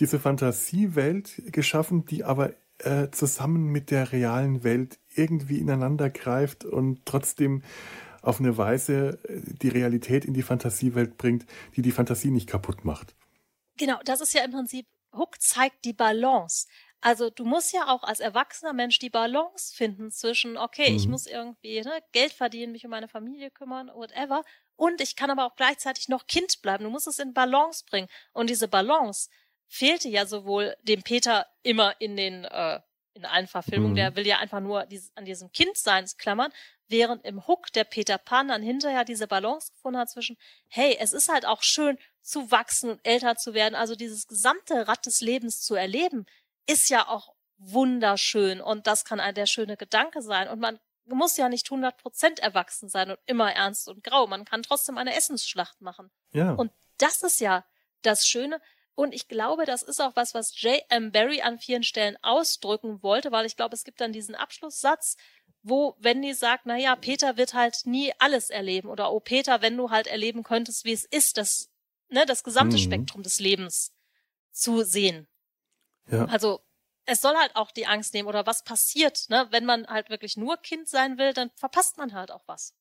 diese 0.00 0.18
Fantasiewelt 0.18 1.40
geschaffen, 1.52 2.04
die 2.04 2.24
aber 2.24 2.52
äh, 2.78 3.10
zusammen 3.10 3.66
mit 3.66 3.90
der 3.90 4.12
realen 4.12 4.64
Welt 4.64 4.98
irgendwie 5.14 5.58
ineinander 5.58 6.10
greift 6.10 6.64
und 6.64 7.04
trotzdem 7.04 7.62
auf 8.22 8.40
eine 8.40 8.56
Weise 8.56 9.18
äh, 9.28 9.40
die 9.44 9.68
Realität 9.68 10.24
in 10.24 10.34
die 10.34 10.42
Fantasiewelt 10.42 11.16
bringt, 11.16 11.46
die 11.76 11.82
die 11.82 11.92
Fantasie 11.92 12.30
nicht 12.30 12.48
kaputt 12.48 12.84
macht. 12.84 13.14
Genau, 13.76 13.98
das 14.04 14.20
ist 14.20 14.34
ja 14.34 14.44
im 14.44 14.52
Prinzip, 14.52 14.86
Hook 15.16 15.40
zeigt 15.40 15.84
die 15.84 15.92
Balance. 15.92 16.66
Also 17.00 17.30
du 17.30 17.44
musst 17.44 17.72
ja 17.72 17.88
auch 17.88 18.02
als 18.02 18.20
erwachsener 18.20 18.74
Mensch 18.74 18.98
die 18.98 19.08
Balance 19.08 19.74
finden 19.74 20.10
zwischen, 20.10 20.58
okay, 20.58 20.90
mhm. 20.90 20.96
ich 20.96 21.08
muss 21.08 21.26
irgendwie 21.26 21.80
ne, 21.80 22.02
Geld 22.12 22.32
verdienen, 22.32 22.72
mich 22.72 22.84
um 22.84 22.90
meine 22.90 23.08
Familie 23.08 23.50
kümmern, 23.50 23.88
whatever, 23.94 24.42
und 24.80 25.02
ich 25.02 25.14
kann 25.14 25.30
aber 25.30 25.44
auch 25.44 25.56
gleichzeitig 25.56 26.08
noch 26.08 26.26
Kind 26.26 26.62
bleiben. 26.62 26.84
Du 26.84 26.90
musst 26.90 27.06
es 27.06 27.18
in 27.18 27.34
Balance 27.34 27.84
bringen. 27.84 28.08
Und 28.32 28.48
diese 28.48 28.66
Balance 28.66 29.28
fehlte 29.66 30.08
ja 30.08 30.24
sowohl 30.24 30.74
dem 30.80 31.02
Peter 31.02 31.46
immer 31.62 32.00
in 32.00 32.16
den 32.16 32.46
äh, 32.46 32.80
in 33.14 33.24
allen 33.24 33.46
Verfilmungen, 33.46 33.92
mhm. 33.92 33.96
der 33.96 34.16
will 34.16 34.26
ja 34.26 34.38
einfach 34.38 34.60
nur 34.60 34.86
dieses, 34.86 35.10
an 35.16 35.24
diesem 35.24 35.50
Kindseins 35.52 36.16
klammern, 36.16 36.52
während 36.88 37.24
im 37.24 37.46
Hook 37.46 37.72
der 37.72 37.84
Peter 37.84 38.18
Pan 38.18 38.48
dann 38.48 38.62
hinterher 38.62 39.04
diese 39.04 39.26
Balance 39.26 39.72
gefunden 39.72 39.98
hat 39.98 40.10
zwischen, 40.10 40.36
hey, 40.68 40.96
es 40.98 41.12
ist 41.12 41.28
halt 41.28 41.46
auch 41.46 41.62
schön 41.62 41.98
zu 42.22 42.50
wachsen 42.50 42.90
und 42.90 43.00
älter 43.04 43.36
zu 43.36 43.54
werden, 43.54 43.74
also 43.74 43.94
dieses 43.94 44.26
gesamte 44.26 44.86
Rad 44.88 45.06
des 45.06 45.20
Lebens 45.20 45.60
zu 45.60 45.74
erleben, 45.74 46.26
ist 46.66 46.90
ja 46.90 47.08
auch 47.08 47.34
wunderschön 47.58 48.60
und 48.60 48.86
das 48.86 49.04
kann 49.04 49.20
ein 49.20 49.34
der 49.34 49.46
schöne 49.46 49.76
Gedanke 49.76 50.22
sein 50.22 50.48
und 50.48 50.60
man 50.60 50.78
muss 51.04 51.36
ja 51.36 51.48
nicht 51.48 51.66
100% 51.68 52.40
erwachsen 52.40 52.88
sein 52.88 53.10
und 53.10 53.18
immer 53.26 53.52
ernst 53.52 53.88
und 53.88 54.04
grau, 54.04 54.26
man 54.26 54.44
kann 54.44 54.62
trotzdem 54.62 54.96
eine 54.96 55.14
Essensschlacht 55.14 55.80
machen. 55.80 56.10
Ja. 56.32 56.52
Und 56.52 56.72
das 56.98 57.22
ist 57.22 57.40
ja 57.40 57.64
das 58.02 58.26
Schöne, 58.26 58.60
und 59.00 59.14
ich 59.14 59.28
glaube, 59.28 59.64
das 59.64 59.82
ist 59.82 59.98
auch 59.98 60.14
was, 60.14 60.34
was 60.34 60.60
J.M. 60.60 61.10
Barry 61.10 61.40
an 61.40 61.58
vielen 61.58 61.82
Stellen 61.82 62.18
ausdrücken 62.20 63.02
wollte, 63.02 63.32
weil 63.32 63.46
ich 63.46 63.56
glaube, 63.56 63.74
es 63.74 63.84
gibt 63.84 63.98
dann 64.02 64.12
diesen 64.12 64.34
Abschlusssatz, 64.34 65.16
wo 65.62 65.96
Wendy 65.98 66.34
sagt, 66.34 66.66
na 66.66 66.76
ja, 66.76 66.94
Peter 66.96 67.38
wird 67.38 67.54
halt 67.54 67.86
nie 67.86 68.12
alles 68.18 68.50
erleben 68.50 68.88
oder 68.90 69.10
oh 69.10 69.18
Peter, 69.18 69.62
wenn 69.62 69.74
du 69.74 69.88
halt 69.88 70.06
erleben 70.06 70.42
könntest, 70.42 70.84
wie 70.84 70.92
es 70.92 71.06
ist, 71.06 71.38
das, 71.38 71.70
ne, 72.10 72.26
das 72.26 72.44
gesamte 72.44 72.76
mhm. 72.76 72.82
Spektrum 72.82 73.22
des 73.22 73.40
Lebens 73.40 73.94
zu 74.52 74.84
sehen. 74.84 75.26
Ja. 76.10 76.26
Also, 76.26 76.60
es 77.06 77.22
soll 77.22 77.36
halt 77.36 77.56
auch 77.56 77.70
die 77.70 77.86
Angst 77.86 78.12
nehmen 78.12 78.28
oder 78.28 78.44
was 78.44 78.64
passiert, 78.64 79.30
ne, 79.30 79.46
wenn 79.48 79.64
man 79.64 79.86
halt 79.86 80.10
wirklich 80.10 80.36
nur 80.36 80.58
Kind 80.58 80.90
sein 80.90 81.16
will, 81.16 81.32
dann 81.32 81.50
verpasst 81.56 81.96
man 81.96 82.12
halt 82.12 82.30
auch 82.30 82.46
was. 82.46 82.74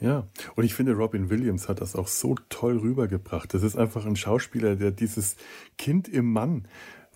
Ja, 0.00 0.26
und 0.56 0.64
ich 0.64 0.74
finde, 0.74 0.92
Robin 0.94 1.30
Williams 1.30 1.68
hat 1.68 1.80
das 1.80 1.94
auch 1.94 2.08
so 2.08 2.34
toll 2.48 2.78
rübergebracht. 2.78 3.54
Das 3.54 3.62
ist 3.62 3.76
einfach 3.76 4.04
ein 4.04 4.16
Schauspieler, 4.16 4.76
der 4.76 4.90
dieses 4.90 5.36
Kind 5.78 6.08
im 6.08 6.32
Mann 6.32 6.66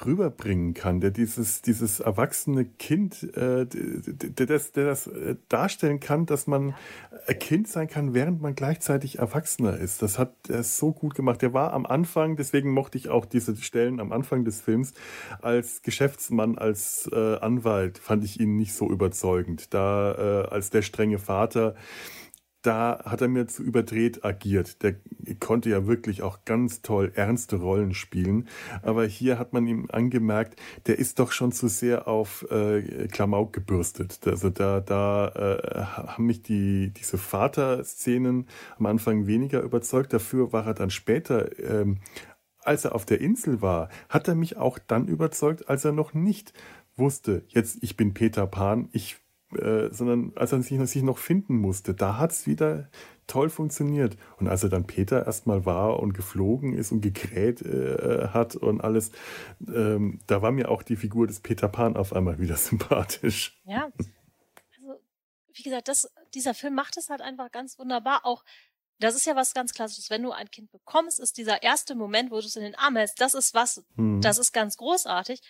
rüberbringen 0.05 0.75
kann, 0.75 1.01
der 1.01 1.11
dieses, 1.11 1.63
dieses 1.63 2.01
erwachsene 2.01 2.65
Kind, 2.65 3.23
äh, 3.37 3.67
der, 3.67 4.47
das, 4.47 4.73
der 4.73 4.87
das 4.87 5.07
äh, 5.07 5.37
darstellen 5.49 6.01
kann, 6.01 6.27
dass 6.27 6.47
man 6.47 6.75
ein 7.27 7.39
Kind 7.39 7.69
sein 7.69 7.89
kann, 7.89 8.15
während 8.15 8.41
man 8.41 8.55
gleichzeitig 8.55 9.19
Erwachsener 9.19 9.77
ist. 9.77 10.03
Das 10.03 10.19
hat 10.19 10.35
er 10.49 10.63
so 10.63 10.93
gut 10.93 11.15
gemacht. 11.15 11.43
Der 11.43 11.53
war 11.53 11.73
am 11.73 11.87
Anfang, 11.87 12.37
deswegen 12.37 12.71
mochte 12.71 12.99
ich 12.99 13.09
auch 13.09 13.25
diese 13.27 13.57
Stellen 13.57 14.01
am 14.01 14.13
Anfang 14.13 14.45
des 14.45 14.61
Films, 14.61 14.95
als 15.43 15.83
Geschäftsmann, 15.83 16.59
als 16.59 17.09
äh, 17.13 17.37
Anwalt, 17.39 17.99
fand 17.99 18.25
ich 18.25 18.41
ihn 18.41 18.57
nicht 18.57 18.75
so 18.75 18.89
überzeugend. 18.89 19.75
Da 19.75 20.45
äh, 20.45 20.49
als 20.49 20.71
der 20.71 20.83
strenge 20.83 21.19
Vater, 21.19 21.75
da 22.63 23.03
hat 23.05 23.21
er 23.21 23.29
mir 23.29 23.47
zu 23.47 23.63
überdreht 23.63 24.25
agiert. 24.25 24.83
Der 24.83 24.97
konnte 25.39 25.71
ja 25.71 25.87
wirklich 25.87 26.23
auch 26.23 26.45
ganz 26.45 26.83
toll 26.83 27.13
ernste 27.15 27.57
Rollen 27.57 27.95
spielen. 27.95 28.49
Aber 28.83 29.05
hier 29.05 29.39
hat 29.39 29.53
man 29.53 29.67
ihm 29.67 29.89
angemerkt, 29.91 30.61
der 30.87 30.99
ist 30.99 31.19
doch 31.19 31.33
schon 31.33 31.53
zu 31.53 31.69
sehr 31.69 32.09
auf 32.09 32.47
äh, 32.51 33.07
Klamauk 33.09 33.53
gebürstet. 33.53 34.21
Also 34.27 34.51
da, 34.51 34.81
da 34.81 35.29
äh, 35.29 35.85
haben 35.85 36.27
mich 36.27 36.43
die, 36.43 36.91
diese 36.91 37.19
Vaterszenen 37.19 38.47
am 38.77 38.87
Anfang 38.87 39.27
weniger 39.27 39.63
überzeugt. 39.63 40.13
Dafür 40.13 40.53
war 40.53 40.67
er 40.67 40.75
dann 40.75 40.91
später 40.91 41.59
ähm, 41.59 41.99
als 42.65 42.85
er 42.85 42.95
auf 42.95 43.07
der 43.07 43.23
Insel 43.23 43.63
war, 43.63 43.89
hat 44.11 44.29
er 44.29 44.35
mich 44.35 44.59
auch 44.59 44.79
dann 44.79 45.09
überzeugt, 45.09 45.71
als 45.71 45.87
er 45.87 45.93
noch 45.93 46.13
nicht 46.13 46.53
wusste, 46.97 47.45
jetzt 47.49 47.79
ich 47.83 47.97
bin 47.97 48.13
Peter 48.13 48.47
Pan, 48.47 48.89
ich 48.93 49.17
äh, 49.57 49.89
sondern 49.91 50.33
als 50.37 50.53
er 50.53 50.63
sich, 50.63 50.79
sich 50.91 51.03
noch 51.03 51.19
finden 51.19 51.57
musste, 51.57 51.95
da 51.95 52.19
hat 52.19 52.33
es 52.33 52.47
wieder 52.47 52.89
toll 53.27 53.51
funktioniert. 53.51 54.17
Und 54.39 54.49
als 54.49 54.63
er 54.63 54.69
dann 54.69 54.87
Peter 54.87 55.27
erstmal 55.27 55.65
war 55.65 56.01
und 56.01 56.13
geflogen 56.13 56.75
ist 56.75 56.93
und 56.93 57.01
gekräht 57.01 57.63
äh, 57.63 58.29
hat 58.29 58.57
und 58.57 58.81
alles, 58.81 59.13
ähm, 59.67 60.21
da 60.27 60.43
war 60.43 60.51
mir 60.51 60.71
auch 60.71 60.83
die 60.83 60.97
Figur 60.97 61.27
des 61.27 61.41
Peter 61.41 61.69
Pan 61.69 61.97
auf 61.97 62.13
einmal 62.13 62.39
wieder 62.39 62.57
sympathisch. 62.59 63.61
Ja, 63.65 63.91
also 63.97 64.11
wie 65.55 65.63
gesagt, 65.63 65.89
das, 65.89 66.11
dieser 66.35 66.55
Film 66.55 66.75
macht 66.75 66.97
es 66.97 67.11
halt 67.11 67.21
einfach 67.21 67.51
ganz 67.51 67.79
wunderbar. 67.79 68.25
Auch 68.25 68.45
das 69.01 69.15
ist 69.15 69.27
ja 69.27 69.37
was 69.37 69.55
ganz 69.55 69.73
Klassisches. 69.73 70.11
Wenn 70.11 70.23
du 70.23 70.33
ein 70.33 70.51
Kind 70.51 70.71
bekommst, 70.71 71.21
ist 71.21 71.37
dieser 71.37 71.63
erste 71.63 71.95
Moment, 71.95 72.31
wo 72.31 72.41
du 72.41 72.47
es 72.47 72.57
in 72.57 72.63
den 72.63 72.75
Arm 72.75 72.97
hältst, 72.97 73.21
das 73.21 73.35
ist 73.35 73.55
was, 73.55 73.85
mhm. 73.97 74.21
das 74.21 74.39
ist 74.39 74.53
ganz 74.53 74.77
großartig. 74.77 75.41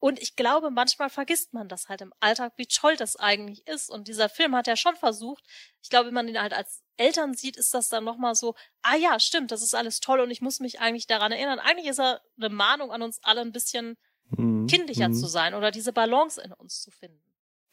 Und 0.00 0.20
ich 0.20 0.36
glaube, 0.36 0.70
manchmal 0.70 1.10
vergisst 1.10 1.52
man 1.54 1.68
das 1.68 1.88
halt 1.88 2.02
im 2.02 2.12
Alltag, 2.20 2.52
wie 2.56 2.66
toll 2.66 2.96
das 2.96 3.16
eigentlich 3.16 3.66
ist. 3.66 3.90
Und 3.90 4.06
dieser 4.06 4.28
Film 4.28 4.54
hat 4.54 4.68
ja 4.68 4.76
schon 4.76 4.94
versucht, 4.94 5.44
ich 5.82 5.90
glaube, 5.90 6.06
wenn 6.06 6.14
man 6.14 6.28
ihn 6.28 6.40
halt 6.40 6.52
als 6.52 6.82
Eltern 6.96 7.34
sieht, 7.34 7.56
ist 7.56 7.74
das 7.74 7.88
dann 7.88 8.04
nochmal 8.04 8.34
so, 8.34 8.54
ah 8.82 8.96
ja, 8.96 9.18
stimmt, 9.18 9.50
das 9.50 9.62
ist 9.62 9.74
alles 9.74 10.00
toll 10.00 10.20
und 10.20 10.30
ich 10.30 10.40
muss 10.40 10.60
mich 10.60 10.80
eigentlich 10.80 11.06
daran 11.08 11.32
erinnern. 11.32 11.58
Eigentlich 11.58 11.88
ist 11.88 11.98
er 11.98 12.20
eine 12.36 12.48
Mahnung 12.48 12.92
an 12.92 13.02
uns 13.02 13.18
alle, 13.22 13.40
ein 13.40 13.52
bisschen 13.52 13.96
mhm. 14.30 14.68
kindlicher 14.68 15.08
mhm. 15.08 15.14
zu 15.14 15.26
sein 15.26 15.54
oder 15.54 15.72
diese 15.72 15.92
Balance 15.92 16.40
in 16.40 16.52
uns 16.52 16.80
zu 16.82 16.90
finden. 16.92 17.20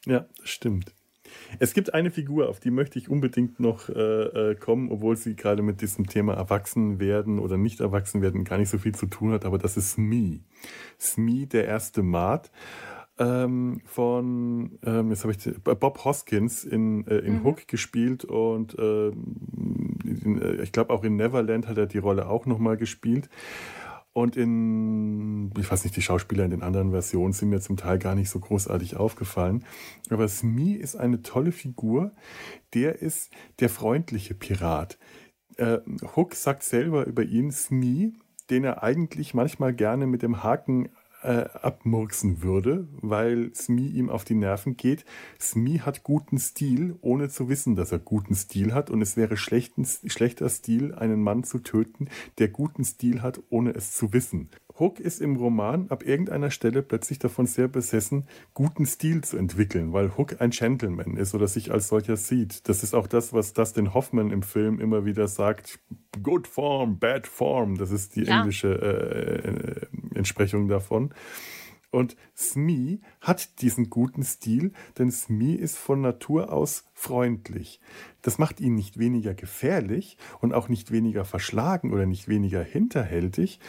Ja, 0.04 0.28
stimmt. 0.42 0.92
Es 1.58 1.74
gibt 1.74 1.94
eine 1.94 2.10
Figur, 2.10 2.48
auf 2.48 2.60
die 2.60 2.70
möchte 2.70 2.98
ich 2.98 3.08
unbedingt 3.08 3.60
noch 3.60 3.88
äh, 3.88 3.92
äh, 3.92 4.54
kommen, 4.54 4.90
obwohl 4.90 5.16
sie 5.16 5.36
gerade 5.36 5.62
mit 5.62 5.80
diesem 5.80 6.06
Thema 6.06 6.34
erwachsen 6.34 7.00
werden 7.00 7.38
oder 7.38 7.56
nicht 7.56 7.80
erwachsen 7.80 8.22
werden 8.22 8.44
gar 8.44 8.58
nicht 8.58 8.68
so 8.68 8.78
viel 8.78 8.94
zu 8.94 9.06
tun 9.06 9.32
hat, 9.32 9.44
aber 9.44 9.58
das 9.58 9.76
ist 9.76 9.92
Smee. 9.92 10.40
Smee, 10.98 11.46
der 11.46 11.66
erste 11.66 12.02
Maat. 12.02 12.50
Ähm, 13.18 13.80
von 13.86 14.78
ähm, 14.84 15.08
jetzt 15.08 15.24
habe 15.24 15.32
ich 15.32 15.62
Bob 15.62 16.04
Hoskins 16.04 16.64
in, 16.64 17.06
äh, 17.06 17.16
in 17.18 17.38
mhm. 17.38 17.44
Hook 17.44 17.66
gespielt 17.66 18.26
und 18.26 18.76
ähm, 18.78 19.96
in, 20.04 20.60
ich 20.62 20.70
glaube 20.70 20.92
auch 20.92 21.02
in 21.02 21.16
Neverland 21.16 21.66
hat 21.66 21.78
er 21.78 21.86
die 21.86 21.96
Rolle 21.96 22.28
auch 22.28 22.44
nochmal 22.44 22.76
gespielt. 22.76 23.30
Und 24.16 24.34
in, 24.34 25.52
ich 25.58 25.70
weiß 25.70 25.84
nicht, 25.84 25.94
die 25.94 26.00
Schauspieler 26.00 26.46
in 26.46 26.50
den 26.50 26.62
anderen 26.62 26.92
Versionen 26.92 27.34
sind 27.34 27.50
mir 27.50 27.60
zum 27.60 27.76
Teil 27.76 27.98
gar 27.98 28.14
nicht 28.14 28.30
so 28.30 28.40
großartig 28.40 28.96
aufgefallen. 28.96 29.62
Aber 30.08 30.26
Smee 30.26 30.72
ist 30.72 30.96
eine 30.96 31.20
tolle 31.20 31.52
Figur. 31.52 32.12
Der 32.72 33.02
ist 33.02 33.30
der 33.60 33.68
freundliche 33.68 34.32
Pirat. 34.32 34.96
Äh, 35.58 35.80
Hook 36.16 36.34
sagt 36.34 36.62
selber 36.62 37.04
über 37.04 37.24
ihn 37.24 37.52
Smee, 37.52 38.14
den 38.48 38.64
er 38.64 38.82
eigentlich 38.82 39.34
manchmal 39.34 39.74
gerne 39.74 40.06
mit 40.06 40.22
dem 40.22 40.42
Haken 40.42 40.88
äh, 41.26 41.48
abmurksen 41.60 42.42
würde, 42.42 42.86
weil 43.02 43.52
Smee 43.54 43.88
ihm 43.88 44.10
auf 44.10 44.24
die 44.24 44.34
Nerven 44.34 44.76
geht. 44.76 45.04
Smee 45.40 45.80
hat 45.80 46.04
guten 46.04 46.38
Stil, 46.38 46.96
ohne 47.00 47.28
zu 47.28 47.48
wissen, 47.48 47.74
dass 47.74 47.90
er 47.90 47.98
guten 47.98 48.34
Stil 48.34 48.72
hat. 48.72 48.90
Und 48.90 49.02
es 49.02 49.16
wäre 49.16 49.36
schlechten, 49.36 49.84
schlechter 49.84 50.48
Stil, 50.48 50.94
einen 50.94 51.22
Mann 51.22 51.42
zu 51.42 51.58
töten, 51.58 52.08
der 52.38 52.48
guten 52.48 52.84
Stil 52.84 53.22
hat, 53.22 53.40
ohne 53.50 53.74
es 53.74 53.92
zu 53.92 54.12
wissen. 54.12 54.50
Hook 54.78 55.00
ist 55.00 55.20
im 55.20 55.36
Roman 55.36 55.88
ab 55.88 56.04
irgendeiner 56.04 56.50
Stelle 56.50 56.82
plötzlich 56.82 57.18
davon 57.18 57.46
sehr 57.46 57.68
besessen, 57.68 58.26
guten 58.54 58.86
Stil 58.86 59.22
zu 59.22 59.36
entwickeln, 59.36 59.92
weil 59.92 60.16
Hook 60.16 60.40
ein 60.40 60.50
Gentleman 60.50 61.16
ist 61.16 61.34
oder 61.34 61.48
sich 61.48 61.72
als 61.72 61.88
solcher 61.88 62.16
sieht. 62.16 62.68
Das 62.68 62.82
ist 62.82 62.94
auch 62.94 63.06
das, 63.06 63.32
was 63.32 63.52
Dustin 63.52 63.94
Hoffman 63.94 64.30
im 64.30 64.42
Film 64.42 64.80
immer 64.80 65.04
wieder 65.04 65.28
sagt. 65.28 65.78
Good 66.22 66.46
form, 66.46 66.98
bad 66.98 67.26
form. 67.26 67.76
Das 67.76 67.90
ist 67.90 68.16
die 68.16 68.24
ja. 68.24 68.38
englische 68.38 68.68
äh, 68.68 69.48
äh, 69.48 69.86
Entsprechung 70.16 70.68
davon. 70.68 71.12
Und 71.90 72.16
Smee 72.36 73.00
hat 73.22 73.62
diesen 73.62 73.88
guten 73.88 74.22
Stil, 74.22 74.72
denn 74.98 75.10
Smee 75.10 75.54
ist 75.54 75.78
von 75.78 76.02
Natur 76.02 76.52
aus 76.52 76.84
freundlich. 76.92 77.80
Das 78.20 78.36
macht 78.38 78.60
ihn 78.60 78.74
nicht 78.74 78.98
weniger 78.98 79.32
gefährlich 79.32 80.18
und 80.40 80.52
auch 80.52 80.68
nicht 80.68 80.90
weniger 80.90 81.24
verschlagen 81.24 81.94
oder 81.94 82.04
nicht 82.04 82.28
weniger 82.28 82.62
hinterhältig 82.62 83.60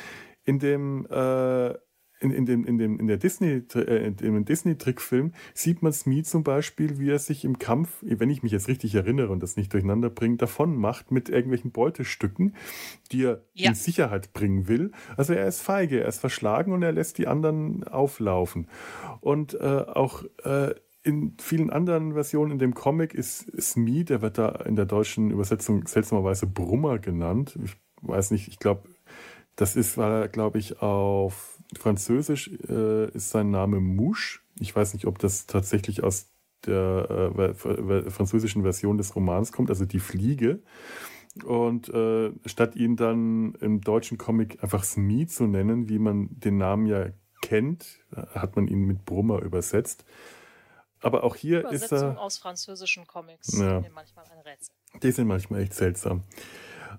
in 0.47 0.59
dem 0.59 1.05
äh, 1.11 1.75
in, 2.19 2.31
in, 2.31 2.45
dem, 2.45 2.65
in, 2.65 2.77
dem, 2.77 2.99
in 2.99 3.07
der 3.07 3.17
Disney, 3.17 3.63
äh, 3.75 4.07
in 4.07 4.15
dem 4.15 4.45
Disney-Trickfilm 4.45 5.33
sieht 5.53 5.81
man 5.81 5.93
Smee 5.93 6.23
zum 6.23 6.43
Beispiel, 6.43 6.99
wie 6.99 7.11
er 7.11 7.19
sich 7.19 7.45
im 7.45 7.59
Kampf, 7.59 7.97
wenn 8.01 8.29
ich 8.29 8.43
mich 8.43 8.51
jetzt 8.51 8.67
richtig 8.67 8.95
erinnere 8.95 9.31
und 9.31 9.43
das 9.43 9.55
nicht 9.55 9.71
durcheinander 9.73 10.09
bringe, 10.09 10.37
davon 10.37 10.75
macht 10.75 11.11
mit 11.11 11.29
irgendwelchen 11.29 11.71
Beutestücken, 11.71 12.55
die 13.11 13.25
er 13.25 13.43
ja. 13.53 13.69
in 13.69 13.75
Sicherheit 13.75 14.33
bringen 14.33 14.67
will. 14.67 14.91
Also 15.15 15.33
er 15.33 15.47
ist 15.47 15.61
feige, 15.61 16.01
er 16.01 16.07
ist 16.07 16.19
verschlagen 16.19 16.73
und 16.73 16.81
er 16.81 16.91
lässt 16.91 17.17
die 17.17 17.27
anderen 17.27 17.83
auflaufen. 17.83 18.67
Und 19.21 19.53
äh, 19.53 19.63
auch 19.63 20.23
äh, 20.43 20.73
in 21.03 21.35
vielen 21.39 21.69
anderen 21.69 22.13
Versionen 22.13 22.53
in 22.53 22.59
dem 22.59 22.73
Comic 22.73 23.13
ist 23.13 23.45
Smee, 23.61 24.03
der 24.03 24.21
wird 24.21 24.37
da 24.37 24.49
in 24.65 24.75
der 24.75 24.85
deutschen 24.85 25.29
Übersetzung 25.31 25.85
seltsamerweise 25.87 26.47
Brummer 26.47 26.99
genannt. 26.99 27.57
Ich 27.63 27.77
weiß 28.01 28.31
nicht, 28.31 28.47
ich 28.47 28.59
glaube, 28.59 28.89
das 29.57 29.75
ist, 29.75 29.97
war, 29.97 30.29
glaube 30.29 30.59
ich, 30.59 30.81
auf 30.81 31.59
Französisch 31.77 32.49
äh, 32.69 33.09
ist 33.09 33.31
sein 33.31 33.51
Name 33.51 33.81
Mouche. 33.81 34.39
Ich 34.59 34.73
weiß 34.73 34.93
nicht, 34.93 35.05
ob 35.05 35.19
das 35.19 35.47
tatsächlich 35.47 36.03
aus 36.03 36.31
der 36.65 37.33
äh, 37.37 38.09
französischen 38.09 38.61
Version 38.61 38.97
des 38.97 39.15
Romans 39.15 39.51
kommt, 39.51 39.69
also 39.69 39.85
die 39.85 39.99
Fliege. 39.99 40.61
Und 41.43 41.89
äh, 41.89 42.31
statt 42.45 42.75
ihn 42.75 42.95
dann 42.95 43.55
im 43.55 43.81
deutschen 43.81 44.17
Comic 44.17 44.63
einfach 44.63 44.83
Smee 44.83 45.25
zu 45.25 45.45
nennen, 45.45 45.89
wie 45.89 45.99
man 45.99 46.29
den 46.31 46.57
Namen 46.57 46.85
ja 46.85 47.07
kennt, 47.41 47.99
hat 48.11 48.55
man 48.55 48.67
ihn 48.67 48.85
mit 48.85 49.05
Brummer 49.05 49.41
übersetzt. 49.41 50.05
Aber 50.99 51.23
auch 51.23 51.35
hier 51.35 51.69
ist 51.69 51.91
er. 51.91 52.19
aus 52.19 52.37
französischen 52.37 53.05
Comics 53.05 53.57
ja, 53.57 53.81
sind 53.81 53.93
manchmal 53.93 54.25
ein 54.25 54.39
Rätsel. 54.39 54.73
Die 55.01 55.11
sind 55.11 55.27
manchmal 55.27 55.61
echt 55.61 55.73
seltsam. 55.73 56.23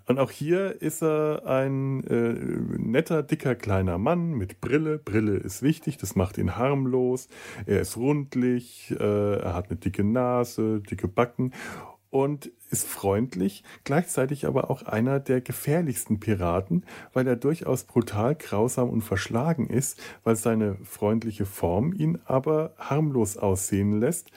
Und 0.08 0.18
auch 0.18 0.30
hier 0.30 0.80
ist 0.80 1.02
er 1.02 1.42
ein 1.44 2.02
äh, 2.04 2.32
netter, 2.78 3.22
dicker, 3.22 3.54
kleiner 3.54 3.98
Mann 3.98 4.32
mit 4.32 4.62
Brille. 4.62 4.98
Brille 4.98 5.36
ist 5.36 5.60
wichtig, 5.60 5.98
das 5.98 6.16
macht 6.16 6.38
ihn 6.38 6.56
harmlos. 6.56 7.28
Er 7.66 7.82
ist 7.82 7.98
rundlich, 7.98 8.90
äh, 8.98 9.34
er 9.38 9.54
hat 9.54 9.68
eine 9.68 9.78
dicke 9.78 10.04
Nase, 10.04 10.80
dicke 10.80 11.08
Backen 11.08 11.52
und 12.08 12.50
ist 12.70 12.86
freundlich, 12.86 13.64
gleichzeitig 13.84 14.46
aber 14.46 14.70
auch 14.70 14.82
einer 14.82 15.20
der 15.20 15.42
gefährlichsten 15.42 16.20
Piraten, 16.20 16.86
weil 17.12 17.26
er 17.26 17.36
durchaus 17.36 17.84
brutal, 17.84 18.34
grausam 18.34 18.88
und 18.88 19.02
verschlagen 19.02 19.68
ist, 19.68 20.00
weil 20.24 20.36
seine 20.36 20.76
freundliche 20.84 21.44
Form 21.44 21.92
ihn 21.92 22.18
aber 22.24 22.72
harmlos 22.78 23.36
aussehen 23.36 24.00
lässt, 24.00 24.30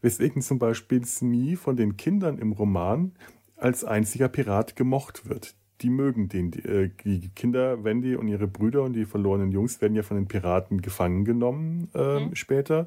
weswegen 0.00 0.40
zum 0.40 0.58
Beispiel 0.58 1.04
Smee 1.04 1.56
von 1.56 1.76
den 1.76 1.98
Kindern 1.98 2.38
im 2.38 2.52
Roman 2.52 3.12
als 3.58 3.84
einziger 3.84 4.28
Pirat 4.28 4.76
gemocht 4.76 5.28
wird. 5.28 5.54
Die 5.80 5.90
mögen 5.90 6.28
den. 6.28 6.50
Die, 6.50 6.64
äh, 6.64 6.90
die 7.04 7.28
Kinder, 7.30 7.84
Wendy 7.84 8.16
und 8.16 8.28
ihre 8.28 8.48
Brüder 8.48 8.82
und 8.82 8.94
die 8.94 9.04
verlorenen 9.04 9.52
Jungs 9.52 9.80
werden 9.80 9.94
ja 9.94 10.02
von 10.02 10.16
den 10.16 10.26
Piraten 10.26 10.82
gefangen 10.82 11.24
genommen 11.24 11.88
äh, 11.94 12.20
mhm. 12.20 12.34
später. 12.34 12.86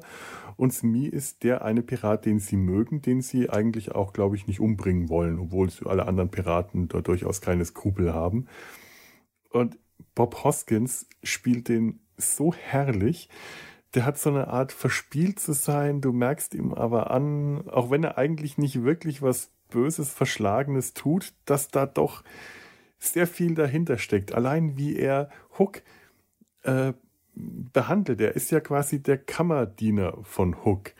Und 0.56 0.72
Smee 0.72 1.06
ist 1.06 1.42
der 1.42 1.64
eine 1.64 1.82
Pirat, 1.82 2.26
den 2.26 2.38
sie 2.38 2.56
mögen, 2.56 3.00
den 3.00 3.22
sie 3.22 3.48
eigentlich 3.48 3.92
auch, 3.92 4.12
glaube 4.12 4.36
ich, 4.36 4.46
nicht 4.46 4.60
umbringen 4.60 5.08
wollen, 5.08 5.38
obwohl 5.38 5.70
alle 5.86 6.06
anderen 6.06 6.30
Piraten 6.30 6.88
da 6.88 7.00
durchaus 7.00 7.40
keine 7.40 7.64
Skrupel 7.64 8.12
haben. 8.12 8.46
Und 9.50 9.78
Bob 10.14 10.44
Hoskins 10.44 11.08
spielt 11.22 11.68
den 11.68 12.00
so 12.16 12.52
herrlich. 12.52 13.28
Der 13.94 14.04
hat 14.04 14.18
so 14.18 14.30
eine 14.30 14.48
Art 14.48 14.72
verspielt 14.72 15.38
zu 15.38 15.52
sein. 15.52 16.00
Du 16.00 16.12
merkst 16.12 16.54
ihm 16.54 16.72
aber 16.72 17.10
an, 17.10 17.68
auch 17.68 17.90
wenn 17.90 18.04
er 18.04 18.18
eigentlich 18.18 18.58
nicht 18.58 18.82
wirklich 18.82 19.22
was 19.22 19.50
Böses, 19.72 20.10
Verschlagenes 20.10 20.94
tut, 20.94 21.32
dass 21.44 21.68
da 21.68 21.86
doch 21.86 22.22
sehr 22.98 23.26
viel 23.26 23.54
dahinter 23.54 23.98
steckt. 23.98 24.32
Allein 24.32 24.76
wie 24.76 24.96
er 24.96 25.28
Hook 25.58 25.82
äh, 26.62 26.92
behandelt. 27.34 28.20
Er 28.20 28.36
ist 28.36 28.50
ja 28.50 28.60
quasi 28.60 29.02
der 29.02 29.18
Kammerdiener 29.18 30.18
von 30.22 30.64
Hook. 30.64 30.92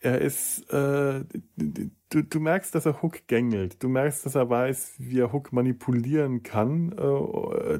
Er 0.00 0.20
ist, 0.20 0.68
äh, 0.72 1.24
du, 1.56 2.22
du 2.22 2.40
merkst, 2.40 2.74
dass 2.74 2.86
er 2.86 3.00
Hook 3.02 3.28
gängelt. 3.28 3.82
Du 3.82 3.88
merkst, 3.88 4.26
dass 4.26 4.34
er 4.34 4.50
weiß, 4.50 4.94
wie 4.98 5.20
er 5.20 5.32
Hook 5.32 5.52
manipulieren 5.52 6.42
kann, 6.42 6.92
äh, 6.92 7.78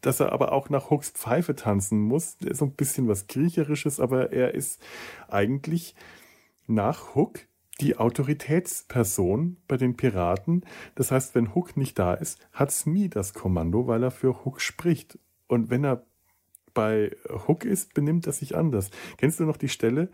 dass 0.00 0.18
er 0.18 0.32
aber 0.32 0.52
auch 0.52 0.70
nach 0.70 0.90
Hooks 0.90 1.10
Pfeife 1.10 1.54
tanzen 1.54 2.00
muss. 2.00 2.34
Ist 2.40 2.58
so 2.58 2.64
ein 2.64 2.72
bisschen 2.72 3.06
was 3.06 3.28
Griecherisches, 3.28 4.00
aber 4.00 4.32
er 4.32 4.54
ist 4.54 4.82
eigentlich 5.28 5.94
nach 6.66 7.14
Hook 7.14 7.40
die 7.82 7.96
Autoritätsperson 7.96 9.56
bei 9.66 9.76
den 9.76 9.96
Piraten. 9.96 10.64
Das 10.94 11.10
heißt, 11.10 11.34
wenn 11.34 11.54
Hook 11.54 11.76
nicht 11.76 11.98
da 11.98 12.14
ist, 12.14 12.38
hat 12.52 12.70
Smee 12.70 13.08
das 13.08 13.34
Kommando, 13.34 13.86
weil 13.86 14.02
er 14.02 14.10
für 14.10 14.44
Hook 14.44 14.60
spricht. 14.60 15.18
Und 15.48 15.68
wenn 15.70 15.84
er 15.84 16.06
bei 16.74 17.14
Hook 17.28 17.64
ist, 17.64 17.92
benimmt 17.92 18.26
er 18.26 18.32
sich 18.32 18.56
anders. 18.56 18.90
Kennst 19.18 19.40
du 19.40 19.44
noch 19.44 19.56
die 19.56 19.68
Stelle, 19.68 20.10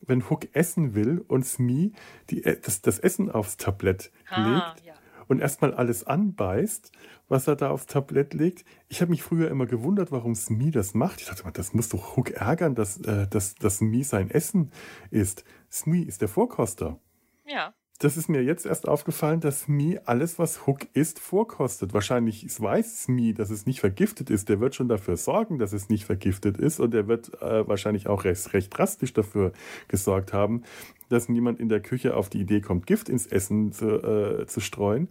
wenn 0.00 0.30
Hook 0.30 0.54
essen 0.54 0.94
will 0.94 1.22
und 1.26 1.44
Smee 1.44 1.92
die, 2.30 2.44
äh, 2.44 2.58
das, 2.60 2.80
das 2.80 2.98
Essen 2.98 3.30
aufs 3.30 3.56
Tablett 3.56 4.10
ah, 4.28 4.72
legt 4.72 4.86
ja. 4.86 4.94
und 5.28 5.40
erstmal 5.40 5.74
alles 5.74 6.04
anbeißt, 6.04 6.92
was 7.28 7.46
er 7.46 7.56
da 7.56 7.70
aufs 7.70 7.86
Tablett 7.86 8.34
legt? 8.34 8.64
Ich 8.88 9.02
habe 9.02 9.10
mich 9.10 9.22
früher 9.22 9.50
immer 9.50 9.66
gewundert, 9.66 10.10
warum 10.10 10.34
Smee 10.34 10.70
das 10.70 10.94
macht. 10.94 11.20
Ich 11.20 11.26
dachte 11.26 11.44
mal, 11.44 11.50
das 11.50 11.74
muss 11.74 11.88
doch 11.88 12.16
Hook 12.16 12.30
ärgern, 12.30 12.74
dass, 12.74 12.98
äh, 13.02 13.26
dass, 13.28 13.56
dass 13.56 13.78
Smee 13.78 14.02
sein 14.02 14.30
Essen 14.30 14.70
isst. 15.10 15.44
Smee 15.70 16.02
ist 16.02 16.20
der 16.20 16.28
Vorkoster. 16.28 16.98
Ja. 17.46 17.74
Das 18.00 18.16
ist 18.16 18.30
mir 18.30 18.42
jetzt 18.42 18.64
erst 18.64 18.88
aufgefallen, 18.88 19.40
dass 19.40 19.62
Smee 19.62 20.00
alles, 20.06 20.38
was 20.38 20.66
Hook 20.66 20.86
isst, 20.94 21.18
vorkostet. 21.18 21.92
Wahrscheinlich 21.92 22.46
weiß 22.58 23.02
Smee, 23.02 23.34
dass 23.34 23.50
es 23.50 23.66
nicht 23.66 23.80
vergiftet 23.80 24.30
ist. 24.30 24.48
Der 24.48 24.58
wird 24.58 24.74
schon 24.74 24.88
dafür 24.88 25.18
sorgen, 25.18 25.58
dass 25.58 25.74
es 25.74 25.90
nicht 25.90 26.06
vergiftet 26.06 26.56
ist. 26.56 26.80
Und 26.80 26.94
er 26.94 27.08
wird 27.08 27.42
äh, 27.42 27.68
wahrscheinlich 27.68 28.06
auch 28.06 28.24
recht, 28.24 28.54
recht 28.54 28.76
drastisch 28.76 29.12
dafür 29.12 29.52
gesorgt 29.88 30.32
haben, 30.32 30.62
dass 31.10 31.28
niemand 31.28 31.60
in 31.60 31.68
der 31.68 31.80
Küche 31.80 32.16
auf 32.16 32.30
die 32.30 32.40
Idee 32.40 32.62
kommt, 32.62 32.86
Gift 32.86 33.10
ins 33.10 33.26
Essen 33.26 33.70
zu, 33.70 33.86
äh, 33.86 34.46
zu 34.46 34.60
streuen. 34.60 35.10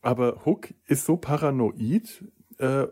Aber 0.00 0.46
Hook 0.46 0.68
ist 0.86 1.04
so 1.04 1.18
paranoid, 1.18 2.24
äh, 2.56 2.86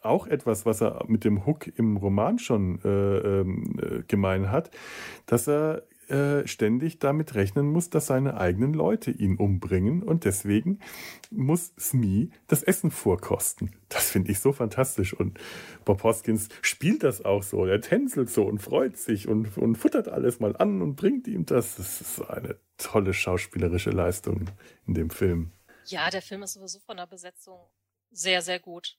auch 0.00 0.26
etwas, 0.26 0.66
was 0.66 0.80
er 0.80 1.04
mit 1.08 1.24
dem 1.24 1.46
Hook 1.46 1.66
im 1.78 1.96
Roman 1.96 2.38
schon 2.38 2.80
äh, 2.84 2.88
ähm, 2.88 3.78
äh, 3.80 4.02
gemein 4.08 4.50
hat, 4.50 4.70
dass 5.26 5.46
er 5.46 5.82
äh, 6.12 6.46
ständig 6.46 6.98
damit 6.98 7.34
rechnen 7.34 7.66
muss, 7.72 7.88
dass 7.88 8.06
seine 8.06 8.36
eigenen 8.36 8.74
Leute 8.74 9.10
ihn 9.10 9.38
umbringen 9.38 10.02
und 10.02 10.26
deswegen 10.26 10.78
muss 11.30 11.72
Smee 11.80 12.28
das 12.48 12.62
Essen 12.62 12.90
vorkosten. 12.90 13.74
Das 13.88 14.10
finde 14.10 14.30
ich 14.30 14.40
so 14.40 14.52
fantastisch 14.52 15.14
und 15.14 15.40
Bob 15.86 16.02
Hoskins 16.02 16.50
spielt 16.60 17.02
das 17.02 17.24
auch 17.24 17.42
so. 17.42 17.64
Er 17.64 17.80
tänzelt 17.80 18.28
so 18.28 18.44
und 18.44 18.58
freut 18.58 18.98
sich 18.98 19.26
und, 19.26 19.56
und 19.56 19.76
futtert 19.76 20.08
alles 20.08 20.38
mal 20.38 20.54
an 20.56 20.82
und 20.82 20.96
bringt 20.96 21.26
ihm 21.28 21.46
das. 21.46 21.76
Das 21.76 22.02
ist 22.02 22.20
eine 22.28 22.56
tolle 22.76 23.14
schauspielerische 23.14 23.90
Leistung 23.90 24.50
in 24.86 24.92
dem 24.92 25.08
Film. 25.08 25.52
Ja, 25.86 26.10
der 26.10 26.22
Film 26.22 26.42
ist 26.42 26.52
sowieso 26.52 26.78
von 26.80 26.98
der 26.98 27.06
Besetzung 27.06 27.58
sehr, 28.10 28.42
sehr 28.42 28.60
gut. 28.60 28.98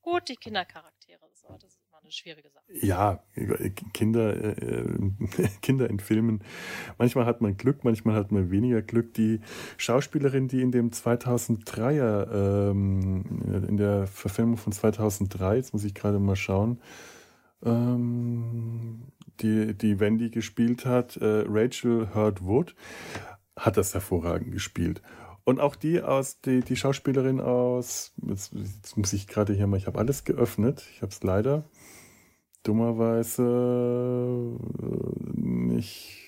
Gut, 0.00 0.28
die 0.28 0.36
Kindercharaktere, 0.36 1.20
das 1.20 1.34
ist 1.34 1.44
immer 1.44 1.58
eine 2.06 2.12
schwierige 2.12 2.48
Sache. 2.50 2.64
Ja, 2.72 3.22
Kinder, 3.92 4.56
äh, 4.56 4.84
Kinder 5.62 5.90
in 5.90 5.98
Filmen. 5.98 6.42
Manchmal 6.98 7.26
hat 7.26 7.40
man 7.40 7.56
Glück, 7.56 7.84
manchmal 7.84 8.14
hat 8.14 8.32
man 8.32 8.50
weniger 8.50 8.80
Glück. 8.82 9.12
Die 9.14 9.40
Schauspielerin, 9.76 10.48
die 10.48 10.62
in 10.62 10.70
dem 10.70 10.90
2003er, 10.90 12.70
ähm, 12.70 13.24
in 13.68 13.76
der 13.76 14.06
Verfilmung 14.06 14.56
von 14.56 14.72
2003, 14.72 15.56
jetzt 15.56 15.72
muss 15.72 15.84
ich 15.84 15.94
gerade 15.94 16.18
mal 16.18 16.36
schauen, 16.36 16.80
ähm, 17.64 19.02
die, 19.40 19.74
die 19.74 20.00
Wendy 20.00 20.30
gespielt 20.30 20.86
hat, 20.86 21.16
äh, 21.16 21.44
Rachel 21.48 22.14
Hurd 22.14 22.44
Wood, 22.44 22.74
hat 23.56 23.76
das 23.76 23.94
hervorragend 23.94 24.52
gespielt. 24.52 25.02
Und 25.44 25.60
auch 25.60 25.76
die 25.76 26.02
aus, 26.02 26.40
die, 26.40 26.60
die 26.60 26.76
Schauspielerin 26.76 27.40
aus, 27.40 28.12
jetzt, 28.26 28.52
jetzt 28.52 28.96
muss 28.96 29.12
ich 29.12 29.28
gerade 29.28 29.52
hier 29.52 29.66
mal, 29.66 29.76
ich 29.76 29.86
habe 29.86 29.98
alles 29.98 30.24
geöffnet, 30.24 30.84
ich 30.92 31.02
habe 31.02 31.12
es 31.12 31.22
leider 31.22 31.64
dummerweise 32.66 33.42
äh, 34.52 35.40
nicht. 35.40 36.22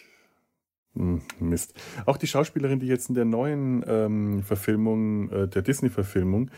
Hm, 0.99 1.21
Mist. 1.39 1.75
Auch 2.07 2.17
die 2.17 2.27
Schauspielerin, 2.27 2.81
die 2.81 2.89
jetzt 2.89 3.09
in 3.09 3.15
der 3.15 3.25
neuen 3.25 3.85
ähm, 3.87 4.43
Verfilmung, 4.43 5.31
äh, 5.31 5.47
der 5.47 5.63
Disney-Verfilmung, 5.63 6.51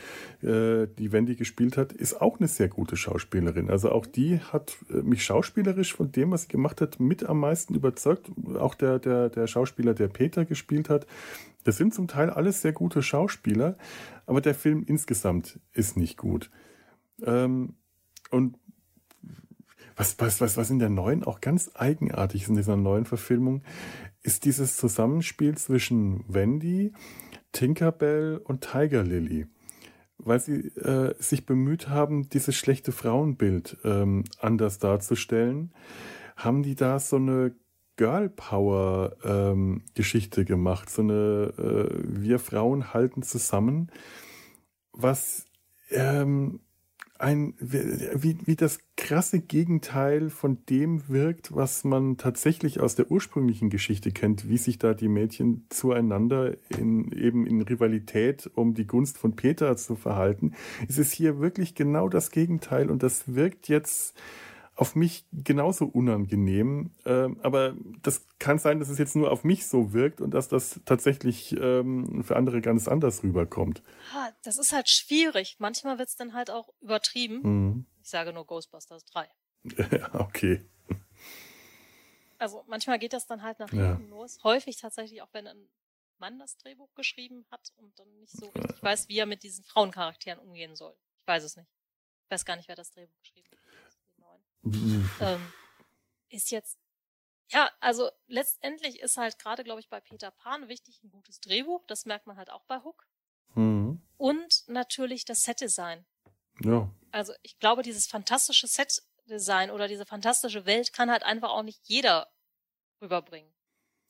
äh, 0.43 0.87
die 0.99 1.13
Wendy 1.13 1.37
gespielt 1.37 1.77
hat, 1.77 1.93
ist 1.93 2.23
auch 2.23 2.39
eine 2.39 2.49
sehr 2.49 2.69
gute 2.69 2.97
Schauspielerin. 2.97 3.69
Also 3.69 3.93
auch 3.93 4.07
die 4.07 4.39
hat 4.39 4.79
äh, 4.89 5.03
mich 5.03 5.25
schauspielerisch 5.25 5.95
von 5.95 6.11
dem, 6.11 6.31
was 6.31 6.43
sie 6.43 6.49
gemacht 6.49 6.81
hat, 6.81 7.01
mit 7.01 7.25
am 7.25 7.41
meisten 7.41 7.75
überzeugt. 7.75 8.31
Auch 8.59 8.75
der, 8.75 8.99
der, 8.99 9.29
der 9.29 9.47
Schauspieler, 9.47 9.93
der 9.93 10.09
Peter 10.09 10.47
gespielt 10.47 10.89
hat, 10.89 11.07
das 11.65 11.77
sind 11.77 11.93
zum 11.93 12.09
Teil 12.09 12.31
alles 12.31 12.63
sehr 12.63 12.73
gute 12.73 13.03
Schauspieler, 13.03 13.77
aber 14.25 14.41
der 14.41 14.55
Film 14.55 14.85
insgesamt 14.87 15.61
ist 15.75 15.99
nicht 15.99 16.17
gut. 16.17 16.51
Ähm, 17.23 17.75
und 18.31 18.57
was, 20.01 20.19
was, 20.19 20.41
was, 20.41 20.57
was 20.57 20.71
in 20.71 20.79
der 20.79 20.89
neuen 20.89 21.25
auch 21.25 21.43
ganz 21.43 21.71
eigenartig 21.75 22.43
ist, 22.43 22.49
in 22.49 22.57
dieser 22.57 22.77
neuen 22.77 23.05
Verfilmung, 23.05 23.63
ist 24.23 24.47
dieses 24.47 24.79
Zusammenspiel 24.79 25.59
zwischen 25.59 26.25
Wendy, 26.27 26.95
Tinkerbell 27.53 28.41
und 28.43 28.63
Tiger 28.63 29.03
Lily. 29.03 29.47
Weil 30.17 30.41
sie 30.41 30.69
äh, 30.79 31.15
sich 31.19 31.45
bemüht 31.45 31.91
haben, 31.91 32.31
dieses 32.31 32.57
schlechte 32.57 32.93
Frauenbild 32.93 33.77
ähm, 33.85 34.25
anders 34.39 34.79
darzustellen, 34.79 35.75
haben 36.35 36.63
die 36.63 36.77
da 36.77 36.99
so 36.99 37.17
eine 37.17 37.55
Girl 37.97 38.31
Power 38.31 39.17
ähm, 39.23 39.85
Geschichte 39.95 40.47
gemacht. 40.47 40.89
So 40.89 41.03
eine 41.03 41.53
äh, 41.59 42.23
Wir 42.23 42.39
Frauen 42.39 42.95
halten 42.95 43.23
zusammen, 43.23 43.93
was 44.93 45.45
ähm, 45.91 46.61
ein, 47.21 47.55
wie, 47.59 48.39
wie 48.45 48.57
das 48.57 48.79
krasse 48.97 49.41
Gegenteil 49.41 50.31
von 50.31 50.65
dem 50.69 51.09
wirkt, 51.09 51.55
was 51.55 51.85
man 51.85 52.17
tatsächlich 52.17 52.81
aus 52.81 52.95
der 52.95 53.11
ursprünglichen 53.11 53.71
Geschichte 53.71 54.11
kennt, 54.11 54.49
wie 54.49 54.57
sich 54.57 54.79
da 54.79 54.95
die 54.95 55.09
Mädchen 55.09 55.67
zueinander 55.69 56.57
in, 56.77 57.13
eben 57.13 57.47
in 57.47 57.63
Rivalität 57.63 58.51
um 58.55 58.75
die 58.75 58.87
Gunst 58.87 59.19
von 59.19 59.37
Peter 59.37 59.77
zu 59.77 59.97
verhalten. 59.97 60.55
Es 60.89 60.99
ist 60.99 61.13
hier 61.13 61.41
wirklich 61.41 61.75
genau 61.75 62.09
das 62.09 62.31
Gegenteil 62.31 62.91
und 62.91 63.03
das 63.03 63.35
wirkt 63.35 63.69
jetzt 63.69 64.15
auf 64.81 64.97
mich 64.97 65.27
genauso 65.31 65.85
unangenehm. 65.85 66.95
Ähm, 67.05 67.39
aber 67.43 67.75
das 68.01 68.27
kann 68.39 68.59
sein, 68.59 68.79
dass 68.79 68.89
es 68.89 68.97
jetzt 68.97 69.15
nur 69.15 69.31
auf 69.31 69.45
mich 69.45 69.67
so 69.67 69.93
wirkt 69.93 70.23
und 70.23 70.31
dass 70.31 70.49
das 70.49 70.81
tatsächlich 70.87 71.53
ähm, 71.53 72.25
für 72.25 72.35
andere 72.37 72.63
ganz 72.63 72.89
anders 72.89 73.23
rüberkommt. 73.23 73.83
das 74.43 74.57
ist 74.57 74.73
halt 74.73 74.89
schwierig. 74.89 75.57
Manchmal 75.59 75.99
wird 75.99 76.09
es 76.09 76.17
dann 76.17 76.33
halt 76.33 76.51
auch 76.51 76.73
übertrieben. 76.81 77.41
Mhm. 77.43 77.87
Ich 78.03 78.09
sage 78.09 78.33
nur 78.33 78.47
Ghostbusters 78.47 79.05
3. 79.05 79.29
ja, 79.99 80.15
okay. 80.19 80.65
Also 82.39 82.65
manchmal 82.67 82.99
geht 82.99 83.13
das 83.13 83.27
dann 83.27 83.43
halt 83.43 83.59
nach 83.59 83.69
hinten 83.69 84.05
ja. 84.05 84.09
los. 84.09 84.43
Häufig 84.45 84.79
tatsächlich 84.79 85.21
auch, 85.21 85.29
wenn 85.33 85.47
ein 85.47 85.69
Mann 86.17 86.39
das 86.39 86.57
Drehbuch 86.57 86.95
geschrieben 86.95 87.45
hat 87.51 87.71
und 87.77 87.99
dann 87.99 88.09
nicht 88.19 88.33
so 88.33 88.49
richtig 88.49 88.83
weiß, 88.83 89.11
wie 89.11 89.19
er 89.19 89.27
mit 89.27 89.43
diesen 89.43 89.63
Frauencharakteren 89.63 90.39
umgehen 90.39 90.75
soll. 90.75 90.97
Ich 91.21 91.27
weiß 91.27 91.45
es 91.45 91.57
nicht. 91.59 91.69
Ich 92.25 92.31
weiß 92.31 92.47
gar 92.47 92.57
nicht, 92.57 92.69
wer 92.69 92.77
das 92.77 92.91
Drehbuch 92.93 93.19
geschrieben 93.21 93.49
hat 93.53 93.60
ähm, 94.65 95.53
ist 96.29 96.51
jetzt, 96.51 96.79
ja, 97.49 97.71
also 97.81 98.11
letztendlich 98.27 99.01
ist 99.01 99.17
halt 99.17 99.39
gerade, 99.39 99.65
glaube 99.65 99.81
ich, 99.81 99.89
bei 99.89 100.01
Peter 100.01 100.31
Pan 100.31 100.69
wichtig 100.69 101.03
ein 101.03 101.11
gutes 101.11 101.41
Drehbuch. 101.41 101.85
Das 101.87 102.07
merkt 102.07 102.27
man 102.27 102.37
halt 102.37 102.51
auch 102.51 102.65
bei 102.65 102.81
Hook. 102.83 103.07
Mhm. 103.55 104.01
Und 104.17 104.65
natürlich 104.69 105.25
das 105.25 105.43
Setdesign. 105.43 106.05
Ja. 106.63 106.91
Also 107.11 107.33
ich 107.43 107.59
glaube, 107.59 107.83
dieses 107.83 108.07
fantastische 108.07 108.67
Setdesign 108.67 109.71
oder 109.71 109.89
diese 109.89 110.07
fantastische 110.07 110.67
Welt 110.67 110.93
kann 110.93 111.11
halt 111.11 111.23
einfach 111.23 111.51
auch 111.51 111.63
nicht 111.63 111.81
jeder 111.85 112.31
rüberbringen. 113.01 113.53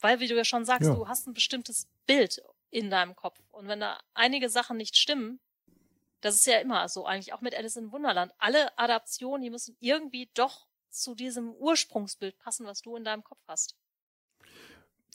Weil, 0.00 0.20
wie 0.20 0.28
du 0.28 0.36
ja 0.36 0.44
schon 0.44 0.64
sagst, 0.64 0.88
ja. 0.88 0.94
du 0.94 1.08
hast 1.08 1.26
ein 1.26 1.34
bestimmtes 1.34 1.88
Bild 2.06 2.42
in 2.70 2.90
deinem 2.90 3.14
Kopf. 3.14 3.38
Und 3.50 3.68
wenn 3.68 3.80
da 3.80 4.00
einige 4.14 4.48
Sachen 4.48 4.76
nicht 4.76 4.96
stimmen, 4.96 5.40
das 6.20 6.36
ist 6.36 6.46
ja 6.46 6.58
immer 6.58 6.88
so, 6.88 7.06
eigentlich 7.06 7.32
auch 7.32 7.40
mit 7.40 7.54
Alice 7.54 7.76
in 7.76 7.92
Wunderland. 7.92 8.32
Alle 8.38 8.76
Adaptionen, 8.78 9.42
die 9.42 9.50
müssen 9.50 9.76
irgendwie 9.80 10.30
doch 10.34 10.66
zu 10.90 11.14
diesem 11.14 11.52
Ursprungsbild 11.52 12.38
passen, 12.38 12.66
was 12.66 12.82
du 12.82 12.96
in 12.96 13.04
deinem 13.04 13.24
Kopf 13.24 13.40
hast. 13.46 13.76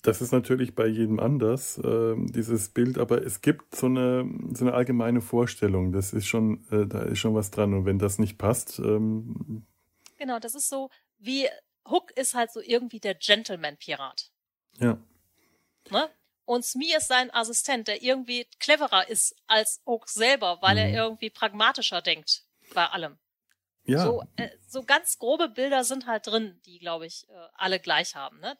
Das 0.01 0.21
ist 0.21 0.31
natürlich 0.31 0.75
bei 0.75 0.85
jedem 0.85 1.19
anders, 1.19 1.79
äh, 1.79 2.15
dieses 2.17 2.69
Bild, 2.69 2.99
aber 2.99 3.25
es 3.25 3.41
gibt 3.41 3.75
so 3.75 3.87
eine, 3.87 4.29
so 4.53 4.65
eine 4.65 4.75
allgemeine 4.75 5.19
Vorstellung. 5.19 5.91
Das 5.91 6.13
ist 6.13 6.27
schon, 6.27 6.63
äh, 6.71 6.85
da 6.85 7.01
ist 7.01 7.17
schon 7.17 7.33
was 7.33 7.49
dran. 7.49 7.73
Und 7.73 7.85
wenn 7.85 7.97
das 7.97 8.19
nicht 8.19 8.37
passt. 8.37 8.77
Ähm 8.79 9.65
genau, 10.17 10.39
das 10.39 10.53
ist 10.53 10.69
so, 10.69 10.91
wie 11.17 11.47
Hook 11.89 12.11
ist 12.11 12.35
halt 12.35 12.51
so 12.51 12.61
irgendwie 12.61 12.99
der 12.99 13.15
Gentleman-Pirat. 13.15 14.31
Ja. 14.79 14.99
Ne? 15.89 16.09
Und 16.45 16.63
Smee 16.63 16.95
ist 16.95 17.07
sein 17.07 17.33
Assistent, 17.33 17.87
der 17.87 18.01
irgendwie 18.01 18.47
cleverer 18.59 19.09
ist 19.09 19.35
als 19.47 19.81
Oak 19.85 20.07
selber, 20.09 20.61
weil 20.61 20.73
mhm. 20.75 20.79
er 20.79 21.03
irgendwie 21.03 21.29
pragmatischer 21.29 22.01
denkt 22.01 22.43
bei 22.73 22.85
allem. 22.85 23.17
Ja. 23.83 24.03
So, 24.03 24.23
äh, 24.35 24.49
so 24.67 24.83
ganz 24.83 25.19
grobe 25.19 25.49
Bilder 25.49 25.83
sind 25.83 26.07
halt 26.07 26.27
drin, 26.27 26.59
die, 26.65 26.79
glaube 26.79 27.05
ich, 27.05 27.27
äh, 27.29 27.33
alle 27.53 27.79
gleich 27.79 28.15
haben. 28.15 28.39
Ne? 28.39 28.57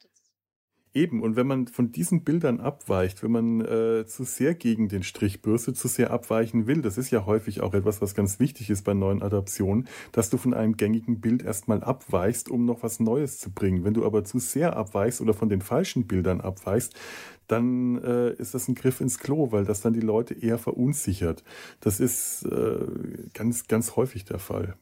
Eben, 0.96 1.22
und 1.22 1.36
wenn 1.36 1.46
man 1.46 1.66
von 1.66 1.92
diesen 1.92 2.24
Bildern 2.24 2.58
abweicht, 2.58 3.22
wenn 3.22 3.30
man 3.30 3.60
äh, 3.60 4.06
zu 4.06 4.24
sehr 4.24 4.54
gegen 4.54 4.88
den 4.88 5.02
Strich 5.02 5.42
bürstet, 5.42 5.76
zu 5.76 5.88
sehr 5.88 6.10
abweichen 6.10 6.66
will, 6.66 6.80
das 6.80 6.96
ist 6.96 7.10
ja 7.10 7.26
häufig 7.26 7.60
auch 7.60 7.74
etwas, 7.74 8.00
was 8.00 8.14
ganz 8.14 8.40
wichtig 8.40 8.70
ist 8.70 8.82
bei 8.82 8.94
neuen 8.94 9.22
Adaptionen, 9.22 9.88
dass 10.12 10.30
du 10.30 10.38
von 10.38 10.54
einem 10.54 10.78
gängigen 10.78 11.20
Bild 11.20 11.42
erstmal 11.42 11.84
abweichst, 11.84 12.48
um 12.48 12.64
noch 12.64 12.82
was 12.82 12.98
Neues 12.98 13.38
zu 13.38 13.50
bringen. 13.50 13.84
Wenn 13.84 13.92
du 13.92 14.06
aber 14.06 14.24
zu 14.24 14.38
sehr 14.38 14.74
abweichst 14.74 15.20
oder 15.20 15.34
von 15.34 15.50
den 15.50 15.60
falschen 15.60 16.06
Bildern 16.06 16.40
abweichst, 16.40 16.94
dann 17.46 18.02
äh, 18.02 18.32
ist 18.32 18.54
das 18.54 18.66
ein 18.66 18.74
Griff 18.74 19.02
ins 19.02 19.18
Klo, 19.18 19.52
weil 19.52 19.66
das 19.66 19.82
dann 19.82 19.92
die 19.92 20.00
Leute 20.00 20.32
eher 20.32 20.56
verunsichert. 20.56 21.44
Das 21.80 22.00
ist 22.00 22.44
äh, 22.44 22.86
ganz, 23.34 23.68
ganz 23.68 23.96
häufig 23.96 24.24
der 24.24 24.38
Fall. 24.38 24.78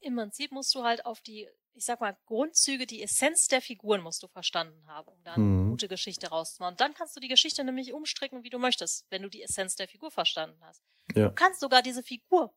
Im 0.00 0.16
Prinzip 0.16 0.50
musst 0.50 0.74
du 0.74 0.82
halt 0.82 1.04
auf 1.04 1.20
die 1.20 1.46
ich 1.78 1.84
sag 1.84 2.00
mal, 2.00 2.16
Grundzüge, 2.26 2.86
die 2.86 3.02
Essenz 3.02 3.46
der 3.46 3.62
Figuren 3.62 4.00
musst 4.00 4.22
du 4.22 4.28
verstanden 4.28 4.84
haben, 4.86 5.08
um 5.08 5.22
da 5.22 5.34
eine 5.34 5.44
mhm. 5.44 5.70
gute 5.70 5.86
Geschichte 5.86 6.28
rauszumachen. 6.28 6.74
Und 6.74 6.80
dann 6.80 6.92
kannst 6.92 7.14
du 7.14 7.20
die 7.20 7.28
Geschichte 7.28 7.62
nämlich 7.62 7.92
umstricken, 7.92 8.42
wie 8.42 8.50
du 8.50 8.58
möchtest, 8.58 9.06
wenn 9.10 9.22
du 9.22 9.28
die 9.28 9.42
Essenz 9.42 9.76
der 9.76 9.86
Figur 9.86 10.10
verstanden 10.10 10.58
hast. 10.62 10.82
Ja. 11.14 11.28
Du 11.28 11.34
kannst 11.34 11.60
sogar 11.60 11.82
diese 11.82 12.02
Figur 12.02 12.52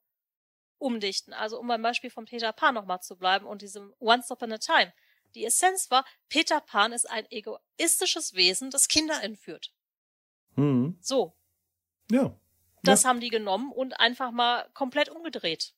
umdichten. 0.79 1.33
Also 1.33 1.59
um 1.59 1.67
beim 1.67 1.83
Beispiel 1.83 2.09
von 2.09 2.25
Peter 2.25 2.51
Pan 2.51 2.73
nochmal 2.73 3.01
zu 3.01 3.15
bleiben 3.15 3.45
und 3.45 3.61
diesem 3.61 3.93
Once 3.99 4.31
Upon 4.31 4.53
a 4.53 4.57
Time. 4.57 4.91
Die 5.35 5.45
Essenz 5.45 5.91
war, 5.91 6.03
Peter 6.27 6.59
Pan 6.59 6.91
ist 6.91 7.09
ein 7.09 7.25
egoistisches 7.29 8.33
Wesen, 8.33 8.71
das 8.71 8.87
Kinder 8.87 9.21
entführt. 9.21 9.71
Mhm. 10.55 10.97
So. 10.99 11.37
Ja. 12.09 12.35
Das 12.81 13.03
ja. 13.03 13.09
haben 13.09 13.19
die 13.19 13.29
genommen 13.29 13.71
und 13.71 13.99
einfach 13.99 14.31
mal 14.31 14.67
komplett 14.73 15.09
umgedreht 15.09 15.75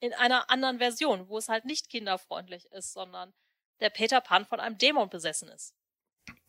in 0.00 0.12
einer 0.12 0.50
anderen 0.50 0.78
Version, 0.78 1.28
wo 1.28 1.38
es 1.38 1.48
halt 1.48 1.64
nicht 1.64 1.88
kinderfreundlich 1.88 2.66
ist, 2.72 2.92
sondern 2.92 3.32
der 3.80 3.90
Peter 3.90 4.20
Pan 4.20 4.44
von 4.44 4.60
einem 4.60 4.78
Dämon 4.78 5.08
besessen 5.08 5.48
ist. 5.48 5.74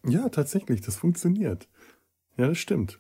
Ja, 0.04 0.30
tatsächlich, 0.30 0.82
das 0.82 0.98
funktioniert. 0.98 1.68
Ja, 2.38 2.48
das 2.48 2.58
stimmt. 2.58 3.00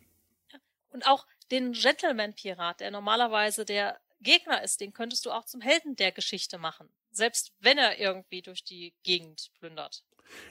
Und 0.90 1.06
auch 1.06 1.26
den 1.52 1.74
Gentleman-Pirat, 1.74 2.80
der 2.80 2.92
normalerweise 2.92 3.66
der 3.66 4.00
Gegner 4.20 4.64
ist, 4.64 4.82
den 4.82 4.94
könntest 4.94 5.26
du 5.26 5.32
auch 5.32 5.46
zum 5.46 5.62
Helden 5.62 5.96
der 5.96 6.12
Geschichte 6.12 6.58
machen. 6.58 6.90
Selbst 7.12 7.54
wenn 7.60 7.78
er 7.78 8.00
irgendwie 8.00 8.42
durch 8.42 8.64
die 8.64 8.94
Gegend 9.04 9.52
plündert. 9.60 10.04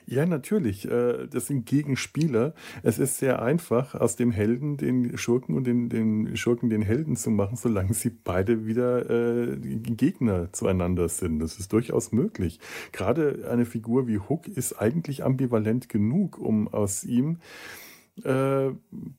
Ja, 0.07 0.27
natürlich. 0.27 0.89
Äh, 0.89 1.27
das 1.27 1.47
sind 1.47 1.67
Gegenspieler. 1.67 2.55
Es 2.83 2.99
ist 2.99 3.19
sehr 3.19 3.43
einfach, 3.43 3.95
aus 3.95 4.17
dem 4.17 4.31
Helden 4.31 4.77
den 4.77 5.17
Schurken 5.19 5.57
und 5.57 5.67
den, 5.67 5.89
den 5.89 6.37
Schurken 6.37 6.71
den 6.71 6.83
Helden 6.83 7.17
zu 7.17 7.31
machen, 7.31 7.57
solange 7.57 7.95
sie 7.95 8.11
beide 8.11 8.67
wieder 8.67 9.11
äh, 9.11 9.57
Gegner 9.57 10.53
zueinander 10.53 11.09
sind. 11.09 11.41
Das 11.41 11.59
ist 11.59 11.73
durchaus 11.73 12.13
möglich. 12.13 12.61
Gerade 12.93 13.49
eine 13.51 13.65
Figur 13.65 14.07
wie 14.07 14.19
Hook 14.19 14.49
ist 14.49 14.75
eigentlich 14.75 15.25
ambivalent 15.25 15.89
genug, 15.89 16.39
um 16.39 16.69
aus 16.69 17.05
ihm 17.05 17.39
äh, 18.25 18.71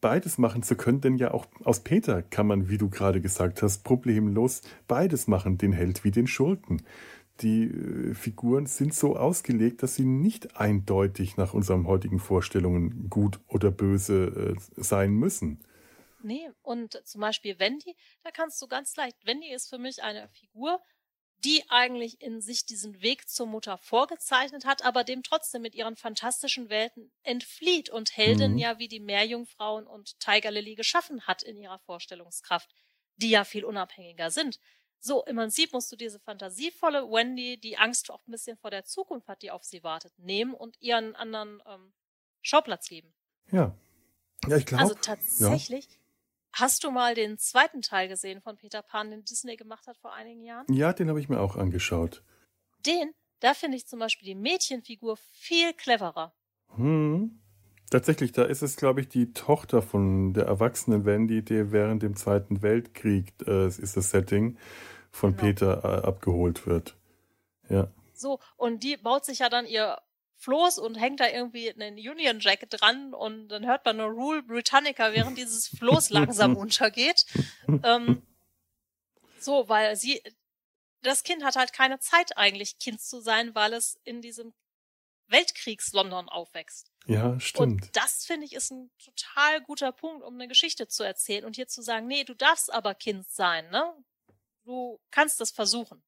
beides 0.01 0.37
machen 0.37 0.63
zu 0.63 0.75
können, 0.75 1.01
denn 1.01 1.17
ja 1.17 1.31
auch 1.31 1.45
aus 1.63 1.81
Peter 1.81 2.23
kann 2.23 2.47
man, 2.47 2.69
wie 2.69 2.77
du 2.77 2.89
gerade 2.89 3.21
gesagt 3.21 3.61
hast, 3.61 3.83
problemlos 3.83 4.61
beides 4.87 5.27
machen, 5.27 5.57
den 5.57 5.71
Held 5.71 6.03
wie 6.03 6.11
den 6.11 6.25
Schurken 6.25 6.81
die 7.41 7.65
äh, 7.65 8.13
Figuren 8.13 8.65
sind 8.65 8.93
so 8.93 9.15
ausgelegt, 9.15 9.83
dass 9.83 9.95
sie 9.95 10.05
nicht 10.05 10.57
eindeutig 10.57 11.37
nach 11.37 11.53
unseren 11.53 11.87
heutigen 11.87 12.19
Vorstellungen 12.19 13.09
gut 13.09 13.39
oder 13.47 13.71
böse 13.71 14.55
äh, 14.55 14.81
sein 14.81 15.11
müssen. 15.11 15.63
Nee, 16.21 16.49
und 16.61 17.01
zum 17.05 17.21
Beispiel 17.21 17.59
Wendy, 17.59 17.95
da 18.23 18.31
kannst 18.31 18.61
du 18.61 18.67
ganz 18.67 18.95
leicht, 18.95 19.25
Wendy 19.25 19.53
ist 19.53 19.69
für 19.69 19.77
mich 19.77 20.03
eine 20.03 20.27
Figur, 20.29 20.79
die 21.43 21.63
eigentlich 21.69 22.21
in 22.21 22.41
sich 22.41 22.65
diesen 22.65 23.01
Weg 23.01 23.29
zur 23.29 23.45
Mutter 23.45 23.77
vorgezeichnet 23.77 24.65
hat, 24.65 24.83
aber 24.83 25.03
dem 25.03 25.21
trotzdem 25.21 25.61
mit 25.61 25.75
ihren 25.75 25.95
fantastischen 25.95 26.69
Welten 26.69 27.11
entflieht 27.23 27.89
und 27.89 28.17
Helden 28.17 28.53
mhm. 28.53 28.57
ja 28.57 28.79
wie 28.79 28.87
die 28.87 28.99
Meerjungfrauen 28.99 29.85
und 29.85 30.19
Tiger 30.19 30.49
Lily 30.51 30.75
geschaffen 30.75 31.21
hat 31.27 31.43
in 31.43 31.57
ihrer 31.57 31.79
Vorstellungskraft, 31.79 32.73
die 33.17 33.29
ja 33.29 33.43
viel 33.43 33.65
unabhängiger 33.65 34.31
sind. 34.31 34.59
So, 34.99 35.23
im 35.25 35.35
Prinzip 35.35 35.73
musst 35.73 35.91
du 35.91 35.95
diese 35.95 36.19
fantasievolle 36.19 37.03
Wendy, 37.09 37.59
die 37.59 37.77
Angst 37.77 38.11
auch 38.11 38.25
ein 38.27 38.31
bisschen 38.31 38.57
vor 38.57 38.71
der 38.71 38.83
Zukunft 38.83 39.27
hat, 39.27 39.41
die 39.41 39.51
auf 39.51 39.63
sie 39.63 39.83
wartet, 39.83 40.17
nehmen 40.17 40.53
und 40.53 40.81
ihren 40.81 41.15
anderen 41.15 41.61
ähm, 41.65 41.93
Schauplatz 42.41 42.87
geben. 42.87 43.13
Ja. 43.51 43.75
Ja, 44.47 44.57
ich 44.57 44.65
glaube. 44.65 44.83
Also 44.83 44.95
tatsächlich. 44.95 45.85
Ja. 45.85 45.97
Hast 46.53 46.83
du 46.83 46.91
mal 46.91 47.13
den 47.13 47.37
zweiten 47.37 47.81
Teil 47.81 48.07
gesehen 48.07 48.41
von 48.41 48.57
Peter 48.57 48.81
Pan, 48.81 49.11
den 49.11 49.23
Disney 49.23 49.57
gemacht 49.57 49.85
hat 49.87 49.97
vor 49.97 50.13
einigen 50.13 50.43
Jahren? 50.43 50.65
Ja, 50.73 50.93
den 50.93 51.09
habe 51.09 51.19
ich 51.19 51.29
mir 51.29 51.39
auch 51.39 51.55
angeschaut. 51.55 52.23
Den, 52.85 53.13
da 53.41 53.53
finde 53.53 53.77
ich 53.77 53.85
zum 53.85 53.99
Beispiel 53.99 54.25
die 54.25 54.35
Mädchenfigur 54.35 55.17
viel 55.17 55.73
cleverer. 55.73 56.33
Hm. 56.75 57.39
Tatsächlich, 57.89 58.33
da 58.33 58.43
ist 58.43 58.61
es, 58.61 58.75
glaube 58.75 58.99
ich, 58.99 59.07
die 59.07 59.31
Tochter 59.31 59.81
von 59.81 60.33
der 60.33 60.45
erwachsenen 60.45 61.05
Wendy, 61.05 61.41
die 61.43 61.71
während 61.71 62.03
dem 62.03 62.15
Zweiten 62.17 62.61
Weltkrieg, 62.61 63.33
äh, 63.45 63.67
ist 63.67 63.95
das 63.95 64.09
Setting, 64.09 64.57
von 65.09 65.31
genau. 65.31 65.43
Peter 65.43 65.83
äh, 65.83 66.07
abgeholt 66.07 66.67
wird. 66.67 66.95
Ja. 67.69 67.87
So, 68.13 68.39
und 68.57 68.83
die 68.83 68.97
baut 68.97 69.25
sich 69.25 69.39
ja 69.39 69.49
dann 69.49 69.65
ihr 69.65 69.97
Floß 70.37 70.79
und 70.79 70.95
hängt 70.95 71.19
da 71.19 71.27
irgendwie 71.27 71.71
einen 71.71 71.95
Union 71.95 72.39
Jack 72.39 72.69
dran 72.69 73.13
und 73.13 73.47
dann 73.47 73.65
hört 73.65 73.85
man 73.85 73.97
nur 73.97 74.07
Rule 74.07 74.43
Britannica, 74.43 75.13
während 75.13 75.37
dieses 75.37 75.67
Floß 75.69 76.09
langsam 76.11 76.57
untergeht. 76.57 77.25
Ähm, 77.83 78.21
so, 79.39 79.69
weil 79.69 79.95
sie, 79.95 80.21
das 81.01 81.23
Kind 81.23 81.43
hat 81.43 81.55
halt 81.55 81.73
keine 81.73 81.99
Zeit 81.99 82.37
eigentlich 82.37 82.79
Kind 82.79 83.01
zu 83.01 83.21
sein, 83.21 83.55
weil 83.55 83.73
es 83.73 83.99
in 84.03 84.21
diesem 84.21 84.53
Weltkriegs-London 85.27 86.29
aufwächst. 86.29 86.91
Ja, 87.05 87.39
stimmt. 87.39 87.83
Und 87.83 87.95
das 87.95 88.25
finde 88.25 88.45
ich 88.45 88.53
ist 88.53 88.71
ein 88.71 88.91
total 89.03 89.61
guter 89.61 89.91
Punkt, 89.91 90.23
um 90.23 90.33
eine 90.33 90.47
Geschichte 90.47 90.87
zu 90.87 91.03
erzählen 91.03 91.45
und 91.45 91.55
hier 91.55 91.67
zu 91.67 91.81
sagen, 91.81 92.07
nee, 92.07 92.23
du 92.23 92.33
darfst 92.33 92.73
aber 92.73 92.93
Kind 92.95 93.27
sein, 93.29 93.69
ne? 93.69 93.93
Du 94.65 94.99
kannst 95.11 95.39
das 95.39 95.51
versuchen. 95.51 96.03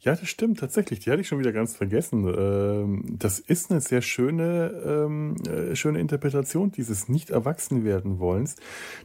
Ja, 0.00 0.16
das 0.16 0.28
stimmt 0.28 0.58
tatsächlich. 0.58 1.00
Die 1.00 1.10
hatte 1.10 1.20
ich 1.20 1.28
schon 1.28 1.38
wieder 1.38 1.52
ganz 1.52 1.76
vergessen. 1.76 2.26
Ähm, 2.26 3.16
das 3.18 3.38
ist 3.38 3.70
eine 3.70 3.80
sehr 3.80 4.02
schöne, 4.02 4.82
ähm, 4.84 5.36
äh, 5.46 5.76
schöne 5.76 6.00
Interpretation 6.00 6.72
dieses 6.72 7.08
nicht 7.08 7.30
erwachsen 7.30 7.84
werden 7.84 8.18
wollens. 8.18 8.56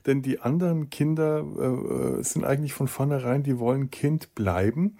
Denn 0.05 0.21
die 0.21 0.39
anderen 0.39 0.89
Kinder 0.89 2.19
äh, 2.19 2.23
sind 2.23 2.43
eigentlich 2.43 2.73
von 2.73 2.87
vornherein, 2.87 3.43
die 3.43 3.59
wollen 3.59 3.91
Kind 3.91 4.33
bleiben. 4.33 4.97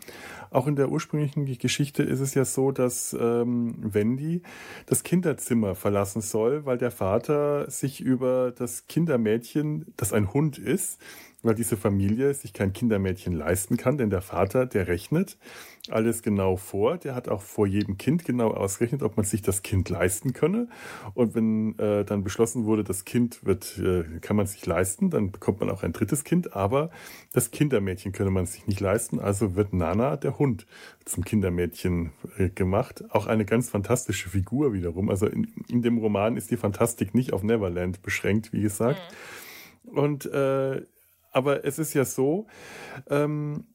Auch 0.49 0.67
in 0.67 0.75
der 0.75 0.89
ursprünglichen 0.89 1.45
Geschichte 1.45 2.03
ist 2.03 2.19
es 2.19 2.33
ja 2.33 2.45
so, 2.45 2.71
dass 2.71 3.15
ähm, 3.19 3.75
Wendy 3.79 4.41
das 4.85 5.03
Kinderzimmer 5.03 5.75
verlassen 5.75 6.21
soll, 6.21 6.65
weil 6.65 6.77
der 6.77 6.91
Vater 6.91 7.69
sich 7.69 8.01
über 8.01 8.51
das 8.51 8.87
Kindermädchen, 8.87 9.93
das 9.97 10.13
ein 10.13 10.33
Hund 10.33 10.57
ist, 10.57 10.99
weil 11.43 11.55
diese 11.55 11.77
Familie 11.77 12.33
sich 12.33 12.53
kein 12.53 12.73
Kindermädchen 12.73 13.33
leisten 13.33 13.77
kann, 13.77 13.97
denn 13.97 14.09
der 14.09 14.21
Vater, 14.21 14.65
der 14.65 14.87
rechnet 14.87 15.37
alles 15.91 16.22
genau 16.22 16.55
vor. 16.55 16.97
Der 16.97 17.15
hat 17.15 17.27
auch 17.27 17.41
vor 17.41 17.68
jedem 17.68 17.97
Kind 17.97 18.26
genau 18.26 18.51
ausgerechnet, 18.51 19.03
ob 19.03 19.18
man 19.18 19.26
sich 19.26 19.41
das 19.41 19.64
Kind 19.64 19.89
leisten 19.89 20.34
könne. 20.34 20.68
Und 21.14 21.35
wenn 21.35 21.77
äh, 21.80 22.05
dann 22.05 22.23
beschlossen 22.23 22.65
wurde, 22.65 22.84
das 22.84 23.05
Kind 23.05 23.45
wird, 23.45 23.77
äh, 23.77 24.19
kann 24.19 24.35
man 24.35 24.47
sich 24.47 24.65
leisten, 24.65 25.09
dann 25.09 25.31
bekommt 25.31 25.59
man 25.59 25.69
auch 25.69 25.84
ein 25.84 25.93
drittes 25.93 26.23
Kind, 26.23 26.55
aber 26.55 26.89
das 27.34 27.51
Kindermädchen 27.51 28.11
könne 28.11 28.31
man 28.31 28.45
sich 28.45 28.68
nicht 28.68 28.80
leisten. 28.80 29.19
Also 29.19 29.55
wird 29.55 29.73
Nana, 29.73 30.18
der 30.18 30.39
Hund, 30.39 30.65
zum 31.05 31.23
Kindermädchen 31.23 32.11
äh, 32.38 32.49
gemacht. 32.49 33.03
Auch 33.09 33.27
eine 33.27 33.45
ganz 33.45 33.69
fantastische 33.69 34.30
Figur 34.30 34.73
wiederum. 34.73 35.09
Also 35.09 35.27
in, 35.27 35.47
in, 35.69 35.81
dem 35.81 35.97
Roman 35.97 36.38
ist 36.38 36.51
die 36.51 36.57
Fantastik 36.57 37.14
nicht 37.14 37.34
auf 37.34 37.43
Neverland 37.43 38.01
beschränkt, 38.01 38.53
wie 38.53 38.61
gesagt. 38.61 39.01
Mhm. 39.84 39.97
Und 39.97 40.26
äh, 40.26 40.81
aber 41.31 41.65
es 41.65 41.77
ist 41.77 41.93
ja 41.93 42.03
so, 42.03 42.47
ähm, 43.09 43.65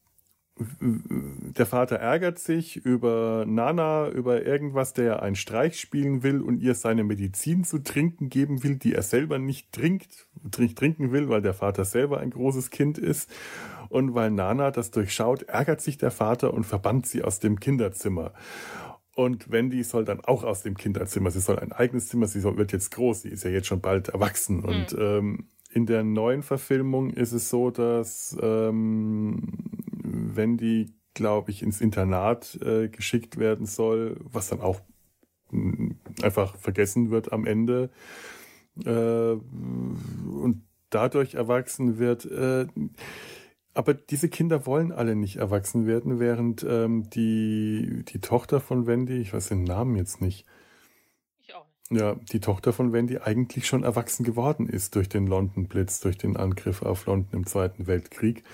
der 0.80 1.66
Vater 1.66 1.96
ärgert 1.96 2.38
sich 2.38 2.76
über 2.76 3.44
Nana, 3.46 4.08
über 4.08 4.44
irgendwas, 4.44 4.92
der 4.92 5.22
einen 5.22 5.36
Streich 5.36 5.80
spielen 5.80 6.22
will 6.22 6.40
und 6.40 6.58
ihr 6.58 6.74
seine 6.74 7.04
Medizin 7.04 7.64
zu 7.64 7.78
trinken 7.78 8.28
geben 8.28 8.62
will, 8.62 8.76
die 8.76 8.94
er 8.94 9.02
selber 9.02 9.38
nicht 9.38 9.72
trinkt, 9.72 10.26
trinken 10.50 11.12
will, 11.12 11.28
weil 11.28 11.42
der 11.42 11.54
Vater 11.54 11.84
selber 11.84 12.20
ein 12.20 12.30
großes 12.30 12.70
Kind 12.70 12.98
ist. 12.98 13.30
Und 13.88 14.14
weil 14.14 14.30
Nana 14.30 14.70
das 14.70 14.90
durchschaut, 14.90 15.42
ärgert 15.42 15.80
sich 15.80 15.98
der 15.98 16.10
Vater 16.10 16.54
und 16.54 16.64
verbannt 16.64 17.06
sie 17.06 17.22
aus 17.22 17.40
dem 17.40 17.60
Kinderzimmer. 17.60 18.32
Und 19.14 19.50
Wendy 19.50 19.82
soll 19.84 20.04
dann 20.04 20.20
auch 20.20 20.42
aus 20.44 20.62
dem 20.62 20.76
Kinderzimmer. 20.76 21.30
Sie 21.30 21.40
soll 21.40 21.58
ein 21.58 21.72
eigenes 21.72 22.08
Zimmer, 22.08 22.26
sie 22.26 22.40
soll, 22.40 22.56
wird 22.56 22.72
jetzt 22.72 22.90
groß, 22.92 23.22
sie 23.22 23.28
ist 23.28 23.44
ja 23.44 23.50
jetzt 23.50 23.66
schon 23.66 23.80
bald 23.80 24.08
erwachsen. 24.08 24.58
Mhm. 24.58 24.64
Und 24.64 24.96
ähm, 24.98 25.48
in 25.72 25.86
der 25.86 26.02
neuen 26.04 26.42
Verfilmung 26.42 27.10
ist 27.10 27.32
es 27.32 27.48
so, 27.48 27.70
dass 27.70 28.36
ähm, 28.40 29.42
Wendy, 30.02 30.92
glaube 31.14 31.50
ich, 31.50 31.62
ins 31.62 31.80
Internat 31.80 32.58
äh, 32.62 32.88
geschickt 32.88 33.38
werden 33.38 33.66
soll, 33.66 34.18
was 34.22 34.48
dann 34.48 34.60
auch 34.60 34.80
mh, 35.50 35.94
einfach 36.22 36.56
vergessen 36.56 37.10
wird 37.10 37.32
am 37.32 37.46
Ende 37.46 37.90
äh, 38.84 39.32
und 39.32 40.62
dadurch 40.90 41.34
erwachsen 41.34 41.98
wird. 41.98 42.26
Äh, 42.26 42.66
aber 43.74 43.94
diese 43.94 44.28
Kinder 44.28 44.66
wollen 44.66 44.92
alle 44.92 45.16
nicht 45.16 45.36
erwachsen 45.36 45.86
werden, 45.86 46.20
während 46.20 46.64
ähm, 46.68 47.08
die, 47.08 48.04
die 48.06 48.20
Tochter 48.20 48.60
von 48.60 48.86
Wendy, 48.86 49.18
ich 49.18 49.32
weiß 49.32 49.48
den 49.48 49.64
Namen 49.64 49.96
jetzt 49.96 50.20
nicht, 50.20 50.44
ja, 51.94 52.16
die 52.32 52.40
Tochter 52.40 52.72
von 52.72 52.92
Wendy 52.92 53.18
eigentlich 53.18 53.66
schon 53.66 53.82
erwachsen 53.82 54.24
geworden 54.24 54.68
ist 54.68 54.94
durch 54.94 55.08
den 55.08 55.26
London 55.26 55.68
Blitz, 55.68 56.00
durch 56.00 56.18
den 56.18 56.36
Angriff 56.36 56.82
auf 56.82 57.06
London 57.06 57.40
im 57.40 57.46
Zweiten 57.46 57.86
Weltkrieg 57.86 58.44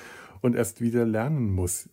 und 0.41 0.55
erst 0.55 0.81
wieder 0.81 1.05
lernen 1.05 1.51
muss, 1.51 1.89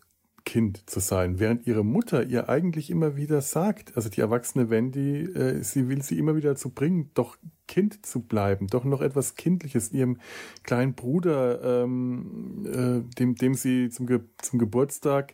Kind 0.46 0.88
zu 0.88 1.00
sein, 1.00 1.40
während 1.40 1.66
ihre 1.66 1.84
Mutter 1.84 2.24
ihr 2.24 2.50
eigentlich 2.50 2.92
immer 2.92 3.18
wieder 3.18 3.42
sagt, 3.42 3.98
also 3.98 4.10
die 4.10 4.22
erwachsene 4.22 4.70
Wendy, 4.70 5.24
äh, 5.24 5.64
sie 5.64 5.90
will 5.90 6.04
sie 6.04 6.20
immer 6.20 6.36
wieder 6.36 6.50
dazu 6.52 6.70
bringen, 6.70 7.10
doch 7.16 7.36
Kind 7.68 8.06
zu 8.06 8.22
bleiben, 8.22 8.68
doch 8.68 8.84
noch 8.84 9.02
etwas 9.02 9.34
Kindliches 9.34 9.92
ihrem 9.92 10.20
kleinen 10.62 10.94
Bruder, 10.94 11.84
ähm, 11.84 12.64
äh, 12.66 13.16
dem, 13.16 13.34
dem 13.34 13.56
sie 13.56 13.90
zum, 13.90 14.06
Ge 14.06 14.22
zum 14.38 14.60
Geburtstag 14.60 15.34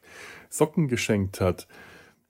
Socken 0.49 0.87
geschenkt 0.87 1.41
hat 1.41 1.67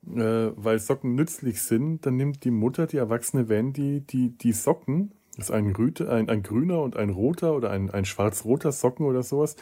äh, 0.08 0.52
weil 0.56 0.80
Socken 0.80 1.16
nützlich 1.16 1.62
sind, 1.62 2.06
dann 2.06 2.18
nimmt 2.18 2.44
die 2.44 2.52
Mutter, 2.52 2.88
die 2.88 2.98
erwachsene 2.98 3.50
Wendy, 3.50 4.02
die, 4.02 4.38
die 4.38 4.54
Socken, 4.54 5.12
das 5.38 5.46
ist 5.46 5.52
ein, 5.52 5.72
Rüte, 5.72 6.12
ein, 6.12 6.30
ein 6.30 6.44
grüner 6.44 6.82
und 6.82 6.98
ein 6.98 7.10
roter 7.10 7.56
oder 7.56 7.70
ein, 7.72 7.90
ein 7.90 8.06
schwarz-roter 8.06 8.72
Socken 8.72 9.06
oder 9.06 9.24
sowas, 9.24 9.56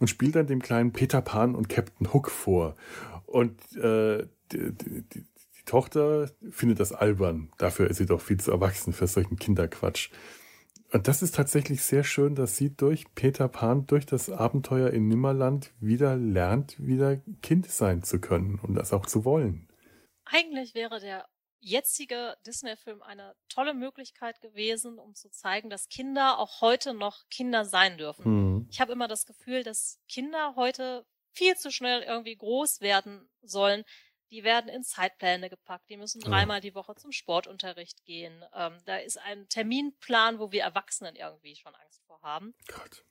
und 0.00 0.08
spielt 0.08 0.34
dann 0.34 0.46
dem 0.46 0.62
kleinen 0.62 0.92
Peter 0.92 1.20
Pan 1.20 1.54
und 1.54 1.68
Captain 1.68 2.12
Hook 2.12 2.30
vor. 2.30 2.74
Und 3.26 3.60
äh, 3.76 4.26
die, 4.50 4.72
die, 4.72 5.02
die, 5.02 5.20
die 5.20 5.64
Tochter 5.64 6.30
findet 6.50 6.80
das 6.80 6.92
albern. 6.92 7.50
Dafür 7.58 7.88
ist 7.88 7.98
sie 7.98 8.06
doch 8.06 8.20
viel 8.20 8.40
zu 8.40 8.50
erwachsen 8.50 8.92
für 8.92 9.06
solchen 9.06 9.36
Kinderquatsch. 9.36 10.10
Und 10.90 11.08
das 11.08 11.22
ist 11.22 11.36
tatsächlich 11.36 11.82
sehr 11.82 12.04
schön, 12.04 12.34
dass 12.34 12.56
sie 12.56 12.74
durch 12.74 13.06
Peter 13.14 13.48
Pan, 13.48 13.86
durch 13.86 14.04
das 14.04 14.28
Abenteuer 14.28 14.90
in 14.90 15.08
Nimmerland 15.08 15.72
wieder 15.80 16.16
lernt, 16.16 16.76
wieder 16.84 17.16
Kind 17.42 17.70
sein 17.70 18.02
zu 18.02 18.18
können 18.18 18.58
und 18.62 18.74
das 18.74 18.92
auch 18.92 19.06
zu 19.06 19.24
wollen 19.24 19.68
eigentlich 20.32 20.74
wäre 20.74 21.00
der 21.00 21.28
jetzige 21.60 22.36
Disney-Film 22.44 23.02
eine 23.02 23.36
tolle 23.48 23.72
Möglichkeit 23.72 24.40
gewesen, 24.40 24.98
um 24.98 25.14
zu 25.14 25.30
zeigen, 25.30 25.70
dass 25.70 25.88
Kinder 25.88 26.38
auch 26.38 26.60
heute 26.60 26.92
noch 26.92 27.28
Kinder 27.30 27.64
sein 27.64 27.98
dürfen. 27.98 28.24
Mhm. 28.24 28.68
Ich 28.70 28.80
habe 28.80 28.92
immer 28.92 29.06
das 29.06 29.26
Gefühl, 29.26 29.62
dass 29.62 30.00
Kinder 30.08 30.54
heute 30.56 31.06
viel 31.30 31.56
zu 31.56 31.70
schnell 31.70 32.02
irgendwie 32.02 32.36
groß 32.36 32.80
werden 32.80 33.30
sollen. 33.42 33.84
Die 34.30 34.44
werden 34.44 34.68
in 34.68 34.82
Zeitpläne 34.82 35.50
gepackt. 35.50 35.88
Die 35.88 35.96
müssen 35.96 36.20
dreimal 36.20 36.60
die 36.60 36.74
Woche 36.74 36.94
zum 36.96 37.12
Sportunterricht 37.12 38.04
gehen. 38.04 38.44
Ähm, 38.54 38.80
da 38.86 38.96
ist 38.96 39.18
ein 39.18 39.48
Terminplan, 39.48 40.38
wo 40.38 40.52
wir 40.52 40.62
Erwachsenen 40.62 41.16
irgendwie 41.16 41.54
schon 41.54 41.74
Angst 41.74 42.02
vor 42.06 42.20
haben. 42.22 42.54
Gott. 42.66 43.04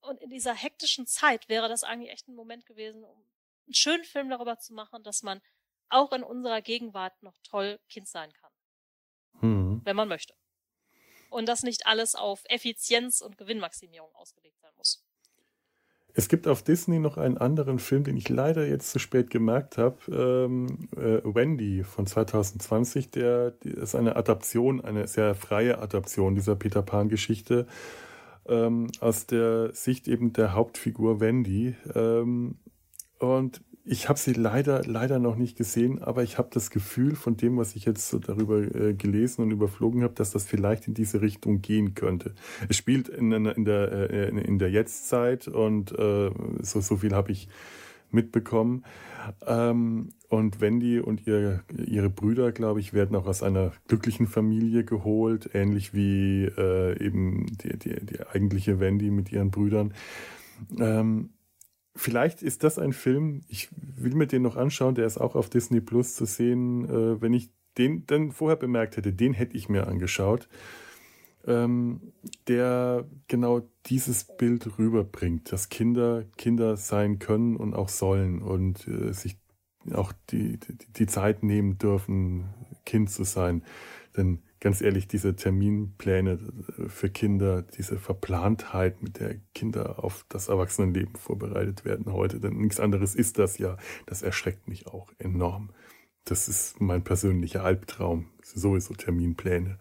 Und 0.00 0.20
in 0.20 0.30
dieser 0.30 0.54
hektischen 0.54 1.06
Zeit 1.06 1.48
wäre 1.48 1.68
das 1.68 1.82
eigentlich 1.82 2.12
echt 2.12 2.28
ein 2.28 2.36
Moment 2.36 2.64
gewesen, 2.64 3.04
um 3.04 3.18
einen 3.66 3.74
schönen 3.74 4.04
Film 4.04 4.30
darüber 4.30 4.58
zu 4.58 4.72
machen, 4.72 5.02
dass 5.02 5.22
man 5.22 5.42
auch 5.90 6.12
in 6.12 6.22
unserer 6.22 6.60
Gegenwart 6.62 7.22
noch 7.22 7.36
toll 7.42 7.78
Kind 7.88 8.08
sein 8.08 8.32
kann. 8.32 8.50
Mhm. 9.40 9.80
Wenn 9.84 9.96
man 9.96 10.08
möchte. 10.08 10.34
Und 11.30 11.48
dass 11.48 11.62
nicht 11.62 11.86
alles 11.86 12.14
auf 12.14 12.42
Effizienz 12.48 13.20
und 13.20 13.36
Gewinnmaximierung 13.36 14.14
ausgelegt 14.14 14.58
sein 14.60 14.72
muss. 14.76 15.04
Es 16.14 16.28
gibt 16.28 16.48
auf 16.48 16.62
Disney 16.62 16.98
noch 16.98 17.16
einen 17.16 17.38
anderen 17.38 17.78
Film, 17.78 18.02
den 18.02 18.16
ich 18.16 18.28
leider 18.28 18.66
jetzt 18.66 18.90
zu 18.90 18.98
spät 18.98 19.30
gemerkt 19.30 19.78
habe. 19.78 19.98
Ähm, 20.10 20.88
äh, 20.96 21.20
Wendy 21.22 21.84
von 21.84 22.06
2020, 22.06 23.10
der, 23.10 23.52
der 23.52 23.76
ist 23.76 23.94
eine 23.94 24.16
Adaption, 24.16 24.80
eine 24.80 25.06
sehr 25.06 25.34
freie 25.34 25.78
Adaption 25.78 26.34
dieser 26.34 26.56
Peter 26.56 26.82
Pan-Geschichte 26.82 27.66
ähm, 28.48 28.88
aus 29.00 29.26
der 29.26 29.72
Sicht 29.74 30.08
eben 30.08 30.32
der 30.32 30.54
Hauptfigur 30.54 31.20
Wendy. 31.20 31.76
Ähm, 31.94 32.58
und 33.18 33.60
ich 33.90 34.08
habe 34.10 34.18
sie 34.18 34.34
leider, 34.34 34.82
leider 34.84 35.18
noch 35.18 35.36
nicht 35.36 35.56
gesehen, 35.56 36.02
aber 36.02 36.22
ich 36.22 36.36
habe 36.36 36.50
das 36.52 36.70
Gefühl 36.70 37.16
von 37.16 37.38
dem, 37.38 37.56
was 37.56 37.74
ich 37.74 37.86
jetzt 37.86 38.10
so 38.10 38.18
darüber 38.18 38.58
äh, 38.58 38.92
gelesen 38.92 39.42
und 39.42 39.50
überflogen 39.50 40.02
habe, 40.02 40.12
dass 40.12 40.30
das 40.30 40.44
vielleicht 40.44 40.88
in 40.88 40.94
diese 40.94 41.22
Richtung 41.22 41.62
gehen 41.62 41.94
könnte. 41.94 42.34
Es 42.68 42.76
spielt 42.76 43.08
in, 43.08 43.32
in 43.32 43.64
der, 43.64 44.10
äh, 44.10 44.28
in 44.28 44.58
der 44.58 44.70
Jetztzeit 44.70 45.48
und 45.48 45.92
äh, 45.92 46.30
so, 46.60 46.80
so 46.82 46.98
viel 46.98 47.14
habe 47.14 47.32
ich 47.32 47.48
mitbekommen. 48.10 48.84
Ähm, 49.46 50.10
und 50.28 50.60
Wendy 50.60 51.00
und 51.00 51.26
ihr, 51.26 51.62
ihre 51.74 52.10
Brüder, 52.10 52.52
glaube 52.52 52.80
ich, 52.80 52.92
werden 52.92 53.16
auch 53.16 53.26
aus 53.26 53.42
einer 53.42 53.72
glücklichen 53.88 54.26
Familie 54.26 54.84
geholt, 54.84 55.48
ähnlich 55.54 55.94
wie 55.94 56.44
äh, 56.44 57.02
eben 57.02 57.46
die, 57.46 57.78
die, 57.78 58.04
die 58.04 58.26
eigentliche 58.26 58.80
Wendy 58.80 59.10
mit 59.10 59.32
ihren 59.32 59.50
Brüdern. 59.50 59.94
Ähm, 60.78 61.30
vielleicht 61.98 62.42
ist 62.42 62.64
das 62.64 62.78
ein 62.78 62.92
Film, 62.92 63.42
ich 63.48 63.68
will 63.72 64.14
mir 64.14 64.26
den 64.26 64.42
noch 64.42 64.56
anschauen, 64.56 64.94
der 64.94 65.06
ist 65.06 65.18
auch 65.18 65.34
auf 65.34 65.50
Disney 65.50 65.80
Plus 65.80 66.14
zu 66.14 66.24
sehen. 66.24 66.84
Äh, 66.88 67.20
wenn 67.20 67.34
ich 67.34 67.50
den 67.76 68.06
dann 68.06 68.32
vorher 68.32 68.56
bemerkt 68.56 68.96
hätte, 68.96 69.12
den 69.12 69.34
hätte 69.34 69.56
ich 69.56 69.68
mir 69.68 69.86
angeschaut, 69.86 70.48
ähm, 71.46 72.12
der 72.46 73.06
genau 73.28 73.62
dieses 73.86 74.24
Bild 74.24 74.78
rüberbringt, 74.78 75.52
dass 75.52 75.68
Kinder 75.68 76.24
Kinder 76.36 76.76
sein 76.76 77.18
können 77.18 77.56
und 77.56 77.74
auch 77.74 77.88
sollen 77.88 78.42
und 78.42 78.86
äh, 78.88 79.12
sich 79.12 79.38
auch 79.92 80.12
die, 80.30 80.58
die, 80.58 80.76
die 80.96 81.06
Zeit 81.06 81.42
nehmen 81.42 81.78
dürfen, 81.78 82.44
Kind 82.84 83.10
zu 83.10 83.24
sein. 83.24 83.62
Denn 84.16 84.42
ganz 84.60 84.80
ehrlich, 84.80 85.08
diese 85.08 85.36
Terminpläne 85.36 86.38
für 86.88 87.10
Kinder, 87.10 87.62
diese 87.62 87.98
Verplantheit, 87.98 89.02
mit 89.02 89.20
der 89.20 89.36
Kinder 89.54 90.02
auf 90.02 90.24
das 90.28 90.48
Erwachsenenleben 90.48 91.16
vorbereitet 91.16 91.84
werden 91.84 92.12
heute, 92.12 92.40
denn 92.40 92.56
nichts 92.56 92.80
anderes 92.80 93.14
ist 93.14 93.38
das 93.38 93.58
ja, 93.58 93.76
das 94.06 94.22
erschreckt 94.22 94.68
mich 94.68 94.86
auch 94.86 95.12
enorm. 95.18 95.70
Das 96.24 96.48
ist 96.48 96.80
mein 96.80 97.04
persönlicher 97.04 97.64
Albtraum, 97.64 98.30
sowieso 98.42 98.94
Terminpläne. 98.94 99.78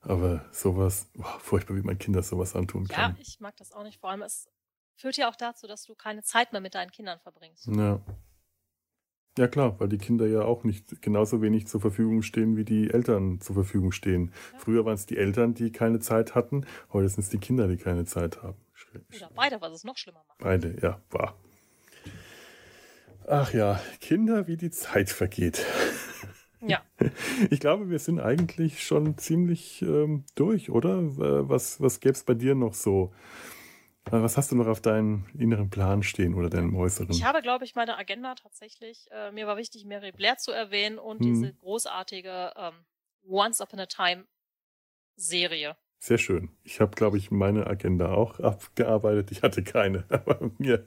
Aber 0.00 0.44
sowas, 0.52 1.10
boah, 1.14 1.38
furchtbar, 1.40 1.74
wie 1.76 1.82
man 1.82 1.98
Kinder 1.98 2.22
sowas 2.22 2.54
antun 2.54 2.86
kann. 2.86 3.16
Ja, 3.16 3.20
ich 3.20 3.40
mag 3.40 3.56
das 3.56 3.72
auch 3.72 3.82
nicht. 3.82 3.98
Vor 3.98 4.10
allem, 4.10 4.22
es 4.22 4.48
führt 4.94 5.16
ja 5.16 5.28
auch 5.28 5.36
dazu, 5.36 5.66
dass 5.66 5.84
du 5.84 5.94
keine 5.94 6.22
Zeit 6.22 6.52
mehr 6.52 6.60
mit 6.60 6.74
deinen 6.74 6.90
Kindern 6.90 7.18
verbringst. 7.20 7.66
Ja. 7.66 8.00
Ja 9.38 9.48
klar, 9.48 9.78
weil 9.78 9.88
die 9.88 9.98
Kinder 9.98 10.26
ja 10.26 10.42
auch 10.42 10.64
nicht 10.64 11.02
genauso 11.02 11.42
wenig 11.42 11.66
zur 11.66 11.80
Verfügung 11.80 12.22
stehen, 12.22 12.56
wie 12.56 12.64
die 12.64 12.90
Eltern 12.90 13.40
zur 13.40 13.54
Verfügung 13.54 13.92
stehen. 13.92 14.32
Ja. 14.52 14.58
Früher 14.60 14.84
waren 14.86 14.94
es 14.94 15.04
die 15.04 15.18
Eltern, 15.18 15.52
die 15.52 15.70
keine 15.72 15.98
Zeit 15.98 16.34
hatten, 16.34 16.64
heute 16.92 17.08
sind 17.08 17.22
es 17.22 17.28
die 17.28 17.38
Kinder, 17.38 17.68
die 17.68 17.76
keine 17.76 18.06
Zeit 18.06 18.42
haben. 18.42 18.56
Oder 19.14 19.30
beide, 19.34 19.60
was 19.60 19.72
es 19.72 19.84
noch 19.84 19.98
schlimmer 19.98 20.24
macht. 20.26 20.38
Beide, 20.38 20.76
ja, 20.80 21.00
wahr. 21.10 21.36
Ach 23.26 23.52
ja, 23.52 23.80
Kinder, 24.00 24.46
wie 24.46 24.56
die 24.56 24.70
Zeit 24.70 25.10
vergeht. 25.10 25.64
Ja. 26.66 26.82
Ich 27.50 27.60
glaube, 27.60 27.90
wir 27.90 27.98
sind 27.98 28.18
eigentlich 28.18 28.82
schon 28.82 29.18
ziemlich 29.18 29.82
ähm, 29.82 30.24
durch, 30.34 30.70
oder? 30.70 31.00
Was, 31.48 31.80
was 31.82 32.00
gäbe 32.00 32.14
es 32.14 32.24
bei 32.24 32.32
dir 32.34 32.54
noch 32.54 32.72
so? 32.72 33.12
Was 34.10 34.36
hast 34.36 34.52
du 34.52 34.56
noch 34.56 34.68
auf 34.68 34.80
deinem 34.80 35.26
inneren 35.36 35.68
Plan 35.68 36.02
stehen 36.02 36.34
oder 36.34 36.48
deinem 36.48 36.76
äußeren? 36.76 37.10
Ich 37.10 37.24
habe, 37.24 37.42
glaube 37.42 37.64
ich, 37.64 37.74
meine 37.74 37.96
Agenda 37.98 38.36
tatsächlich. 38.36 39.08
Äh, 39.10 39.32
mir 39.32 39.46
war 39.48 39.56
wichtig, 39.56 39.84
Mary 39.84 40.12
Blair 40.12 40.36
zu 40.36 40.52
erwähnen 40.52 40.98
und 40.98 41.20
hm. 41.20 41.34
diese 41.34 41.52
großartige 41.54 42.52
ähm, 42.56 42.74
Once 43.28 43.60
Upon 43.60 43.80
a 43.80 43.86
Time 43.86 44.24
Serie. 45.16 45.76
Sehr 45.98 46.18
schön. 46.18 46.50
Ich 46.62 46.80
habe, 46.80 46.94
glaube 46.94 47.16
ich, 47.16 47.30
meine 47.32 47.66
Agenda 47.66 48.12
auch 48.12 48.38
abgearbeitet. 48.38 49.32
Ich 49.32 49.42
hatte 49.42 49.64
keine, 49.64 50.04
aber 50.08 50.52
mir, 50.58 50.86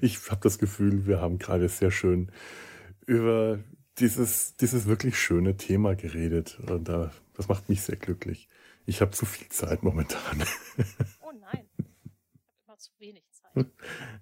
ich 0.00 0.18
habe 0.30 0.40
das 0.42 0.58
Gefühl, 0.58 1.06
wir 1.06 1.20
haben 1.20 1.38
gerade 1.38 1.68
sehr 1.68 1.90
schön 1.90 2.30
über 3.04 3.58
dieses, 3.98 4.56
dieses 4.56 4.86
wirklich 4.86 5.18
schöne 5.18 5.56
Thema 5.56 5.96
geredet. 5.96 6.60
Und 6.68 6.88
da, 6.88 7.10
das 7.34 7.48
macht 7.48 7.68
mich 7.68 7.82
sehr 7.82 7.96
glücklich. 7.96 8.48
Ich 8.86 9.00
habe 9.00 9.10
zu 9.10 9.26
viel 9.26 9.48
Zeit 9.48 9.82
momentan. 9.82 10.44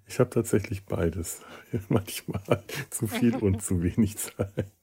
Ich 0.07 0.19
habe 0.19 0.31
tatsächlich 0.31 0.85
beides. 0.85 1.41
Manchmal 1.89 2.63
zu 2.89 3.05
viel 3.05 3.35
und 3.35 3.61
zu 3.61 3.83
wenig 3.83 4.17
Zeit. 4.17 4.73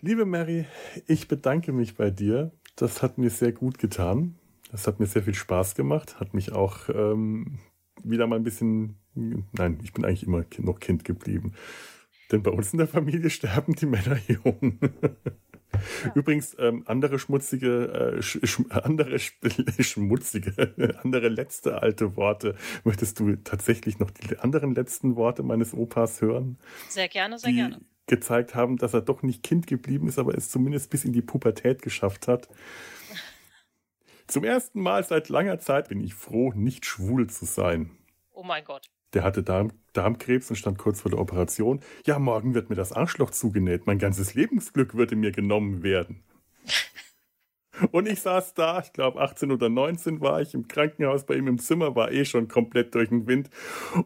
Liebe 0.00 0.26
Mary, 0.26 0.66
ich 1.06 1.28
bedanke 1.28 1.72
mich 1.72 1.94
bei 1.94 2.10
dir. 2.10 2.50
Das 2.74 3.02
hat 3.02 3.18
mir 3.18 3.30
sehr 3.30 3.52
gut 3.52 3.78
getan. 3.78 4.34
Das 4.72 4.88
hat 4.88 4.98
mir 4.98 5.06
sehr 5.06 5.22
viel 5.22 5.34
Spaß 5.34 5.76
gemacht. 5.76 6.18
Hat 6.18 6.34
mich 6.34 6.50
auch 6.50 6.88
ähm, 6.88 7.60
wieder 8.02 8.26
mal 8.26 8.36
ein 8.36 8.42
bisschen. 8.42 8.96
Nein, 9.14 9.78
ich 9.84 9.92
bin 9.92 10.04
eigentlich 10.04 10.26
immer 10.26 10.44
noch 10.58 10.80
Kind 10.80 11.04
geblieben. 11.04 11.54
Denn 12.32 12.42
bei 12.42 12.50
uns 12.50 12.72
in 12.72 12.78
der 12.78 12.88
Familie 12.88 13.30
sterben 13.30 13.74
die 13.74 13.86
Männer 13.86 14.18
jung. 14.26 14.80
Übrigens, 16.14 16.56
ähm, 16.58 16.82
andere 16.86 17.18
schmutzige, 17.18 18.18
äh, 18.18 18.22
sch 18.22 18.60
andere 18.70 19.18
schmutzige, 19.78 20.98
andere 21.02 21.28
letzte 21.28 21.82
alte 21.82 22.16
Worte. 22.16 22.54
Möchtest 22.84 23.20
du 23.20 23.36
tatsächlich 23.36 23.98
noch 23.98 24.10
die 24.10 24.38
anderen 24.38 24.74
letzten 24.74 25.16
Worte 25.16 25.42
meines 25.42 25.74
Opas 25.74 26.20
hören? 26.20 26.58
Sehr 26.88 27.08
gerne, 27.08 27.38
sehr 27.38 27.52
gerne. 27.52 27.80
Gezeigt 28.06 28.54
haben, 28.54 28.76
dass 28.76 28.94
er 28.94 29.00
doch 29.00 29.22
nicht 29.22 29.42
Kind 29.42 29.66
geblieben 29.66 30.08
ist, 30.08 30.18
aber 30.18 30.34
es 30.34 30.50
zumindest 30.50 30.90
bis 30.90 31.04
in 31.04 31.12
die 31.12 31.22
Pubertät 31.22 31.82
geschafft 31.82 32.28
hat. 32.28 32.48
Zum 34.26 34.44
ersten 34.44 34.80
Mal 34.80 35.04
seit 35.04 35.28
langer 35.28 35.58
Zeit 35.58 35.88
bin 35.88 36.00
ich 36.00 36.14
froh, 36.14 36.52
nicht 36.52 36.84
schwul 36.84 37.28
zu 37.28 37.44
sein. 37.44 37.90
Oh 38.32 38.42
mein 38.42 38.64
Gott. 38.64 38.90
Der 39.14 39.24
hatte 39.24 39.42
Darm, 39.42 39.72
Darmkrebs 39.92 40.50
und 40.50 40.56
stand 40.56 40.78
kurz 40.78 41.00
vor 41.00 41.10
der 41.10 41.20
Operation. 41.20 41.80
Ja, 42.06 42.18
morgen 42.18 42.54
wird 42.54 42.70
mir 42.70 42.76
das 42.76 42.92
Arschloch 42.92 43.30
zugenäht. 43.30 43.86
Mein 43.86 43.98
ganzes 43.98 44.34
Lebensglück 44.34 44.94
würde 44.94 45.16
mir 45.16 45.32
genommen 45.32 45.82
werden. 45.82 46.22
Und 47.90 48.06
ich 48.06 48.20
saß 48.20 48.54
da, 48.54 48.80
ich 48.80 48.92
glaube 48.92 49.20
18 49.20 49.50
oder 49.50 49.68
19 49.68 50.20
war 50.20 50.40
ich 50.40 50.54
im 50.54 50.68
Krankenhaus 50.68 51.24
bei 51.24 51.34
ihm 51.34 51.48
im 51.48 51.58
Zimmer, 51.58 51.96
war 51.96 52.12
eh 52.12 52.24
schon 52.24 52.46
komplett 52.46 52.94
durch 52.94 53.08
den 53.08 53.26
Wind. 53.26 53.50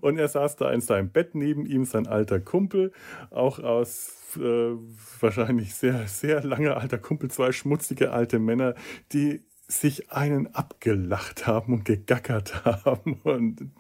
Und 0.00 0.18
er 0.18 0.28
saß 0.28 0.56
da 0.56 0.70
in 0.72 0.80
seinem 0.80 1.10
Bett 1.10 1.34
neben 1.34 1.66
ihm, 1.66 1.84
sein 1.84 2.06
alter 2.06 2.40
Kumpel, 2.40 2.92
auch 3.30 3.58
aus 3.58 4.36
äh, 4.36 4.76
wahrscheinlich 5.20 5.74
sehr, 5.74 6.06
sehr 6.06 6.42
langer 6.44 6.76
alter 6.76 6.98
Kumpel, 6.98 7.30
zwei 7.30 7.52
schmutzige 7.52 8.12
alte 8.12 8.38
Männer, 8.38 8.74
die 9.12 9.42
sich 9.68 10.12
einen 10.12 10.54
abgelacht 10.54 11.46
haben 11.46 11.72
und 11.72 11.84
gegackert 11.84 12.64
haben. 12.84 13.20
Und 13.24 13.70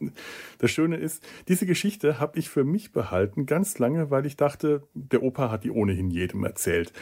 das 0.58 0.70
Schöne 0.70 0.96
ist, 0.96 1.22
diese 1.48 1.66
Geschichte 1.66 2.18
habe 2.18 2.38
ich 2.38 2.48
für 2.48 2.64
mich 2.64 2.92
behalten, 2.92 3.46
ganz 3.46 3.78
lange, 3.78 4.10
weil 4.10 4.26
ich 4.26 4.36
dachte, 4.36 4.82
der 4.94 5.22
Opa 5.22 5.50
hat 5.50 5.64
die 5.64 5.70
ohnehin 5.70 6.10
jedem 6.10 6.44
erzählt. 6.44 6.92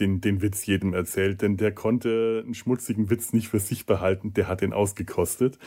Den, 0.00 0.20
den 0.20 0.40
Witz 0.40 0.64
jedem 0.64 0.94
erzählt, 0.94 1.42
denn 1.42 1.56
der 1.56 1.72
konnte 1.72 2.42
einen 2.44 2.54
schmutzigen 2.54 3.10
Witz 3.10 3.32
nicht 3.32 3.48
für 3.48 3.60
sich 3.60 3.84
behalten, 3.84 4.32
der 4.32 4.48
hat 4.48 4.62
den 4.62 4.72
ausgekostet. 4.72 5.58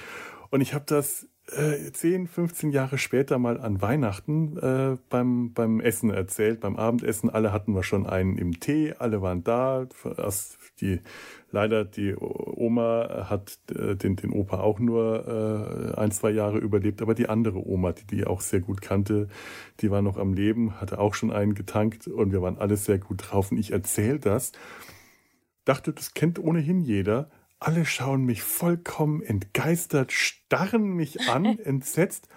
Und 0.49 0.61
ich 0.61 0.73
habe 0.73 0.85
das 0.87 1.27
äh, 1.51 1.91
10, 1.91 2.27
15 2.27 2.71
Jahre 2.71 2.97
später 2.97 3.37
mal 3.37 3.59
an 3.59 3.81
Weihnachten 3.81 4.57
äh, 4.57 4.97
beim, 5.09 5.53
beim 5.53 5.79
Essen 5.79 6.09
erzählt, 6.09 6.59
beim 6.59 6.75
Abendessen. 6.75 7.29
Alle 7.29 7.51
hatten 7.51 7.75
wir 7.75 7.83
schon 7.83 8.07
einen 8.07 8.37
im 8.37 8.59
Tee, 8.59 8.93
alle 8.97 9.21
waren 9.21 9.43
da. 9.43 9.87
Die, 10.81 11.01
leider, 11.51 11.85
die 11.85 12.15
Oma 12.17 13.27
hat 13.29 13.59
äh, 13.69 13.95
den, 13.95 14.15
den 14.15 14.31
Opa 14.31 14.59
auch 14.59 14.79
nur 14.79 15.93
äh, 15.95 15.99
ein, 15.99 16.11
zwei 16.11 16.31
Jahre 16.31 16.57
überlebt, 16.57 17.01
aber 17.01 17.13
die 17.13 17.29
andere 17.29 17.65
Oma, 17.65 17.91
die 17.91 18.05
die 18.07 18.25
auch 18.25 18.41
sehr 18.41 18.61
gut 18.61 18.81
kannte, 18.81 19.27
die 19.81 19.91
war 19.91 20.01
noch 20.01 20.17
am 20.17 20.33
Leben, 20.33 20.81
hatte 20.81 20.97
auch 20.99 21.13
schon 21.13 21.31
einen 21.31 21.53
getankt 21.53 22.07
und 22.07 22.31
wir 22.31 22.41
waren 22.41 22.57
alle 22.57 22.75
sehr 22.75 22.97
gut 22.97 23.29
drauf. 23.29 23.51
Und 23.51 23.59
ich 23.59 23.71
erzähle 23.71 24.19
das, 24.19 24.51
dachte, 25.63 25.93
das 25.93 26.13
kennt 26.15 26.39
ohnehin 26.39 26.81
jeder 26.81 27.29
alle 27.59 27.85
schauen 27.85 28.25
mich 28.25 28.43
vollkommen 28.43 29.21
entgeistert, 29.21 30.11
starren 30.11 30.93
mich 30.93 31.29
an, 31.29 31.45
entsetzt 31.59 32.27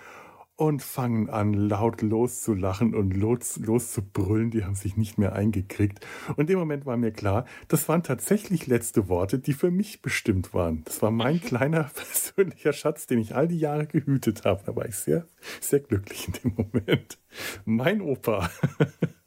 und 0.56 0.82
fangen 0.82 1.30
an, 1.30 1.54
laut 1.54 2.02
loszulachen 2.02 2.94
und 2.94 3.12
los, 3.12 3.58
loszubrüllen. 3.58 4.50
Die 4.50 4.64
haben 4.64 4.74
sich 4.74 4.96
nicht 4.96 5.16
mehr 5.16 5.32
eingekriegt. 5.32 6.04
Und 6.36 6.48
dem 6.50 6.58
Moment 6.58 6.84
war 6.84 6.96
mir 6.96 7.12
klar, 7.12 7.46
das 7.68 7.88
waren 7.88 8.02
tatsächlich 8.02 8.66
letzte 8.66 9.08
Worte, 9.08 9.38
die 9.38 9.52
für 9.52 9.70
mich 9.70 10.02
bestimmt 10.02 10.54
waren. 10.54 10.82
Das 10.84 11.00
war 11.00 11.12
mein 11.12 11.40
kleiner 11.42 11.84
persönlicher 11.84 12.72
Schatz, 12.72 13.06
den 13.06 13.20
ich 13.20 13.36
all 13.36 13.46
die 13.46 13.60
Jahre 13.60 13.86
gehütet 13.86 14.44
habe. 14.44 14.62
Da 14.66 14.74
war 14.74 14.86
ich 14.86 14.96
sehr, 14.96 15.26
sehr 15.60 15.80
glücklich 15.80 16.26
in 16.26 16.32
dem 16.34 16.54
Moment. 16.56 17.18
Mein 17.64 18.00
Opa. 18.00 18.50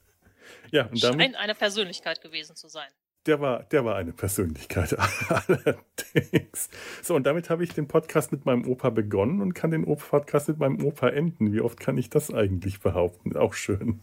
ja, 0.72 0.88
und 0.88 1.01
damit, 1.01 1.22
Scheint 1.22 1.35
eine 1.38 1.55
Persönlichkeit 1.55 2.22
gewesen 2.22 2.57
zu 2.57 2.68
sein 2.68 2.91
der 3.26 3.39
war, 3.39 3.64
der 3.64 3.85
war 3.85 3.95
eine 3.95 4.14
Persönlichkeit 4.14 4.95
allerdings. 5.30 6.69
So, 7.02 7.15
und 7.15 7.23
damit 7.23 7.49
habe 7.49 7.64
ich 7.64 7.73
den 7.73 7.88
Podcast 7.88 8.31
mit 8.31 8.45
meinem 8.45 8.68
Opa 8.68 8.89
begonnen 8.89 9.41
und 9.41 9.53
kann 9.53 9.72
den 9.72 9.85
Podcast 9.85 10.48
mit 10.48 10.57
meinem 10.57 10.84
Opa 10.84 11.10
enden. 11.10 11.53
Wie 11.53 11.61
oft 11.61 11.80
kann 11.80 11.98
ich 11.98 12.10
das 12.10 12.34
eigentlich 12.34 12.80
behaupten? 12.80 13.35
Auch 13.38 13.53
schön. 13.53 14.02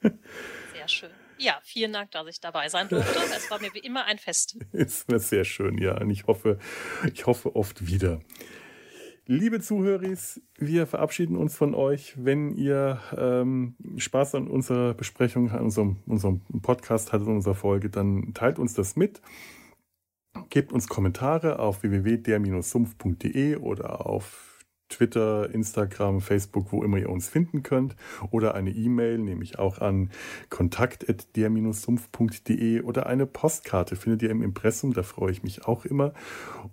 Sehr 0.00 0.88
schön. 0.88 1.10
Ja, 1.38 1.58
vielen 1.62 1.92
Dank, 1.92 2.10
dass 2.12 2.26
ich 2.28 2.40
dabei 2.40 2.68
sein 2.68 2.88
durfte. 2.88 3.18
Es 3.36 3.50
war 3.50 3.60
mir 3.60 3.74
wie 3.74 3.80
immer 3.80 4.04
ein 4.04 4.18
Fest. 4.18 4.56
Ist 4.72 5.10
mir 5.10 5.18
sehr 5.18 5.44
schön, 5.44 5.78
ja. 5.78 6.00
Und 6.00 6.10
ich 6.10 6.26
hoffe, 6.26 6.58
ich 7.12 7.26
hoffe 7.26 7.56
oft 7.56 7.86
wieder. 7.86 8.20
Liebe 9.26 9.60
Zuhörer, 9.60 10.14
wir 10.58 10.86
verabschieden 10.86 11.36
uns 11.36 11.56
von 11.56 11.74
euch. 11.74 12.14
Wenn 12.22 12.54
ihr 12.56 13.00
ähm, 13.16 13.74
Spaß 13.96 14.34
an 14.34 14.48
unserer 14.48 14.92
Besprechung, 14.92 15.50
an 15.50 15.62
unserem, 15.62 15.96
unserem 16.04 16.42
Podcast 16.60 17.10
hattet, 17.14 17.28
in 17.28 17.36
unserer 17.36 17.54
Folge, 17.54 17.88
dann 17.88 18.34
teilt 18.34 18.58
uns 18.58 18.74
das 18.74 18.96
mit. 18.96 19.22
Gebt 20.50 20.74
uns 20.74 20.88
Kommentare 20.88 21.58
auf 21.58 21.82
www.der-sumpf.de 21.82 23.56
oder 23.56 24.04
auf 24.04 24.53
Twitter, 24.88 25.50
Instagram, 25.50 26.20
Facebook, 26.20 26.72
wo 26.72 26.84
immer 26.84 26.98
ihr 26.98 27.10
uns 27.10 27.28
finden 27.28 27.62
könnt. 27.62 27.94
Oder 28.30 28.54
eine 28.54 28.70
E-Mail, 28.70 29.18
nehme 29.18 29.42
ich 29.42 29.58
auch 29.58 29.78
an 29.78 30.10
kontakt.der-sumpf.de 30.50 32.82
oder 32.82 33.06
eine 33.06 33.24
Postkarte 33.26 33.96
findet 33.96 34.22
ihr 34.22 34.30
im 34.30 34.42
Impressum, 34.42 34.92
da 34.92 35.02
freue 35.02 35.32
ich 35.32 35.42
mich 35.42 35.66
auch 35.66 35.84
immer. 35.84 36.12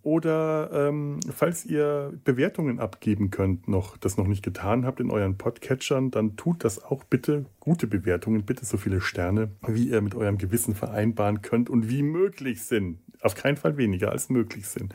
Oder 0.03 0.69
ähm, 0.73 1.19
falls 1.33 1.65
ihr 1.65 2.13
Bewertungen 2.23 2.79
abgeben 2.79 3.31
könnt, 3.31 3.67
noch 3.67 3.97
das 3.97 4.17
noch 4.17 4.27
nicht 4.27 4.43
getan 4.43 4.85
habt 4.85 4.99
in 4.99 5.09
euren 5.11 5.37
Podcatchern, 5.37 6.11
dann 6.11 6.35
tut 6.35 6.63
das 6.63 6.83
auch 6.83 7.03
bitte. 7.03 7.45
Gute 7.59 7.87
Bewertungen, 7.87 8.45
bitte 8.45 8.65
so 8.65 8.77
viele 8.77 9.01
Sterne, 9.01 9.49
wie 9.67 9.89
ihr 9.89 10.01
mit 10.01 10.15
eurem 10.15 10.37
Gewissen 10.37 10.75
vereinbaren 10.75 11.41
könnt 11.41 11.69
und 11.69 11.89
wie 11.89 12.03
möglich 12.03 12.63
sind 12.63 12.99
auf 13.21 13.35
keinen 13.35 13.57
Fall 13.57 13.77
weniger 13.77 14.11
als 14.11 14.29
möglich 14.29 14.67
sind, 14.67 14.93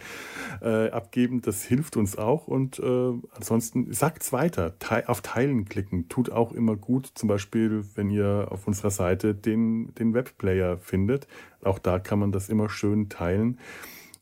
äh, 0.61 0.91
abgeben. 0.91 1.43
Das 1.43 1.65
hilft 1.65 1.97
uns 1.97 2.19
auch. 2.19 2.49
Und 2.49 2.79
äh, 2.79 2.83
ansonsten 3.33 3.93
sagt's 3.93 4.33
weiter. 4.33 4.79
Te 4.79 5.09
auf 5.09 5.21
Teilen 5.21 5.65
klicken 5.65 6.09
tut 6.09 6.31
auch 6.31 6.53
immer 6.53 6.77
gut. 6.77 7.11
Zum 7.15 7.29
Beispiel, 7.29 7.85
wenn 7.95 8.11
ihr 8.11 8.49
auf 8.51 8.67
unserer 8.67 8.91
Seite 8.91 9.35
den, 9.35 9.95
den 9.95 10.15
Webplayer 10.15 10.79
findet. 10.79 11.27
Auch 11.63 11.79
da 11.79 11.99
kann 11.99 12.19
man 12.19 12.33
das 12.33 12.49
immer 12.49 12.69
schön 12.69 13.09
teilen. 13.09 13.59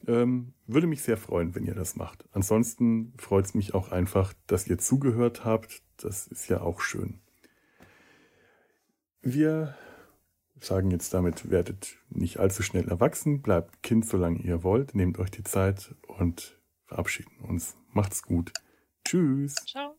Ähm, 0.06 0.52
würde 0.66 0.86
mich 0.86 1.02
sehr 1.02 1.16
freuen, 1.16 1.54
wenn 1.54 1.64
ihr 1.64 1.74
das 1.74 1.96
macht. 1.96 2.24
Ansonsten 2.32 3.12
freut 3.18 3.46
es 3.46 3.54
mich 3.54 3.74
auch 3.74 3.90
einfach, 3.90 4.34
dass 4.46 4.66
ihr 4.66 4.78
zugehört 4.78 5.44
habt. 5.44 5.82
Das 5.96 6.26
ist 6.26 6.48
ja 6.48 6.60
auch 6.60 6.80
schön. 6.80 7.20
Wir 9.22 9.74
sagen 10.60 10.90
jetzt 10.90 11.14
damit, 11.14 11.50
werdet 11.50 11.98
nicht 12.10 12.38
allzu 12.38 12.62
schnell 12.62 12.88
erwachsen, 12.88 13.42
bleibt 13.42 13.82
Kind, 13.82 14.06
solange 14.06 14.40
ihr 14.40 14.62
wollt, 14.62 14.94
nehmt 14.94 15.18
euch 15.18 15.30
die 15.30 15.44
Zeit 15.44 15.94
und 16.06 16.58
verabschieden 16.86 17.38
uns. 17.40 17.76
Macht's 17.92 18.22
gut. 18.22 18.52
Tschüss. 19.06 19.54
Ciao. 19.66 19.98